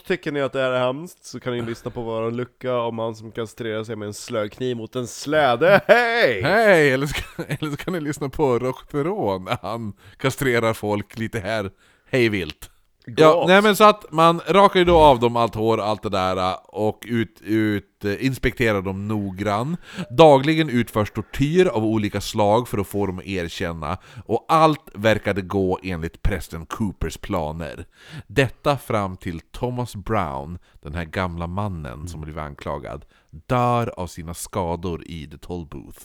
tycker 0.09 0.32
ni 0.32 0.40
att 0.40 0.52
det 0.52 0.61
här 0.61 0.70
är 0.70 0.86
hemskt 0.86 1.24
så 1.24 1.40
kan 1.40 1.52
ni 1.52 1.62
lyssna 1.62 1.90
på 1.90 2.02
våran 2.02 2.36
lucka 2.36 2.78
om 2.80 2.98
han 2.98 3.14
som 3.14 3.32
kastrerar 3.32 3.84
sig 3.84 3.96
med 3.96 4.06
en 4.06 4.14
slökniv 4.14 4.76
mot 4.76 4.96
en 4.96 5.06
släde, 5.06 5.80
hej! 5.86 6.42
Hej! 6.42 6.90
Eller, 6.92 7.09
eller 7.36 7.70
så 7.70 7.76
kan 7.76 7.92
ni 7.92 8.00
lyssna 8.00 8.28
på 8.28 8.59
Rockperon 8.59 9.44
när 9.44 9.59
han 9.62 9.92
kastrerar 10.16 10.74
folk 10.74 11.18
lite 11.18 11.40
här 11.40 11.70
hej 12.11 12.28
vilt. 12.28 12.70
Ja, 13.16 13.44
nej 13.48 13.62
men 13.62 13.76
så 13.76 13.84
att 13.84 14.12
man 14.12 14.40
rakar 14.46 14.78
ju 14.78 14.84
då 14.84 14.98
av 14.98 15.20
dem 15.20 15.36
allt 15.36 15.54
hår, 15.54 15.80
allt 15.80 16.02
det 16.02 16.09
där 16.09 16.56
och 16.64 17.04
ut, 17.06 17.40
ut, 17.40 18.04
eh, 18.04 18.26
inspekterar 18.26 18.82
dem 18.82 19.09
noggrann. 19.09 19.76
Dagligen 20.11 20.68
utförs 20.68 21.11
tortyr 21.11 21.66
av 21.66 21.84
olika 21.84 22.20
slag 22.20 22.68
för 22.68 22.78
att 22.78 22.86
få 22.86 23.06
dem 23.06 23.18
att 23.18 23.26
erkänna, 23.26 23.98
och 24.26 24.46
allt 24.48 24.90
verkade 24.94 25.42
gå 25.42 25.78
enligt 25.82 26.22
prästen 26.22 26.66
Coopers 26.66 27.16
planer. 27.16 27.86
Detta 28.26 28.76
fram 28.76 29.16
till 29.16 29.40
Thomas 29.40 29.96
Brown, 29.96 30.59
den 30.82 30.94
här 30.94 31.04
gamla 31.04 31.46
mannen 31.46 32.09
som 32.09 32.20
blev 32.20 32.38
anklagad, 32.38 33.04
dör 33.30 33.92
av 33.96 34.06
sina 34.06 34.34
skador 34.34 35.02
i 35.06 35.26
The 35.26 35.38
Toll 35.38 35.66
Booth. 35.66 36.00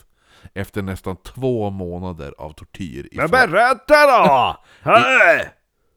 Efter 0.54 0.82
nästan 0.82 1.16
två 1.16 1.70
månader 1.70 2.34
av 2.38 2.50
tortyr 2.54 3.08
i 3.12 3.18
Men 3.18 3.30
berätta 3.30 4.06
då! 4.06 4.58
Hej! 4.82 5.54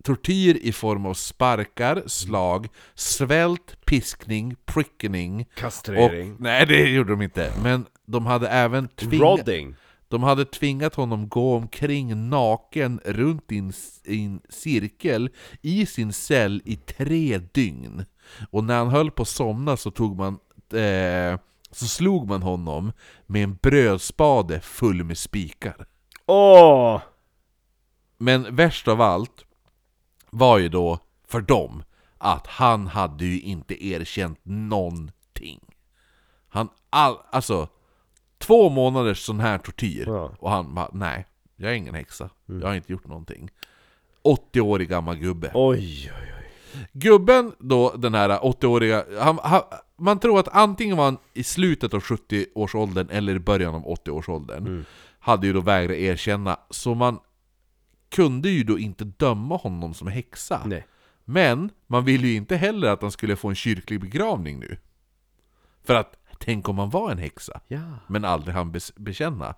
Tortyr 0.06 0.58
i 0.62 0.72
form 0.72 1.06
av 1.06 1.14
sparkar, 1.14 2.02
slag, 2.06 2.68
svält, 2.94 3.86
piskning, 3.86 4.56
prickning 4.64 5.40
och... 5.40 5.58
Kastrering. 5.58 6.36
Nej, 6.38 6.66
det 6.66 6.88
gjorde 6.88 7.10
de 7.10 7.22
inte. 7.22 7.52
Men 7.62 7.86
de 8.04 8.26
hade 8.26 8.48
även 8.48 8.88
tvingat, 8.88 9.20
Rodding. 9.20 9.74
de 10.08 10.22
hade 10.22 10.44
tvingat 10.44 10.94
honom 10.94 11.28
gå 11.28 11.56
omkring 11.56 12.28
naken 12.28 13.00
runt 13.04 13.52
i 13.52 13.58
en, 13.58 13.72
i 14.04 14.24
en 14.24 14.40
cirkel 14.48 15.30
i 15.62 15.86
sin 15.86 16.12
cell 16.12 16.62
i 16.64 16.76
tre 16.76 17.38
dygn. 17.38 18.04
Och 18.50 18.64
när 18.64 18.78
han 18.78 18.88
höll 18.88 19.10
på 19.10 19.22
att 19.22 19.28
somna 19.28 19.76
så 19.76 19.90
tog 19.90 20.16
man... 20.16 20.38
Eh, 20.80 21.38
så 21.70 21.86
slog 21.86 22.28
man 22.28 22.42
honom 22.42 22.92
med 23.26 23.44
en 23.44 23.58
brödspade 23.62 24.60
full 24.60 25.04
med 25.04 25.18
spikar. 25.18 25.86
Åh! 26.26 27.00
Men 28.18 28.56
värst 28.56 28.88
av 28.88 29.00
allt 29.00 29.45
var 30.30 30.58
ju 30.58 30.68
då 30.68 30.98
för 31.28 31.40
dem 31.40 31.82
att 32.18 32.46
han 32.46 32.86
hade 32.86 33.24
ju 33.24 33.40
inte 33.40 33.86
erkänt 33.86 34.38
någonting. 34.42 35.60
Han, 36.48 36.68
all, 36.90 37.16
alltså, 37.30 37.68
två 38.38 38.68
månaders 38.68 39.18
sån 39.18 39.40
här 39.40 39.58
tortyr, 39.58 40.04
Ja. 40.06 40.32
och 40.38 40.50
han 40.50 40.74
bara 40.74 40.90
nej, 40.92 41.26
jag 41.56 41.70
är 41.70 41.74
ingen 41.74 41.94
häxa, 41.94 42.30
jag 42.46 42.66
har 42.66 42.74
inte 42.74 42.92
gjort 42.92 43.06
någonting. 43.06 43.50
80-årig 44.24 44.88
gammal 44.88 45.16
gubbe. 45.16 45.50
Oj, 45.54 46.10
oj, 46.20 46.32
oj. 46.38 46.50
Gubben 46.92 47.52
då, 47.58 47.92
den 47.96 48.14
här 48.14 48.28
80-åriga, 48.28 49.04
han, 49.20 49.38
han, 49.42 49.62
man 49.96 50.18
tror 50.18 50.40
att 50.40 50.48
antingen 50.48 50.96
var 50.96 51.04
han 51.04 51.18
i 51.34 51.42
slutet 51.44 51.94
av 51.94 52.00
70-årsåldern 52.00 53.08
eller 53.10 53.34
i 53.34 53.38
början 53.38 53.74
av 53.74 53.82
80-årsåldern. 53.84 54.84
Hade 55.18 55.46
ju 55.46 55.52
då 55.52 55.60
vägrat 55.60 55.96
erkänna, 55.96 56.60
så 56.70 56.94
man 56.94 57.18
kunde 58.16 58.48
ju 58.50 58.64
då 58.64 58.78
inte 58.78 59.04
döma 59.04 59.56
honom 59.56 59.94
som 59.94 60.08
häxa. 60.08 60.62
Nej. 60.66 60.86
Men 61.24 61.70
man 61.86 62.04
ville 62.04 62.26
ju 62.28 62.34
inte 62.34 62.56
heller 62.56 62.88
att 62.88 63.02
han 63.02 63.10
skulle 63.10 63.36
få 63.36 63.48
en 63.48 63.54
kyrklig 63.54 64.00
begravning 64.00 64.58
nu. 64.58 64.78
För 65.84 65.94
att, 65.94 66.16
tänk 66.38 66.68
om 66.68 66.78
han 66.78 66.90
var 66.90 67.10
en 67.10 67.18
häxa, 67.18 67.60
Ja. 67.68 67.80
men 68.06 68.24
aldrig 68.24 68.54
han 68.54 68.74
bekänna. 68.96 69.54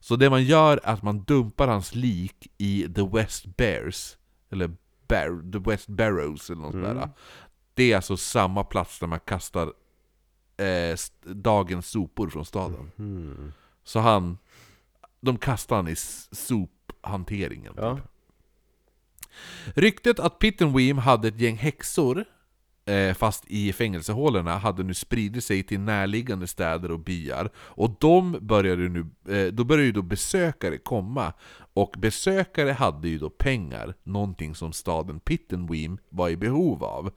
Så 0.00 0.16
det 0.16 0.30
man 0.30 0.44
gör 0.44 0.80
är 0.84 0.92
att 0.92 1.02
man 1.02 1.22
dumpar 1.24 1.68
hans 1.68 1.94
lik 1.94 2.52
i 2.58 2.88
The 2.94 3.02
West 3.08 3.56
Bears, 3.56 4.16
eller 4.50 4.68
Bar- 5.08 5.52
The 5.52 5.70
West 5.70 5.88
Barrows 5.88 6.50
eller 6.50 6.60
något 6.62 6.72
sånt 6.72 6.84
där. 6.84 7.08
Det 7.74 7.92
är 7.92 7.96
alltså 7.96 8.16
samma 8.16 8.64
plats 8.64 8.98
där 8.98 9.06
man 9.06 9.20
kastar 9.20 9.72
eh, 10.56 10.96
dagens 11.34 11.86
sopor 11.86 12.28
från 12.30 12.44
staden. 12.44 12.90
Mm. 12.98 13.52
Så 13.84 13.98
han, 14.00 14.38
de 15.20 15.38
kastar 15.38 15.76
han 15.76 15.88
i 15.88 15.92
s- 15.92 16.28
sophanteringen. 17.04 17.72
Ja. 17.76 17.98
Ryktet 19.74 20.18
att 20.20 20.38
Pittenweem 20.38 20.98
hade 20.98 21.28
ett 21.28 21.40
gäng 21.40 21.56
häxor, 21.56 22.24
eh, 22.86 23.14
fast 23.14 23.44
i 23.46 23.72
fängelsehålorna, 23.72 24.58
hade 24.58 24.82
nu 24.82 24.94
spridit 24.94 25.44
sig 25.44 25.62
till 25.62 25.80
närliggande 25.80 26.46
städer 26.46 26.90
och 26.90 26.98
byar. 26.98 27.50
Och 27.56 27.96
de 28.00 28.38
började 28.40 28.88
nu, 28.88 29.06
eh, 29.28 29.52
då 29.52 29.64
började 29.64 29.86
ju 29.86 29.92
då 29.92 30.02
besökare 30.02 30.78
komma. 30.78 31.32
Och 31.74 31.94
besökare 31.98 32.70
hade 32.72 33.08
ju 33.08 33.18
då 33.18 33.30
pengar, 33.30 33.94
någonting 34.02 34.54
som 34.54 34.72
staden 34.72 35.20
Pittenweem 35.20 35.98
var 36.08 36.28
i 36.28 36.36
behov 36.36 36.84
av. 36.84 37.10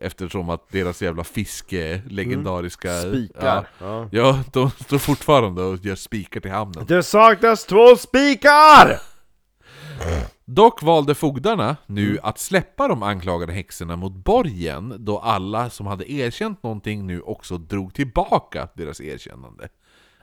Eftersom 0.00 0.50
att 0.50 0.68
deras 0.68 1.02
jävla 1.02 1.24
fiske, 1.24 2.02
legendariska... 2.06 3.00
Spikar. 3.00 3.68
Ja, 3.78 3.86
Ja. 3.86 4.08
ja, 4.12 4.44
de 4.52 4.70
står 4.70 4.98
fortfarande 4.98 5.62
och 5.62 5.78
gör 5.84 5.94
spikar 5.94 6.40
till 6.40 6.50
hamnen. 6.50 6.84
Det 6.88 7.02
saknas 7.02 7.64
två 7.66 7.96
spikar! 7.96 9.00
Dock 10.44 10.82
valde 10.82 11.14
fogdarna 11.14 11.76
nu 11.86 12.18
att 12.22 12.38
släppa 12.38 12.88
de 12.88 13.02
anklagade 13.02 13.52
häxorna 13.52 13.96
mot 13.96 14.12
borgen 14.12 14.94
då 14.98 15.18
alla 15.18 15.70
som 15.70 15.86
hade 15.86 16.12
erkänt 16.12 16.62
någonting 16.62 17.06
nu 17.06 17.20
också 17.20 17.58
drog 17.58 17.94
tillbaka 17.94 18.68
deras 18.74 19.00
erkännande. 19.00 19.68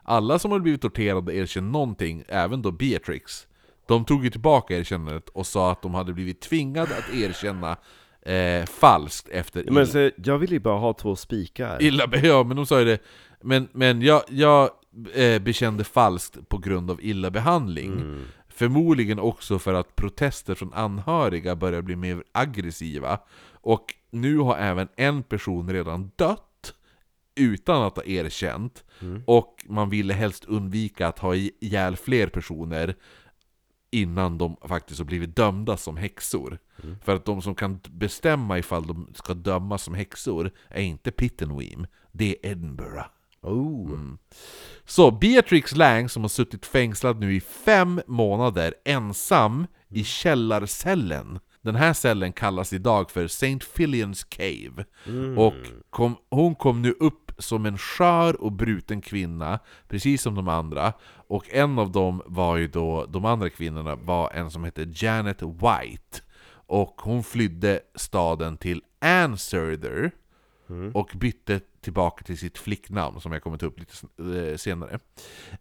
Alla 0.04 0.40
som 0.40 0.52
hade 0.52 0.62
blivit 0.62 0.82
torterade 0.82 1.36
erkände 1.36 1.72
någonting, 1.72 2.24
även 2.28 2.62
då 2.62 2.72
Beatrix. 2.72 3.48
De 3.88 4.06
tog 4.06 4.24
ju 4.24 4.30
tillbaka 4.30 4.78
erkännandet 4.78 5.30
och 5.30 5.48
sa 5.48 5.72
att 5.72 5.82
de 5.82 5.94
hade 5.94 6.14
blivit 6.14 6.42
tvingade 6.42 6.98
att 6.98 7.14
erkänna 7.14 7.78
eh, 8.22 8.66
falskt 8.66 9.28
efter 9.28 9.66
Men 9.72 9.88
så, 9.88 10.12
jag 10.24 10.38
vill 10.38 10.52
ju 10.52 10.60
bara 10.60 10.80
ha 10.80 10.94
två 10.94 11.16
spikar. 11.16 11.84
Illa, 11.84 12.04
ja 12.24 12.44
men 12.44 12.58
de 12.58 12.66
sa 12.66 12.80
ju 12.80 12.86
det 12.86 13.00
Men, 13.42 13.68
men 13.72 14.02
jag, 14.02 14.22
jag 14.30 14.70
eh, 15.14 15.42
bekände 15.42 15.84
falskt 15.84 16.50
på 16.50 16.58
grund 16.58 16.92
av 16.92 17.00
illa 17.02 17.32
behandling 17.32 17.92
Mm. 17.92 18.22
Förmodligen 18.62 19.20
också 19.20 19.60
för 19.60 19.74
att 19.74 19.96
protester 19.96 20.56
från 20.56 20.74
anhöriga 20.74 21.56
börjar 21.56 21.82
bli 21.82 21.96
mer 21.96 22.24
aggressiva 22.32 23.20
Och 23.54 23.96
nu 24.10 24.38
har 24.38 24.58
även 24.58 24.88
en 24.96 25.24
person 25.24 25.74
redan 25.74 26.12
dött 26.16 26.74
utan 27.36 27.82
att 27.82 27.96
ha 27.96 28.04
erkänt 28.04 28.84
Och 29.26 29.66
man 29.68 29.90
ville 29.90 30.14
helst 30.14 30.46
undvika 30.46 31.08
att 31.08 31.20
ha 31.20 31.36
ihjäl 31.36 31.96
fler 31.96 32.28
personer 32.28 32.96
innan 33.92 34.38
de 34.38 34.58
faktiskt 34.62 35.00
har 35.00 35.06
blivit 35.06 35.36
dömda 35.36 35.78
som 35.78 35.98
häxor. 35.98 36.58
För 37.04 37.16
att 37.16 37.26
de 37.26 37.42
som 37.42 37.56
kan 37.56 37.80
bestämma 37.90 38.58
ifall 38.58 38.88
de 38.88 39.08
ska 39.14 39.34
dömas 39.34 39.84
som 39.84 39.94
häxor 39.94 40.52
är 40.70 40.82
inte 40.82 41.12
Pittenweem, 41.12 41.88
det 42.12 42.26
är 42.30 42.52
Edinburgh. 42.52 43.06
Oh. 43.44 43.90
Mm. 43.90 44.18
Så 44.86 45.12
Beatrix 45.12 45.76
Lang 45.76 46.10
som 46.10 46.22
har 46.22 46.30
suttit 46.30 46.66
fängslad 46.66 47.20
nu 47.20 47.36
i 47.36 47.42
fem 47.42 48.02
månader 48.08 48.74
ensam 48.86 49.68
i 49.90 50.04
källarcellen. 50.04 51.40
Den 51.62 51.76
här 51.76 51.94
cellen 51.94 52.34
kallas 52.34 52.74
idag 52.74 53.12
för 53.12 53.26
St. 53.26 53.58
Filian's 53.58 54.26
Cave. 54.30 54.86
Och 55.38 55.54
kom, 55.90 56.16
hon 56.30 56.56
kom 56.56 56.82
nu 56.82 56.92
upp 56.92 57.32
som 57.38 57.66
en 57.66 57.78
skör 57.78 58.42
och 58.42 58.52
bruten 58.52 59.02
kvinna, 59.02 59.60
precis 59.88 60.22
som 60.22 60.36
de 60.36 60.48
andra. 60.48 60.94
Och 61.28 61.50
en 61.50 61.80
av 61.80 61.92
dem 61.92 62.22
var 62.26 62.58
ju 62.58 62.68
då, 62.68 63.06
de 63.06 63.26
andra 63.26 63.50
kvinnorna 63.50 63.96
var 63.96 64.32
en 64.32 64.52
som 64.52 64.64
hette 64.64 64.88
Janet 64.96 65.42
White. 65.42 66.22
Och 66.68 67.02
hon 67.02 67.24
flydde 67.24 67.80
staden 67.96 68.58
till 68.58 68.82
Ansurther 69.00 70.12
och 70.94 71.12
bytte 71.16 71.60
tillbaka 71.82 72.24
till 72.24 72.38
sitt 72.38 72.58
flicknamn 72.58 73.22
som 73.22 73.32
jag 73.32 73.44
kommer 73.44 73.58
ta 73.58 73.66
upp 73.66 73.80
lite 73.80 73.94
eh, 74.52 74.58
senare. 74.58 75.00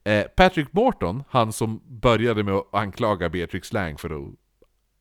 Eh, 0.04 0.24
Patrick 0.36 0.72
Morton, 0.72 1.24
han 1.30 1.52
som 1.52 1.80
började 1.86 2.42
med 2.44 2.54
att 2.54 2.74
anklaga 2.74 3.28
Beatrix 3.28 3.72
Lang 3.72 3.98
för 3.98 4.10
att... 4.10 4.34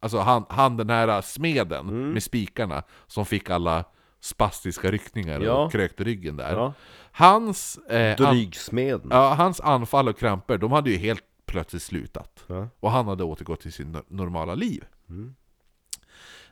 Alltså 0.01 0.17
han, 0.19 0.45
han 0.49 0.77
den 0.77 0.89
här 0.89 1.21
smeden 1.21 2.11
med 2.13 2.23
spikarna 2.23 2.83
som 3.07 3.25
fick 3.25 3.49
alla 3.49 3.83
spastiska 4.19 4.91
ryckningar 4.91 5.39
Ja. 5.39 5.53
och 5.65 5.71
krökte 5.71 6.03
ryggen 6.03 6.37
där. 6.37 6.53
Ja. 6.53 6.73
Hans, 7.11 7.77
eh, 7.77 8.15
an, 8.27 8.33
Drygsmeden. 8.35 9.07
ja, 9.11 9.33
hans 9.33 9.61
anfall 9.61 10.07
och 10.09 10.19
kramper, 10.19 10.57
de 10.57 10.71
hade 10.71 10.89
ju 10.91 10.97
helt 10.97 11.23
plötsligt 11.45 11.81
slutat. 11.83 12.43
Ja. 12.47 12.67
Och 12.79 12.91
han 12.91 13.07
hade 13.07 13.23
återgått 13.23 13.61
till 13.61 13.73
sitt 13.73 13.87
no- 13.87 14.03
normala 14.07 14.55
liv. 14.55 14.83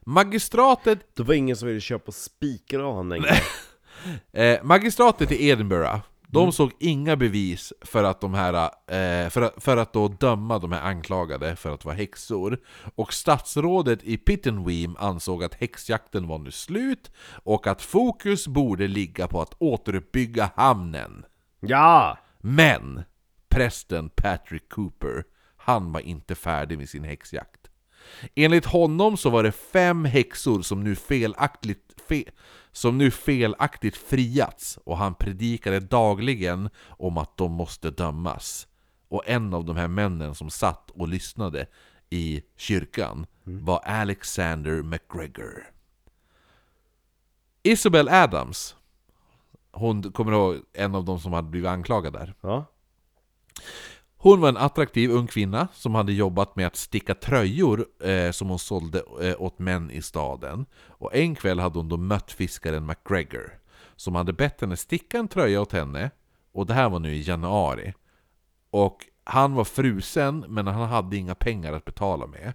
Magistratet 0.05 1.15
Det 1.15 1.23
var 1.23 1.33
ingen 1.33 1.55
som 1.55 1.67
ville 1.67 1.81
köpa 1.81 2.11
spikar 2.11 2.79
av 2.79 2.85
honom 2.93 3.09
längre. 3.09 3.29
Eh, 4.31 4.63
magistratet 4.63 5.31
i 5.31 5.49
Edinburgh, 5.49 5.99
de 6.29 6.51
såg 6.51 6.71
inga 6.79 7.15
bevis 7.15 7.73
för 7.81 8.03
att, 8.03 8.21
de 8.21 8.33
här, 8.33 8.53
eh, 8.87 9.29
för, 9.29 9.41
att, 9.41 9.63
för 9.63 9.77
att 9.77 9.93
då 9.93 10.07
döma 10.07 10.59
de 10.59 10.71
här 10.71 10.81
anklagade 10.81 11.55
för 11.55 11.73
att 11.73 11.85
vara 11.85 11.95
häxor. 11.95 12.59
Och 12.95 13.13
statsrådet 13.13 14.03
i 14.03 14.17
Pittenweem 14.17 14.95
ansåg 14.99 15.43
att 15.43 15.53
häxjakten 15.53 16.27
var 16.27 16.37
nu 16.37 16.51
slut 16.51 17.11
och 17.43 17.67
att 17.67 17.81
fokus 17.81 18.47
borde 18.47 18.87
ligga 18.87 19.27
på 19.27 19.41
att 19.41 19.53
återuppbygga 19.59 20.49
hamnen. 20.55 21.25
Ja! 21.59 22.17
Men 22.39 23.03
prästen 23.49 24.09
Patrick 24.09 24.69
Cooper, 24.69 25.23
han 25.57 25.91
var 25.91 25.99
inte 25.99 26.35
färdig 26.35 26.77
med 26.77 26.89
sin 26.89 27.03
häxjakt. 27.03 27.67
Enligt 28.35 28.65
honom 28.65 29.17
så 29.17 29.29
var 29.29 29.43
det 29.43 29.51
fem 29.51 30.05
häxor 30.05 30.61
som 30.61 30.83
nu 30.83 30.95
felaktigt, 30.95 31.95
fe, 32.09 32.23
som 32.77 32.97
nu 32.97 33.11
felaktigt 33.11 33.97
friats 33.97 34.79
och 34.83 34.97
han 34.97 35.15
predikade 35.15 35.79
dagligen 35.79 36.69
om 36.87 37.17
att 37.17 37.37
de 37.37 37.51
måste 37.51 37.89
dömas. 37.89 38.67
Och 39.07 39.23
en 39.25 39.53
av 39.53 39.65
de 39.65 39.75
här 39.75 39.87
männen 39.87 40.35
som 40.35 40.49
satt 40.49 40.91
och 40.91 41.07
lyssnade 41.07 41.67
i 42.09 42.43
kyrkan 42.55 43.25
var 43.43 43.79
Alexander 43.79 44.83
McGregor. 44.83 45.71
Isabel 47.63 48.09
Adams, 48.09 48.75
hon 49.71 50.11
kommer 50.11 50.31
ihåg 50.31 50.55
en 50.73 50.95
av 50.95 51.05
de 51.05 51.19
som 51.19 51.33
hade 51.33 51.49
blivit 51.49 51.69
anklagad 51.69 52.13
där. 52.13 52.33
Ja. 52.41 52.65
Hon 54.19 54.41
var 54.41 54.49
en 54.49 54.57
attraktiv 54.57 55.11
ung 55.11 55.27
kvinna 55.27 55.67
som 55.73 55.95
hade 55.95 56.13
jobbat 56.13 56.55
med 56.55 56.67
att 56.67 56.75
sticka 56.75 57.15
tröjor 57.15 57.85
eh, 58.03 58.31
som 58.31 58.49
hon 58.49 58.59
sålde 58.59 59.03
eh, 59.21 59.41
åt 59.41 59.59
män 59.59 59.91
i 59.91 60.01
staden. 60.01 60.65
Och 60.87 61.15
en 61.15 61.35
kväll 61.35 61.59
hade 61.59 61.79
hon 61.79 61.89
då 61.89 61.97
mött 61.97 62.31
fiskaren 62.31 62.85
McGregor, 62.85 63.59
som 63.95 64.15
hade 64.15 64.33
bett 64.33 64.61
henne 64.61 64.77
sticka 64.77 65.17
en 65.17 65.27
tröja 65.27 65.61
åt 65.61 65.71
henne, 65.71 66.11
och 66.51 66.65
det 66.65 66.73
här 66.73 66.89
var 66.89 66.99
nu 66.99 67.15
i 67.15 67.21
januari. 67.21 67.93
Och 68.69 68.97
han 69.23 69.53
var 69.53 69.63
frusen, 69.63 70.45
men 70.47 70.67
han 70.67 70.89
hade 70.89 71.17
inga 71.17 71.35
pengar 71.35 71.73
att 71.73 71.85
betala 71.85 72.27
med. 72.27 72.53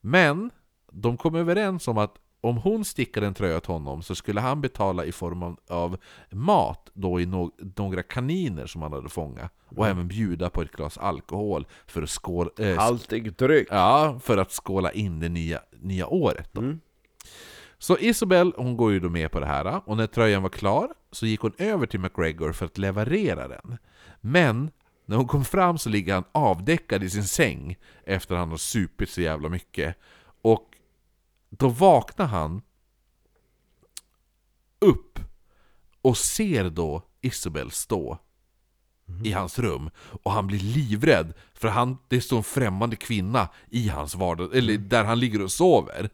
Men 0.00 0.50
de 0.92 1.16
kom 1.16 1.34
överens 1.34 1.88
om 1.88 1.98
att 1.98 2.14
om 2.40 2.56
hon 2.56 2.84
stickade 2.84 3.26
en 3.26 3.34
tröja 3.34 3.56
åt 3.56 3.66
honom 3.66 4.02
så 4.02 4.14
skulle 4.14 4.40
han 4.40 4.60
betala 4.60 5.04
i 5.04 5.12
form 5.12 5.56
av, 5.68 5.96
mat 6.30 6.90
då 6.94 7.20
i 7.20 7.26
no 7.26 7.50
några 7.76 8.02
kaniner 8.02 8.66
som 8.66 8.82
han 8.82 8.92
hade 8.92 9.08
fångat. 9.08 9.52
Och 9.76 9.86
även 9.88 10.08
bjuda 10.08 10.50
på 10.50 10.62
ett 10.62 10.72
glas 10.72 10.98
alkohol 10.98 11.66
för 11.86 12.02
att 12.02 12.10
skåla... 12.10 12.50
Eh, 12.58 12.76
Haltig 12.76 13.36
dryck. 13.36 13.68
Ja, 13.70 14.20
för 14.22 14.38
att 14.38 14.50
skåla 14.50 14.92
in 14.92 15.20
det 15.20 15.28
nya, 15.28 15.60
nya 15.80 16.06
året 16.06 16.48
då. 16.52 16.60
Mm. 16.60 16.80
Så 17.78 17.98
Isabel, 17.98 18.52
hon 18.56 18.76
går 18.76 18.92
ju 18.92 19.00
då 19.00 19.08
med 19.08 19.32
på 19.32 19.40
det 19.40 19.46
här, 19.46 19.82
och 19.88 19.96
när 19.96 20.06
tröjan 20.06 20.42
var 20.42 20.50
klar 20.50 20.88
så 21.12 21.26
gick 21.26 21.40
hon 21.40 21.52
över 21.58 21.86
till 21.86 22.00
McGregor 22.00 22.52
för 22.52 22.66
att 22.66 22.78
leverera 22.78 23.48
den. 23.48 23.78
Men 24.20 24.70
när 25.06 25.16
hon 25.16 25.26
kom 25.26 25.44
fram 25.44 25.78
så 25.78 25.88
ligger 25.88 26.14
han 26.14 26.24
avdäckad 26.32 27.02
i 27.02 27.10
sin 27.10 27.24
säng 27.24 27.76
efter 28.04 28.34
att 28.34 28.38
han 28.38 28.50
har 28.50 28.56
supit 28.56 29.10
så 29.10 29.20
jävla 29.20 29.48
mycket. 29.48 29.96
Och 30.42 30.69
då 31.50 31.68
vaknar 31.68 32.26
han 32.26 32.62
upp 34.78 35.18
och 36.02 36.18
ser 36.18 36.70
då 36.70 37.02
Isabel 37.20 37.70
stå 37.70 38.18
i 39.24 39.32
hans 39.32 39.58
rum 39.58 39.90
och 40.22 40.32
han 40.32 40.46
blir 40.46 40.58
livrädd 40.58 41.32
för 41.54 41.68
han, 41.68 41.98
det 42.08 42.20
står 42.20 42.36
en 42.36 42.42
främmande 42.42 42.96
kvinna 42.96 43.48
i 43.70 43.88
hans 43.88 44.14
vardag, 44.14 44.56
eller 44.56 44.78
där 44.78 45.04
han 45.04 45.20
ligger 45.20 45.42
och 45.42 45.52
sover. 45.52 46.10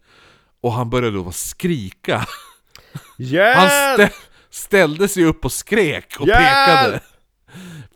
Och 0.60 0.72
han 0.72 0.90
började 0.90 1.16
då 1.16 1.32
skrika. 1.32 2.16
Han 2.16 2.26
Hjälp! 3.18 4.00
stä 4.00 4.10
ställde 4.50 5.08
sig 5.08 5.24
upp 5.24 5.44
och 5.44 5.52
skrek 5.52 6.20
och 6.20 6.26
Hjälp! 6.26 6.40
pekade. 6.40 7.00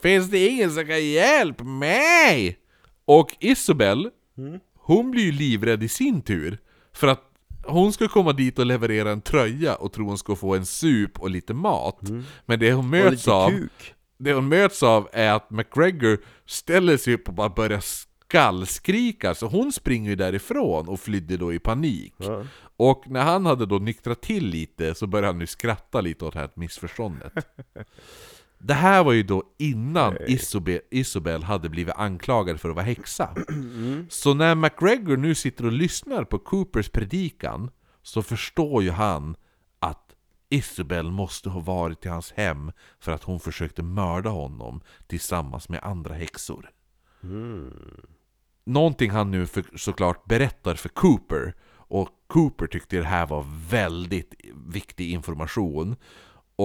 Finns 0.02 0.30
det 0.30 0.48
ingen 0.48 0.70
som 0.70 0.86
kan 0.86 1.04
hjälpa 1.04 1.64
mig? 1.64 2.58
Och 3.04 3.36
Isabel, 3.40 4.10
hon 4.74 5.10
blir 5.10 5.22
ju 5.22 5.32
livrädd 5.32 5.82
i 5.82 5.88
sin 5.88 6.22
tur. 6.22 6.58
För 6.92 7.06
att 7.08 7.29
hon 7.66 7.92
ska 7.92 8.08
komma 8.08 8.32
dit 8.32 8.58
och 8.58 8.66
leverera 8.66 9.10
en 9.10 9.20
tröja 9.20 9.74
och 9.74 9.92
tror 9.92 10.06
hon 10.06 10.18
ska 10.18 10.36
få 10.36 10.54
en 10.54 10.66
sup 10.66 11.20
och 11.20 11.30
lite 11.30 11.54
mat. 11.54 11.98
Men 12.46 12.58
det 12.58 12.72
hon 12.72 12.90
möts 12.90 13.28
av 13.28 13.50
kuk. 13.50 13.94
det 14.18 14.32
hon 14.32 14.48
möts 14.48 14.82
av 14.82 15.08
är 15.12 15.32
att 15.32 15.50
McGregor 15.50 16.18
ställer 16.46 16.96
sig 16.96 17.14
upp 17.14 17.28
och 17.28 17.34
bara 17.34 17.48
börjar 17.48 17.80
skallskrika, 17.80 19.34
så 19.34 19.46
hon 19.46 19.72
springer 19.72 20.10
ju 20.10 20.16
därifrån 20.16 20.88
och 20.88 21.00
flydde 21.00 21.36
då 21.36 21.52
i 21.52 21.58
panik. 21.58 22.14
Ja. 22.16 22.44
Och 22.76 23.04
när 23.06 23.22
han 23.22 23.46
hade 23.46 23.66
då 23.66 23.78
nyktrat 23.78 24.22
till 24.22 24.46
lite 24.46 24.94
så 24.94 25.06
började 25.06 25.26
han 25.26 25.40
ju 25.40 25.46
skratta 25.46 26.00
lite 26.00 26.24
åt 26.24 26.32
det 26.32 26.38
här 26.38 26.50
missförståndet. 26.54 27.32
Det 28.62 28.74
här 28.74 29.04
var 29.04 29.12
ju 29.12 29.22
då 29.22 29.42
innan 29.58 30.16
Isobel, 30.26 30.80
Isobel 30.90 31.42
hade 31.42 31.68
blivit 31.68 31.94
anklagad 31.94 32.60
för 32.60 32.68
att 32.68 32.74
vara 32.74 32.84
häxa. 32.84 33.34
Så 34.08 34.34
när 34.34 34.54
McGregor 34.54 35.16
nu 35.16 35.34
sitter 35.34 35.66
och 35.66 35.72
lyssnar 35.72 36.24
på 36.24 36.38
Coopers 36.38 36.88
predikan 36.88 37.70
så 38.02 38.22
förstår 38.22 38.82
ju 38.82 38.90
han 38.90 39.36
att 39.78 40.14
Isabel 40.48 41.10
måste 41.10 41.48
ha 41.50 41.60
varit 41.60 42.06
i 42.06 42.08
hans 42.08 42.32
hem 42.32 42.72
för 42.98 43.12
att 43.12 43.24
hon 43.24 43.40
försökte 43.40 43.82
mörda 43.82 44.30
honom 44.30 44.80
tillsammans 45.06 45.68
med 45.68 45.80
andra 45.82 46.14
häxor. 46.14 46.70
Någonting 48.64 49.10
han 49.10 49.30
nu 49.30 49.46
för, 49.46 49.64
såklart 49.76 50.24
berättar 50.24 50.74
för 50.74 50.88
Cooper 50.88 51.54
och 51.72 52.08
Cooper 52.26 52.66
tyckte 52.66 52.96
det 52.96 53.04
här 53.04 53.26
var 53.26 53.46
väldigt 53.70 54.34
viktig 54.66 55.10
information 55.10 55.96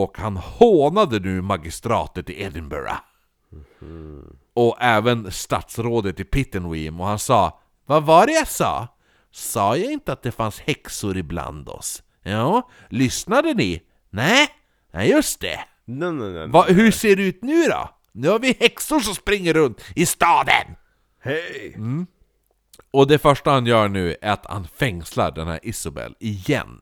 och 0.03 0.17
han 0.17 0.37
hånade 0.37 1.19
nu 1.19 1.41
magistratet 1.41 2.29
i 2.29 2.41
Edinburgh. 2.41 2.95
Och 4.53 4.77
även 4.79 5.31
statsrådet 5.31 6.19
i 6.19 6.23
Pittenweem 6.23 7.01
och 7.01 7.07
han 7.07 7.19
sa 7.19 7.59
Vad 7.85 8.03
var 8.03 8.25
det 8.25 8.33
jag 8.33 8.47
sa? 8.47 8.87
Sa 9.31 9.77
jag 9.77 9.91
inte 9.91 10.13
att 10.13 10.21
det 10.21 10.31
fanns 10.31 10.59
häxor 10.59 11.17
ibland 11.17 11.69
oss? 11.69 12.03
Ja, 12.23 12.69
lyssnade 12.89 13.53
ni? 13.53 13.81
Nej, 14.09 14.47
nej 14.93 15.09
just 15.09 15.39
det. 15.39 15.59
Nej, 15.85 16.11
nej, 16.11 16.31
nej. 16.31 16.47
Va, 16.47 16.65
hur 16.67 16.91
ser 16.91 17.15
det 17.15 17.23
ut 17.23 17.43
nu 17.43 17.63
då? 17.63 17.89
Nu 18.11 18.29
har 18.29 18.39
vi 18.39 18.57
häxor 18.59 18.99
som 18.99 19.15
springer 19.15 19.53
runt 19.53 19.81
i 19.95 20.05
staden! 20.05 20.75
Hej! 21.21 21.75
Och 22.91 23.07
det 23.07 23.19
första 23.19 23.51
han 23.51 23.65
gör 23.65 23.87
nu 23.87 24.15
är 24.21 24.31
att 24.31 24.45
han 24.45 24.67
fängslar 24.67 25.31
den 25.31 25.47
här 25.47 25.59
Isobel 25.63 26.15
igen. 26.19 26.81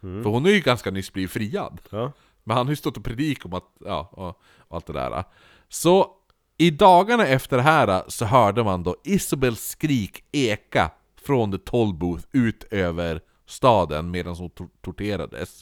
För 0.00 0.30
hon 0.30 0.46
är 0.46 0.50
ju 0.50 0.60
ganska 0.60 0.90
nyss 0.90 1.12
blivit 1.12 1.30
friad. 1.30 1.80
Ja. 1.90 2.12
Men 2.44 2.56
han 2.56 2.66
har 2.66 2.72
ju 2.72 2.76
stått 2.76 2.96
och 2.96 3.04
predikat 3.04 3.44
om 3.44 3.52
att, 3.54 3.64
ja, 3.84 4.08
och, 4.12 4.28
och 4.68 4.76
allt 4.76 4.86
det 4.86 4.92
där. 4.92 5.24
Så 5.68 6.10
i 6.58 6.70
dagarna 6.70 7.26
efter 7.26 7.56
det 7.56 7.62
här 7.62 8.02
så 8.08 8.24
hörde 8.24 8.64
man 8.64 8.82
då 8.82 8.96
Isobels 9.04 9.60
skrik 9.68 10.24
eka 10.32 10.90
från 11.22 11.52
The 11.52 11.58
Toll 11.58 11.94
Booth 11.94 12.24
ut 12.32 12.64
över 12.70 13.20
staden 13.46 14.10
medan 14.10 14.34
hon 14.36 14.50
tor- 14.50 14.68
torterades. 14.82 15.60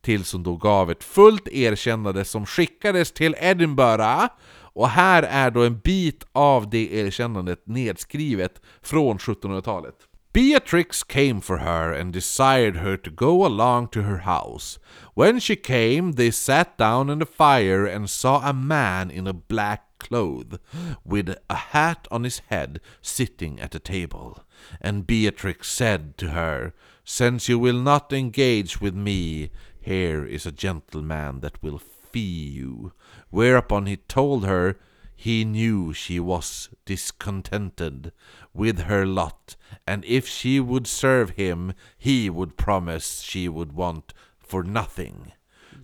Tills 0.00 0.32
hon 0.32 0.42
då 0.42 0.56
gav 0.56 0.90
ett 0.90 1.04
fullt 1.04 1.48
erkännande 1.48 2.24
som 2.24 2.46
skickades 2.46 3.12
till 3.12 3.34
Edinburgh. 3.38 4.26
Och 4.72 4.88
här 4.88 5.22
är 5.22 5.50
då 5.50 5.64
en 5.64 5.78
bit 5.78 6.24
av 6.32 6.70
det 6.70 6.92
erkännandet 6.94 7.66
nedskrivet 7.66 8.60
från 8.82 9.18
1700-talet. 9.18 9.94
Beatrix 10.32 11.02
came 11.02 11.40
for 11.40 11.58
her 11.58 11.92
and 11.92 12.12
desired 12.12 12.76
her 12.76 12.96
to 12.98 13.10
go 13.10 13.46
along 13.46 13.88
to 13.88 14.02
her 14.02 14.18
house. 14.18 14.78
When 15.14 15.38
she 15.38 15.56
came, 15.56 16.12
they 16.12 16.30
sat 16.30 16.76
down 16.76 17.10
in 17.10 17.18
the 17.18 17.26
fire 17.26 17.86
and 17.86 18.10
saw 18.10 18.48
a 18.48 18.52
man 18.52 19.10
in 19.10 19.26
a 19.26 19.32
black 19.32 19.98
cloth, 19.98 20.58
with 21.04 21.36
a 21.50 21.54
hat 21.54 22.06
on 22.10 22.24
his 22.24 22.40
head, 22.50 22.80
sitting 23.00 23.58
at 23.58 23.74
a 23.74 23.80
table. 23.80 24.44
And 24.80 25.06
Beatrix 25.06 25.70
said 25.70 26.16
to 26.18 26.30
her, 26.30 26.74
Since 27.04 27.48
you 27.48 27.58
will 27.58 27.80
not 27.80 28.12
engage 28.12 28.80
with 28.80 28.94
me, 28.94 29.50
here 29.80 30.24
is 30.24 30.46
a 30.46 30.52
gentleman 30.52 31.40
that 31.40 31.62
will 31.62 31.78
fee 31.78 32.48
you. 32.48 32.92
Whereupon 33.30 33.86
he 33.86 33.96
told 33.96 34.44
her 34.44 34.78
he 35.16 35.44
knew 35.44 35.92
she 35.92 36.20
was 36.20 36.68
discontented 36.84 38.12
with 38.54 38.80
her 38.80 39.04
lot, 39.04 39.56
and 39.86 40.04
if 40.04 40.26
she 40.26 40.60
would 40.60 40.86
serve 40.86 41.30
him, 41.30 41.72
he 41.96 42.28
would 42.30 42.56
promise 42.56 43.20
she 43.22 43.48
would 43.48 43.72
want 43.72 44.14
for 44.38 44.62
nothing, 44.62 45.32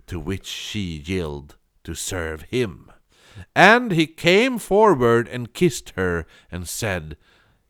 to 0.07 0.19
which 0.19 0.47
she 0.47 1.03
yielded 1.05 1.55
to 1.85 1.95
serve 1.95 2.43
him. 2.43 2.91
And 3.55 3.93
he 3.93 4.07
came 4.07 4.59
forward 4.59 5.29
and 5.29 5.53
kissed 5.53 5.91
her, 5.97 6.27
and 6.51 6.69
said, 6.69 7.17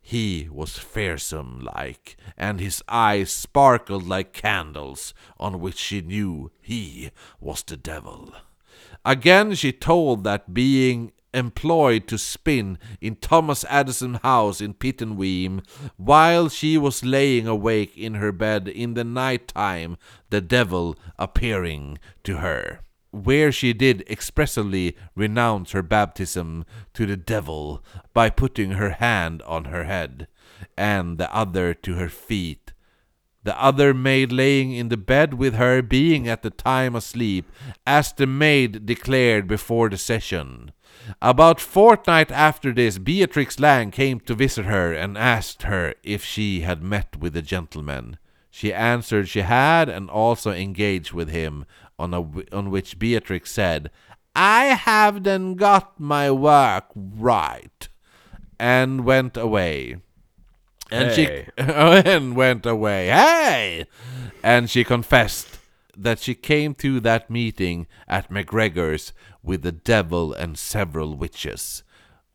he 0.06 0.50
was 0.52 0.76
fearsome 0.78 1.66
like, 1.74 2.18
and 2.36 2.60
his 2.60 2.82
eyes 2.90 3.32
sparkled 3.32 4.06
like 4.06 4.34
candles, 4.34 5.14
on 5.40 5.60
which 5.60 5.78
she 5.78 6.02
knew 6.02 6.50
he 6.60 7.10
was 7.40 7.62
the 7.62 7.78
devil. 7.78 8.34
Again 9.02 9.54
she 9.54 9.72
told 9.72 10.22
that 10.24 10.52
being 10.52 11.12
employed 11.34 12.06
to 12.08 12.16
spin 12.16 12.78
in 13.00 13.16
Thomas 13.16 13.64
Addison's 13.68 14.20
house 14.22 14.60
in 14.60 14.74
Pittenweem, 14.74 15.62
while 15.96 16.48
she 16.48 16.78
was 16.78 17.04
laying 17.04 17.46
awake 17.46 17.98
in 17.98 18.14
her 18.14 18.32
bed 18.32 18.68
in 18.68 18.94
the 18.94 19.04
night 19.04 19.48
time, 19.48 19.98
the 20.30 20.40
devil 20.40 20.96
appearing 21.18 21.98
to 22.22 22.38
her 22.38 22.80
where 23.14 23.52
she 23.52 23.72
did 23.72 24.04
expressly 24.10 24.96
renounce 25.14 25.70
her 25.70 25.82
baptism 25.82 26.64
to 26.92 27.06
the 27.06 27.16
devil 27.16 27.82
by 28.12 28.28
putting 28.28 28.72
her 28.72 28.90
hand 28.90 29.40
on 29.42 29.66
her 29.66 29.84
head, 29.84 30.26
and 30.76 31.16
the 31.16 31.32
other 31.32 31.72
to 31.72 31.94
her 31.94 32.08
feet. 32.08 32.72
The 33.44 33.60
other 33.60 33.94
maid 33.94 34.32
laying 34.32 34.72
in 34.72 34.88
the 34.88 34.96
bed 34.96 35.34
with 35.34 35.54
her 35.54 35.80
being 35.80 36.26
at 36.26 36.42
the 36.42 36.50
time 36.50 36.96
asleep, 36.96 37.50
as 37.86 38.12
the 38.12 38.26
maid 38.26 38.84
declared 38.84 39.46
before 39.46 39.88
the 39.90 39.98
session. 39.98 40.72
About 41.20 41.60
fortnight 41.60 42.30
after 42.30 42.72
this, 42.72 42.98
Beatrix 42.98 43.58
Lang 43.60 43.90
came 43.90 44.20
to 44.20 44.34
visit 44.34 44.64
her 44.66 44.92
and 44.92 45.18
asked 45.18 45.62
her 45.64 45.94
if 46.02 46.24
she 46.24 46.60
had 46.60 46.82
met 46.82 47.16
with 47.18 47.34
the 47.34 47.42
gentleman. 47.42 48.18
She 48.50 48.72
answered 48.72 49.28
she 49.28 49.40
had, 49.40 49.88
and 49.88 50.08
also 50.08 50.52
engaged 50.52 51.12
with 51.12 51.28
him, 51.28 51.66
on, 51.98 52.14
a, 52.14 52.20
on 52.54 52.70
which 52.70 52.98
Beatrix 52.98 53.50
said, 53.50 53.90
I 54.34 54.66
have 54.66 55.24
then 55.24 55.54
got 55.54 55.98
my 55.98 56.30
work 56.30 56.86
right, 56.94 57.88
and 58.58 59.04
went 59.04 59.36
away. 59.36 59.96
And 60.90 61.10
Hey. 61.10 61.46
she 61.46 61.50
and 61.62 62.36
went 62.36 62.66
away. 62.66 63.08
Hey! 63.08 63.86
And 64.42 64.70
she 64.70 64.84
confessed 64.84 65.58
that 65.96 66.18
she 66.18 66.34
came 66.34 66.74
to 66.74 67.00
that 67.00 67.30
meeting 67.30 67.86
at 68.08 68.30
McGregor's 68.30 69.12
with 69.44 69.62
the 69.62 69.72
devil 69.72 70.32
and 70.32 70.58
several 70.58 71.16
witches. 71.16 71.84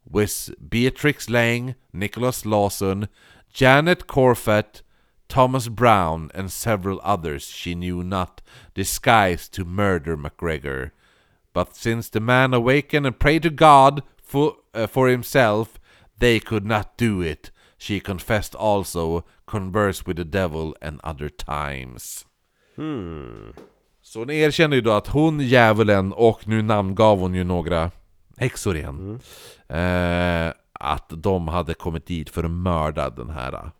With 0.09 0.53
Beatrix 0.69 1.29
Lang, 1.29 1.75
Nicholas 1.91 2.45
Lawson, 2.45 3.09
Janet 3.51 4.07
Corfett, 4.07 4.81
Thomas 5.27 5.67
Brown, 5.67 6.31
and 6.33 6.51
several 6.51 7.01
others 7.03 7.43
she 7.47 7.75
knew 7.75 8.03
not, 8.03 8.41
disguised 8.73 9.53
to 9.53 9.65
murder 9.65 10.15
McGregor. 10.15 10.91
But 11.53 11.75
since 11.75 12.09
the 12.09 12.19
man 12.19 12.53
awakened 12.53 13.05
and 13.05 13.19
prayed 13.19 13.43
to 13.43 13.49
God 13.49 14.03
for, 14.23 14.57
uh, 14.73 14.87
for 14.87 15.07
himself, 15.07 15.79
they 16.17 16.39
could 16.39 16.65
not 16.65 16.97
do 16.97 17.21
it. 17.21 17.51
She 17.77 17.99
confessed 17.99 18.55
also, 18.55 19.25
conversed 19.47 20.05
with 20.05 20.17
the 20.17 20.25
devil 20.25 20.75
and 20.81 20.99
other 21.03 21.29
times. 21.29 22.25
Så 24.09 24.19
hon 24.19 24.29
erkänner 24.29 24.75
ju 24.75 24.81
då 24.81 24.91
att 24.91 25.07
hon, 25.07 25.39
djävulen, 25.39 26.13
och 26.13 26.47
nu 26.47 26.61
namngav 26.61 27.19
hon 27.19 27.35
ju 27.35 27.43
några 27.43 27.91
häxor 28.37 28.77
igen. 28.77 29.19
Eh, 29.67 30.53
att 30.73 31.05
de 31.09 31.47
hade 31.47 31.73
kommit 31.73 32.05
dit 32.05 32.29
för 32.29 32.43
att 32.43 32.51
mörda 32.51 33.09
den 33.09 33.29
här 33.29 33.71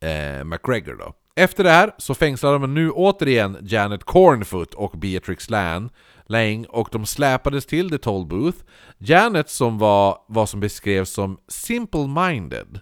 eh, 0.00 0.44
McGregor 0.44 0.94
då. 0.94 1.14
Efter 1.34 1.64
det 1.64 1.70
här 1.70 1.90
så 1.98 2.14
fängslar 2.14 2.52
de 2.52 2.74
nu 2.74 2.90
återigen 2.90 3.58
Janet 3.62 4.04
Cornfoot 4.04 4.74
och 4.74 4.98
Beatrix 4.98 5.50
Lan, 5.50 5.90
Lang 6.26 6.64
och 6.64 6.88
de 6.92 7.06
släpades 7.06 7.66
till 7.66 7.90
The 7.90 7.98
Toll 7.98 8.26
Booth. 8.26 8.58
Janet 8.98 9.50
som 9.50 9.78
var 9.78 10.18
vad 10.28 10.48
som 10.48 10.60
beskrevs 10.60 11.10
som 11.10 11.38
simple-minded. 11.48 12.80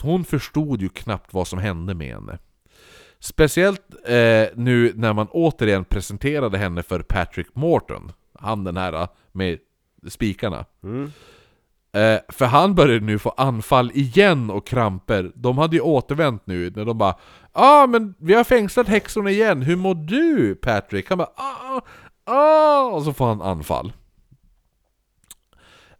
Hon 0.00 0.24
förstod 0.24 0.82
ju 0.82 0.88
knappt 0.88 1.34
vad 1.34 1.48
som 1.48 1.58
hände 1.58 1.94
med 1.94 2.14
henne. 2.14 2.38
Speciellt 3.20 3.82
eh, 4.04 4.46
nu 4.54 4.92
när 4.94 5.12
man 5.12 5.26
återigen 5.30 5.84
presenterade 5.84 6.58
henne 6.58 6.82
för 6.82 7.00
Patrick 7.00 7.54
Morton. 7.54 8.12
Han 8.38 8.64
den 8.64 8.76
här 8.76 8.92
eh, 8.92 9.08
med 9.32 9.58
spikarna. 10.08 10.64
Eh, 11.92 12.20
för 12.28 12.44
han 12.44 12.74
började 12.74 13.06
nu 13.06 13.18
få 13.18 13.30
anfall 13.30 13.90
igen 13.94 14.50
och 14.50 14.66
kramper. 14.66 15.32
De 15.34 15.58
hade 15.58 15.76
ju 15.76 15.82
återvänt 15.82 16.46
nu 16.46 16.72
när 16.76 16.84
de 16.84 16.98
bara 16.98 17.14
ah, 17.52 17.86
men 17.86 18.14
vi 18.18 18.34
har 18.34 18.44
fängslat 18.44 18.88
häxorna 18.88 19.30
igen, 19.30 19.62
hur 19.62 19.76
mår 19.76 19.94
du 19.94 20.54
Patrick? 20.54 21.08
Han 21.08 21.18
bara 21.18 21.30
ah, 21.34 21.80
ah, 22.24 22.84
och 22.84 23.02
så 23.02 23.12
får 23.12 23.26
han 23.26 23.42
anfall. 23.42 23.92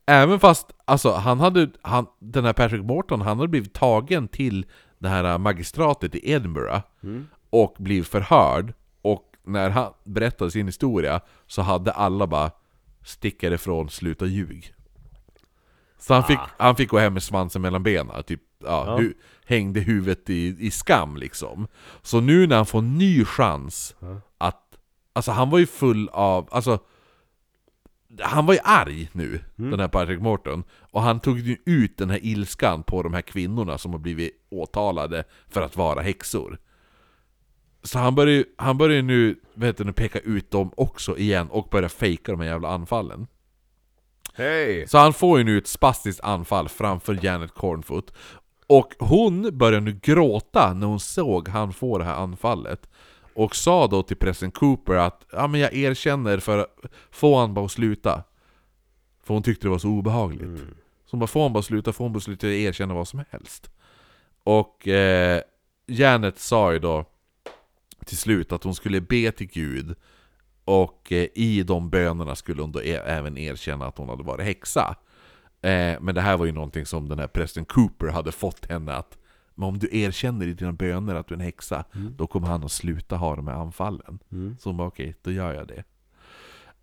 Även 0.07 0.41
fast, 0.41 0.67
alltså 0.85 1.13
han 1.13 1.41
hade, 1.41 1.71
han, 1.83 2.07
den 2.19 2.45
här 2.45 2.53
Patrick 2.53 2.83
Morton, 2.83 3.21
han 3.21 3.37
hade 3.37 3.49
blivit 3.49 3.75
tagen 3.75 4.29
till 4.29 4.67
det 4.99 5.09
här 5.09 5.39
magistratet 5.39 6.15
i 6.15 6.31
Edinburgh 6.33 6.81
och 7.51 7.75
blivit 7.79 8.09
förhörd. 8.09 8.75
Och 9.03 9.25
när 9.45 9.71
han 9.71 9.93
berättade 10.05 10.51
sin 10.51 10.67
historia 10.67 11.21
så 11.47 11.63
hade 11.63 11.93
alla 11.93 12.27
bara 12.27 12.51
Stick 13.05 13.43
ifrån, 13.43 13.91
sluta 13.91 14.27
ljug. 14.27 14.75
Så 15.99 16.15
han 16.15 16.25
fick, 16.25 16.39
han 16.59 16.77
fick 16.77 16.89
gå 16.89 16.99
hem 16.99 17.13
med 17.13 17.23
svansen 17.23 17.63
mellan 17.63 17.83
benen, 17.83 18.23
typ 18.23 18.41
ja, 18.59 18.97
Hu, 18.99 19.15
hängde 19.47 19.81
huvudet 19.81 20.31
i, 20.31 20.57
i 20.59 20.71
skam 20.71 21.17
liksom. 21.17 21.69
Så 22.03 22.21
nu 22.21 22.47
när 22.47 22.57
han 22.57 22.67
får 22.67 22.79
en 22.79 22.99
ny 22.99 23.25
chans 23.25 23.97
att, 24.39 24.63
alltså 25.13 25.33
han 25.33 25.51
var 25.51 25.59
ju 25.59 25.67
full 25.67 26.09
av, 26.09 26.49
alltså 26.51 26.79
han 28.21 28.47
var 28.47 28.55
ju 28.55 28.61
arg 28.65 29.09
nu, 29.13 29.41
den 29.57 29.81
här 29.81 29.89
Patrick 29.89 30.21
Morton. 30.21 30.65
Och 30.91 31.03
han 31.03 31.21
tog 31.21 31.39
ju 31.39 31.57
ut 31.67 31.99
den 31.99 32.11
här 32.11 32.21
ilskan 32.23 32.83
på 32.83 33.03
de 33.03 33.15
här 33.15 33.23
kvinnorna 33.23 33.79
som 33.79 33.93
har 33.93 33.99
blivit 33.99 34.47
åtalade 34.51 35.25
för 35.49 35.63
att 35.63 35.77
vara 35.77 36.01
häxor. 36.01 36.59
Så 37.83 37.99
han 37.99 38.15
börjar 38.15 38.35
ju 38.35 38.45
han 38.59 38.79
börjar 38.79 39.03
nu, 39.03 39.41
vet 39.55 39.77
du, 39.77 39.93
peka 39.93 40.19
ut 40.19 40.51
dem 40.51 40.71
också 40.77 41.19
igen 41.19 41.49
och 41.51 41.69
börja 41.71 41.89
fejka 41.89 42.33
de 42.33 42.41
här 42.41 42.49
jävla 42.49 42.69
anfallen. 42.69 43.27
Hej! 44.35 44.89
Så 44.89 44.99
han 44.99 45.13
får 45.13 45.39
ju 45.39 45.45
nu 45.45 45.59
ett 45.59 45.67
spastiskt 45.67 46.21
anfall 46.21 46.69
framför 46.69 47.19
Janet 47.23 47.55
Cornfoot. 47.55 48.13
Och 48.67 48.95
hon 48.99 49.59
börjar 49.59 49.81
nu 49.81 49.99
gråta 50.03 50.75
när 50.75 50.87
hon 50.87 51.01
såg 51.01 51.49
han 51.49 51.73
få 51.73 51.99
det 51.99 52.05
här 52.05 52.15
anfallet. 52.15 52.89
Och 53.39 53.57
sa 53.57 53.87
då 53.87 54.03
till 54.03 54.17
pressen 54.17 54.51
Cooper 54.51 54.95
att 54.95 55.27
ja 55.33 55.47
men 55.47 55.61
jag 55.61 55.75
erkänner 55.75 56.39
för 56.39 56.67
få 57.11 57.39
han 57.39 57.55
bara 57.55 57.65
att 57.65 57.71
sluta. 57.73 58.23
För 59.23 59.35
hon 59.35 59.43
tyckte 59.43 59.67
det 59.67 59.71
var 59.71 59.79
så 59.79 59.89
obehagligt. 59.89 60.59
Så 61.05 61.11
hon 61.11 61.21
bara 61.21 61.27
får 61.27 61.43
han 61.43 61.53
bara 61.53 61.63
sluta, 61.63 61.93
får 61.93 62.05
hon 62.05 62.13
bara 62.13 62.21
sluta 62.21 62.49
erkänna 62.49 62.95
vad 62.95 63.09
som 63.09 63.25
helst. 63.31 63.71
Och 64.45 64.89
eh, 64.89 65.43
Janet 65.87 66.39
sa 66.39 66.73
ju 66.73 66.79
då 66.79 67.05
till 68.05 68.17
slut 68.17 68.53
att 68.53 68.65
hon 68.65 68.75
skulle 68.75 69.01
be 69.01 69.33
till 69.33 69.49
Gud 69.49 69.95
och 70.65 71.13
eh, 71.13 71.27
i 71.35 71.63
de 71.63 71.91
bönerna 71.91 72.35
skulle 72.35 72.63
hon 72.63 72.73
då 72.73 72.83
e- 72.83 73.03
även 73.07 73.39
erkänna 73.39 73.87
att 73.87 73.99
hon 73.99 74.09
hade 74.09 74.23
varit 74.23 74.47
häxa. 74.47 74.97
Eh, 75.63 76.01
men 76.01 76.15
det 76.15 76.21
här 76.21 76.37
var 76.37 76.47
ju 76.47 76.53
någonting 76.53 76.87
som 76.87 77.09
den 77.09 77.19
här 77.19 77.29
prästen 77.29 77.65
Cooper 77.65 78.07
hade 78.07 78.33
fått 78.33 78.67
henne 78.71 78.95
att 78.95 79.18
men 79.59 79.69
om 79.69 79.79
du 79.79 79.89
erkänner 79.93 80.47
i 80.47 80.53
dina 80.53 80.73
böner 80.73 81.15
att 81.15 81.29
du 81.29 81.35
är 81.35 81.39
en 81.39 81.45
häxa, 81.45 81.85
då 82.17 82.27
kommer 82.27 82.47
han 82.49 82.65
att 82.65 82.73
sluta 82.73 83.17
ha 83.17 83.37
de 83.37 83.49
här 83.49 83.55
anfallen. 83.55 84.19
Så 84.59 84.69
hon 84.69 84.77
bara 84.77 84.89
okej, 84.89 85.15
då 85.23 85.31
gör 85.33 85.55
jag 85.55 85.69
det. 85.69 85.85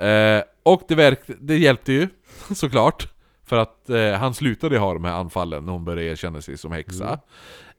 Eh, 0.07 0.43
och 0.64 0.81
det, 0.88 0.95
verk, 0.95 1.19
det 1.41 1.57
hjälpte 1.57 1.93
ju, 1.93 2.07
såklart. 2.56 3.14
För 3.43 3.57
att 3.57 3.89
eh, 3.89 4.11
han 4.11 4.34
slutade 4.34 4.77
ha 4.77 4.93
de 4.93 5.03
här 5.03 5.14
anfallen 5.14 5.65
när 5.65 5.73
hon 5.73 5.85
började 5.85 6.03
erkänna 6.03 6.41
sig 6.41 6.57
som 6.57 6.72
häxa. 6.72 7.19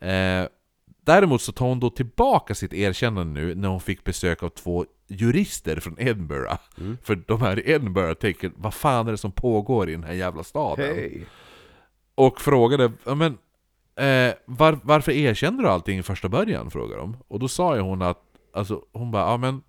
Eh, 0.00 0.46
däremot 1.04 1.42
så 1.42 1.52
tar 1.52 1.66
hon 1.66 1.80
då 1.80 1.90
tillbaka 1.90 2.54
sitt 2.54 2.72
erkännande 2.72 3.40
nu 3.40 3.54
när 3.54 3.68
hon 3.68 3.80
fick 3.80 4.04
besök 4.04 4.42
av 4.42 4.48
två 4.48 4.86
jurister 5.08 5.80
från 5.80 5.96
Edinburgh. 5.98 6.56
För 7.02 7.16
de 7.26 7.40
här 7.40 7.58
i 7.58 7.70
Edinburgh 7.70 8.14
tänker, 8.14 8.52
vad 8.56 8.74
fan 8.74 9.06
är 9.06 9.10
det 9.10 9.18
som 9.18 9.32
pågår 9.32 9.88
i 9.88 9.92
den 9.92 10.04
här 10.04 10.12
jävla 10.12 10.44
staden? 10.44 10.86
Hej! 10.86 11.26
Och 12.14 12.40
frågade, 12.40 12.92
men 13.04 13.38
eh, 13.96 14.34
var, 14.44 14.78
varför 14.82 15.12
erkände 15.12 15.62
du 15.62 15.68
allting 15.68 15.98
i 15.98 16.02
första 16.02 16.28
början? 16.28 16.70
Frågade 16.70 17.00
de. 17.00 17.16
Och 17.28 17.38
då 17.38 17.48
sa 17.48 17.76
ju 17.76 17.80
hon 17.80 18.02
att, 18.02 18.22
alltså 18.54 18.82
hon 18.92 19.10
bara, 19.10 19.30
ja 19.30 19.36
men 19.36 19.62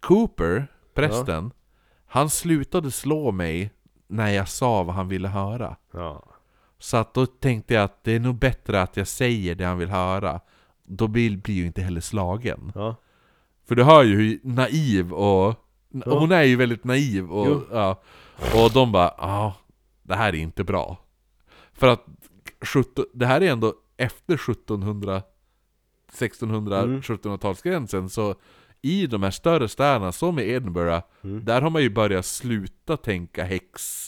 Cooper, 0.00 0.66
prästen, 0.94 1.50
han 2.06 2.30
slutade 2.30 2.90
slå 2.90 3.32
mig 3.32 3.70
när 4.06 4.30
jag 4.30 4.48
sa 4.48 4.82
vad 4.82 4.94
han 4.94 5.08
ville 5.08 5.28
höra. 5.28 5.76
Ja. 5.92 6.24
Så 6.78 6.96
att 6.96 7.14
då 7.14 7.26
tänkte 7.26 7.74
jag 7.74 7.84
att 7.84 8.04
det 8.04 8.12
är 8.12 8.20
nog 8.20 8.34
bättre 8.34 8.82
att 8.82 8.96
jag 8.96 9.06
säger 9.06 9.54
det 9.54 9.64
han 9.64 9.78
vill 9.78 9.88
höra. 9.88 10.40
Då 10.84 11.08
blir, 11.08 11.36
blir 11.36 11.54
ju 11.54 11.66
inte 11.66 11.82
heller 11.82 12.00
slagen. 12.00 12.72
Ja. 12.74 12.96
För 13.68 13.74
du 13.74 13.84
hör 13.84 14.04
ju 14.04 14.16
hur 14.16 14.40
naiv 14.42 15.12
och... 15.12 15.54
Ja. 15.88 16.18
Hon 16.18 16.32
är 16.32 16.42
ju 16.42 16.56
väldigt 16.56 16.84
naiv 16.84 17.32
och... 17.32 17.62
Ja, 17.72 18.02
och 18.54 18.70
de 18.72 18.92
bara 18.92 19.14
ja, 19.18 19.54
det 20.02 20.14
här 20.14 20.28
är 20.28 20.38
inte 20.38 20.64
bra. 20.64 20.96
För 21.72 21.88
att 21.88 22.04
17, 22.60 23.04
det 23.14 23.26
här 23.26 23.40
är 23.40 23.50
ändå 23.52 23.74
efter 23.96 24.34
1700... 24.34 25.22
1600, 26.12 26.78
Mm. 26.82 27.00
1700-talsgränsen 27.00 28.08
så 28.08 28.34
i 28.82 29.06
de 29.06 29.22
här 29.22 29.30
större 29.30 29.68
städerna 29.68 30.12
som 30.12 30.38
i 30.38 30.42
Edinburgh, 30.50 31.00
Mm. 31.24 31.44
där 31.44 31.62
har 31.62 31.70
man 31.70 31.82
ju 31.82 31.90
börjat 31.90 32.26
sluta 32.26 32.96
tänka 32.96 33.44
häx. 33.44 34.04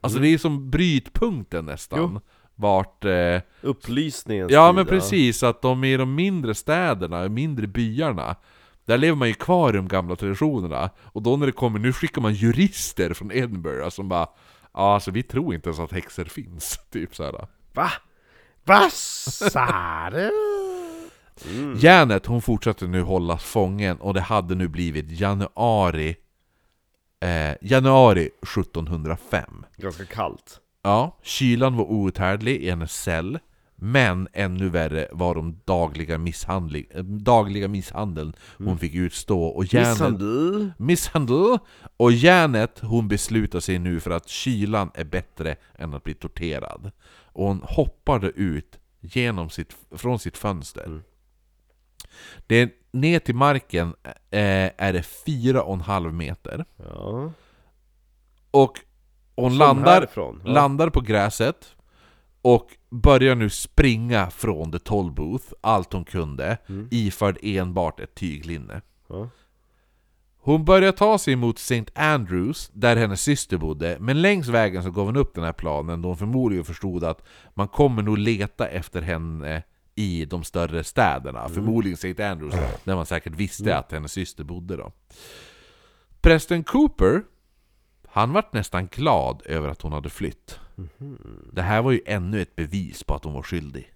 Alltså 0.00 0.18
Mm. 0.18 0.28
det 0.30 0.34
är 0.34 0.38
som 0.38 0.70
brytpunkten 0.70 1.64
nästan. 1.66 1.98
Jo. 2.14 2.20
Vart... 2.54 3.04
Eh, 3.04 3.40
Upplysningens 3.60 4.52
Ja 4.52 4.68
tid, 4.68 4.74
men 4.74 4.86
precis, 4.86 5.42
att 5.42 5.62
de 5.62 5.84
i 5.84 5.96
de 5.96 6.14
mindre 6.14 6.54
städerna, 6.54 7.28
mindre 7.28 7.66
byarna 7.66 8.36
Där 8.84 8.98
lever 8.98 9.16
man 9.16 9.28
ju 9.28 9.34
kvar 9.34 9.72
i 9.74 9.76
de 9.76 9.88
gamla 9.88 10.16
traditionerna 10.16 10.90
Och 11.02 11.22
då 11.22 11.36
när 11.36 11.46
det 11.46 11.52
kommer, 11.52 11.78
nu 11.78 11.92
skickar 11.92 12.22
man 12.22 12.34
jurister 12.34 13.14
från 13.14 13.32
Edinburgh 13.32 13.88
som 13.88 14.08
bara 14.08 14.26
Ja 14.74 14.94
alltså 14.94 15.10
vi 15.10 15.22
tror 15.22 15.54
inte 15.54 15.68
ens 15.68 15.80
att 15.80 15.92
häxor 15.92 16.24
finns, 16.24 16.78
typ 16.90 17.16
såhär 17.16 17.46
Va? 17.74 17.90
Vad 18.64 18.92
sa 18.92 20.10
du? 20.10 20.30
Mm. 21.50 21.78
Janet 21.78 22.26
hon 22.26 22.42
fortsatte 22.42 22.86
nu 22.86 23.02
hållas 23.02 23.44
fången 23.44 23.96
och 23.96 24.14
det 24.14 24.20
hade 24.20 24.54
nu 24.54 24.68
blivit 24.68 25.20
januari 25.20 26.16
eh, 27.20 27.54
Januari 27.60 28.30
1705 28.42 29.64
Ganska 29.76 30.04
kallt. 30.04 30.60
Ja, 30.82 31.18
kylan 31.22 31.76
var 31.76 31.84
outhärdlig 31.84 32.62
i 32.62 32.70
hennes 32.70 32.92
cell 33.02 33.38
Men 33.76 34.28
ännu 34.32 34.68
värre 34.68 35.08
var 35.12 35.34
de 35.34 35.60
dagliga, 35.64 36.18
misshandling, 36.18 36.86
eh, 36.90 37.04
dagliga 37.04 37.68
misshandeln 37.68 38.32
hon 38.58 38.78
fick 38.78 38.94
utstå 38.94 39.44
och 39.44 39.74
Janet, 39.74 39.88
Misshandel? 39.90 40.72
misshandel 40.78 41.58
Och 41.96 42.12
Janet 42.12 42.78
hon 42.80 43.08
beslutar 43.08 43.60
sig 43.60 43.78
nu 43.78 44.00
för 44.00 44.10
att 44.10 44.28
kylan 44.28 44.90
är 44.94 45.04
bättre 45.04 45.56
än 45.74 45.94
att 45.94 46.04
bli 46.04 46.14
torterad 46.14 46.90
Och 47.34 47.46
hon 47.46 47.60
hoppade 47.64 48.28
ut 48.28 48.78
genom 49.00 49.50
sitt, 49.50 49.76
från 49.90 50.18
sitt 50.18 50.36
fönster 50.36 51.02
det 52.46 52.56
är, 52.56 52.70
ner 52.90 53.18
till 53.18 53.34
marken 53.34 53.94
eh, 54.30 54.70
är 54.76 54.92
det 54.92 55.02
fyra 55.02 55.62
och 55.62 55.74
en 55.74 55.80
halv 55.80 56.14
meter 56.14 56.64
Ja. 56.76 57.32
Och 58.50 58.80
hon 59.36 59.50
Som 59.50 59.58
landar, 59.58 59.92
härifrån. 59.92 60.42
Ja. 60.44 60.52
landar 60.52 60.90
på 60.90 61.00
gräset 61.00 61.74
och 62.42 62.76
börjar 62.90 63.34
nu 63.34 63.50
springa 63.50 64.30
från 64.30 64.72
The 64.72 64.78
Toll 64.78 65.12
Booth, 65.12 65.52
allt 65.60 65.92
hon 65.92 66.04
kunde, 66.04 66.58
iförd 66.90 67.38
enbart 67.42 68.00
ett 68.00 68.14
tyglinne. 68.14 68.80
Ja. 69.08 69.28
Hon 70.46 70.64
börjar 70.64 70.92
ta 70.92 71.18
sig 71.18 71.36
mot 71.36 71.58
St. 71.58 71.84
Andrews, 71.94 72.70
där 72.72 72.96
hennes 72.96 73.22
syster 73.22 73.56
bodde, 73.56 73.96
men 74.00 74.22
längs 74.22 74.48
vägen 74.48 74.82
så 74.82 74.90
gav 74.90 75.06
hon 75.06 75.16
upp 75.16 75.34
den 75.34 75.44
här 75.44 75.52
planen 75.52 76.02
då 76.02 76.08
hon 76.08 76.16
förmodligen 76.16 76.64
förstod 76.64 77.04
att 77.04 77.22
man 77.54 77.68
kommer 77.68 78.02
nog 78.02 78.18
leta 78.18 78.68
efter 78.68 79.02
henne 79.02 79.62
i 79.94 80.24
de 80.24 80.44
större 80.44 80.84
städerna, 80.84 81.48
förmodligen 81.48 81.94
St. 81.94 82.24
Andrews, 82.24 82.54
där 82.84 82.96
man 82.96 83.06
säkert 83.06 83.34
visste 83.34 83.76
att 83.76 83.92
hennes 83.92 84.12
syster 84.12 84.44
bodde 84.44 84.76
då. 84.76 84.92
Prästen 86.20 86.64
Cooper, 86.64 87.22
han 88.08 88.32
vart 88.32 88.52
nästan 88.52 88.86
glad 88.86 89.42
över 89.44 89.68
att 89.68 89.82
hon 89.82 89.92
hade 89.92 90.10
flytt. 90.10 90.60
Det 91.52 91.62
här 91.62 91.82
var 91.82 91.92
ju 91.92 92.00
ännu 92.06 92.42
ett 92.42 92.56
bevis 92.56 93.04
på 93.04 93.14
att 93.14 93.24
hon 93.24 93.34
var 93.34 93.42
skyldig. 93.42 93.92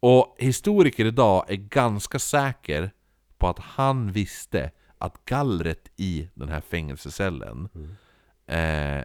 Och 0.00 0.36
historiker 0.38 1.04
idag 1.04 1.44
är 1.48 1.56
ganska 1.56 2.18
säker 2.18 2.90
på 3.38 3.48
att 3.48 3.58
han 3.58 4.12
visste 4.12 4.70
att 5.02 5.24
gallret 5.24 5.88
i 5.96 6.28
den 6.34 6.48
här 6.48 6.60
fängelsecellen 6.60 7.68
eh, 8.46 9.04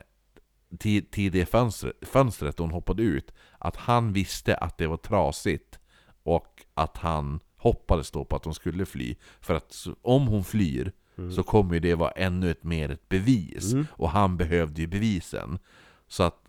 till, 0.80 1.06
till 1.06 1.32
det 1.32 1.46
fönstret, 1.46 1.96
fönstret 2.02 2.60
hon 2.60 2.72
hoppade 2.72 3.04
ut, 3.04 3.32
att 3.60 3.76
han 3.76 4.14
visste 4.14 4.56
att 4.56 4.78
det 4.78 4.88
var 4.88 4.98
trasigt 4.98 5.80
och 6.24 6.66
att 6.74 6.98
han 6.98 7.40
hoppades 7.58 8.12
då 8.12 8.26
på 8.26 8.36
att 8.36 8.46
hon 8.46 8.54
skulle 8.54 8.86
fly. 8.86 9.16
För 9.42 9.54
att 9.54 9.88
om 10.02 10.28
hon 10.28 10.44
flyr 10.44 10.92
så 11.36 11.44
kommer 11.44 11.74
ju 11.74 11.80
det 11.80 11.96
vara 11.96 12.12
ännu 12.12 12.52
ett 12.52 12.64
mer 12.64 12.92
ett 12.92 13.10
bevis. 13.10 13.74
Och 13.90 14.10
han 14.10 14.38
behövde 14.38 14.82
ju 14.82 14.88
bevisen. 14.88 15.60
Så 16.08 16.24
att 16.24 16.40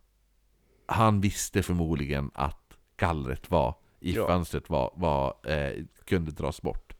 han 0.86 1.20
visste 1.20 1.62
förmodligen 1.62 2.30
att 2.34 2.76
gallret 2.96 3.50
var 3.50 3.74
i 4.00 4.12
Ja. 4.12 4.26
fönstret 4.26 4.70
var, 4.70 4.92
var, 4.96 5.50
eh, 5.50 5.84
kunde 6.04 6.30
dras 6.30 6.62
bort. 6.62 6.92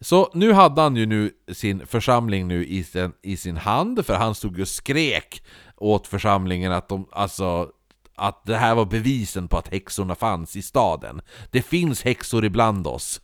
Så 0.00 0.30
nu 0.34 0.52
hade 0.52 0.82
han 0.82 0.96
ju 0.96 1.06
nu 1.06 1.30
sin 1.52 1.86
församling 1.86 2.48
nu 2.48 2.66
i 2.66 2.84
sin, 2.84 3.12
i 3.22 3.36
sin 3.36 3.56
hand, 3.56 4.06
för 4.06 4.14
han 4.14 4.34
stod 4.34 4.60
och 4.60 4.68
skrek 4.68 5.42
åt 5.76 6.06
församlingen 6.06 6.72
att 6.72 6.88
de, 6.88 7.08
alltså, 7.12 7.70
att 8.16 8.44
det 8.46 8.56
här 8.56 8.74
var 8.74 8.84
bevisen 8.84 9.48
på 9.48 9.58
att 9.58 9.68
häxorna 9.68 10.14
fanns 10.14 10.56
i 10.56 10.62
staden. 10.62 11.20
Det 11.50 11.62
finns 11.62 12.02
häxor 12.02 12.44
ibland 12.44 12.86
oss. 12.86 13.20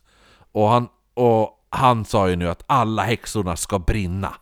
Och 0.51 0.69
han, 0.69 0.87
och 1.13 1.67
han 1.69 2.05
sa 2.05 2.29
ju 2.29 2.35
nu 2.35 2.49
att 2.49 2.63
alla 2.67 3.03
häxorna 3.03 3.55
ska 3.55 3.79
brinna. 3.79 4.33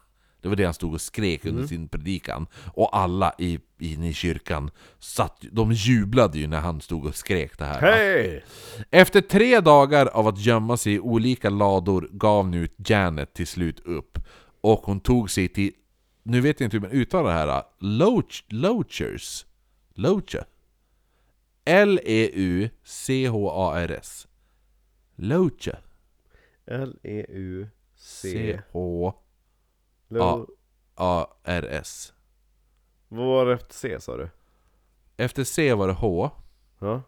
Det 0.46 0.50
var 0.50 0.56
det 0.56 0.66
han 0.66 0.74
stod 0.74 0.94
och 0.94 1.02
skrek 1.02 1.46
under 1.46 1.68
sin 1.68 1.88
predikan. 1.88 2.48
Och 2.74 2.98
alla 2.98 3.34
i, 3.38 3.60
inne 3.80 4.10
i 4.10 4.14
kyrkan 4.14 4.72
satt, 5.00 5.46
de 5.52 5.72
jublade 5.72 6.40
ju 6.40 6.48
när 6.48 6.60
han 6.60 6.82
stod 6.82 7.06
och 7.06 7.16
skrek 7.16 7.58
det 7.58 7.66
här. 7.66 7.82
Hej! 7.82 8.44
Efter 8.92 9.22
tre 9.22 9.60
dagar 9.60 10.06
av 10.06 10.28
att 10.28 10.40
gömma 10.40 10.78
sig 10.78 10.94
i 10.94 11.00
olika 11.00 11.50
lador 11.50 12.10
gav 12.12 12.48
nu 12.48 12.68
Janet 12.78 13.34
till 13.34 13.48
slut 13.48 13.80
upp. 13.80 14.20
Och 14.62 14.80
hon 14.80 15.00
tog 15.00 15.32
sig 15.32 15.48
till, 15.48 15.72
nu 16.24 16.42
vet 16.42 16.60
jag 16.60 16.68
inte 16.68 16.78
hur 16.78 16.82
man 16.82 16.92
uttalar 16.92 17.30
det 17.30 17.52
här, 17.54 17.64
Loach, 17.80 18.44
Loachers. 18.50 19.46
Loacher. 19.94 20.46
L-E-U-C-H-A-R-S. 21.66 22.68
Loacher. 25.16 25.80
L-E-U-C... 26.68 28.60
Lo- 30.08 30.20
Vad 33.08 33.26
var 33.28 33.46
det 33.46 33.54
efter 33.54 33.74
C 33.74 34.00
sa 34.00 34.18
du? 34.18 34.30
Efter 35.18 35.44
C 35.44 35.74
var 35.74 35.88
det 35.88 35.94
H. 35.94 36.32
Ja? 36.80 37.02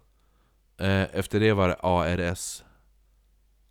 Eh, 0.86 1.16
efter 1.16 1.40
det 1.40 1.54
var 1.54 1.68
det 1.68 1.76
A-R-S. 1.80 2.64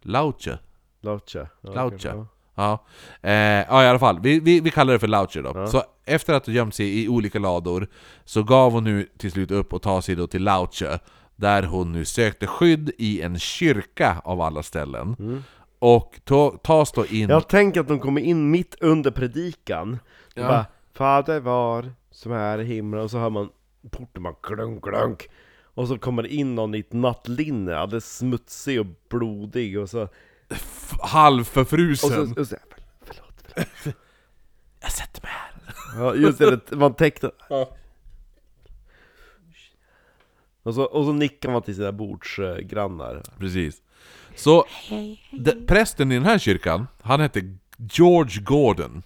Laucher. 0.02 0.58
Laucha? 1.00 1.48
Ja, 1.60 1.70
Laucha. 1.72 1.96
okej, 2.14 2.24
Ja, 2.54 2.84
eh, 3.22 3.32
ja 3.68 3.84
i 3.84 3.86
alla 3.86 3.98
fall. 3.98 4.20
Vi, 4.20 4.40
vi, 4.40 4.60
vi 4.60 4.70
kallar 4.70 4.92
det 4.92 4.98
för 4.98 5.06
Laucher 5.08 5.42
då. 5.42 5.52
Så 5.66 5.82
efter 6.04 6.34
att 6.34 6.46
ha 6.46 6.52
gömt 6.52 6.74
sig 6.74 7.02
i 7.04 7.08
olika 7.08 7.38
lador 7.38 7.88
så 8.24 8.42
gav 8.42 8.72
hon 8.72 8.84
nu 8.84 9.08
till 9.18 9.32
slut 9.32 9.50
upp 9.50 9.72
och 9.72 9.82
tar 9.82 10.00
sig 10.00 10.14
då 10.14 10.26
till 10.26 10.42
Laucher 10.44 10.98
där 11.36 11.62
hon 11.62 11.92
nu 11.92 12.04
sökte 12.04 12.46
skydd 12.46 12.90
i 12.98 13.22
en 13.22 13.38
kyrka 13.38 14.20
av 14.24 14.40
alla 14.40 14.62
ställen. 14.62 15.42
Och 15.78 16.20
ta, 16.24 16.58
tas 16.62 16.92
då 16.92 17.06
in... 17.06 17.28
Jag 17.30 17.48
tänker 17.48 17.80
att 17.80 17.88
de 17.88 18.00
kommer 18.00 18.20
in 18.20 18.50
mitt 18.50 18.74
under 18.80 19.10
predikan 19.10 19.92
och 20.24 20.32
Ja. 20.34 20.48
bara 20.48 20.66
Fader 20.92 21.40
var 21.40 21.92
som 22.10 22.32
är 22.32 22.58
i 22.58 22.64
himlen 22.64 23.00
och 23.02 23.10
så 23.10 23.18
hör 23.18 23.30
man 23.30 23.48
porten 23.90 24.22
bara 24.22 24.34
klunk 24.42 24.84
klunk 24.84 25.28
Och 25.64 25.88
så 25.88 25.98
kommer 25.98 26.22
det 26.22 26.28
in 26.34 26.54
någon 26.54 26.74
i 26.74 26.78
ett 26.78 26.92
nattlinne, 26.92 27.76
alldeles 27.76 28.16
smutsig 28.16 28.80
och 28.80 28.86
blodig 29.08 29.78
och 29.78 29.90
så... 29.90 30.08
f- 30.48 30.92
Och 30.98 31.08
halvförfrusen. 31.08 32.34
så, 32.34 32.40
och 32.40 32.46
så 32.48 32.56
förlåt, 33.02 33.44
förlåt. 33.54 33.96
Jag 34.80 34.92
sätter 34.92 35.22
mig 35.22 35.30
här. 35.30 36.04
Ja, 36.04 36.14
just 36.14 36.38
det, 36.38 36.76
man 36.76 36.94
tecknar... 36.94 37.32
Och 40.62 40.74
så, 40.74 40.82
och 40.82 41.04
så 41.04 41.12
nickar 41.12 41.50
man 41.50 41.62
till 41.62 41.74
sina 41.76 41.92
bordsgrannar. 41.92 43.22
Precis. 43.38 43.82
Så 44.36 44.64
de, 45.30 45.66
prästen 45.66 46.12
i 46.12 46.14
den 46.14 46.24
här 46.24 46.38
kyrkan, 46.38 46.86
han 47.02 47.20
hette 47.20 47.40
George 47.78 48.42
Gordon. 48.42 49.02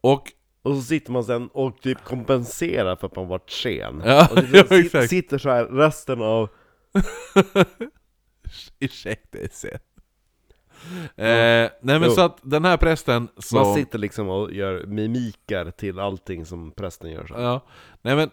Och 0.00 0.32
Och 0.62 0.74
så 0.76 0.82
sitter 0.82 1.12
man 1.12 1.24
sen 1.24 1.48
och 1.52 1.80
typ 1.82 2.04
kompenserar 2.04 2.96
för 2.96 3.06
att 3.06 3.16
man 3.16 3.28
varit 3.28 3.50
sen. 3.50 4.02
Ja, 4.04 4.28
och 4.30 4.36
typ 4.36 4.48
ja, 4.70 4.78
exakt. 4.78 5.10
sitter 5.10 5.38
så 5.38 5.50
här 5.50 5.64
resten 5.64 6.22
av... 6.22 6.48
Ursäkta, 8.80 9.38
jag 9.38 9.52
ser. 9.52 9.78
Eh, 11.16 11.70
nej 11.80 11.98
men 12.00 12.02
Jo. 12.02 12.10
så 12.10 12.20
att 12.20 12.38
den 12.42 12.64
här 12.64 12.76
prästen 12.76 13.28
så... 13.38 13.56
Man 13.56 13.74
sitter 13.74 13.98
liksom 13.98 14.28
och 14.28 14.52
gör 14.52 14.86
mimiker 14.86 15.70
till 15.70 15.98
allting 15.98 16.46
som 16.46 16.70
prästen 16.70 17.10
gör 17.10 17.26
så. 17.26 17.34
Ja, 17.34 17.64
nej 18.02 18.16
men 18.16 18.30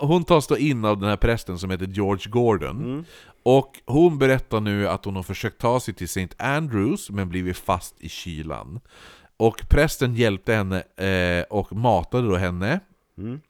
hon 0.00 0.24
tas 0.24 0.46
då 0.46 0.58
in 0.58 0.84
av 0.84 1.00
den 1.00 1.08
här 1.08 1.16
prästen 1.16 1.58
som 1.58 1.70
heter 1.70 1.86
George 1.86 2.30
Gordon. 2.30 3.04
Och 3.50 3.80
hon 3.86 4.18
berättar 4.18 4.60
nu 4.60 4.88
att 4.88 5.04
hon 5.04 5.16
har 5.16 5.22
försökt 5.22 5.60
ta 5.60 5.80
sig 5.80 5.94
till 5.94 6.04
St. 6.04 6.28
Andrews 6.38 7.10
men 7.10 7.28
blivit 7.28 7.56
fast 7.56 8.00
i 8.00 8.08
kylan. 8.08 8.80
Och 9.36 9.68
prästen 9.68 10.14
hjälpte 10.14 10.54
henne 10.54 10.82
eh, 10.96 11.44
och 11.50 11.72
matade 11.72 12.28
då 12.28 12.36
henne. 12.36 12.80
Mm. 13.18 13.40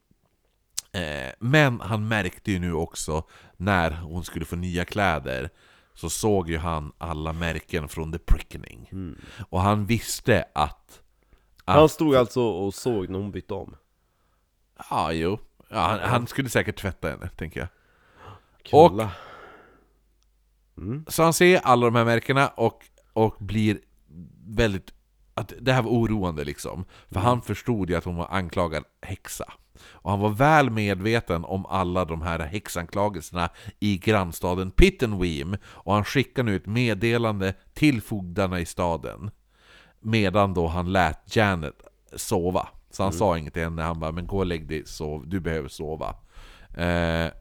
Eh, 0.91 1.33
men 1.39 1.81
han 1.81 2.07
märkte 2.07 2.51
ju 2.51 2.59
nu 2.59 2.73
också 2.73 3.23
när 3.57 3.91
hon 3.91 4.23
skulle 4.23 4.45
få 4.45 4.55
nya 4.55 4.85
kläder 4.85 5.49
så 5.93 6.09
såg 6.09 6.49
ju 6.49 6.57
han 6.57 6.91
alla 6.97 7.33
märken 7.33 7.87
från 7.87 8.11
The 8.11 8.19
Prickening. 8.19 8.89
Och 9.49 9.61
han 9.61 9.85
visste 9.85 10.45
att... 10.53 11.01
att 11.65 11.75
Han 11.75 11.89
stod 11.89 12.15
alltså 12.15 12.41
och 12.41 12.73
såg 12.73 13.09
när 13.09 13.19
hon 13.19 13.31
bytte 13.31 13.53
om. 13.53 13.75
Ja, 14.89 15.11
jo. 15.11 15.39
Ja, 15.69 15.79
han, 15.79 15.99
han 15.99 16.27
skulle 16.27 16.49
säkert 16.49 16.79
tvätta 16.79 17.09
henne, 17.09 17.29
tänker 17.29 17.59
jag. 17.59 17.69
Knulla. 20.79 21.03
Så 21.07 21.23
han 21.23 21.33
ser 21.33 21.59
alla 21.63 21.85
de 21.85 21.95
här 21.95 22.05
märkena 22.05 22.47
och, 22.47 22.85
och 23.13 23.35
blir 23.39 23.79
väldigt... 24.47 24.93
Att 25.33 25.53
det 25.61 25.73
här 25.73 25.81
var 25.81 25.91
oroande 25.91 26.43
liksom. 26.43 26.85
För 27.11 27.19
han 27.19 27.41
förstod 27.41 27.89
ju 27.89 27.95
att 27.95 28.03
hon 28.03 28.15
var 28.15 28.27
anklagad 28.31 28.83
häxa. 29.01 29.53
Och 29.91 30.11
han 30.11 30.19
var 30.19 30.29
väl 30.29 30.69
medveten 30.69 31.45
om 31.45 31.65
alla 31.65 32.05
de 32.05 32.21
här 32.21 32.39
häxanklagelserna 32.39 33.49
i 33.79 33.97
grannstaden 33.97 34.71
Pittenweem. 34.71 35.57
Och 35.65 35.93
han 35.93 36.05
skickar 36.05 36.43
nu 36.43 36.55
ett 36.55 36.65
meddelande 36.65 37.53
till 37.73 38.01
fogdarna 38.01 38.59
i 38.59 38.65
staden. 38.65 39.31
Medan 39.99 40.53
då 40.53 40.67
han 40.67 40.91
lät 40.91 41.35
Janet 41.35 41.81
sova. 42.15 42.67
Så 42.91 43.03
han 43.03 43.13
sa 43.13 43.37
inget 43.37 43.53
till 43.53 43.63
henne, 43.63 43.81
han 43.81 43.99
bara 43.99 44.11
'Men 44.11 44.27
gå 44.27 44.37
och 44.37 44.45
lägg 44.45 44.67
dig, 44.67 44.85
sov, 44.85 45.27
du 45.27 45.39
behöver 45.39 45.69
sova' 45.69 46.15
eh, 46.77 47.31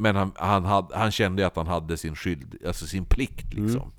Men 0.00 0.16
han, 0.16 0.32
han, 0.36 0.64
hade, 0.64 0.98
han 0.98 1.12
kände 1.12 1.46
att 1.46 1.56
han 1.56 1.66
hade 1.66 1.96
sin 1.96 2.16
skyld, 2.16 2.56
alltså 2.66 2.86
sin 2.86 3.04
plikt 3.04 3.54
liksom. 3.54 3.92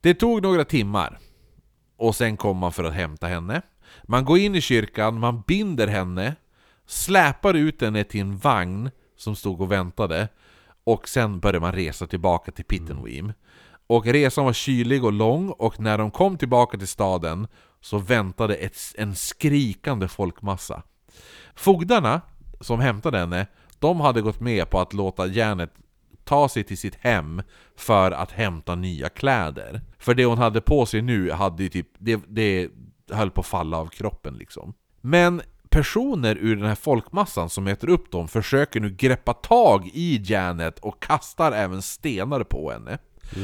Det 0.00 0.14
tog 0.14 0.42
några 0.42 0.64
timmar. 0.64 1.18
Och 1.96 2.16
sen 2.16 2.36
kom 2.36 2.56
man 2.56 2.72
för 2.72 2.84
att 2.84 2.94
hämta 2.94 3.26
henne. 3.26 3.62
Man 4.04 4.24
går 4.24 4.38
in 4.38 4.54
i 4.54 4.60
kyrkan, 4.60 5.18
man 5.18 5.42
binder 5.46 5.86
henne, 5.86 6.36
släpar 6.86 7.54
ut 7.54 7.80
henne 7.80 8.04
till 8.04 8.20
en 8.20 8.38
vagn 8.38 8.90
som 9.16 9.36
stod 9.36 9.60
och 9.60 9.72
väntade. 9.72 10.28
Och 10.84 11.08
sen 11.08 11.40
började 11.40 11.60
man 11.60 11.72
resa 11.72 12.06
tillbaka 12.06 12.52
till 12.52 12.64
Pittenweem. 12.64 13.32
Och 13.86 14.06
resan 14.06 14.44
var 14.44 14.52
kylig 14.52 15.04
och 15.04 15.12
lång 15.12 15.50
och 15.50 15.80
när 15.80 15.98
de 15.98 16.10
kom 16.10 16.38
tillbaka 16.38 16.78
till 16.78 16.88
staden 16.88 17.46
så 17.80 17.98
väntade 17.98 18.54
ett, 18.54 18.76
en 18.94 19.14
skrikande 19.14 20.08
folkmassa. 20.08 20.82
Fogdarna 21.54 22.20
som 22.60 22.80
hämtade 22.80 23.18
henne, 23.18 23.46
de 23.84 24.00
hade 24.00 24.20
gått 24.20 24.40
med 24.40 24.70
på 24.70 24.80
att 24.80 24.92
låta 24.92 25.26
Janet 25.26 25.70
ta 26.24 26.48
sig 26.48 26.64
till 26.64 26.78
sitt 26.78 26.94
hem 26.94 27.42
för 27.76 28.10
att 28.10 28.32
hämta 28.32 28.74
nya 28.74 29.08
kläder. 29.08 29.80
För 29.98 30.14
det 30.14 30.24
hon 30.24 30.38
hade 30.38 30.60
på 30.60 30.86
sig 30.86 31.02
nu 31.02 31.30
hade 31.30 31.62
ju 31.62 31.68
typ, 31.68 31.88
det, 31.98 32.20
det 32.28 32.68
höll 33.10 33.30
på 33.30 33.40
att 33.40 33.46
falla 33.46 33.76
av 33.76 33.86
kroppen 33.86 34.34
liksom. 34.34 34.74
Men 35.00 35.42
personer 35.68 36.36
ur 36.36 36.56
den 36.56 36.66
här 36.66 36.74
folkmassan 36.74 37.50
som 37.50 37.66
äter 37.66 37.88
upp 37.88 38.10
dem 38.10 38.28
försöker 38.28 38.80
nu 38.80 38.90
greppa 38.90 39.32
tag 39.32 39.90
i 39.94 40.22
Janet 40.24 40.78
och 40.78 41.02
kastar 41.02 41.52
även 41.52 41.82
stenar 41.82 42.44
på 42.44 42.70
henne. 42.70 42.98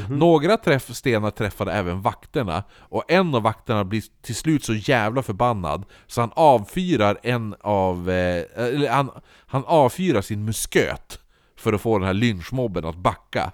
Några 0.09 0.57
träff, 0.57 0.94
stenar 0.94 1.31
träffade 1.31 1.73
även 1.73 2.02
vakterna, 2.02 2.65
och 2.73 3.05
en 3.09 3.35
av 3.35 3.43
vakterna 3.43 3.85
blir 3.85 4.02
till 4.23 4.35
slut 4.35 4.65
så 4.65 4.74
jävla 4.74 5.23
förbannad 5.23 5.85
så 6.07 6.20
han 6.20 6.32
avfyrar 6.35 7.19
en 7.23 7.55
av... 7.61 8.11
Eh, 8.11 8.44
eller 8.57 8.90
han, 8.90 9.11
han 9.47 9.65
avfyrar 9.66 10.23
sin 10.23 10.44
musköt 10.44 11.20
för 11.57 11.73
att 11.73 11.81
få 11.81 11.98
den 11.98 12.07
här 12.07 12.15
lynchmobben 12.15 12.85
att 12.85 12.97
backa. 12.97 13.52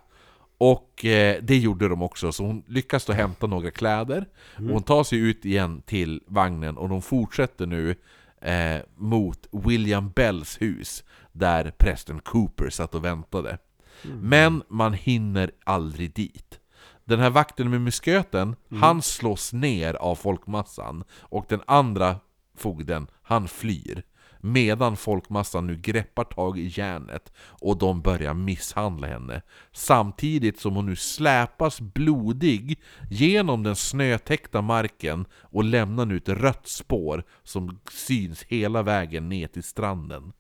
Och 0.59 1.05
eh, 1.05 1.37
det 1.43 1.57
gjorde 1.57 1.89
de 1.89 2.03
också, 2.03 2.33
så 2.33 2.45
hon 2.45 2.63
lyckas 2.67 3.05
då 3.05 3.13
hämta 3.13 3.47
några 3.47 3.71
kläder. 3.71 4.27
Och 4.57 4.63
Hon 4.63 4.83
tar 4.83 5.05
sig 5.05 5.19
ut 5.19 5.45
igen 5.45 5.83
till 5.87 6.23
vagnen 6.27 6.77
och 6.77 6.89
de 6.89 7.03
fortsätter 7.03 7.67
nu 7.67 7.95
eh, 8.41 8.81
mot 8.97 9.49
William 9.53 10.11
Bells 10.11 10.63
hus 10.63 11.05
Där 11.33 11.73
prästen 11.79 12.21
Cooper 12.21 12.71
satt 12.71 12.95
och 12.95 13.05
väntade 13.05 13.59
Men 14.03 14.63
man 14.69 14.93
hinner 14.93 15.51
aldrig 15.65 16.15
dit. 16.15 16.61
Den 17.05 17.21
här 17.21 17.31
vakten 17.31 17.71
med 17.71 17.81
musköten, 17.81 18.57
han 18.81 19.03
slås 19.03 19.53
ner 19.53 19.95
av 19.95 20.15
folkmassan 20.15 21.05
Och 21.21 21.47
den 21.49 21.61
andra 21.67 22.17
fogden, 22.57 23.07
han 23.23 23.49
flyr. 23.49 24.03
Medan 24.41 24.97
folkmassan 24.97 25.67
nu 25.67 25.77
greppar 25.77 26.25
tag 26.25 26.59
i 26.59 26.73
järnet 26.81 27.33
och 27.39 27.79
de 27.79 28.03
börjar 28.03 28.35
misshandla 28.35 29.07
henne. 29.07 29.43
Samtidigt 29.73 30.61
som 30.61 30.75
hon 30.75 30.87
nu 30.87 30.97
släpas 30.97 31.81
blodig 31.81 32.83
genom 33.11 33.63
den 33.63 33.77
snötäckta 33.77 34.63
marken 34.63 35.27
och 35.33 35.65
lämnar 35.65 36.07
nu 36.07 36.17
ett 36.17 36.29
rött 36.29 36.67
spår 36.67 37.25
som 37.43 37.81
syns 37.91 38.43
hela 38.43 38.83
vägen 38.83 39.29
ner 39.29 39.47
till 39.47 39.63
stranden 39.63 40.33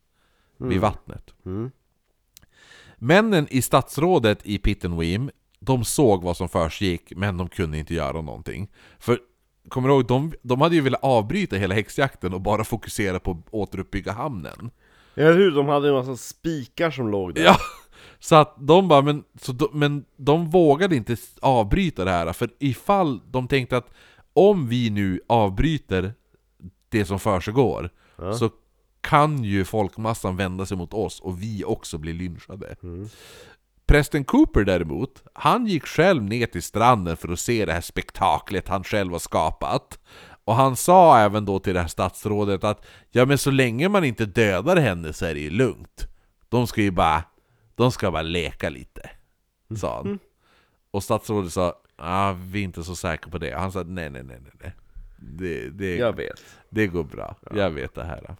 vid 0.58 0.80
vattnet. 0.80 1.34
Mm. 1.46 1.70
Männen 2.98 3.46
i 3.50 3.62
statsrådet 3.62 4.38
i 4.42 4.58
Pittenweem, 4.58 5.30
de 5.60 5.84
såg 5.84 6.22
vad 6.22 6.36
som 6.36 6.48
försiggick 6.48 7.12
men 7.16 7.36
de 7.36 7.48
kunde 7.48 7.78
inte 7.78 7.94
göra 7.94 8.22
någonting. 8.22 8.68
För 8.98 9.18
Kommer 9.68 9.88
du 9.88 9.94
ihåg, 9.94 10.06
de, 10.06 10.32
de 10.42 10.60
hade 10.60 10.74
ju 10.74 10.80
velat 10.80 11.04
avbryta 11.04 11.56
hela 11.56 11.74
häxjakten 11.74 12.34
och 12.34 12.40
bara 12.40 12.64
fokusera 12.64 13.20
på 13.20 13.30
att 13.30 13.54
återuppbygga 13.54 14.12
hamnen. 14.12 14.70
Eller 15.14 15.32
hur? 15.32 15.50
De 15.50 15.68
hade 15.68 15.88
en 15.88 15.94
massa 15.94 16.16
spikar 16.16 16.90
som 16.90 17.10
låg 17.10 17.34
där. 17.34 17.42
Ja! 17.44 17.56
Så 18.18 18.34
att 18.34 18.54
de 18.58 18.88
bara, 18.88 19.02
men, 19.02 19.24
så 19.40 19.52
de, 19.52 19.68
men 19.72 20.04
de 20.16 20.50
vågade 20.50 20.96
inte 20.96 21.16
avbryta 21.40 22.04
det 22.04 22.10
här, 22.10 22.32
för 22.32 22.50
ifall 22.58 23.20
de 23.30 23.48
tänkte 23.48 23.76
att 23.76 23.90
om 24.32 24.68
vi 24.68 24.90
nu 24.90 25.20
avbryter 25.26 26.14
det 26.88 27.04
som 27.04 27.18
försiggår 27.18 27.90
Ja. 28.18 28.34
så 28.34 28.50
kan 29.08 29.44
ju 29.44 29.64
folkmassan 29.64 30.36
vända 30.36 30.66
sig 30.66 30.76
mot 30.76 30.94
oss 30.94 31.20
och 31.20 31.42
vi 31.42 31.64
också 31.64 31.98
blir 31.98 32.14
lynchade. 32.14 32.76
Mm. 32.82 33.08
Prästen 33.86 34.24
Cooper 34.24 34.64
däremot, 34.64 35.22
han 35.32 35.66
gick 35.66 35.86
själv 35.86 36.22
ner 36.22 36.46
till 36.46 36.62
stranden 36.62 37.16
för 37.16 37.32
att 37.32 37.38
se 37.38 37.64
det 37.64 37.72
här 37.72 37.80
spektaklet 37.80 38.68
han 38.68 38.84
själv 38.84 39.12
har 39.12 39.18
skapat. 39.18 39.98
Och 40.44 40.54
han 40.54 40.76
sa 40.76 41.18
även 41.18 41.44
då 41.44 41.58
till 41.58 41.74
det 41.74 41.80
här 41.80 41.88
statsrådet 41.88 42.64
att 42.64 42.86
ja 43.10 43.26
men 43.26 43.38
så 43.38 43.50
länge 43.50 43.88
man 43.88 44.04
inte 44.04 44.26
dödar 44.26 44.76
henne 44.76 45.12
så 45.12 45.24
är 45.26 45.34
det 45.34 45.40
ju 45.40 45.50
lugnt. 45.50 46.08
De 46.48 46.66
ska 46.66 46.82
ju 46.82 46.90
bara, 46.90 47.24
de 47.74 47.92
ska 47.92 48.10
bara 48.10 48.22
leka 48.22 48.68
lite, 48.68 49.10
sa 49.76 49.96
han. 49.96 50.18
Och 50.90 51.02
statsrådet 51.02 51.52
sa 51.52 51.74
ah, 51.96 52.32
vi 52.32 52.60
är 52.60 52.64
inte 52.64 52.84
så 52.84 52.96
säkra 52.96 53.30
på 53.30 53.38
det. 53.38 53.54
Och 53.54 53.60
han 53.60 53.72
sa 53.72 53.82
nej 53.82 54.10
nej 54.10 54.22
nej 54.22 54.38
nej. 54.60 54.72
Det, 55.18 55.70
det, 55.70 55.96
Jag 55.96 56.16
vet. 56.16 56.44
det 56.70 56.86
går 56.86 57.04
bra, 57.04 57.36
jag 57.54 57.70
vet 57.70 57.94
det 57.94 58.04
här. 58.04 58.36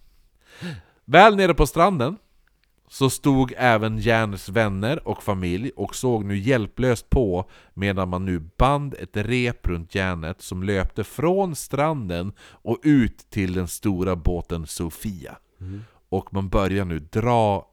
Väl 1.05 1.37
nere 1.37 1.55
på 1.55 1.67
stranden 1.67 2.17
så 2.89 3.11
stod 3.11 3.53
även 3.57 3.99
Janets 3.99 4.49
vänner 4.49 5.09
och 5.09 5.23
familj 5.23 5.71
och 5.77 5.95
såg 5.95 6.25
nu 6.25 6.39
hjälplöst 6.39 7.11
på 7.11 7.51
medan 7.75 8.09
man 8.09 8.25
nu 8.25 8.39
band 8.39 8.95
ett 8.95 9.17
rep 9.17 9.67
runt 9.67 9.95
Janet 9.95 10.43
som 10.43 10.63
löpte 10.63 11.05
från 11.05 11.57
stranden 11.57 12.33
och 12.41 12.79
ut 12.83 13.31
till 13.31 13.53
den 13.53 13.69
stora 13.69 14.17
båten 14.17 14.67
Sofia. 14.67 15.39
Och 16.09 16.35
man 16.35 16.49
börjar 16.49 16.85
nu 16.85 16.99
dra 16.99 17.67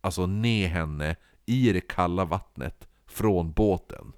alltså 0.00 0.26
ner 0.26 0.68
henne 0.68 1.16
i 1.46 1.72
det 1.72 1.80
kalla 1.80 2.24
vattnet 2.24 2.88
från 3.06 3.52
båten. 3.52 4.12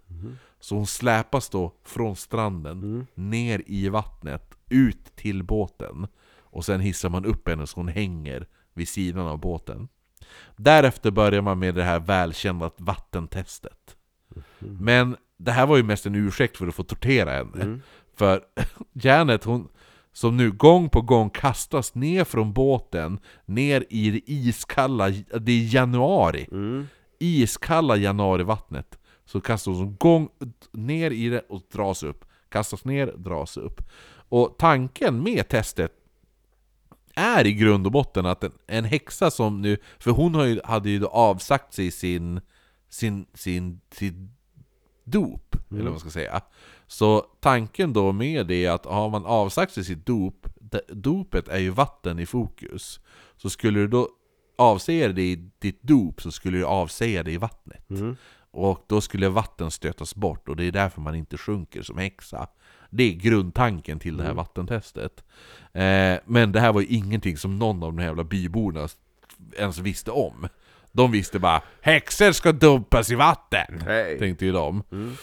Så 0.61 0.75
hon 0.75 0.87
släpas 0.87 1.49
då 1.49 1.75
från 1.85 2.17
stranden 2.17 3.07
ner 3.15 3.63
i 3.67 3.89
vattnet, 3.89 4.55
ut 4.71 5.17
till 5.17 5.43
båten. 5.43 6.07
Och 6.57 6.65
sen 6.65 6.81
hissar 6.81 7.09
man 7.09 7.25
upp 7.25 7.49
henne 7.49 7.67
så 7.67 7.77
hon 7.81 7.89
hänger 7.89 8.47
vid 8.75 8.89
sidan 8.89 9.27
av 9.27 9.39
båten. 9.41 9.89
Därefter 10.57 11.11
börjar 11.11 11.43
man 11.43 11.59
med 11.59 11.75
det 11.75 11.83
här 11.83 12.01
välkända 12.01 12.71
vattentestet. 12.79 13.97
Men 14.59 15.17
det 15.37 15.53
här 15.53 15.67
var 15.67 15.77
ju 15.77 15.83
mest 15.83 16.07
en 16.07 16.15
ursäkt 16.15 16.57
för 16.57 16.67
att 16.67 16.75
få 16.75 16.83
tortera 16.83 17.31
henne. 17.31 17.81
För 18.17 18.41
Janet, 18.93 19.45
hon, 19.45 19.69
som 20.13 20.37
nu 20.37 20.53
gång 20.53 20.89
på 20.89 21.01
gång 21.03 21.31
kastas 21.31 21.95
ner 21.95 22.25
från 22.25 22.53
båten, 22.53 23.19
ner 23.45 23.85
i 23.91 24.11
det 24.11 24.33
iskalla, 24.33 25.09
det 25.41 25.53
är 25.53 25.75
januari, 25.75 26.49
Mm. 26.53 26.87
iskalla 27.19 27.97
januarivattnet. 27.97 28.99
Så 29.25 29.41
kastas 29.41 29.77
hon 29.77 29.97
gång 29.97 30.29
ner 30.73 31.11
i 31.11 31.29
det 31.29 31.41
och 31.41 31.63
dras 31.73 32.03
upp. 32.03 32.25
Kastas 32.49 32.85
ner, 32.85 33.07
dras 33.07 33.57
upp. 33.57 33.83
Och 34.29 34.55
tanken 34.59 35.23
med 35.23 35.49
testet 35.49 35.93
är 37.17 37.47
i 37.47 37.53
grund 37.53 37.87
och 37.87 37.93
botten 37.93 38.27
att 38.27 38.45
en, 38.45 38.53
en 38.67 38.85
häxa 38.85 39.31
som 39.31 39.63
nu, 39.63 39.77
för 39.99 40.11
hon 40.11 40.35
har 40.35 40.45
ju, 40.45 40.61
hade 40.65 40.91
ju 40.91 40.99
då 40.99 41.07
avsagt 41.07 41.75
sig 41.75 41.91
sin, 41.91 42.41
sin, 42.89 43.27
sin, 43.35 43.81
sin 43.91 44.31
dop, 45.05 45.57
eller 45.71 45.83
vad 45.83 45.91
man 45.91 46.01
ska 46.01 46.11
säga. 46.11 46.41
Så 46.87 47.27
tanken 47.41 47.93
då 47.93 48.13
med 48.13 48.47
det 48.47 48.65
är 48.65 48.71
att 48.71 48.87
har 48.87 49.11
man 49.11 49.27
avsagt 49.27 49.73
sig 49.73 49.85
sitt 49.85 50.07
dop, 50.07 50.47
dopet 50.89 51.49
är 51.49 51.59
ju 51.59 51.71
vatten 51.71 52.19
i 52.19 52.27
fokus. 52.27 53.01
Så 53.37 53.51
skulle 53.51 53.81
du 53.81 53.89
då 53.89 54.09
avsäga 54.59 55.09
dig 55.09 55.33
i 55.33 55.51
ditt 55.59 55.83
dop 55.83 56.23
så 56.23 56.33
skulle 56.33 56.59
du 56.59 56.65
avsäga 56.65 57.23
dig 57.23 57.35
i 57.35 57.37
vattnet. 57.37 57.91
Mm. 57.91 58.17
Och 58.51 58.85
då 58.87 59.01
skulle 59.01 59.29
vatten 59.29 59.71
stötas 59.71 60.15
bort 60.15 60.49
och 60.49 60.57
det 60.57 60.65
är 60.65 60.73
därför 60.73 61.01
man 61.01 61.15
inte 61.15 61.39
sjunker 61.39 61.83
som 61.83 61.99
häxa. 61.99 62.49
Det 62.97 63.05
är 63.05 63.13
grundtanken 63.13 63.99
till 63.99 64.17
det 64.17 64.25
här 64.25 64.35
vattentestet. 64.35 65.25
Eh, 65.73 66.19
men 66.25 66.53
det 66.53 66.61
här 66.61 66.73
var 66.73 66.81
ju 66.81 66.87
ingenting 66.87 67.37
som 67.37 67.59
någon 67.59 67.83
av 67.83 67.93
de 67.93 67.99
här 67.99 68.07
jävla 68.07 68.25
byborna 68.25 68.89
ens 69.59 69.79
visste 69.79 70.11
om. 70.11 70.49
De 70.93 71.11
visste 71.11 71.39
bara 71.39 71.63
'Häxor 71.81 72.33
ska 72.33 72.53
dumpas 72.53 73.11
i 73.11 73.15
vatten' 73.15 73.83
Hej. 73.85 74.19
tänkte 74.19 74.47
ju 74.47 74.53
de. 74.53 74.83
Mm. 74.93 75.17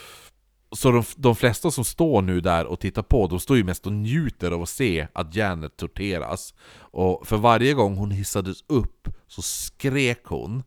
Så 0.71 0.91
de, 0.91 1.03
de 1.15 1.35
flesta 1.35 1.71
som 1.71 1.85
står 1.85 2.21
nu 2.21 2.41
där 2.41 2.65
och 2.65 2.79
tittar 2.79 3.01
på, 3.01 3.27
de 3.27 3.39
står 3.39 3.57
ju 3.57 3.63
mest 3.63 3.85
och 3.85 3.93
njuter 3.93 4.51
av 4.51 4.61
att 4.61 4.69
se 4.69 5.07
att 5.13 5.35
Janet 5.35 5.77
torteras. 5.77 6.53
Och 6.75 7.27
för 7.27 7.37
varje 7.37 7.73
gång 7.73 7.95
hon 7.95 8.11
hissades 8.11 8.63
upp 8.67 9.07
så 9.27 9.41
skrek 9.41 10.21
hon 10.23 10.63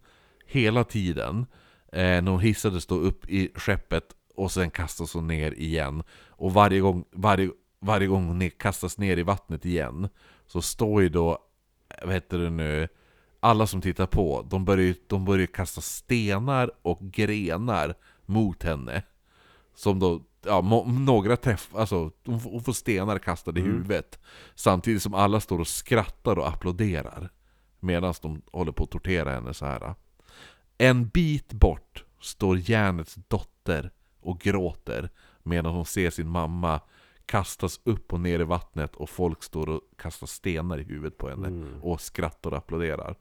hela 0.46 0.84
tiden. 0.84 1.46
Eh, 1.92 2.22
när 2.22 2.30
hon 2.30 2.40
hissades 2.40 2.86
då 2.86 2.94
upp 2.94 3.30
i 3.30 3.50
skeppet 3.54 4.04
och 4.36 4.52
sen 4.52 4.70
kastas 4.70 5.14
hon 5.14 5.26
ner 5.26 5.52
igen. 5.52 6.02
Och 6.36 6.52
varje 6.52 6.80
gång, 6.80 7.04
varje, 7.12 7.50
varje 7.80 8.06
gång 8.06 8.26
hon 8.26 8.50
kastas 8.50 8.98
ner 8.98 9.16
i 9.16 9.22
vattnet 9.22 9.64
igen 9.64 10.08
så 10.46 10.62
står 10.62 11.02
ju 11.02 11.08
då, 11.08 11.38
vad 12.02 12.14
heter 12.14 12.38
det 12.38 12.50
nu, 12.50 12.88
alla 13.40 13.66
som 13.66 13.80
tittar 13.80 14.06
på, 14.06 14.46
de 14.50 14.64
börjar, 14.64 14.84
ju- 14.84 14.94
de 15.06 15.24
börjar 15.24 15.46
kasta 15.46 15.80
stenar 15.80 16.70
och 16.82 17.00
grenar 17.00 17.94
mot 18.26 18.62
henne. 18.62 19.02
Som 19.74 19.98
då, 19.98 20.22
ja, 20.44 20.84
några 20.86 21.36
träffar, 21.36 21.80
alltså 21.80 22.10
hon 22.24 22.62
får, 22.62 22.72
stenar 22.72 23.18
kastade 23.18 23.60
i 23.60 23.62
huvudet. 23.62 24.18
Samtidigt 24.54 25.02
som 25.02 25.14
alla 25.14 25.40
står 25.40 25.58
och 25.60 25.68
skrattar 25.68 26.38
och 26.38 26.48
applåderar. 26.48 27.30
Medan 27.80 28.14
de 28.22 28.42
håller 28.52 28.72
på 28.72 28.84
att 28.84 28.90
tortera 28.90 29.30
henne 29.34 29.54
så 29.54 29.66
här. 29.66 29.94
En 30.78 31.08
bit 31.08 31.52
bort 31.52 32.04
står 32.20 32.70
Janets 32.70 33.14
dotter 33.28 33.90
och 34.20 34.40
gråter 34.40 35.10
medan 35.46 35.74
hon 35.74 35.84
ser 35.84 36.10
sin 36.10 36.28
mamma 36.28 36.80
kastas 37.26 37.80
upp 37.84 38.12
och 38.12 38.20
ner 38.20 38.40
i 38.40 38.44
vattnet 38.44 38.96
och 38.96 39.10
folk 39.10 39.42
står 39.42 39.68
och 39.68 39.80
kastar 39.98 40.26
stenar 40.26 40.78
i 40.78 40.82
huvudet 40.82 41.18
på 41.18 41.28
henne 41.28 41.66
och 41.82 42.00
skrattar 42.00 42.50
och 42.50 42.56
applåderar. 42.56 43.16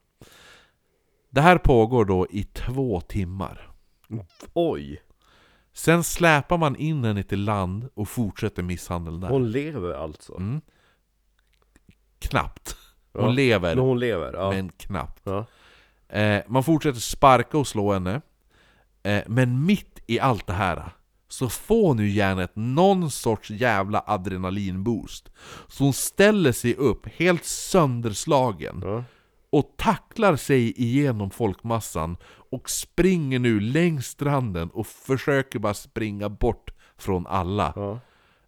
Det 1.29 1.41
här 1.41 1.57
pågår 1.57 2.05
då 2.05 2.27
i 2.29 2.43
två 2.43 3.01
timmar. 3.01 3.71
Oj! 4.53 5.01
Sen 5.73 6.03
släpar 6.03 6.57
man 6.57 6.75
in 6.75 7.03
henne 7.03 7.23
till 7.23 7.43
land 7.43 7.89
och 7.93 8.07
fortsätter 8.09 8.63
misshandeln 8.63 9.19
där. 9.19 9.29
Hon 9.29 9.51
lever 9.51 9.93
alltså? 9.93 10.37
Mm. 10.37 10.61
Knappt. 12.19 12.77
Hon 13.13 13.23
Ja, 13.23 13.29
lever, 13.31 13.75
Men 13.75 13.85
hon 13.85 13.99
lever? 13.99 14.33
Ja. 14.33 14.49
men 14.51 14.69
knappt. 14.69 15.21
ja. 15.23 15.45
Eh, 16.17 16.43
man 16.47 16.63
fortsätter 16.63 16.99
sparka 16.99 17.57
och 17.57 17.67
slå 17.67 17.93
henne. 17.93 18.21
Eh, 19.03 19.23
men 19.27 19.65
mitt 19.65 19.99
i 20.07 20.19
allt 20.19 20.47
det 20.47 20.53
här 20.53 20.89
så 21.27 21.49
får 21.49 21.93
nu 21.93 22.09
Janet 22.09 22.51
någon 22.55 23.11
sorts 23.11 23.49
jävla 23.49 24.03
adrenalinboost. 24.07 25.29
Så 25.67 25.83
hon 25.83 25.93
ställer 25.93 26.51
sig 26.51 26.75
upp 26.75 27.07
helt 27.15 27.45
sönderslagen 27.45 28.81
Ja. 28.83 29.03
och 29.49 29.73
tacklar 29.77 30.35
sig 30.35 30.81
igenom 30.81 31.29
folkmassan 31.31 32.17
och 32.51 32.69
springer 32.69 33.39
nu 33.39 33.59
längs 33.59 34.05
stranden 34.07 34.69
och 34.69 34.87
försöker 34.87 35.59
bara 35.59 35.73
springa 35.73 36.29
bort 36.29 36.71
från 36.97 37.27
alla. 37.27 37.73
Ja. 37.75 37.99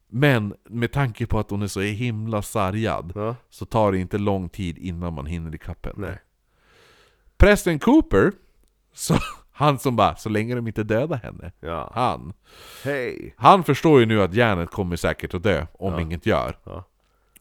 Men 0.10 0.54
med 0.70 0.92
tanke 0.92 1.26
på 1.28 1.40
att 1.40 1.50
hon 1.50 1.62
är 1.62 1.68
så 1.68 1.82
himla 1.82 2.42
sargad 2.42 3.12
Ja. 3.16 3.36
så 3.50 3.66
tar 3.66 3.92
det 3.92 3.98
inte 3.98 4.18
lång 4.18 4.50
tid 4.50 4.78
innan 4.78 5.14
man 5.14 5.26
hinner 5.26 5.56
ikapp 5.56 5.86
henne. 5.86 6.08
Nej. 6.08 6.20
Preston 7.38 7.80
Cooper, 7.80 8.32
så, 8.94 9.16
han 9.58 9.80
som 9.80 9.96
bara 9.96 10.16
'så 10.16 10.30
länge 10.30 10.56
de 10.56 10.68
inte 10.68 10.84
dödar 10.84 11.18
henne' 11.24 11.52
Ja. 11.60 11.92
Han, 11.96 12.34
Hej! 12.84 13.34
han 13.38 13.64
förstår 13.64 14.00
ju 14.00 14.06
nu 14.06 14.22
att 14.22 14.34
Janet 14.34 14.72
kommer 14.72 14.96
säkert 14.96 15.34
att 15.34 15.44
dö 15.44 15.66
om 15.74 15.94
Ja. 15.94 16.02
inget 16.02 16.26
gör. 16.26 16.58
Ja. 16.64 16.84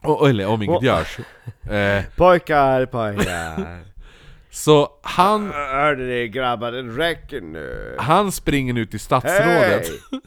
Och, 0.03 0.29
eller 0.29 0.47
om 0.47 0.61
inget 0.61 0.77
Och- 0.77 0.83
görs. 0.83 1.17
Eh, 1.69 2.03
Pojkar, 2.15 2.85
pojkar! 2.85 3.79
så 4.51 4.89
han, 5.03 5.51
Hörde 5.53 6.03
ni 6.03 6.27
grabbar, 6.27 6.71
det 6.71 6.81
räcker 6.81 7.41
nu! 7.41 7.95
han 7.99 8.31
springer 8.31 8.73
nu 8.73 8.85
till 8.85 8.99
statsrådet. 8.99 9.87
Hej! 9.87 9.99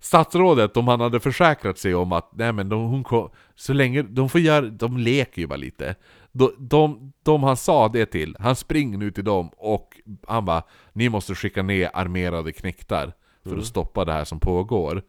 Statsrådet, 0.00 0.76
om 0.76 0.88
han 0.88 1.00
hade 1.00 1.20
försäkrat 1.20 1.78
sig 1.78 1.94
om 1.94 2.12
att 2.12 2.30
nej 2.32 2.52
men 2.52 2.68
de, 2.68 2.82
hon 2.88 3.04
kom, 3.04 3.30
så 3.54 3.72
länge 3.72 4.02
de 4.02 4.28
får 4.28 4.40
göra, 4.40 4.60
de 4.66 4.96
leker 4.98 5.40
ju 5.42 5.46
bara 5.46 5.56
lite. 5.56 5.94
De, 6.32 6.52
de, 6.58 7.12
de 7.22 7.42
han 7.42 7.56
sa 7.56 7.88
det 7.88 8.06
till, 8.06 8.36
han 8.38 8.56
springer 8.56 8.98
nu 8.98 9.10
till 9.10 9.24
dem 9.24 9.50
och 9.56 10.00
han 10.26 10.44
bara 10.44 10.62
Ni 10.92 11.08
måste 11.08 11.34
skicka 11.34 11.62
ner 11.62 11.90
armerade 11.94 12.52
knektar 12.52 13.12
för 13.44 13.58
att 13.58 13.66
stoppa 13.66 14.04
det 14.04 14.12
här 14.12 14.24
som 14.24 14.40
pågår. 14.40 15.02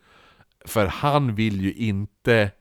För 0.65 0.85
han 0.85 1.35
vill 1.35 1.61
ju 1.61 1.73
inte 1.73 2.51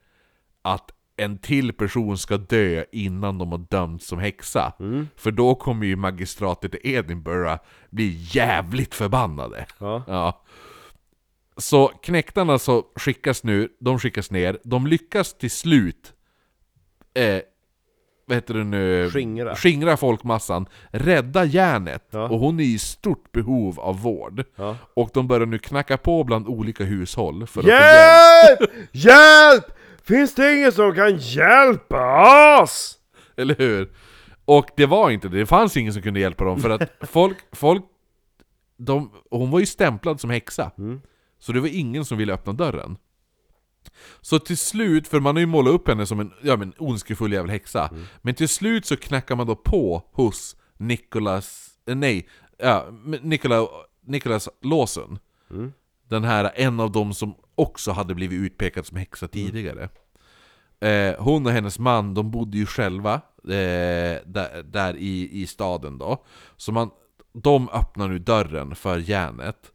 att 0.63 0.91
en 1.17 1.39
till 1.39 1.73
person 1.73 2.19
ska 2.19 2.37
dö 2.37 2.85
innan 2.93 3.39
de 3.39 3.53
har 3.53 3.59
dömts 3.59 4.07
som 4.07 4.19
häxa. 4.19 4.73
För 5.17 5.31
då 5.31 5.55
kommer 5.55 5.87
ju 5.87 5.97
magistratet 5.97 6.75
i 6.75 6.79
Edinburgh 6.83 7.57
bli 7.91 8.27
jävligt 8.31 8.95
förbannade. 8.95 9.67
Ja. 9.79 10.03
Ja. 10.07 10.45
Så 11.57 11.89
knäktarna 11.89 12.59
så 12.59 12.85
skickas 12.97 13.45
nu, 13.45 13.69
de 13.81 13.99
skickas 13.99 14.31
ner, 14.31 14.59
de 14.65 14.87
lyckas 14.87 15.39
till 15.39 15.51
slut 15.51 16.13
eh, 17.15 17.41
vad 18.31 18.37
heter 18.37 18.55
det 18.55 18.65
nu? 18.65 19.11
Skingra. 19.11 19.55
Skingra 19.57 19.97
folkmassan, 19.97 20.67
rädda 20.91 21.45
järnet, 21.45 22.09
Ja. 22.11 22.29
och 22.29 22.39
hon 22.39 22.61
är 22.61 22.65
i 22.65 22.79
stort 22.79 23.33
behov 23.33 23.81
av 23.81 24.03
vård. 24.03 24.45
Ja. 24.57 24.77
Och 24.95 25.11
de 25.15 25.29
börjar 25.29 25.47
nu 25.47 25.59
knacka 25.59 25.97
på 25.97 26.25
bland 26.25 26.47
olika 26.49 26.85
hushåll 26.85 27.47
för 27.47 27.61
att. 27.61 27.67
Hjälp! 27.67 28.71
Hjälp! 28.93 29.65
Finns 30.05 30.35
det 30.35 30.55
ingen 30.57 30.73
som 30.73 30.95
kan 30.95 31.17
hjälpa 31.17 32.63
oss? 32.63 32.99
Eller 33.37 33.55
hur? 33.59 33.91
Och 34.45 34.67
det 34.77 34.87
var 34.87 35.11
inte 35.11 35.29
det, 35.29 35.39
det 35.39 35.47
fanns 35.47 35.77
ingen 35.77 35.93
som 35.93 36.03
kunde 36.03 36.21
hjälpa 36.21 36.45
dem 36.45 36.61
för 36.61 36.71
att 36.71 36.91
folk, 37.11 37.37
folk 37.53 37.83
de, 38.77 39.11
hon 39.31 39.51
var 39.51 39.61
ju 39.61 39.67
stämplad 39.67 40.21
som 40.21 40.31
häxa. 40.31 40.71
Mm. 40.79 41.01
Så 41.39 41.53
det 41.53 41.61
var 41.61 41.69
ingen 41.79 42.05
som 42.05 42.19
ville 42.19 42.33
öppna 42.33 42.53
dörren. 42.53 42.97
Så 44.21 44.39
till 44.39 44.59
slut, 44.59 45.09
för 45.09 45.21
man 45.21 45.37
har 45.37 45.41
ju 45.41 45.47
målat 45.47 45.75
upp 45.75 45.89
henne 45.89 46.07
som 46.07 46.21
en 46.21 46.33
ja, 46.43 46.57
men, 46.57 46.73
ondskefull 46.79 47.33
jävla 47.33 47.53
häxa. 47.53 47.89
Mm. 47.89 48.05
Men 48.23 48.35
till 48.35 48.49
slut 48.49 48.87
så 48.87 48.97
knackar 48.97 49.37
man 49.37 49.47
då 49.47 49.57
på 49.57 50.03
hos 50.13 50.57
Nicholas, 50.77 51.69
eh, 51.87 51.95
nej, 51.95 52.29
ja, 52.59 52.87
Nicola, 53.23 53.67
Nicholas 54.07 54.49
Lawson. 54.63 55.19
Mm. 55.51 55.73
Den 56.09 56.25
här, 56.25 56.53
en 56.55 56.81
av 56.81 56.93
dem 56.93 57.15
som 57.15 57.35
också 57.55 57.91
hade 57.91 58.15
blivit 58.15 58.41
utpekad 58.41 58.87
som 58.87 58.97
häxa 58.97 59.29
tidigare. 59.29 59.89
Eh, 60.81 61.15
hon 61.19 61.47
och 61.47 61.53
hennes 61.53 61.79
man, 61.79 62.15
de 62.15 62.31
bodde 62.31 62.59
ju 62.59 62.67
själva 62.67 63.15
eh, 63.45 64.19
där, 64.27 64.63
där 64.63 64.97
i, 64.97 65.43
i 65.43 65.47
staden 65.47 65.99
då. 65.99 66.25
Så 66.57 66.73
man, 66.73 66.91
de 67.33 67.69
öppnar 67.69 68.09
nu 68.09 68.19
dörren 68.19 68.75
för 68.75 68.99
järnet. 68.99 69.73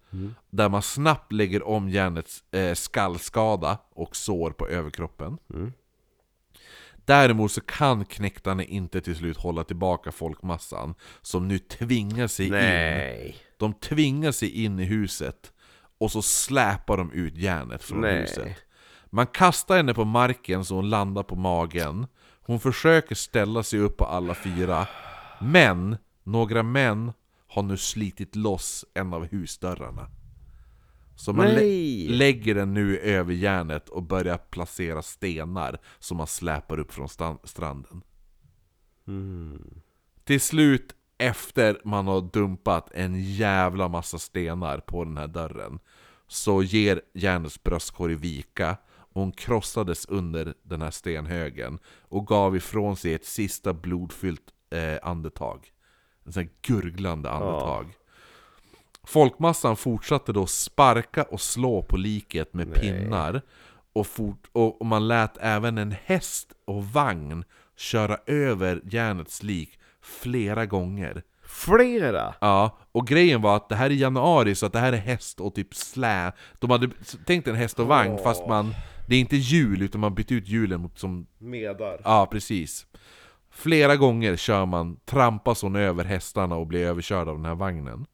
Där 0.50 0.70
man 0.70 0.82
snabbt 0.82 1.32
lägger 1.32 1.68
om 1.68 1.90
järnets 1.90 2.44
eh, 2.52 2.74
skallskada 2.74 3.78
och 3.90 4.16
sår 4.16 4.52
på 4.52 4.68
överkroppen. 4.68 5.38
Mm. 5.54 5.74
Däremot 7.06 7.52
så 7.52 7.62
kan 7.62 8.06
knäktarna 8.06 8.64
inte 8.64 9.02
till 9.02 9.16
slut 9.16 9.38
hålla 9.38 9.64
tillbaka 9.64 10.12
folkmassan 10.12 10.96
som 11.22 11.48
nu 11.48 11.60
tvingar 11.60 12.28
sig 12.28 12.46
in. 12.46 12.52
Nej. 12.52 13.36
De 13.58 13.74
tvingar 13.74 14.32
sig 14.32 14.64
in 14.64 14.80
i 14.80 14.84
huset 14.84 15.52
och 15.98 16.12
så 16.12 16.22
släpar 16.22 16.98
de 16.98 17.12
ut 17.12 17.38
järnet 17.38 17.84
från 17.84 18.02
Nej. 18.02 18.22
huset. 18.22 18.58
Man 19.10 19.28
kastar 19.28 19.78
henne 19.78 19.94
på 19.94 20.06
marken 20.06 20.66
så 20.66 20.76
hon 20.76 20.90
landar 20.90 21.24
på 21.24 21.36
magen. 21.36 22.08
Hon 22.42 22.60
försöker 22.60 23.16
ställa 23.16 23.64
sig 23.64 23.80
upp 23.80 23.98
på 23.98 24.06
alla 24.06 24.36
fyra. 24.36 24.88
Men 25.42 25.98
några 26.24 26.64
män 26.64 27.14
har 27.56 27.64
nu 27.64 27.78
slitit 27.78 28.36
loss 28.36 28.86
en 28.94 29.14
av 29.14 29.26
husdörrarna. 29.26 30.10
Så 31.16 31.34
man 31.34 31.48
lä- 31.48 32.10
lägger 32.10 32.56
den 32.56 32.74
nu 32.74 32.98
över 32.98 33.34
järnet 33.34 33.90
och 33.90 34.04
börjar 34.04 34.38
placera 34.38 35.02
stenar 35.02 35.80
som 36.00 36.18
man 36.18 36.28
släpar 36.28 36.80
upp 36.80 36.94
från 36.94 37.10
stranden. 37.44 38.02
Mm. 39.08 39.82
Till 40.24 40.42
slut, 40.42 40.96
efter 41.18 41.82
man 41.84 42.08
har 42.08 42.30
dumpat 42.34 42.92
en 42.94 43.24
jävla 43.24 43.88
massa 43.88 44.20
stenar 44.20 44.80
på 44.80 45.04
den 45.04 45.18
här 45.18 45.28
dörren, 45.28 45.80
så 46.28 46.64
ger 46.64 47.02
järnets 47.14 47.64
bröstkorg 47.64 48.16
vika, 48.16 48.78
och 48.96 49.22
hon 49.22 49.32
krossades 49.32 50.06
under 50.06 50.54
den 50.64 50.82
här 50.82 50.92
stenhögen, 50.92 51.80
och 52.02 52.28
gav 52.28 52.56
ifrån 52.56 52.96
sig 52.96 53.14
ett 53.14 53.26
sista 53.26 53.74
blodfyllt 53.74 54.54
eh, 54.70 54.98
andetag. 55.10 55.72
En 56.26 56.34
sån 56.34 56.44
här 56.44 56.50
gurglande 56.62 57.30
andetag. 57.30 57.86
Folkmassan 59.04 59.76
fortsatte 59.76 60.34
då 60.34 60.46
sparka 60.46 61.24
och 61.24 61.42
slå 61.42 61.82
på 61.84 61.98
liket 61.98 62.54
med 62.54 62.68
Nej. 62.68 62.80
pinnar, 62.80 63.42
och, 63.94 64.08
fort, 64.08 64.48
och, 64.52 64.82
och 64.82 64.88
man 64.88 65.08
lät 65.08 65.38
även 65.38 65.78
en 65.78 65.96
häst 66.06 66.54
och 66.66 66.86
vagn 66.86 67.44
köra 67.76 68.18
över 68.26 68.82
järnets 68.86 69.44
lik 69.44 69.80
flera 70.02 70.66
gånger. 70.66 71.24
Flera? 71.48 72.36
Ja, 72.42 72.78
och 72.92 73.08
grejen 73.08 73.42
var 73.42 73.56
att 73.56 73.70
det 73.70 73.76
här 73.76 73.90
är 73.90 73.94
januari 73.94 74.56
så 74.56 74.66
att 74.66 74.74
det 74.74 74.80
här 74.80 74.94
är 74.94 74.98
häst 74.98 75.40
och 75.40 75.56
typ 75.56 75.76
slä. 75.76 76.32
De 76.60 76.70
hade 76.70 76.90
tänkt 77.26 77.48
en 77.48 77.56
häst 77.56 77.80
och 77.80 77.88
vagn 77.88 78.14
Åh. 78.14 78.24
fast 78.24 78.48
man... 78.48 78.76
Det 79.08 79.16
är 79.16 79.20
inte 79.20 79.36
hjul 79.36 79.82
utan 79.82 80.02
man 80.02 80.16
bytt 80.16 80.32
ut 80.32 80.48
hjulen 80.48 80.82
mot 80.82 81.00
som... 81.00 81.28
Medar. 81.38 82.02
Ja, 82.04 82.28
precis. 82.32 82.86
Flera 83.56 83.96
gånger 83.96 84.36
kör 84.36 84.66
man, 84.66 85.00
trampas 85.06 85.62
hon 85.62 85.76
över 85.76 86.04
hästarna 86.04 86.56
och 86.56 86.68
blir 86.68 86.86
överkörd 86.86 87.28
av 87.28 87.36
den 87.36 87.46
här 87.46 87.56
vagnen. 87.56 88.06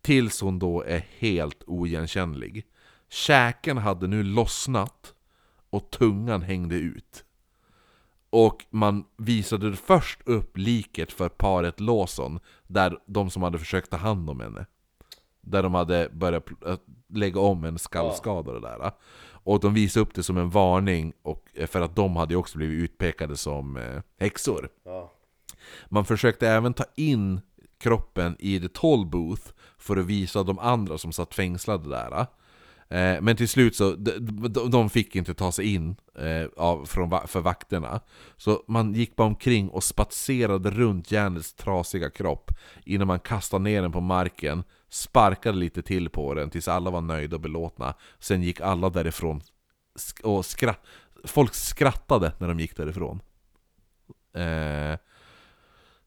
Tills 0.00 0.40
hon 0.40 0.58
då 0.58 0.82
är 0.82 1.06
helt 1.18 1.62
oigenkännlig. 1.66 2.66
Käken 3.08 3.78
hade 3.78 4.06
nu 4.06 4.22
lossnat 4.22 5.14
och 5.70 5.90
tungan 5.90 6.42
hängde 6.42 6.74
ut. 6.74 7.24
Och 8.30 8.66
man 8.70 9.04
visade 9.16 9.76
först 9.76 10.20
upp 10.24 10.58
liket 10.58 11.12
för 11.12 11.28
paret 11.28 11.80
Lawson, 11.80 12.40
där 12.66 12.98
de 13.06 13.30
som 13.30 13.42
hade 13.42 13.58
försökt 13.58 13.90
ta 13.90 13.96
hand 13.96 14.30
om 14.30 14.40
henne. 14.40 14.66
Där 15.42 15.62
de 15.62 15.74
hade 15.74 16.08
börjat 16.12 16.44
lägga 17.08 17.40
om 17.40 17.64
en 17.64 17.78
skallskada 17.78 18.50
och 18.52 18.60
det 18.60 18.68
där. 18.68 18.92
Och 19.44 19.60
de 19.60 19.74
visade 19.74 20.02
upp 20.02 20.14
det 20.14 20.22
som 20.22 20.36
en 20.36 20.50
varning, 20.50 21.12
och, 21.22 21.44
eh, 21.54 21.66
för 21.66 21.80
att 21.80 21.96
de 21.96 22.16
hade 22.16 22.36
också 22.36 22.58
blivit 22.58 22.84
utpekade 22.90 23.36
som 23.36 23.76
eh, 23.76 24.02
häxor. 24.20 24.68
Ja. 24.84 25.12
Man 25.88 26.04
försökte 26.04 26.48
även 26.48 26.74
ta 26.74 26.84
in 26.96 27.40
kroppen 27.78 28.36
i 28.38 28.60
the 28.60 28.68
toll 28.68 29.06
booth 29.06 29.42
för 29.78 29.96
att 29.96 30.06
visa 30.06 30.42
de 30.42 30.58
andra 30.58 30.98
som 30.98 31.12
satt 31.12 31.34
fängslade 31.34 31.88
där. 31.88 32.26
Eh, 32.88 33.20
Men 33.22 33.36
till 33.36 33.48
slut 33.48 33.76
så, 33.76 33.94
de, 34.70 34.90
fick 34.90 35.16
inte 35.16 35.34
ta 35.34 35.52
sig 35.52 35.74
in 35.74 35.96
för 36.86 37.40
vakterna. 37.40 38.00
Så 38.36 38.64
man 38.68 38.94
gick 38.94 39.16
bara 39.16 39.26
omkring 39.26 39.68
och 39.68 39.84
spatserade 39.84 40.70
runt 40.70 41.10
järnets 41.12 41.54
trasiga 41.54 42.10
kropp 42.10 42.50
innan 42.84 43.06
man 43.06 43.20
kastade 43.20 43.64
ner 43.64 43.82
den 43.82 43.92
på 43.92 44.00
marken, 44.00 44.64
sparkade 44.92 45.58
lite 45.58 45.82
till 45.82 46.10
på 46.10 46.34
den 46.34 46.50
tills 46.50 46.68
alla 46.68 46.90
var 46.90 47.00
nöjda 47.00 47.36
och 47.36 47.42
belåtna. 47.42 47.94
Sen 48.18 48.42
gick 48.42 48.60
alla 48.60 48.90
därifrån 48.90 49.40
och 50.22 50.46
skratt, 50.46 50.80
folk 51.24 51.54
skrattade 51.54 52.32
när 52.38 52.48
de 52.48 52.60
gick 52.60 52.76
därifrån. 52.76 53.20
Eh, 54.34 54.98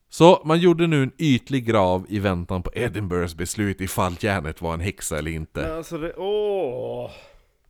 så 0.10 0.42
man 0.46 0.60
gjorde 0.60 0.88
nu 0.88 1.04
en 1.04 1.12
ytlig 1.18 1.66
grav 1.66 2.06
i 2.10 2.20
väntan 2.20 2.64
på 2.64 2.72
Edinburghs 2.76 3.36
beslut 3.36 3.82
ifall 3.82 4.16
järnet 4.20 4.62
var 4.62 4.74
en 4.74 4.80
häxa 4.80 5.18
eller 5.18 5.32
inte. 5.32 5.62
Men 5.62 5.78
alltså 5.78 5.98
det, 5.98 6.14
åh! 6.18 7.12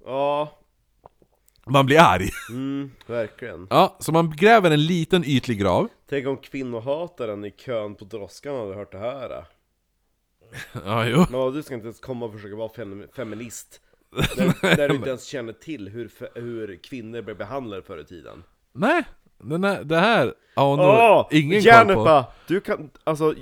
Ja, 0.06 0.52
Man 1.66 1.86
blir 1.86 2.00
arg. 2.00 2.30
mm, 2.50 2.92
verkligen. 3.08 3.68
Ja, 3.70 3.98
så 4.00 4.12
man 4.12 4.36
gräver 4.36 4.72
en 4.72 4.86
liten 4.86 5.24
ytlig 5.26 5.60
grav. 5.60 5.88
Tänk 6.10 6.28
om 6.28 6.38
kvinnohataren 6.38 7.46
i 7.46 7.52
kön 7.52 7.96
på 7.96 8.06
droskan 8.06 8.56
hade 8.56 8.76
hört 8.76 8.92
det 8.92 9.00
här. 9.00 9.46
Ja, 10.86 11.06
jo. 11.08 11.26
Men 11.30 11.54
du 11.54 11.64
ska 11.64 11.74
inte 11.74 11.86
ens 11.86 12.00
komma 12.00 12.26
och 12.26 12.34
försöka 12.34 12.56
vara 12.56 12.70
fem, 12.70 13.08
feminist. 13.16 13.82
Där, 14.36 14.76
där 14.76 14.90
du 14.90 14.96
inte 14.96 15.10
ens 15.10 15.24
känner 15.26 15.54
till 15.54 15.90
hur, 15.90 16.12
hur 16.36 16.76
kvinnor 16.84 17.22
blev 17.22 17.38
behandlade 17.38 17.82
förr 17.82 17.98
i 17.98 18.06
tiden. 18.06 18.44
Nej, 18.74 19.04
den 19.38 19.64
här, 19.64 19.84
det 19.84 19.98
här 19.98 20.34
har 20.56 20.78
nog 20.78 20.86
Åh! 20.86 21.28
ingen 21.32 21.62
koll 21.62 21.68
Janet 21.68 21.96
på. 21.96 22.24
du 22.48 22.62
kan, 22.62 22.90
alltså 23.04 23.36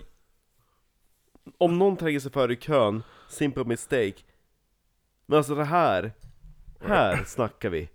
Om 1.58 1.80
någon 1.80 1.98
tränger 1.98 2.20
sig 2.20 2.32
före 2.32 2.54
i 2.54 2.56
kön, 2.56 3.04
simple 3.30 3.64
mistake 3.64 4.14
Men 5.26 5.38
alltså 5.38 5.56
det 5.56 5.64
här, 5.64 6.12
här 6.86 7.24
snackar 7.28 7.70
vi 7.70 7.90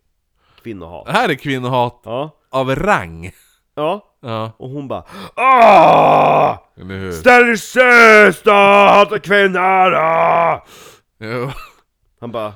kvinnohat 0.63 1.07
Det 1.07 1.13
här 1.13 1.29
är 1.29 1.35
kvinnohat 1.35 2.01
Ja, 2.05 2.37
av 2.51 2.75
rang. 2.75 3.31
Ja, 3.79 4.05
Ja, 4.21 4.53
och 4.57 4.71
hon 4.71 4.89
bara 4.89 5.05
Åh! 5.37 6.59
eller 6.81 6.99
hur? 6.99 7.13
Ställ 7.13 7.47
dig 7.47 7.59
sist 7.59 8.45
då, 8.45 8.51
hata 8.53 9.19
kvinnor! 9.19 9.91
Jo, 11.21 11.51
Han 12.21 12.33
bara 12.33 12.53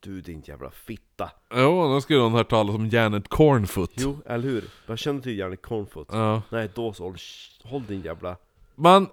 Du 0.00 0.20
din 0.20 0.42
jävla 0.46 0.70
fitta 0.70 1.30
jo 1.54 1.88
då 1.92 2.00
skulle 2.00 2.18
hon 2.20 2.32
hört 2.32 2.50
talas 2.50 2.74
om 2.74 2.88
Janet 2.88 3.28
Cornfoot. 3.28 3.90
Jo, 3.94 4.18
eller 4.26 4.48
hur? 4.48 4.64
Jag 4.86 4.98
känner 4.98 5.20
till 5.20 5.38
Janet 5.38 5.62
Cornfoot 5.62 6.08
Ja. 6.12 6.42
Nej, 6.50 6.70
då 6.74 6.92
så, 6.92 7.04
håll, 7.04 7.16
håll 7.64 7.84
din 7.88 8.00
jävla 8.02 8.36
Man, 8.74 9.08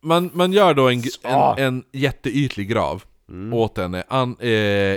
man, 0.00 0.30
man 0.34 0.52
gör 0.52 0.74
då 0.74 0.88
en, 0.88 1.02
Ah. 1.22 1.54
en, 1.56 1.64
en 1.66 1.84
jätteytlig 1.92 2.68
grav 2.68 3.04
åt 3.52 3.78
henne 3.78 4.04
an, 4.08 4.36
eh, 4.40 4.48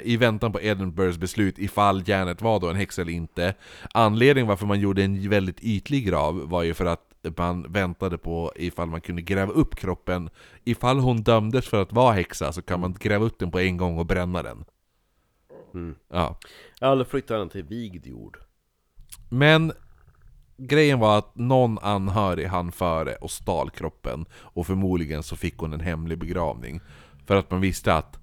i 0.04 0.18
väntan 0.20 0.52
på 0.52 0.62
Edinburghs 0.62 1.18
beslut 1.18 1.60
ifall 1.60 2.04
Janet 2.06 2.42
var 2.42 2.60
då 2.60 2.70
en 2.70 2.76
häxa 2.76 3.02
eller 3.02 3.12
inte. 3.12 3.54
Anledningen 3.94 4.48
varför 4.48 4.66
man 4.66 4.80
gjorde 4.80 5.04
en 5.04 5.30
väldigt 5.30 5.64
ytlig 5.64 6.06
grav 6.06 6.50
var 6.50 6.64
ju 6.64 6.74
för 6.74 6.86
att 6.86 7.14
man 7.38 7.72
väntade 7.72 8.18
på 8.18 8.52
ifall 8.56 8.88
man 8.88 9.02
kunde 9.02 9.22
gräva 9.22 9.52
upp 9.52 9.76
kroppen. 9.76 10.30
Ifall 10.64 11.00
hon 11.00 11.22
dömdes 11.22 11.68
för 11.68 11.82
att 11.82 11.94
vara 11.94 12.14
häxa 12.14 12.54
så 12.54 12.62
kan 12.62 12.80
man 12.80 12.94
gräva 13.00 13.26
upp 13.26 13.40
den 13.40 13.52
på 13.52 13.60
en 13.60 13.78
gång 13.78 13.98
och 13.98 14.06
bränna 14.06 14.44
den. 14.44 14.66
Ja. 16.10 16.38
Eller 16.82 17.04
flytta 17.04 17.38
den 17.38 17.50
till 17.50 17.64
vigd 17.64 18.08
jord 18.08 18.38
Men 19.30 19.72
grejen 20.58 21.00
var 21.00 21.18
att 21.18 21.36
någon 21.36 21.80
anhörig 21.80 22.48
hann 22.48 22.72
före 22.72 23.16
och 23.16 23.32
stal 23.32 23.70
kroppen 23.70 24.26
och 24.34 24.68
förmodligen 24.68 25.24
så 25.24 25.36
fick 25.36 25.58
hon 25.58 25.74
en 25.74 25.80
hemlig 25.80 26.20
begravning. 26.20 26.82
För 27.26 27.36
att 27.36 27.52
man 27.52 27.62
visste 27.62 27.94
att 27.94 28.20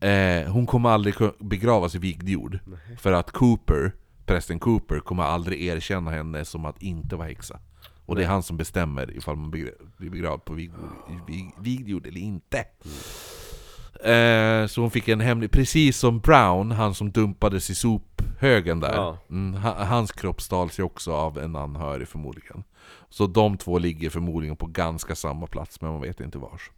eh, 0.00 0.52
hon 0.52 0.66
kommer 0.66 0.88
aldrig 0.90 1.14
begravas 1.38 1.94
i 1.94 1.98
vigd 1.98 2.28
jord. 2.28 2.58
För 2.98 3.12
att 3.12 3.30
Cooper, 3.30 3.92
prästen 4.26 4.58
Cooper, 4.58 5.00
kommer 5.00 5.22
aldrig 5.22 5.62
erkänna 5.62 6.10
henne 6.10 6.44
som 6.44 6.64
att 6.64 6.82
inte 6.82 7.16
vara 7.16 7.28
häxa. 7.28 7.58
Och 8.06 8.16
det 8.16 8.22
är 8.24 8.28
han 8.28 8.42
som 8.42 8.56
bestämmer 8.56 9.16
ifall 9.16 9.36
man 9.36 9.50
blir 9.50 9.72
begravd 9.98 10.44
på 10.44 10.54
vigd 10.54 10.74
vig, 11.28 11.50
vigd 11.58 11.88
jord 11.88 12.06
eller 12.06 12.20
inte. 12.20 12.64
Eh, 14.04 14.66
så 14.66 14.80
hon 14.80 14.90
fick 14.90 15.08
en 15.08 15.20
hemlig, 15.20 15.50
precis 15.50 15.98
som 15.98 16.20
Brown, 16.20 16.70
han 16.70 16.94
som 16.94 17.10
dumpades 17.10 17.70
i 17.70 17.74
sophögen 17.74 18.80
där. 18.80 18.94
Ja. 18.94 19.18
Mm, 19.30 19.54
ha- 19.62 19.84
hans 19.84 20.12
kropp 20.12 20.40
stals 20.40 20.78
ju 20.78 20.82
också 20.82 21.12
av 21.12 21.38
en 21.38 21.56
anhörig 21.56 22.08
förmodligen. 22.08 22.64
Så 23.08 23.26
de 23.26 23.56
två 23.58 23.78
ligger 23.78 24.10
förmodligen 24.10 24.56
på 24.56 24.66
ganska 24.66 25.14
samma 25.14 25.46
plats, 25.46 25.80
men 25.80 25.90
man 25.92 26.00
vet 26.00 26.20
inte 26.20 26.38
vars. 26.38 26.70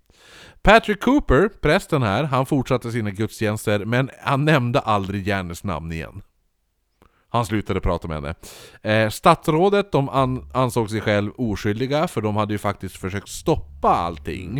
Patrick 0.62 1.01
Cooper, 1.03 1.49
prästen 1.49 2.03
här, 2.03 2.24
han 2.24 2.47
fortsatte 2.47 2.93
sina 2.93 3.11
gudstjänster, 3.11 3.85
men 3.85 4.11
han 4.23 4.44
nämnde 4.44 4.81
aldrig 4.81 5.28
Janets 5.28 5.65
namn 5.65 5.93
igen. 5.93 6.23
Han 7.28 7.47
slutade 7.47 7.81
prata 7.81 8.09
med 8.09 8.16
henne. 8.16 8.35
Eh, 8.82 9.11
statsrådet 9.11 9.93
de 9.93 10.09
an, 10.09 10.51
ansåg 10.55 10.90
sig 10.90 11.01
själv 11.01 11.32
oskyldiga, 11.36 12.09
för 12.09 12.20
de 12.20 12.36
hade 12.36 12.55
ju 12.55 12.59
faktiskt 12.59 12.97
försökt 12.97 13.28
stoppa 13.28 13.89
allting. 13.89 14.59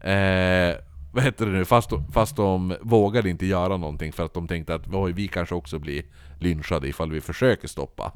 Eh, 0.00 0.74
vad 1.14 1.24
heter 1.24 1.46
det 1.46 1.52
nu? 1.52 1.64
Fast 1.64 1.90
fast 2.12 2.36
de 2.36 2.76
vågade 2.80 3.30
inte 3.30 3.46
göra 3.46 3.76
någonting 3.76 4.12
för 4.12 4.24
att 4.24 4.34
de 4.34 4.48
tänkte 4.48 4.74
att 4.74 4.82
oj, 4.92 5.12
vi 5.12 5.28
kanske 5.28 5.54
också 5.54 5.78
blir 5.78 6.02
lynchade 6.40 6.88
ifall 6.88 7.10
vi 7.10 7.20
försöker 7.20 7.68
stoppa. 7.68 8.12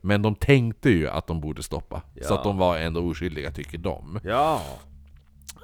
Men 0.00 0.22
de 0.22 0.34
tänkte 0.34 0.90
ju 0.90 1.08
att 1.08 1.26
de 1.26 1.40
borde 1.40 1.62
stoppa. 1.62 2.02
Så 2.22 2.32
Ja. 2.32 2.38
att 2.38 2.44
de 2.44 2.58
var 2.58 2.76
ändå 2.78 3.00
oskyldiga 3.10 3.50
tycker 3.50 3.78
de. 3.78 4.20
Ja 4.24 4.62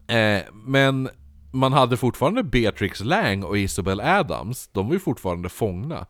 Eh, 0.09 0.43
men 0.53 1.09
man 1.53 1.73
hade 1.73 1.97
fortfarande 1.97 2.43
Beatrix 2.43 3.01
Lang 3.05 3.43
och 3.45 3.59
Isabel 3.59 4.01
Adams, 4.01 4.69
de 4.73 4.87
var 4.87 4.93
ju 4.95 5.01
fortfarande 5.01 5.49
fångna. 5.49 6.07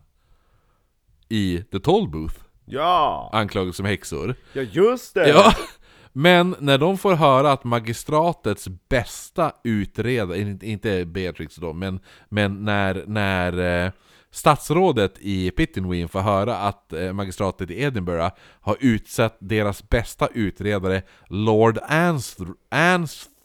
I 1.28 1.62
The 1.73 1.81
Toll 1.81 2.09
Booth, 2.09 2.35
Ja! 2.64 3.31
anklagade 3.32 3.73
som 3.73 3.86
häxor. 3.86 4.35
Ja 4.52 4.62
just 4.62 5.14
det! 5.14 5.28
Ja, 5.28 5.52
men 6.12 6.56
när 6.60 6.78
de 6.78 6.98
får 6.98 7.14
höra 7.14 7.52
att 7.52 7.64
magistratets 7.64 8.68
bästa 8.89 9.52
utredare, 9.64 10.39
inte- 10.62 11.05
Beatrix 11.05 11.56
då, 11.56 11.73
men, 11.73 12.01
men 12.28 12.64
när, 12.64 13.05
när 13.06 13.85
eh, 13.86 13.90
statsrådet 14.31 15.14
i 15.20 15.51
Pittenween 15.51 16.09
får 16.09 16.20
höra 16.20 16.56
att 16.56 16.93
eh, 16.93 17.12
magistratet 17.12 17.70
i 17.70 17.82
Edinburgh 17.82 18.28
har 18.60 18.77
utsett 18.81 19.36
deras 19.40 19.89
bästa 19.89 20.28
utredare, 20.35 21.02
Lord 21.28 21.78
Anstr- 21.89 22.55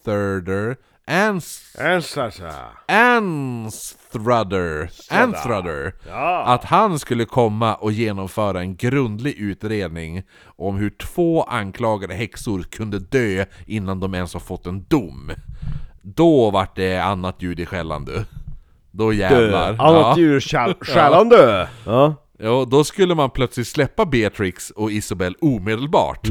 Anstruther, 0.05 0.75
Ans, 1.07 1.75
Ja! 6.07 6.43
att 6.45 6.63
han 6.63 6.99
skulle 6.99 7.25
komma 7.25 7.75
och 7.75 7.91
genomföra 7.91 8.59
en 8.61 8.75
grundlig 8.75 9.35
utredning 9.37 10.23
om 10.45 10.75
hur 10.75 10.89
två 10.89 11.43
anklagade 11.43 12.13
häxor 12.13 12.63
kunde 12.63 12.99
dö 12.99 13.45
innan 13.65 13.99
de 13.99 14.13
ens 14.15 14.33
har 14.33 14.39
fått 14.39 14.65
en 14.65 14.83
dom. 14.83 15.31
Då 16.01 16.51
vart 16.51 16.75
det 16.75 16.97
annat 16.97 17.41
ljud 17.41 17.59
i 17.59 17.65
skällan 17.65 18.05
du. 18.05 18.25
Då 18.91 19.13
jävlar. 19.13 19.75
Annat 19.79 20.17
djur 20.17 20.39
skall 20.39 20.73
skällan 20.81 21.29
dö! 21.29 21.67
Ja. 21.85 22.15
Ja, 22.43 22.65
då 22.71 22.83
skulle 22.83 23.15
man 23.15 23.29
plötsligt 23.29 23.67
släppa 23.67 24.05
Beatrix 24.05 24.69
och 24.69 24.91
Isabel 24.91 25.35
omedelbart. 25.41 26.27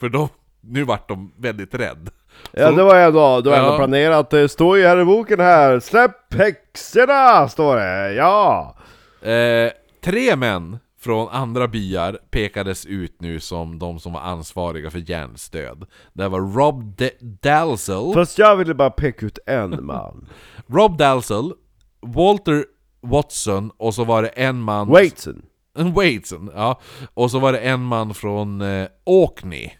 För 0.00 0.08
de, 0.08 0.28
nu 0.60 0.84
vart 0.84 1.08
de 1.08 1.32
väldigt 1.38 1.74
rädd. 1.74 2.08
Ja 2.52 2.70
det 2.70 2.82
var 2.82 2.96
ändå, 2.96 3.40
det 3.40 3.50
var 3.50 3.56
ändå 3.56 3.70
Ja. 3.70 3.76
planerat, 3.76 4.30
det 4.30 4.48
står 4.48 4.78
ju 4.78 4.86
här 4.86 5.00
i 5.00 5.04
boken 5.04 5.40
här, 5.40 5.80
släpp 5.80 6.34
häxorna! 6.34 7.48
Står 7.48 7.76
det, 7.76 8.12
ja! 8.14 8.76
Eh, 9.22 9.72
tre 10.04 10.36
män 10.36 10.78
från 11.00 11.28
andra 11.28 11.68
byar 11.68 12.18
pekades 12.30 12.86
ut 12.86 13.16
nu 13.20 13.40
som 13.40 13.78
de 13.78 14.00
som 14.00 14.12
var 14.12 14.20
ansvariga 14.20 14.90
för 14.90 15.10
Jans 15.10 15.50
död. 15.50 15.86
Det 16.12 16.28
var 16.28 16.40
Rob 16.40 16.96
D- 16.96 17.10
Dalzell, 17.20 18.12
Fast 18.14 18.38
jag 18.38 18.56
ville 18.56 18.74
bara 18.74 18.90
peka 18.90 19.26
ut 19.26 19.38
en 19.46 19.84
man. 19.86 20.28
Rob 20.68 20.96
Dalzell, 20.98 21.52
Walter 22.02 22.64
Watson 23.02 23.70
och 23.76 23.94
så 23.94 24.04
var 24.04 24.22
det 24.22 24.28
en 24.28 24.60
man... 24.60 24.88
Waitson. 24.88 25.42
Waitson, 25.76 26.50
ja. 26.54 26.80
Och 27.14 27.30
så 27.30 27.38
var 27.38 27.52
det 27.52 27.58
en 27.58 27.82
man 27.84 28.14
från 28.14 28.60
eh, 28.60 28.86
Orkney. 29.06 29.70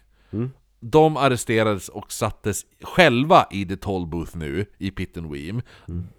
De 0.87 1.17
arresterades 1.17 1.89
och 1.89 2.11
sattes 2.11 2.65
själva 2.81 3.47
i 3.51 3.65
The 3.65 3.77
Toll 3.77 4.07
Booth 4.07 4.37
nu, 4.37 4.65
i 4.77 4.91
Pittenweem, 4.91 5.61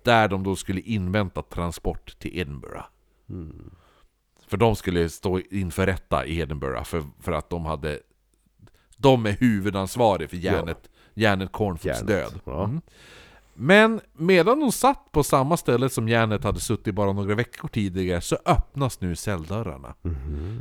där 0.03 0.29
de 0.29 0.43
då 0.43 0.57
skulle 0.57 0.81
invänta 0.81 1.43
transport 1.43 2.19
till 2.19 2.39
Edinburgh. 2.39 2.85
För 4.47 4.57
de 4.57 4.77
skulle 4.77 5.09
stå 5.09 5.41
inför 5.41 5.87
rätta 5.87 6.27
i 6.27 6.39
Edinburgh 6.39 6.83
för, 6.83 7.03
för 7.21 7.33
att 7.33 7.51
de 7.51 7.67
hade... 7.67 8.01
De 8.97 9.27
är 9.27 9.33
huvudansvariga 9.33 10.29
för 10.29 10.37
Janet, 10.37 10.91
Janet 11.15 11.53
Cornfoots 11.53 11.87
Janet, 11.87 12.07
död. 12.07 12.41
ja. 12.45 12.65
Mm. 12.65 12.81
Men 13.55 14.01
medan 14.13 14.61
de 14.61 14.73
satt 14.73 15.13
på 15.13 15.23
samma 15.23 15.57
ställe 15.57 15.89
som 15.89 16.09
Janet 16.09 16.45
hade 16.45 16.61
suttit 16.61 16.95
bara 16.95 17.13
några 17.13 17.35
veckor 17.35 17.69
tidigare 17.69 18.21
så 18.21 18.37
öppnas 18.45 19.01
nu 19.01 19.17
celldörrarna. 19.17 19.95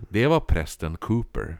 Det 0.09 0.27
var 0.27 0.39
prästen 0.39 0.97
Cooper. 0.97 1.57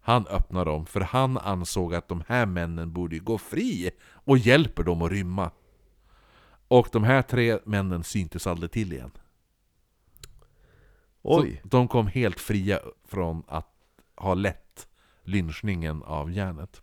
Han 0.00 0.26
öppnar 0.26 0.64
dem 0.64 0.86
för 0.86 1.00
han 1.00 1.38
ansåg 1.38 1.94
att 1.94 2.08
de 2.08 2.22
här 2.28 2.46
männen 2.46 2.92
borde 2.92 3.18
gå 3.18 3.38
fri 3.38 3.90
och 4.00 4.38
hjälper 4.38 4.82
dem 4.82 5.02
att 5.02 5.10
rymma. 5.10 5.50
Och 6.68 6.88
de 6.92 7.04
här 7.04 7.22
tre 7.22 7.58
männen 7.64 8.04
syntes 8.04 8.46
aldrig 8.46 8.70
till 8.70 8.92
igen. 8.92 9.10
Oj. 11.22 11.60
Så 11.62 11.68
de 11.68 11.88
kom 11.88 12.06
helt 12.06 12.40
fria 12.40 12.80
från 13.04 13.42
att 13.48 13.68
ha 14.16 14.34
lett 14.34 14.88
lynchningen 15.24 16.02
av 16.02 16.32
järnet. 16.32 16.82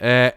Eh, 0.00 0.32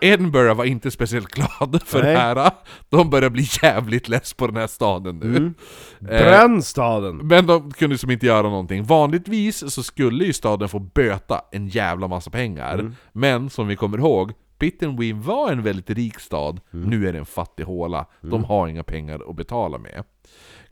Edinburgh 0.00 0.54
var 0.54 0.64
inte 0.64 0.90
speciellt 0.90 1.28
glada 1.28 1.78
för 1.84 2.02
Nej. 2.02 2.12
det 2.14 2.20
här. 2.20 2.50
De 2.88 3.10
började 3.10 3.30
bli 3.30 3.46
jävligt 3.62 4.08
less 4.08 4.34
på 4.34 4.46
den 4.46 4.56
här 4.56 4.66
staden 4.66 5.16
nu. 5.18 5.36
Mm. 5.36 5.54
Eh, 6.00 6.06
Bränn 6.06 6.62
staden! 6.62 7.16
men 7.16 7.46
de 7.46 7.72
kunde 7.72 7.98
som 7.98 8.10
inte 8.10 8.26
göra 8.26 8.42
någonting. 8.42 8.84
Vanligtvis 8.84 9.74
så 9.74 9.82
skulle 9.82 10.24
ju 10.24 10.32
staden 10.32 10.68
få 10.68 10.78
böta 10.78 11.40
en 11.52 11.68
jävla 11.68 12.08
massa 12.08 12.30
pengar. 12.30 12.92
Men 13.12 13.50
som 13.50 13.68
vi 13.68 13.76
kommer 13.76 13.98
ihåg, 13.98 14.32
Pittenweem 14.58 15.22
var 15.22 15.52
en 15.52 15.62
väldigt 15.62 15.90
rik 15.90 16.20
stad, 16.20 16.60
nu 16.70 17.08
är 17.08 17.12
det 17.12 17.18
en 17.18 17.26
fattig 17.26 17.64
håla. 17.64 18.06
De 18.20 18.44
har 18.44 18.68
inga 18.68 18.82
pengar 18.82 19.22
att 19.30 19.36
betala 19.36 19.78
med. 19.78 20.04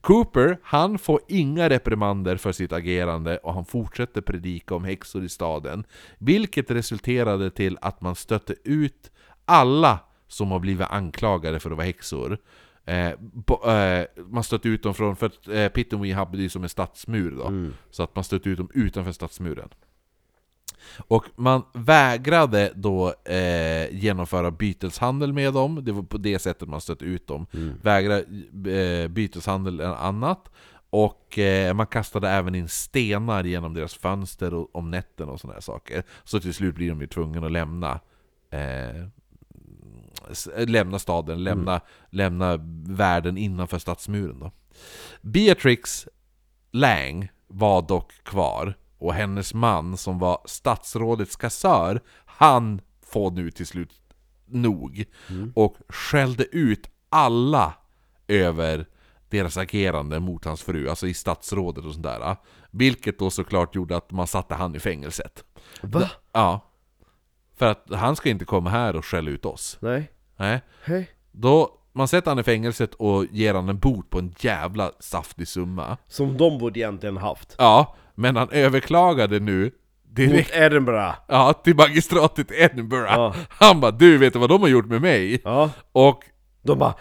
Cooper, 0.07 0.59
han 0.63 0.99
får 0.99 1.21
inga 1.29 1.69
reprimander 1.69 2.37
för 2.37 2.53
sitt 2.53 2.73
agerande 2.73 3.39
och 3.39 3.55
han 3.55 3.65
fortsätter 3.65 4.21
predika 4.21 4.75
om 4.75 4.85
häxor 4.85 5.25
i 5.25 5.29
staden. 5.29 5.85
Vilket 6.19 6.71
resulterade 6.71 7.51
till 7.51 7.79
att 7.81 8.01
man 8.01 8.15
stötte 8.15 8.55
ut 8.65 9.11
alla 9.45 9.99
som 10.29 10.51
har 10.51 10.59
blivit 10.59 10.87
anklagade 10.91 11.61
för 11.61 11.71
att 11.71 11.77
vara 11.77 11.87
häxor. 11.87 12.39
Eh, 12.85 13.13
bo, 13.21 13.71
eh, 13.71 14.07
man 14.29 14.45
stötte 14.45 14.69
ut 14.69 14.83
dem 14.83 14.95
från, 14.95 15.17
för 15.17 15.55
eh, 15.55 15.69
Pittenwee 15.69 16.15
hade 16.15 16.39
ju 16.39 16.49
som 16.49 16.63
en 16.63 16.69
stadsmur 16.69 17.31
då. 17.31 17.47
Mm. 17.47 17.75
Så 17.91 18.03
att 18.03 18.15
man 18.15 18.25
stötte 18.25 18.49
ut 18.49 18.59
dem 18.59 18.71
utanför 18.75 19.13
stadsmuren. 19.13 19.69
Och 20.99 21.25
man 21.37 21.63
vägrade 21.73 22.73
då 22.75 23.15
eh, 23.25 23.95
genomföra 23.95 24.51
byteshandel 24.51 25.33
med 25.33 25.53
dem, 25.53 25.85
det 25.85 25.93
var 25.93 26.03
på 26.03 26.19
det 26.19 26.39
sättet 26.39 26.69
man 26.69 26.81
stötte 26.81 27.05
ut 27.05 27.27
dem. 27.27 27.47
Mm. 27.55 27.75
Vägrade 27.83 28.25
eh, 28.73 29.09
byteshandel 29.09 29.81
eller 29.81 29.95
annat. 29.95 30.51
Och 30.91 31.39
eh, 31.39 31.75
man 31.75 31.87
kastade 31.87 32.29
även 32.29 32.55
in 32.55 32.69
stenar 32.69 33.45
genom 33.45 33.75
deras 33.75 33.95
fönster 33.95 34.55
och, 34.55 34.77
om 34.77 34.91
nätterna 34.91 35.33
och 35.33 35.41
sådana 35.41 35.55
här 35.55 35.61
saker. 35.61 36.03
Så 36.25 36.41
till 36.41 36.55
slut 36.55 36.75
blir 36.75 36.89
de 36.89 37.01
ju 37.01 37.07
tvungna 37.07 37.47
att 37.47 37.53
lämna 37.53 38.01
eh, 38.51 39.07
lämna 40.67 40.99
staden, 40.99 41.45
lämna, 41.45 41.81
lämna 42.11 42.57
världen 42.87 43.39
innanför 43.39 43.79
stadsmuren 43.79 44.39
då. 44.39 44.53
Beatrix 45.21 46.09
Lang 46.71 47.29
var 47.47 47.83
dock 47.83 48.13
kvar, 48.25 48.75
och 48.99 49.15
hennes 49.15 49.55
man 49.55 49.97
som 49.97 50.19
var 50.19 50.39
statsrådets 50.45 51.37
kassör, 51.37 52.01
han 52.27 52.81
får 53.03 53.31
nu 53.31 53.51
till 53.51 53.67
slut 53.67 53.91
nog, 54.47 55.05
och 55.55 55.77
skällde 55.89 56.45
ut 56.45 56.91
alla 57.09 57.75
över 58.29 58.87
deras 59.29 59.57
agerande 59.57 60.21
mot 60.21 60.45
hans 60.45 60.63
fru, 60.63 60.89
alltså 60.89 61.07
i 61.07 61.15
statsrådet 61.15 61.85
och 61.85 61.93
sånt 61.93 62.05
där. 62.05 62.37
Vilket 62.71 63.19
då 63.19 63.31
såklart 63.31 63.75
gjorde 63.75 63.97
att 63.97 64.11
man 64.11 64.27
satte 64.27 64.55
han 64.55 64.75
i 64.75 64.79
fängelset. 64.79 65.45
Va? 65.81 66.11
Ja. 66.33 66.61
För 67.57 67.67
att 67.67 67.87
han 67.91 68.17
ska 68.17 68.31
inte 68.31 68.45
komma 68.45 68.71
här 68.71 68.97
och 68.97 69.05
skälla 69.05 69.31
ut 69.31 69.45
oss. 69.45 69.79
Nej? 69.81 70.11
Nej. 70.37 70.61
Hej? 70.85 71.11
Då, 71.33 71.79
man 71.93 72.09
sätter 72.09 72.31
han 72.31 72.39
i 72.39 72.43
fängelset 72.43 72.95
och 72.95 73.25
ger 73.31 73.55
han 73.55 73.69
en 73.69 73.79
bot 73.79 74.11
på 74.11 74.19
en 74.19 74.35
jävla 74.39 74.93
saftig 75.01 75.49
summa. 75.49 75.97
Som 76.09 76.37
de 76.37 76.59
borde 76.59 76.81
egentligen 76.81 77.17
haft. 77.17 77.55
Ja, 77.59 77.97
men 78.17 78.37
han 78.37 78.49
överklagade 78.51 79.41
nu 79.41 79.63
Mot 79.65 79.73
direkt 80.17 80.51
Edinburgh. 80.57 81.15
ja, 81.29 81.53
till 81.53 81.77
magistratet 81.77 82.53
Edinburgh. 82.53 83.13
Ja. 83.13 83.35
Han 83.49 83.81
bara 83.81 83.91
'Du, 83.91 84.19
vet 84.19 84.37
vad 84.37 84.49
de 84.49 84.61
har 84.63 84.69
gjort 84.69 84.87
med 84.87 85.01
mig?' 85.03 85.41
Ja. 85.45 85.71
Och 85.93 86.23
De 86.63 86.79
bara 86.79 86.95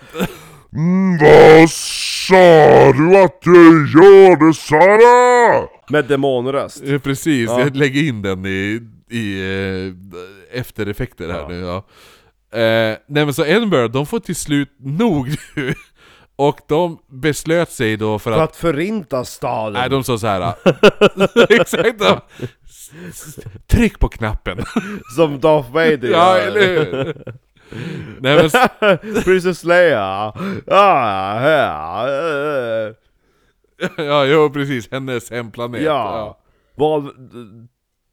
Mm, 0.73 1.17
vad 1.17 1.69
sa 1.69 2.93
du 2.93 3.17
att 3.23 3.41
du 3.41 3.91
gjorde 3.91 4.53
Sara? 4.53 5.67
med 5.89 6.05
demonröst. 6.05 6.83
Eh, 6.85 6.99
Precis, 6.99 7.49
Ja. 7.49 7.59
jag 7.59 7.75
lägger 7.75 8.03
in 8.03 8.21
den 8.21 8.45
i, 8.45 8.81
i 9.09 9.39
eh, 10.53 10.59
eftereffekter 10.59 11.29
här 11.33 11.47
nu 11.47 11.55
ja. 11.59 11.75
Eh, 12.59 12.97
nej 13.07 13.25
men 13.25 13.33
så 13.33 13.45
Edinburgh, 13.45 13.91
de 13.93 14.05
får 14.05 14.19
till 14.19 14.35
slut 14.35 14.69
nog 14.79 15.27
nu. 15.55 15.73
Och 16.35 16.59
de 16.67 16.97
beslöt 17.07 17.71
sig 17.71 17.97
då 17.97 18.19
för 18.19 18.31
För 18.33 18.39
att... 18.41 18.49
att 18.49 18.55
förinta 18.55 19.25
staden. 19.25 19.73
Nej, 19.73 19.89
de 19.89 20.03
sa 20.03 20.17
så 20.17 20.27
här. 20.27 20.53
exakt! 21.61 22.01
s- 23.09 23.39
Tryck 23.67 23.99
på 23.99 24.07
knappen! 24.09 24.57
Som 25.15 25.39
Darth 25.39 25.71
Vader 25.71 26.09
ja, 26.11 26.37
eller 26.37 26.61
hur? 26.61 27.23
Nej 28.19 28.49
men, 28.81 28.97
Princess 29.23 29.63
Leia. 29.63 30.33
Ah, 30.67 31.41
ja, 31.49 32.07
eh, 32.09 32.93
ja, 34.05 34.25
jo 34.25 34.49
precis, 34.49 34.91
hennes 34.91 35.31
hemplanet. 35.31 35.81
ja. 35.81 36.37
Val... 36.75 37.09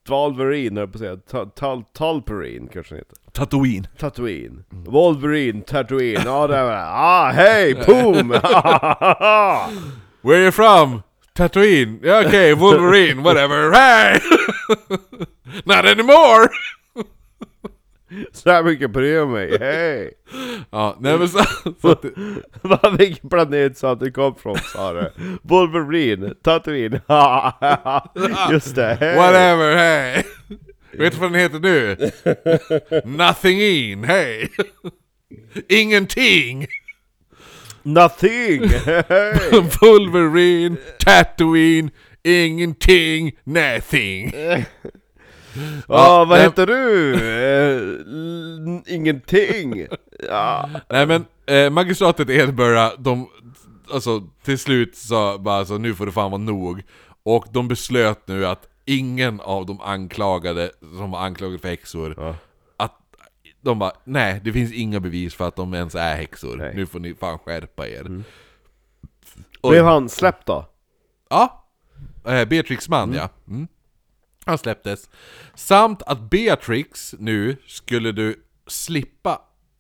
Valverine 0.08 0.80
höll 0.80 0.88
på 0.88 0.94
att 0.96 1.00
säga. 1.00 1.16
Ta- 1.16 1.44
Tal 1.46 1.84
Talperine 1.92 2.68
kanske 2.72 2.94
den 2.94 2.98
heter. 2.98 3.18
Tatooine. 3.32 3.86
Tatooine. 3.98 4.64
Wolverine, 4.86 5.62
Tatooine. 5.62 6.22
Ja, 6.24 6.46
det 6.46 6.62
var 6.64 6.72
Ah, 6.94 7.30
hej! 7.32 7.74
Boom! 7.86 8.28
Where 10.22 10.38
are 10.38 10.42
you 10.44 10.50
from? 10.52 11.02
Tatooine? 11.34 11.98
Yeah, 12.04 12.26
okay, 12.26 12.52
Wolverine, 12.60 13.22
whatever. 13.22 13.72
Hey! 13.72 14.18
Not 15.64 15.84
anymore! 15.84 16.48
Så 18.32 18.50
här 18.50 18.62
mycket 18.62 18.90
bryr 18.90 19.14
jag 19.14 19.28
mig. 19.28 19.56
Hej! 19.60 20.12
Ja, 20.70 20.96
nej 21.00 21.18
men 21.18 21.28
så, 21.28 21.38
så 21.82 21.90
att, 21.90 22.04
Vad 22.62 22.98
vilken 22.98 23.30
planet 23.30 23.78
sa 23.78 23.92
att 23.92 24.00
du 24.00 24.10
kom 24.12 24.34
från 24.34 24.56
sa 24.58 24.92
du? 24.92 25.10
Wolverine, 25.42 26.34
Tatooine. 26.42 27.00
Just 28.50 28.74
det. 28.74 28.96
Hej! 29.00 29.16
Whatever, 29.16 29.76
hey! 29.76 30.22
Vet 30.98 31.12
du 31.12 31.18
vad 31.18 31.32
den 31.32 31.40
heter 31.40 31.58
nu? 31.58 31.96
Nothing 33.16 33.60
in, 33.60 34.04
hey! 34.04 34.48
Ingenting! 35.68 36.66
Nothing! 37.82 38.68
Hej! 38.68 39.34
Wolverine, 39.80 40.76
Tatooine, 40.98 41.90
ingenting, 42.24 43.32
nothing! 43.44 44.32
Ja, 45.88 46.24
vad 46.24 46.28
nej. 46.28 46.42
heter 46.42 46.66
du? 46.66 47.14
Eh, 47.14 48.94
ingenting. 48.94 49.86
Ja. 50.28 50.70
Nej 50.88 51.06
men, 51.06 51.24
eh, 51.46 51.70
magistratet 51.70 52.30
i 52.30 52.32
Edinburgh, 52.32 52.92
de, 52.98 53.28
alltså 53.92 54.22
till 54.44 54.58
slut 54.58 54.96
sa 54.96 55.38
bara 55.38 55.56
alltså, 55.56 55.78
nu 55.78 55.94
får 55.94 56.06
det 56.06 56.12
fan 56.12 56.30
vara 56.30 56.42
nog. 56.42 56.82
Och 57.24 57.46
de 57.52 57.68
beslöt 57.68 58.28
nu 58.28 58.46
att 58.46 58.66
ingen 58.84 59.40
av 59.40 59.66
de 59.66 59.80
anklagade, 59.80 60.70
som 60.80 61.10
var 61.10 61.20
anklagade 61.20 61.58
för 61.58 61.68
häxor, 61.68 62.14
Ja. 62.16 62.36
att 62.76 62.98
de 63.60 63.78
bara 63.78 63.92
nej, 64.04 64.40
det 64.44 64.52
finns 64.52 64.72
inga 64.72 65.00
bevis 65.00 65.34
för 65.34 65.48
att 65.48 65.56
de 65.56 65.74
ens 65.74 65.94
är 65.94 66.16
häxor. 66.16 66.56
Nej. 66.56 66.72
Nu 66.76 66.86
får 66.86 67.00
ni 67.00 67.14
fan 67.14 67.38
skärpa 67.38 67.88
er. 67.88 68.00
Mm. 68.00 68.24
Och- 69.60 69.70
Blev 69.70 69.84
han 69.84 70.08
släppt 70.08 70.46
då? 70.46 70.66
Ja, 71.30 71.64
eh, 72.24 72.44
Beatrix 72.44 72.88
man 72.88 73.12
ja. 73.14 73.28
Mm. 73.48 73.68
Han 74.44 74.58
släpptes. 74.58 75.10
Samt 75.54 76.02
att 76.02 76.30
Beatrix 76.30 77.14
nu 77.18 77.56
skulle 77.66 78.12
du 78.12 78.42
slippa, 78.66 79.30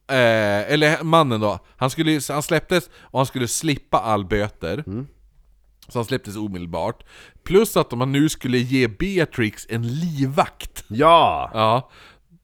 eh, 0.08 0.72
eller 0.72 1.02
mannen 1.02 1.40
då, 1.40 1.58
han, 1.76 1.90
skulle, 1.90 2.20
han 2.28 2.42
släpptes 2.42 2.90
och 2.94 3.18
han 3.18 3.26
skulle 3.26 3.48
slippa 3.48 3.98
all 3.98 4.24
böter. 4.24 4.84
Så 5.88 5.98
han 5.98 6.04
släpptes 6.04 6.36
omedelbart. 6.36 7.02
Plus 7.44 7.76
att 7.76 7.92
man 7.92 8.12
nu 8.12 8.28
skulle 8.28 8.58
ge 8.58 8.88
Beatrix 8.88 9.66
en 9.70 9.88
livvakt. 9.88 10.84
Ja! 10.88 11.50
Ja, 11.54 11.90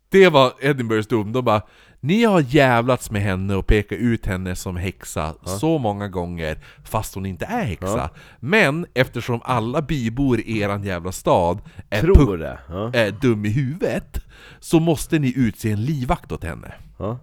det 0.08 0.28
var 0.28 0.52
Edinburghs 0.60 1.06
dom. 1.06 1.32
De 1.32 1.44
bara 1.44 1.62
Ni 2.00 2.24
har 2.24 2.40
jävlats 2.40 3.10
med 3.10 3.22
henne 3.22 3.54
och 3.54 3.66
pekat 3.66 3.98
ut 3.98 4.26
henne 4.26 4.56
som 4.56 4.76
häxa 4.76 5.34
så 5.44 5.78
många 5.78 6.08
gånger 6.08 6.58
fast 6.84 7.14
hon 7.14 7.26
inte 7.26 7.44
är 7.44 7.64
häxa. 7.64 8.10
Men 8.40 8.86
eftersom 8.94 9.40
alla 9.44 9.82
bybor 9.82 10.40
i 10.40 10.60
eran 10.60 10.84
jävla 10.84 11.12
stad 11.12 11.60
är, 11.90 12.00
Tror 12.00 12.36
det. 12.36 12.58
Ja. 12.68 12.92
är 12.92 13.10
dum 13.10 13.44
i 13.44 13.48
huvudet 13.48 14.20
så 14.60 14.80
måste 14.80 15.18
ni 15.18 15.32
utse 15.36 15.70
en 15.70 15.84
livvakt 15.84 16.32
åt 16.32 16.44
henne. 16.44 16.74
Ja. 16.98 17.18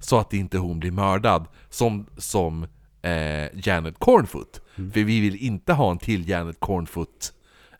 Så 0.00 0.18
att 0.18 0.32
inte 0.32 0.58
hon 0.58 0.80
blir 0.80 0.90
mördad 0.90 1.46
som, 1.70 2.06
som 2.16 2.66
eh, 3.02 3.48
Janet 3.66 3.94
Cornfoot. 3.98 4.60
För 4.76 5.04
vi 5.04 5.20
vill 5.20 5.36
inte 5.36 5.72
ha 5.72 5.90
en 5.90 5.98
till 5.98 6.28
Janet 6.28 6.56
Cornfoot 6.60 7.32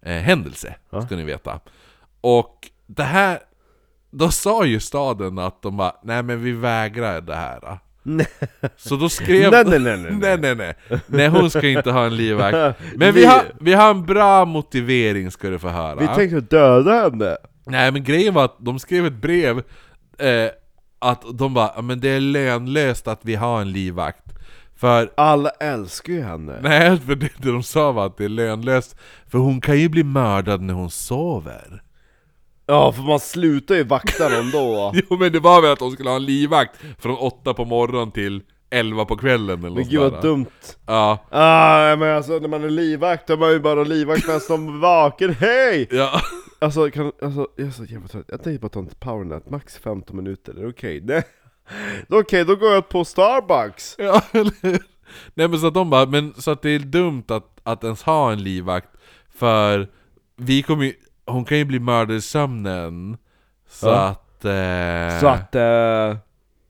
eh, 0.03 0.13
händelse, 0.17 0.75
ska 1.07 1.17
ni 1.17 1.25
veta. 1.25 1.61
Och 2.21 2.69
det 2.87 3.03
här, 3.03 3.39
då 4.11 4.31
sa 4.31 4.65
ju 4.65 4.81
staden 4.81 5.39
att 5.39 5.63
de 5.63 5.77
bara, 5.77 5.93
nej 6.03 6.23
men 6.23 6.43
vi 6.43 6.53
vägrar 6.53 7.21
det 7.21 7.35
här. 7.37 7.79
Så 8.77 8.97
då 8.97 9.09
skrev... 9.09 9.51
Nej, 9.53 9.65
nej, 9.67 9.79
nej, 9.79 9.97
nej, 10.11 10.19
nej, 10.21 10.39
nej, 10.39 10.75
nej. 10.89 11.01
Nej, 11.07 11.29
hon 11.29 11.51
ska 11.51 11.69
inte 11.69 11.91
ha 11.91 12.05
en 12.07 12.17
livvakt. 12.17 12.79
Men 12.97 13.15
vi 13.15 13.25
har, 13.25 13.43
vi 13.61 13.73
har 13.73 13.91
en 13.91 14.07
bra 14.07 14.45
motivering 14.45 15.31
ska 15.31 15.51
du 15.51 15.59
få 15.59 15.69
höra. 15.69 15.95
Vi 15.95 16.07
tänkte 16.07 16.41
döda 16.57 17.03
henne. 17.03 17.37
Nej 17.65 17.93
men 17.93 18.05
grejen 18.05 18.35
var 18.35 18.45
att 18.45 18.57
de 18.59 18.79
skrev 18.79 19.07
ett 19.07 19.13
brev 19.13 19.59
eh, 20.19 20.51
Att 20.99 21.23
de 21.35 21.55
bara, 21.55 21.73
"Ja, 21.77 21.83
men 21.83 22.01
det 22.01 22.09
är 22.09 22.21
lönlöst 22.21 23.09
att 23.09 23.21
vi 23.23 23.35
har 23.35 23.61
en 23.61 23.73
livvakt 23.73 24.30
För, 24.81 25.11
Alla 25.17 25.51
älskar 25.51 26.13
ju 26.13 26.23
henne. 26.23 26.59
nej 26.63 26.99
för 26.99 27.15
det, 27.15 27.29
det 27.39 27.51
de 27.53 27.63
sa 27.63 27.93
var 27.93 28.07
att 28.07 28.17
det 28.17 28.25
är 28.25 28.29
lönlöst 28.29 28.97
För 29.29 29.39
hon 29.39 29.61
kan 29.61 29.79
ju 29.79 29.89
bli 29.89 30.05
mördad 30.05 30.61
när 30.63 30.75
hon 30.75 30.91
sover 30.91 31.83
Ja, 32.67 32.93
för 32.93 33.03
man 33.03 33.21
slutar 33.21 33.75
ju 33.75 33.85
vakta 33.85 34.29
dem 34.29 34.51
då. 34.53 34.93
Jo 35.11 35.17
men 35.17 35.33
det 35.33 35.41
var 35.41 35.63
väl 35.63 35.73
att 35.73 35.79
de 35.79 35.91
skulle 35.91 36.09
ha 36.11 36.17
en 36.17 36.25
livvakt 36.25 36.77
Från 36.99 37.17
åtta 37.17 37.55
på 37.55 37.65
morgonen 37.65 38.11
till 38.13 38.43
elva 38.71 39.05
på 39.05 39.17
kvällen 39.17 39.65
eller 39.65 39.75
Men 39.77 39.89
gud 39.89 40.01
vad 40.01 40.23
dumt. 40.23 40.47
Ja, 40.87 41.19
Ah, 41.31 41.97
men 41.97 42.17
alltså 42.17 42.33
när 42.39 42.49
man 42.49 42.65
är 42.65 42.71
livvakt, 42.71 43.27
då 43.27 43.33
är 43.33 43.39
man 43.39 43.51
ju 43.51 43.61
bara 43.61 43.85
livvakt 43.85 44.27
medan 44.27 44.41
de 44.49 44.69
är 44.77 44.81
vaken. 44.81 45.35
Hej! 45.35 45.89
ja 45.91 46.21
Alltså, 46.59 46.91
kan, 46.91 47.13
alltså, 47.23 47.47
jag 47.57 47.67
är 47.67 47.71
så 47.71 47.85
jävla 47.85 48.09
trött. 48.09 48.25
Jag 48.29 48.43
tänkte 48.43 48.61
bara 48.63 48.69
ta 48.69 48.79
en 48.81 48.87
powernap, 49.01 49.51
max 49.51 49.79
15 49.79 50.17
minuter, 50.17 50.53
är 50.53 50.61
det 50.63 50.69
okej? 50.69 51.01
Nej. 51.05 51.23
Okej, 52.09 52.45
då 52.45 52.57
går 52.57 52.73
jag 52.73 52.89
på 52.89 53.05
Starbucks! 53.05 53.95
Ja, 53.99 54.23
eller 54.33 54.53
hur? 54.63 54.79
Nej 55.35 55.49
men 55.49 55.59
så 55.59 55.67
att 55.67 55.75
de 55.75 55.91
bara, 55.91 56.07
men 56.07 56.35
så 56.37 56.51
att 56.51 56.63
det 56.63 56.71
är 56.71 56.79
dumt 56.79 57.25
att, 57.29 57.61
att 57.63 57.85
ens 57.85 58.03
ha 58.03 58.33
en 58.33 58.43
livvakt 58.43 58.89
För 59.35 59.89
vi 60.37 60.63
kommer 60.63 60.85
ju, 60.85 60.93
hon 61.27 61.45
kan 61.45 61.59
ju 61.59 61.65
bli 61.65 61.79
mördad 61.79 62.17
i 62.17 62.21
sömnen 62.21 63.17
Så 63.69 63.87
Ja. 63.87 64.07
att... 64.09 64.45
Eh, 64.45 65.21
Så 65.21 65.27
att, 65.29 65.55
eh, 65.55 66.17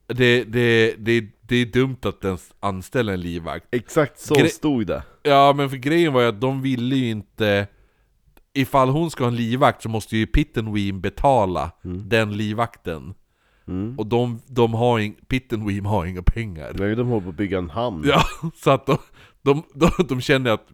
det, 0.07 0.45
det, 0.45 0.95
det 0.99 1.25
det 1.43 1.57
är 1.57 1.67
dumt 1.67 1.97
att 2.03 2.25
ens 2.25 2.51
anställa 2.61 3.13
en 3.13 3.21
livvakt. 3.21 3.67
Exakt 3.71 4.19
så 4.21 4.35
Gre- 4.35 4.49
stod 4.49 4.87
det. 4.87 5.03
Ja, 5.23 5.53
men 5.57 5.71
för 5.71 5.77
grejen 5.77 6.13
var 6.13 6.21
ju 6.23 6.29
att 6.29 6.41
de 6.41 6.63
ville 6.63 6.97
ju 6.97 7.11
inte... 7.11 7.67
Ifall 8.55 8.89
hon 8.89 9.11
ska 9.11 9.25
ha 9.25 9.29
en 9.29 9.37
livvakt 9.37 9.83
så 9.83 9.89
måste 9.89 10.17
ju 10.17 10.27
Pittenweem 10.27 11.01
betala 11.01 11.71
den 11.83 12.37
livvakten. 12.37 13.15
Mm. 13.71 13.99
Och 13.99 14.07
de, 14.07 14.41
de 14.47 14.75
har 14.75 14.99
ing, 14.99 15.15
Pittenweem 15.29 15.85
har 15.87 16.07
inga 16.07 16.23
pengar. 16.23 16.73
Nej, 16.79 16.97
de 16.97 17.09
håller 17.09 17.23
på 17.25 17.29
att 17.29 17.35
bygga 17.37 17.59
en 17.59 17.71
hamn. 17.71 18.05
Ja, 18.07 18.23
så 18.57 18.71
att 18.71 18.87
de, 18.87 18.99
de, 19.43 19.63
de, 19.75 19.91
de 20.09 20.21
kände 20.21 20.53
att 20.53 20.67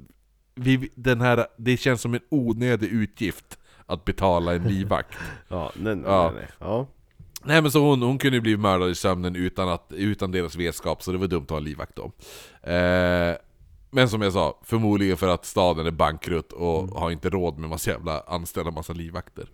vi, 0.54 0.88
den 0.94 1.20
här, 1.20 1.46
det 1.56 1.76
känns 1.76 2.00
som 2.00 2.14
en 2.14 2.20
onödig 2.28 2.88
utgift 2.88 3.58
att 3.86 4.04
betala 4.04 4.54
en 4.54 4.62
livvakt. 4.62 5.14
Ja, 5.48 5.72
nej, 5.76 5.96
nej, 5.96 6.04
Ja. 6.06 6.32
nej. 6.34 6.46
Ja. 6.58 6.86
Nej 7.44 7.62
men 7.62 7.70
så 7.70 7.80
hon, 7.80 8.02
hon 8.02 8.18
kunde 8.18 8.36
ju 8.36 8.40
bli 8.40 8.56
mördad 8.56 8.90
i 8.90 8.94
sömnen 8.94 9.36
utan, 9.36 9.68
att, 9.68 9.86
utan 9.90 10.30
deras 10.32 10.56
vetskap, 10.56 11.02
så 11.02 11.12
det 11.12 11.18
var 11.18 11.26
dumt 11.26 11.42
att 11.44 11.50
ha 11.50 11.58
livvakt 11.58 11.96
då. 11.96 12.12
Eh, 12.70 13.34
men 13.96 14.08
som 14.08 14.22
jag 14.22 14.32
sa, 14.32 14.58
förmodligen 14.62 15.16
för 15.16 15.28
att 15.28 15.44
staden 15.44 15.86
är 15.86 15.90
bankrutt 15.90 16.52
och 16.52 16.88
har 16.88 17.10
inte 17.10 17.30
råd 17.30 17.58
med 17.58 17.70
massa 17.70 17.90
jävla 17.90 18.20
anställa 18.20 18.70
massa 18.70 18.92
livvakter. 18.92 19.48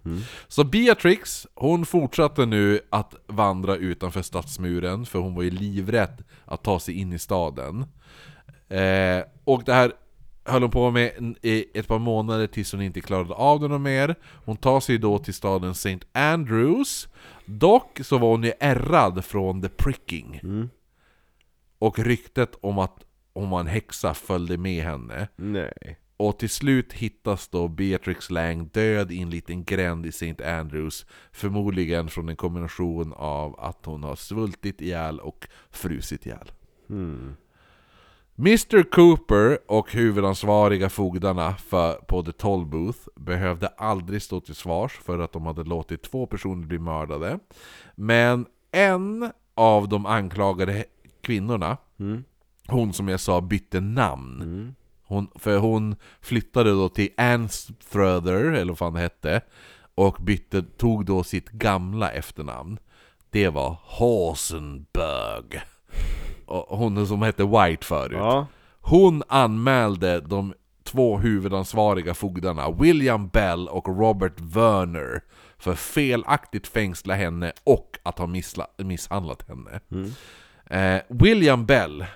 Så 0.48 0.64
Beatrix, 0.64 1.46
hon 1.54 1.86
fortsatte 1.86 2.46
nu 2.46 2.80
att 2.90 3.14
vandra 3.26 3.76
utanför 3.76 4.22
stadsmuren, 4.22 5.06
för 5.06 5.18
hon 5.18 5.34
var 5.34 5.42
ju 5.42 5.50
livrädd 5.50 6.24
att 6.44 6.62
ta 6.62 6.80
sig 6.80 6.94
in 6.94 7.12
i 7.12 7.18
staden. 7.18 7.84
Eh, 8.68 9.24
och 9.44 9.62
det 9.64 9.72
här 9.72 9.92
höll 10.44 10.62
hon 10.62 10.70
på 10.70 10.90
med 10.90 11.36
i 11.42 11.78
ett 11.78 11.88
par 11.88 11.98
månader 11.98 12.46
tills 12.46 12.72
hon 12.72 12.82
inte 12.82 13.00
klarade 13.00 13.34
av 13.34 13.60
det 13.60 13.68
något 13.68 13.80
mer. 13.80 14.14
Hon 14.44 14.56
tar 14.56 14.80
sig 14.80 14.98
då 14.98 15.18
till 15.18 15.34
staden 15.34 15.70
St. 15.70 15.98
Andrews. 16.12 17.08
Dock 17.44 18.00
så 18.02 18.18
var 18.18 18.28
hon 18.28 18.44
ju 18.44 18.52
ärrad 18.60 19.24
från 19.24 19.62
the 19.62 19.68
pricking. 19.68 20.40
Och 21.78 21.98
ryktet 21.98 22.58
om 22.60 22.78
att 22.78 23.04
hon 23.34 23.50
var 23.50 23.60
en 23.60 23.66
häxa 23.66 24.14
följde 24.14 24.58
med 24.58 24.84
henne. 24.84 25.28
Nej. 25.36 25.98
Och 26.16 26.38
till 26.38 26.50
slut 26.50 26.92
hittas 26.92 27.48
då 27.48 27.68
Beatrix 27.68 28.30
Lang 28.30 28.68
död 28.68 29.12
i 29.12 29.22
en 29.22 29.30
liten 29.30 29.64
gränd 29.64 30.06
i 30.06 30.08
St. 30.08 30.44
Andrews. 30.44 31.06
Förmodligen 31.32 32.08
från 32.08 32.28
en 32.28 32.36
kombination 32.36 33.12
av 33.16 33.60
att 33.60 33.86
hon 33.86 34.02
har 34.02 34.16
svultit 34.16 34.80
ihjäl 34.80 35.20
och 35.20 35.48
frusit 35.70 36.26
ihjäl. 36.26 36.52
Hmm. 36.88 37.36
Mr 38.38 38.82
Cooper 38.82 39.58
och 39.68 39.92
huvudansvariga 39.92 40.88
fogdarna 40.88 41.54
för, 41.54 41.92
på 41.94 42.22
The 42.22 42.32
Toll 42.32 42.66
Booth 42.66 43.08
behövde 43.16 43.66
aldrig 43.66 44.22
stå 44.22 44.40
till 44.40 44.54
svars 44.54 44.92
för 44.92 45.18
att 45.18 45.32
de 45.32 45.46
hade 45.46 45.64
låtit 45.64 46.02
två 46.02 46.26
personer 46.26 46.66
bli 46.66 46.78
mördade. 46.78 47.38
Men 47.94 48.46
en 48.70 49.32
av 49.54 49.88
de 49.88 50.06
anklagade 50.06 50.84
kvinnorna, 51.20 51.76
Mm. 51.98 52.24
Hon 52.68 52.92
som 52.92 53.08
jag 53.08 53.20
sa 53.20 53.40
bytte 53.40 53.80
namn. 53.80 54.74
Hon, 55.06 55.28
för 55.34 55.58
hon 55.58 55.96
flyttade 56.20 56.70
då 56.70 56.88
till 56.88 57.08
Anstruther, 57.16 58.34
eller 58.52 58.64
vad 58.72 58.78
fan 58.78 58.92
det 58.94 59.00
hette, 59.00 59.40
och 59.94 60.16
bytte, 60.20 60.62
tog 60.62 61.04
då 61.06 61.22
sitt 61.24 61.48
gamla 61.50 62.10
efternamn. 62.10 62.78
Det 63.30 63.48
var 63.48 63.76
Hosenberg. 63.82 65.60
Och 66.46 66.78
hon 66.78 67.06
som 67.06 67.22
hette 67.22 67.44
White 67.44 67.86
förut. 67.86 68.16
Ja. 68.18 68.46
Hon 68.80 69.22
anmälde 69.28 70.20
de 70.20 70.54
två 70.84 71.18
huvudansvariga 71.18 72.14
fogdarna, 72.14 72.70
William 72.70 73.28
Bell 73.28 73.68
och 73.68 73.88
Robert 73.98 74.40
Werner, 74.40 75.20
för 75.58 75.74
felaktigt 75.74 76.66
fängsla 76.66 77.14
henne 77.14 77.52
och 77.64 77.98
att 78.02 78.18
ha 78.18 78.26
missla- 78.26 78.66
misshandlat 78.84 79.48
henne. 79.48 79.80
Eh, 80.66 81.02
William 81.08 81.66
Bell, 81.66 82.06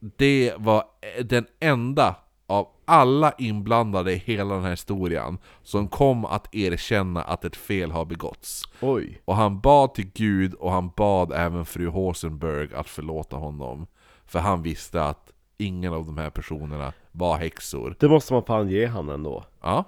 det 0.00 0.52
var 0.58 0.84
eh, 1.16 1.24
den 1.24 1.46
enda 1.60 2.16
av 2.46 2.68
alla 2.84 3.32
inblandade 3.38 4.12
i 4.12 4.16
hela 4.16 4.54
den 4.54 4.62
här 4.62 4.70
historien 4.70 5.38
som 5.62 5.88
kom 5.88 6.24
att 6.24 6.54
erkänna 6.54 7.22
att 7.22 7.44
ett 7.44 7.56
fel 7.56 7.90
har 7.90 8.04
begåtts. 8.04 8.62
Oj. 8.80 9.22
Och 9.24 9.36
han 9.36 9.60
bad 9.60 9.94
till 9.94 10.10
Gud 10.14 10.54
och 10.54 10.72
han 10.72 10.90
bad 10.96 11.32
även 11.32 11.64
fru 11.64 11.86
Hosenberg 11.88 12.74
att 12.74 12.88
förlåta 12.88 13.36
honom. 13.36 13.86
För 14.26 14.38
han 14.38 14.62
visste 14.62 15.02
att 15.04 15.30
ingen 15.58 15.92
av 15.92 16.06
de 16.06 16.18
här 16.18 16.30
personerna 16.30 16.92
var 17.12 17.36
häxor. 17.36 17.96
Det 18.00 18.08
måste 18.08 18.32
man 18.32 18.42
fan 18.44 18.68
ge 18.68 18.86
han 18.86 19.08
ändå. 19.08 19.44
Ja. 19.62 19.84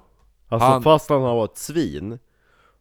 Alltså 0.49 0.69
Han- 0.69 0.83
fast 0.83 1.11
han 1.11 1.23
har 1.23 1.35
varit 1.37 1.57
svin. 1.57 2.19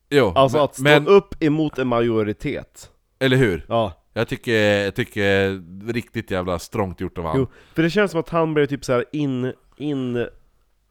Jo, 0.10 0.32
Alltså 0.36 0.58
men, 0.58 0.64
att 0.66 0.74
stå 0.74 0.84
men 0.84 1.08
upp 1.08 1.44
emot 1.44 1.78
en 1.80 1.88
majoritet. 1.88 2.92
eller 3.20 3.38
hur? 3.38 3.66
Ja. 3.70 3.94
Jag 4.18 4.28
tycker, 4.28 4.84
jag 4.84 4.96
tycker 4.96 5.62
riktigt 5.94 6.32
jävla 6.32 6.60
strångt 6.60 7.02
gjort 7.02 7.18
av 7.18 7.26
han. 7.26 7.38
Jo. 7.38 7.48
För 7.76 7.84
det 7.84 7.90
känns 7.90 8.12
som 8.12 8.20
att 8.20 8.30
han 8.30 8.54
blev 8.54 8.66
typ 8.66 8.86
så 8.86 8.94
här 8.94 9.06
in, 9.12 9.54
in 9.78 10.28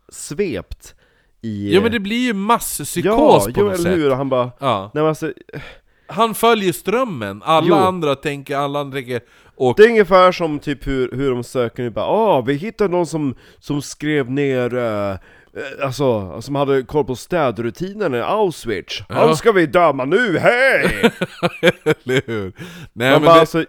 svept 0.08 0.94
i... 1.42 1.74
Jo 1.74 1.82
men 1.82 1.92
det 1.92 2.00
blir 2.00 2.26
ju 2.26 2.32
masspsykos 2.34 3.04
ja, 3.04 3.52
på 3.54 3.60
jo, 3.60 3.64
något 3.64 3.74
eller 3.74 3.90
sätt. 3.90 3.98
hur? 3.98 4.10
Och 4.10 4.16
han 4.16 4.28
bara... 4.28 4.50
Ja. 4.58 4.90
Nej 4.94 5.02
men 5.02 5.08
alltså, 5.08 5.32
Han 6.06 6.34
följer 6.34 6.72
strömmen, 6.72 7.42
alla 7.44 7.66
Jo. 7.68 7.74
andra 7.74 8.14
tänker, 8.14 8.56
alla 8.56 8.80
andra 8.80 8.96
tänker 8.98 9.20
och 9.56 9.74
det 9.76 9.82
är 9.82 9.88
ungefär 9.88 10.32
som 10.32 10.58
typ 10.58 10.86
hur, 10.86 11.10
hur 11.12 11.30
de 11.30 11.44
söker 11.44 11.82
nu 11.82 11.90
bara 11.90 12.06
ah, 12.06 12.40
vi 12.40 12.54
hittade 12.54 12.90
någon 12.90 13.06
som, 13.06 13.34
som 13.58 13.82
skrev 13.82 14.30
ner 14.30 14.74
eh, 14.74 15.16
Alltså, 15.82 16.40
som 16.42 16.54
hade 16.54 16.82
koll 16.82 17.04
på 17.04 17.16
städrutinen 17.16 18.14
i 18.14 18.20
Auschwitz 18.20 19.02
Ja. 19.08 19.14
Han 19.14 19.36
ska 19.36 19.52
vi 19.52 19.66
döma 19.66 20.04
nu, 20.04 20.38
hej! 20.38 20.84
eller 21.84 22.26
hur? 22.26 22.52
Nej 22.92 23.10
Man 23.10 23.20
men, 23.20 23.22
bara 23.22 23.34
det, 23.34 23.40
alltså, 23.40 23.64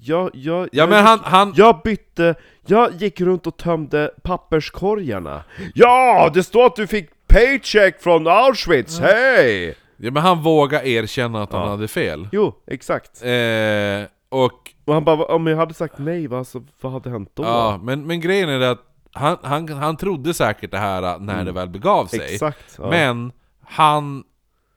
jag, 0.00 0.30
jag, 0.34 0.62
ja 0.62 0.68
jag, 0.72 0.88
men 0.88 1.04
han, 1.04 1.18
han, 1.22 1.52
jag 1.56 1.80
bytte, 1.84 2.34
jag 2.66 2.92
gick 2.94 3.20
runt 3.20 3.46
och 3.46 3.56
tömde 3.56 4.10
papperskorgarna 4.22 5.44
Ja, 5.74 6.30
det 6.34 6.42
står 6.42 6.66
att 6.66 6.76
du 6.76 6.86
fick 6.86 7.10
paycheck 7.28 8.02
från 8.02 8.26
Auschwitz, 8.26 9.00
hej! 9.00 9.74
ja, 9.96 10.10
men 10.10 10.22
han 10.22 10.42
vågar 10.42 10.82
erkänna 10.86 11.42
att 11.42 11.52
han 11.52 11.62
Ja. 11.62 11.68
hade 11.68 11.88
fel. 11.88 12.28
Jo, 12.32 12.54
exakt 12.66 13.22
Eh, 13.24 14.04
och 14.28 14.52
Och 14.84 14.94
han 14.94 15.04
bara, 15.04 15.24
om 15.24 15.46
jag 15.46 15.56
hade 15.56 15.74
sagt 15.74 15.94
nej, 15.98 16.26
vad, 16.26 16.38
alltså, 16.38 16.62
vad 16.80 16.92
hade 16.92 17.10
hänt 17.10 17.30
då? 17.34 17.42
Ja, 17.42 17.80
men, 17.82 18.06
men 18.06 18.20
grejen 18.20 18.48
är 18.48 18.60
att 18.60 18.78
han, 19.12 19.36
han, 19.42 19.68
han 19.68 19.96
trodde 19.96 20.34
säkert 20.34 20.70
det 20.70 20.78
här 20.78 21.02
äh, 21.02 21.18
när 21.20 21.44
det 21.44 21.52
väl 21.52 21.68
begav 21.68 22.06
sig. 22.06 22.18
Mm. 22.20 22.32
Exakt, 22.32 22.74
ja. 22.78 22.90
Men 22.90 23.32
han 23.60 24.24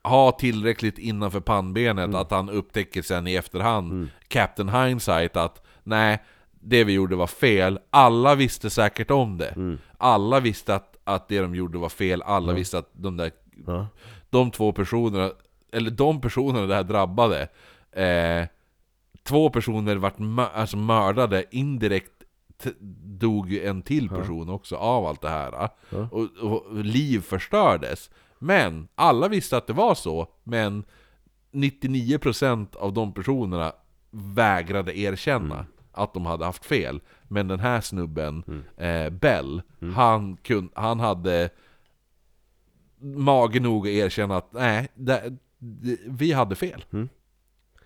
har 0.01 0.31
tillräckligt 0.31 0.97
innanför 0.97 1.39
pannbenet 1.39 2.05
Mm. 2.05 2.15
att 2.21 2.31
han 2.31 2.49
upptäcker 2.49 3.01
sen 3.01 3.27
i 3.27 3.35
efterhand, 3.35 4.09
Captain 4.27 4.69
Hindsight, 4.69 5.37
att 5.37 5.65
nej, 5.83 6.23
det 6.61 6.83
vi 6.83 6.93
gjorde 6.93 7.15
var 7.15 7.27
fel. 7.27 7.79
Alla 7.89 8.35
visste 8.35 8.69
säkert 8.69 9.11
om 9.11 9.37
det. 9.37 9.47
Mm. 9.49 9.77
Alla 9.97 10.39
visste 10.39 10.75
att, 10.75 10.95
att 11.03 11.27
det 11.27 11.39
de 11.39 11.55
gjorde 11.55 11.77
var 11.77 11.89
fel, 11.89 12.21
alla 12.21 12.53
visste 12.53 12.77
att 12.77 12.89
de 12.93 13.17
där 13.17 13.31
Ja. 13.67 13.87
de 14.29 14.51
två 14.51 14.71
personerna, 14.71 15.31
eller 15.73 15.91
de 15.91 16.21
personerna 16.21 16.65
det 16.67 16.75
här 16.75 16.83
drabbade, 16.83 17.47
eh, 17.91 18.47
två 19.23 19.49
personer 19.49 19.95
vart 19.95 20.17
mö- 20.17 20.49
alltså 20.53 20.77
mördade 20.77 21.43
indirekt 21.51 22.11
dog 23.19 23.51
ju 23.51 23.65
en 23.65 23.81
till 23.81 24.09
person 24.09 24.49
också 24.49 24.75
av 24.75 25.05
allt 25.05 25.21
det 25.21 25.29
här. 25.29 25.69
Och, 26.11 26.29
och 26.41 26.75
liv 26.75 27.21
förstördes. 27.21 28.09
Men 28.39 28.87
alla 28.95 29.27
visste 29.27 29.57
att 29.57 29.67
det 29.67 29.73
var 29.73 29.95
så, 29.95 30.27
men 30.43 30.83
99% 31.51 32.75
av 32.75 32.93
de 32.93 33.13
personerna 33.13 33.73
vägrade 34.11 34.99
erkänna 34.99 35.65
att 35.91 36.13
de 36.13 36.25
hade 36.25 36.45
haft 36.45 36.65
fel. 36.65 37.01
Men 37.27 37.47
den 37.47 37.59
här 37.59 37.81
snubben, 37.81 38.43
eh, 38.77 39.09
Bell, 39.09 39.61
han, 39.95 40.37
kun, 40.37 40.69
han 40.75 40.99
hade 40.99 41.49
mage 42.99 43.59
nog 43.59 43.87
att 43.87 43.93
erkänna 43.93 44.37
att 44.37 44.53
nej, 44.53 44.87
det, 44.95 45.37
det, 45.57 45.97
vi 46.07 46.31
hade 46.31 46.55
fel. 46.55 46.85
Mm. 46.93 47.09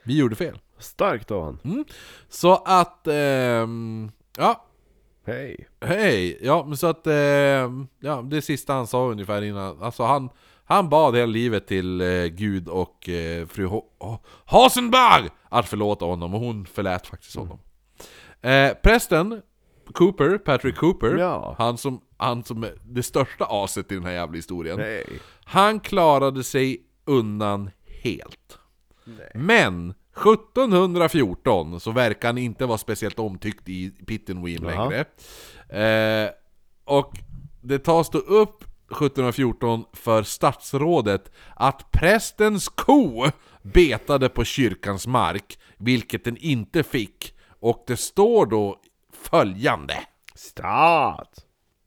Vi 0.03 0.17
gjorde 0.17 0.35
fel. 0.35 0.59
Starkt 0.77 1.31
av 1.31 1.43
han 1.43 1.85
Så 2.29 2.55
att, 2.55 3.07
ehm, 3.07 4.11
ja, 4.39 4.65
Hej 5.25 5.67
hej! 5.81 6.39
Ja, 6.41 6.65
men 6.67 6.77
så 6.77 6.87
att, 6.87 7.07
ehm, 7.07 7.87
ja, 7.99 8.21
det 8.21 8.41
sista 8.41 8.73
han 8.73 8.87
sa 8.87 9.05
ungefär 9.11 9.41
innan, 9.41 9.83
alltså 9.83 10.03
han, 10.03 10.29
han 10.65 10.89
bad 10.89 11.15
hela 11.15 11.25
livet 11.25 11.67
till 11.67 12.01
eh, 12.01 12.25
Gud 12.25 12.67
och 12.67 13.09
eh, 13.09 13.47
fru 13.47 13.67
Ho- 13.67 14.17
Hasenberg 14.45 15.29
att 15.49 15.69
förlåta 15.69 16.05
honom, 16.05 16.33
och 16.33 16.39
hon 16.39 16.65
förlät 16.65 17.07
faktiskt 17.07 17.35
honom. 17.35 17.59
Eh, 18.41 18.73
prästen, 18.83 19.41
Cooper, 19.93 20.37
Patrick 20.37 20.75
Cooper, 20.75 21.17
Ja. 21.17 21.55
han, 21.57 21.77
som, 21.77 22.01
han 22.17 22.43
som 22.43 22.63
är 22.63 22.73
det 22.83 23.03
största 23.03 23.45
aset 23.49 23.91
i 23.91 23.95
den 23.95 24.05
här 24.05 24.11
jävla 24.13 24.35
historien, 24.35 24.77
Nej 24.77 25.03
han 25.43 25.79
klarade 25.79 26.43
sig 26.43 26.81
undan 27.05 27.69
helt. 28.03 28.59
Men 29.33 29.93
1714 30.21 31.79
så 31.79 31.91
verkar 31.91 32.27
han 32.27 32.37
inte 32.37 32.65
vara 32.65 32.77
speciellt 32.77 33.19
omtyckt 33.19 33.69
i 33.69 33.89
Pittenweem 33.89 34.63
Jaha. 34.63 34.89
längre. 34.89 35.05
Eh, 36.25 36.31
och 36.85 37.13
det 37.61 37.79
tas 37.79 38.09
då 38.09 38.17
upp 38.17 38.63
1714 38.91 39.85
för 39.93 40.23
statsrådet 40.23 41.31
att 41.55 41.91
prästens 41.91 42.69
ko 42.69 43.25
betade 43.61 44.29
på 44.29 44.43
kyrkans 44.43 45.07
mark, 45.07 45.59
vilket 45.77 46.23
den 46.23 46.37
inte 46.37 46.83
fick. 46.83 47.33
Och 47.59 47.83
det 47.87 47.97
står 47.97 48.45
då 48.45 48.79
följande. 49.13 49.97
Start! 50.35 51.29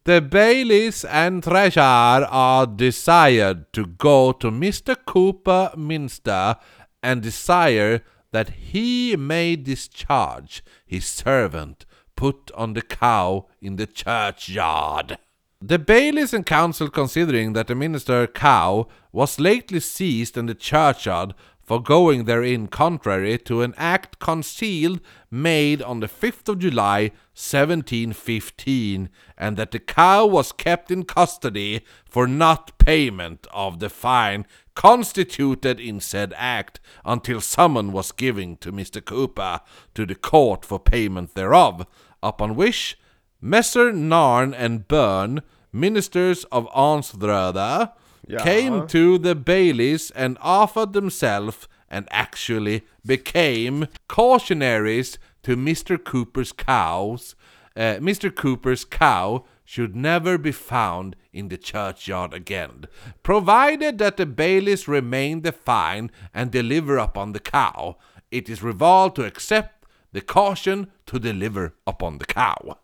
The 0.05 0.21
Baileys 0.21 1.05
and 1.05 1.45
Treasure 1.45 2.27
are 2.27 2.67
desired 2.67 3.73
to 3.73 3.83
go 3.85 4.33
to 4.33 4.49
Mr. 4.49 4.95
Cooper 5.05 5.77
Minster 5.77 6.55
and 7.03 7.23
desire 7.23 8.01
that 8.33 8.51
he 8.51 9.17
may 9.17 9.57
discharge 9.57 10.65
his 10.85 11.07
servant 11.07 11.87
put 12.17 12.51
on 12.55 12.73
the 12.73 12.83
cow 12.83 13.47
in 13.61 13.77
the 13.77 13.87
churchyard. 13.87 15.19
The 15.61 15.79
Baileys 15.79 16.35
and 16.35 16.45
Council 16.45 16.89
considering 16.89 17.53
that 17.53 17.69
the 17.69 17.77
minister 17.77 18.27
cow 18.27 18.89
was 19.13 19.39
lately 19.39 19.79
seized 19.79 20.37
in 20.37 20.47
the 20.47 20.55
churchyard 20.55 21.35
for 21.63 21.81
going 21.81 22.25
therein 22.25 22.67
contrary 22.67 23.39
to 23.39 23.63
an 23.63 23.73
act 23.77 24.19
concealed 24.19 25.01
made 25.31 25.81
on 25.81 26.01
the 26.01 26.09
5th 26.09 26.49
of 26.49 26.59
July 26.59 27.13
1715, 27.35 29.09
and 29.39 29.57
that 29.57 29.71
the 29.71 29.79
cow 29.79 30.27
was 30.27 30.53
kept 30.53 30.91
in 30.91 31.05
custody 31.05 31.83
for 32.05 32.27
not 32.27 32.77
payment 32.79 33.47
of 33.53 33.79
the 33.79 33.89
fine 33.89 34.45
constituted 34.75 35.79
in 35.81 36.01
said 36.01 36.33
act 36.37 36.81
until 37.05 37.41
summon 37.41 37.93
was 37.93 38.13
given 38.13 38.57
to 38.59 38.73
Mr. 38.73 39.05
Cooper 39.05 39.61
to 39.95 40.07
the 40.07 40.15
court 40.15 40.65
for 40.65 40.79
payment 40.79 41.35
thereof, 41.35 41.87
upon 42.23 42.55
which 42.57 42.99
Messer 43.41 43.93
Narn 43.93 44.55
and 44.57 44.87
Byrne, 44.87 45.43
ministers 45.73 46.45
of 46.45 46.69
Ansdröda, 46.71 47.93
Ja. 48.29 48.43
came 48.45 48.87
to 48.87 49.19
the 49.19 49.35
Baileys 49.35 50.13
and 50.13 50.39
offered 50.41 50.93
themselves 50.93 51.67
and 51.91 52.07
actually 52.11 52.83
became 53.05 53.89
cautionaries 54.09 55.19
to 55.43 55.57
Mr. 55.57 56.03
Cooper's 56.03 56.53
cows. 56.53 57.35
Uh, 57.77 57.97
Mr. 58.01 58.35
Cooper's 58.35 58.85
cow 58.85 59.45
should 59.65 59.97
never 59.97 60.39
be 60.39 60.53
found 60.53 61.17
in 61.33 61.49
the 61.49 61.57
churchyard 61.57 62.35
again, 62.35 62.87
provided 63.23 63.99
that 63.99 64.17
the 64.17 64.27
Baileys 64.27 64.89
remain 64.89 65.43
the 65.43 65.53
fine 65.53 66.11
and 66.33 66.53
deliver 66.53 66.99
upon 66.99 67.33
the 67.33 67.39
cow. 67.39 67.97
It 68.31 68.49
is 68.49 68.63
resolved 68.63 69.17
to 69.17 69.25
accept 69.25 69.87
the 70.13 70.21
caution 70.21 70.87
to 71.07 71.19
deliver 71.19 71.73
upon 71.87 72.19
the 72.19 72.25
cow. 72.25 72.77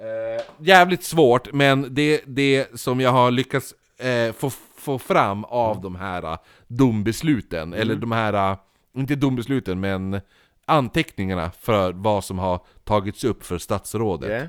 Eh, 0.00 0.42
jävligt 0.58 1.04
svårt, 1.04 1.52
men 1.52 1.94
det, 1.94 2.22
det 2.26 2.80
som 2.80 3.00
jag 3.00 3.10
har 3.10 3.30
lyckats 3.30 3.74
eh, 3.98 4.32
få, 4.32 4.50
få 4.76 4.98
fram 4.98 5.44
av 5.44 5.80
de 5.80 5.96
här 5.96 6.22
eh, 6.22 6.38
dombesluten, 6.66 7.72
eller 7.72 7.94
de 7.94 8.12
här, 8.12 8.50
eh, 8.52 8.58
inte 8.96 9.14
dombesluten, 9.14 9.80
men 9.80 10.20
anteckningarna 10.64 11.50
för 11.60 11.92
vad 11.92 12.24
som 12.24 12.38
har 12.38 12.60
tagits 12.84 13.24
upp 13.24 13.44
för 13.44 13.58
statsrådet. 13.58 14.30
Yeah. 14.30 14.46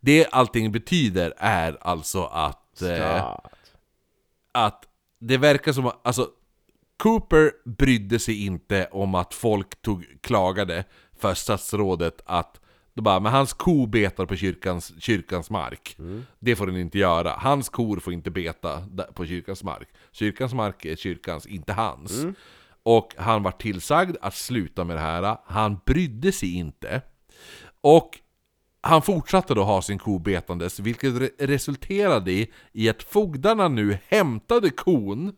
Det 0.00 0.26
allting 0.32 0.72
betyder 0.72 1.34
är 1.36 1.78
alltså 1.80 2.24
att, 2.24 2.82
eh, 2.82 3.36
att 4.52 4.84
det 5.18 5.38
verkar 5.38 5.72
som 5.72 5.86
att, 5.86 6.06
alltså 6.06 6.28
Cooper 6.96 7.52
brydde 7.64 8.18
sig 8.18 8.44
inte 8.46 8.88
om 8.92 9.14
att 9.14 9.34
folk 9.34 9.82
tog, 9.82 10.06
klagade 10.20 10.84
för 11.18 11.34
statsrådet 11.34 12.22
att 12.26 12.60
då 12.94 13.02
bara, 13.02 13.20
men 13.20 13.32
hans 13.32 13.52
ko 13.52 13.86
betar 13.86 14.26
på 14.26 14.36
kyrkans, 14.36 14.92
kyrkans 14.98 15.50
mark. 15.50 15.96
Det 16.38 16.56
får 16.56 16.66
den 16.66 16.76
inte 16.76 16.98
göra. 16.98 17.30
Hans 17.30 17.68
kor 17.68 18.00
får 18.00 18.12
inte 18.12 18.30
beta 18.30 18.82
på 19.14 19.26
kyrkans 19.26 19.62
mark. 19.64 19.88
Kyrkans 20.12 20.54
mark 20.54 20.84
är 20.84 20.96
kyrkans, 20.96 21.46
inte 21.46 21.72
hans. 21.72 22.12
Och 22.82 23.14
han 23.18 23.42
var 23.42 23.50
tillsagd 23.50 24.16
att 24.20 24.34
sluta 24.34 24.84
med 24.84 24.96
det 24.96 25.00
här. 25.00 25.36
Han 25.46 25.80
brydde 25.86 26.32
sig 26.32 26.54
inte. 26.54 27.02
Och 27.80 28.18
han 28.86 29.02
fortsatte 29.02 29.54
då 29.54 29.62
ha 29.64 29.82
sin 29.82 29.98
ko 29.98 30.18
betandes, 30.18 30.80
vilket 30.80 31.14
re- 31.14 31.30
resulterade 31.38 32.32
i, 32.32 32.52
i 32.72 32.88
att 32.88 33.02
fogdarna 33.02 33.68
nu 33.68 33.98
hämtade 34.08 34.70
kon 34.70 35.32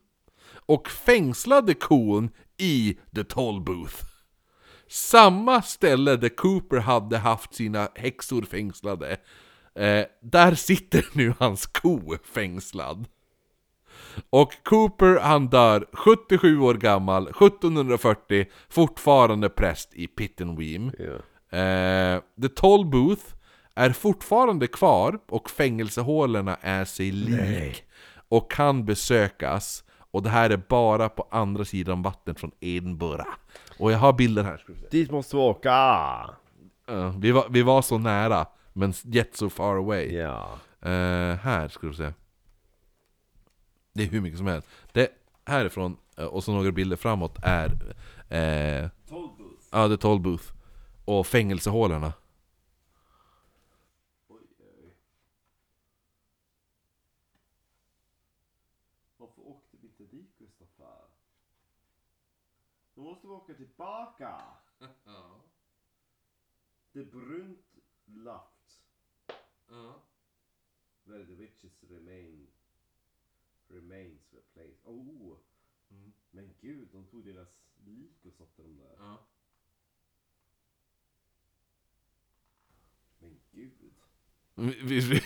och 0.66 0.88
fängslade 0.88 1.74
kon 1.74 2.30
i 2.58 2.98
The 3.14 3.24
Toll 3.24 3.60
Booth. 3.60 4.04
Samma 4.88 5.62
ställe 5.62 6.16
där 6.16 6.28
Cooper 6.28 6.76
hade 6.76 7.18
haft 7.18 7.54
sina 7.54 7.88
häxor 7.94 8.42
fängslade, 8.42 9.16
eh, 9.74 10.04
där 10.22 10.54
sitter 10.54 11.06
nu 11.12 11.34
hans 11.38 11.66
ko 11.66 12.16
fängslad. 12.34 13.06
Och 14.30 14.52
Cooper 14.64 15.20
han 15.20 15.46
dör 15.48 15.86
77 15.92 16.60
år 16.60 16.74
gammal, 16.74 17.28
1740, 17.28 18.46
fortfarande 18.68 19.48
präst 19.48 19.94
i 19.94 20.06
Pittenweem. 20.06 20.92
Ja. 20.98 21.58
Eh, 21.58 22.20
The 22.42 22.48
Toll 22.48 22.86
Booth 22.86 23.24
är 23.78 23.90
fortfarande 23.90 24.66
kvar 24.66 25.18
och 25.28 25.50
fängelsehålorna 25.50 26.56
är 26.60 26.84
sig 26.84 27.10
lik 27.10 27.84
och 28.28 28.50
kan 28.50 28.84
besökas. 28.84 29.84
Och 30.10 30.22
det 30.22 30.30
här 30.30 30.50
är 30.50 30.62
bara 30.68 31.08
på 31.08 31.28
andra 31.30 31.64
sidan 31.64 32.02
vattnet 32.02 32.40
från 32.40 32.50
Edinburgh. 32.60 33.28
Och 33.78 33.92
jag 33.92 33.98
har 33.98 34.12
bilden 34.12 34.44
här. 34.44 34.64
Vi. 34.66 34.74
Dit 34.90 35.10
måste 35.10 35.36
vi 35.36 35.42
åka! 35.42 35.70
Eh, 36.88 37.18
vi, 37.18 37.32
var, 37.32 37.46
vi 37.50 37.62
var 37.62 37.82
så 37.82 37.98
nära, 37.98 38.46
men 38.72 38.94
yet 39.04 39.36
so 39.36 39.50
far 39.50 39.76
away. 39.76 40.16
Ja. 40.16 40.58
Eh, 40.80 41.36
här 41.36 41.68
ska 41.68 41.86
du 41.86 41.94
se. 41.94 42.12
Det 43.92 44.02
är 44.02 44.06
hur 44.06 44.20
mycket 44.20 44.38
som 44.38 44.46
helst. 44.46 44.68
Det 44.92 45.08
härifrån, 45.44 45.96
eh, 46.16 46.24
och 46.24 46.44
så 46.44 46.52
några 46.52 46.72
bilder 46.72 46.96
framåt, 46.96 47.36
är... 47.42 47.70
Eh, 48.28 48.88
ja, 49.72 49.88
det 49.88 49.94
är 49.94 49.96
Toll 49.96 50.20
Booth. 50.20 50.44
Och 51.04 51.26
fängelsehålorna. 51.26 52.12
Varför 59.16 59.48
åkte 59.48 59.76
vi 59.80 59.86
inte 59.86 60.16
dit 60.16 60.38
Kristoffer? 60.38 61.04
Då 62.94 63.02
måste 63.02 63.26
tillbaka! 63.78 64.42
Det 66.92 67.00
är 67.00 67.04
brunt 67.04 67.66
laft. 68.06 68.80
Where 71.04 71.24
the 71.26 71.34
witches 71.34 71.72
remain 71.90 72.46
remains 73.68 74.32
were 74.32 74.42
placed. 74.54 74.80
Oh! 74.84 75.36
Men 76.30 76.54
gud, 76.60 76.88
de 76.92 77.06
tog 77.06 77.24
deras 77.24 77.48
lik 77.84 78.24
och 78.24 78.32
satte 78.32 78.62
dem 78.62 78.76
där. 78.78 79.16
Men 83.18 83.40
gud. 83.52 83.72
Vi- 84.54 84.80
vi- 84.82 85.00
vi- 85.00 85.22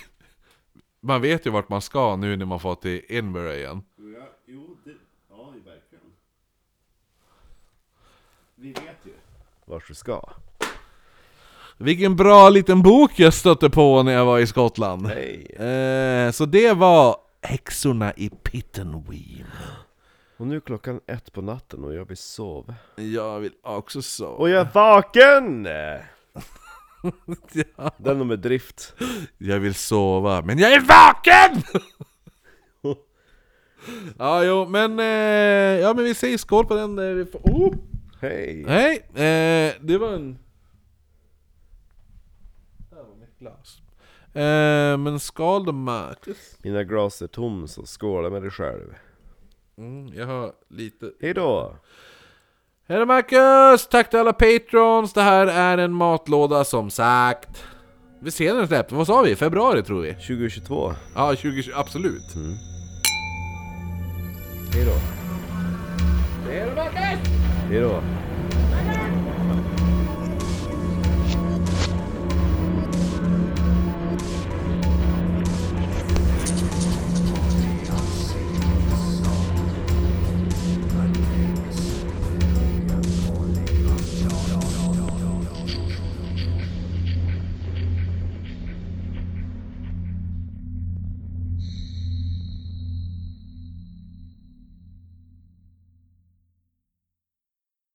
Man 1.01 1.21
vet 1.23 1.47
ju 1.47 1.51
vart 1.51 1.69
man 1.69 1.83
ska 1.83 2.17
nu 2.17 2.37
när 2.37 2.47
man 2.47 2.61
får 2.61 2.75
till 2.75 3.05
Edinburgh 3.09 3.55
igen. 3.55 3.85
Ja, 3.97 4.29
jo, 4.45 4.77
det, 4.85 4.97
ja, 5.29 5.51
verkligen. 5.51 6.13
Vi 8.63 8.69
vet 8.69 8.99
ju. 9.05 9.13
Vart 9.65 9.89
du 9.89 9.95
ska. 9.95 10.23
Vilken 11.79 12.17
bra 12.17 12.49
liten 12.51 12.83
bok 12.83 13.11
jag 13.17 13.35
stötte 13.35 13.71
på 13.71 14.03
när 14.03 14.13
jag 14.13 14.25
var 14.27 14.39
i 14.39 14.47
Skottland. 14.47 15.07
Eh, 15.07 16.31
så 16.31 16.47
det 16.47 16.73
var 16.73 17.17
Häxorna 17.43 18.13
i 18.17 18.31
Pittenweem. 18.31 19.47
Och 20.37 20.47
nu 20.47 20.57
är 20.57 20.61
klockan 20.61 21.01
ett 21.07 21.33
på 21.33 21.43
natten 21.43 21.85
och 21.85 21.95
jag 21.95 22.05
vill 22.05 22.17
sova. 22.17 22.75
Jag 22.97 23.41
vill 23.41 23.53
också 23.63 24.03
så. 24.03 24.27
Och 24.27 24.49
jag 24.51 24.61
är 24.61 24.69
vaken! 24.75 25.67
Ja. 27.77 27.91
Den 27.97 28.21
och 28.21 28.27
med 28.27 28.39
drift. 28.39 28.95
Jag 29.39 29.61
vill 29.61 29.75
sova, 29.75 30.43
men 30.43 30.59
jag 30.59 30.73
är 30.73 30.81
vaken! 30.81 31.63
ja, 34.19 34.45
jo, 34.45 34.67
men, 34.69 34.99
eh, 35.01 35.81
ja, 35.81 35.95
men 35.95 36.05
vi 36.05 36.15
säger 36.15 36.39
skål 36.39 36.67
på 36.67 36.75
den. 36.75 36.99
eh, 36.99 37.05
Vi 37.15 37.25
får, 37.27 37.39
oh. 37.39 37.75
Hej! 38.23 38.65
Nej, 38.67 38.97
eh, 39.09 39.75
det 39.81 39.99
var 39.99 40.13
en... 40.13 40.39
Där 42.91 42.97
var 42.97 43.17
mitt 43.21 43.39
glas. 43.39 43.83
Eh, 44.35 44.99
men 44.99 45.21
skål 45.21 45.65
då 45.65 45.73
Marcus. 45.73 46.59
Mina 46.63 46.85
glas 46.85 47.23
är 47.23 47.27
tom 47.27 47.69
så 47.69 47.87
skåla 47.87 48.31
med 48.31 48.43
dig 48.43 48.51
själv. 48.51 48.95
Mm, 49.79 50.09
jag 50.15 50.27
har 50.27 50.53
lite... 50.69 51.11
Hej 51.21 51.35
då! 51.35 51.77
Hej 52.89 52.99
då 52.99 53.07
Marcus! 53.07 53.87
Tack 53.87 54.11
till 54.11 54.19
alla 54.19 54.33
patrons! 54.33 55.13
Det 55.13 55.23
här 55.23 55.47
är 55.47 55.79
en 55.79 55.93
matlåda 55.93 56.65
som 56.65 56.91
sagt. 56.91 57.65
Vi 58.21 58.31
ser 58.31 58.55
den 58.55 58.69
släpps. 58.69 58.93
Vad 58.93 59.07
sa 59.07 59.23
vi? 59.23 59.37
Februari 59.37 59.83
tror 59.83 60.01
vi? 60.01 60.15
2022. 60.15 60.93
Ja, 61.15 61.29
2020, 61.29 61.71
absolut. 61.75 62.35
Hej 64.75 64.85
då. 64.85 64.95
Hej 66.51 66.67
då 66.69 66.75
Marcus! 66.75 67.42
Hej 67.73 67.81
då. 67.81 68.03